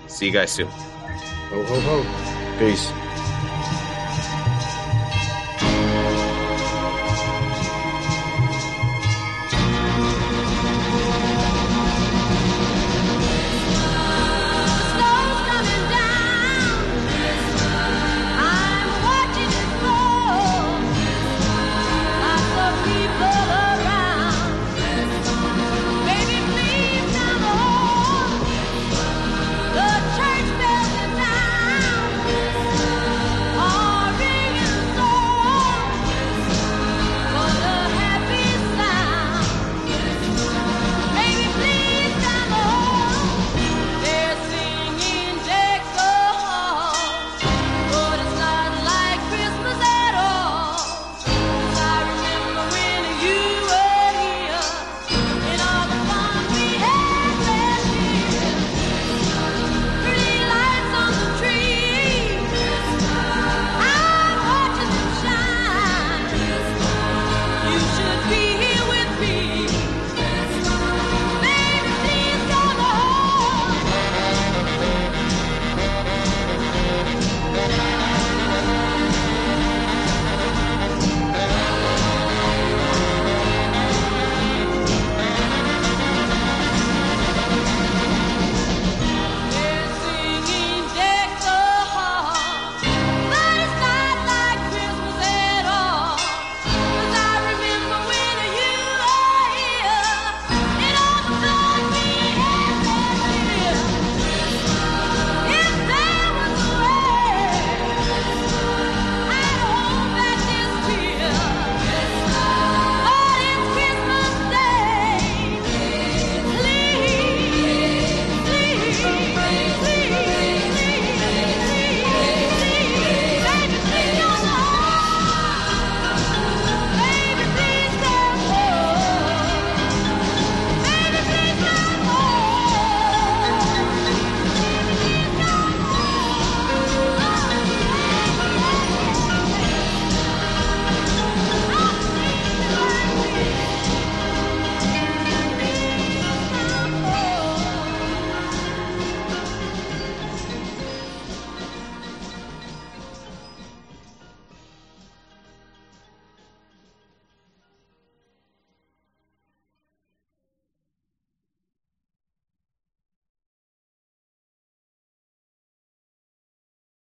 See 0.08 0.28
you 0.28 0.32
guys 0.32 0.52
soon. 0.52 0.68
Ho 0.68 1.64
ho 1.64 1.80
ho. 1.80 2.60
Peace. 2.60 3.09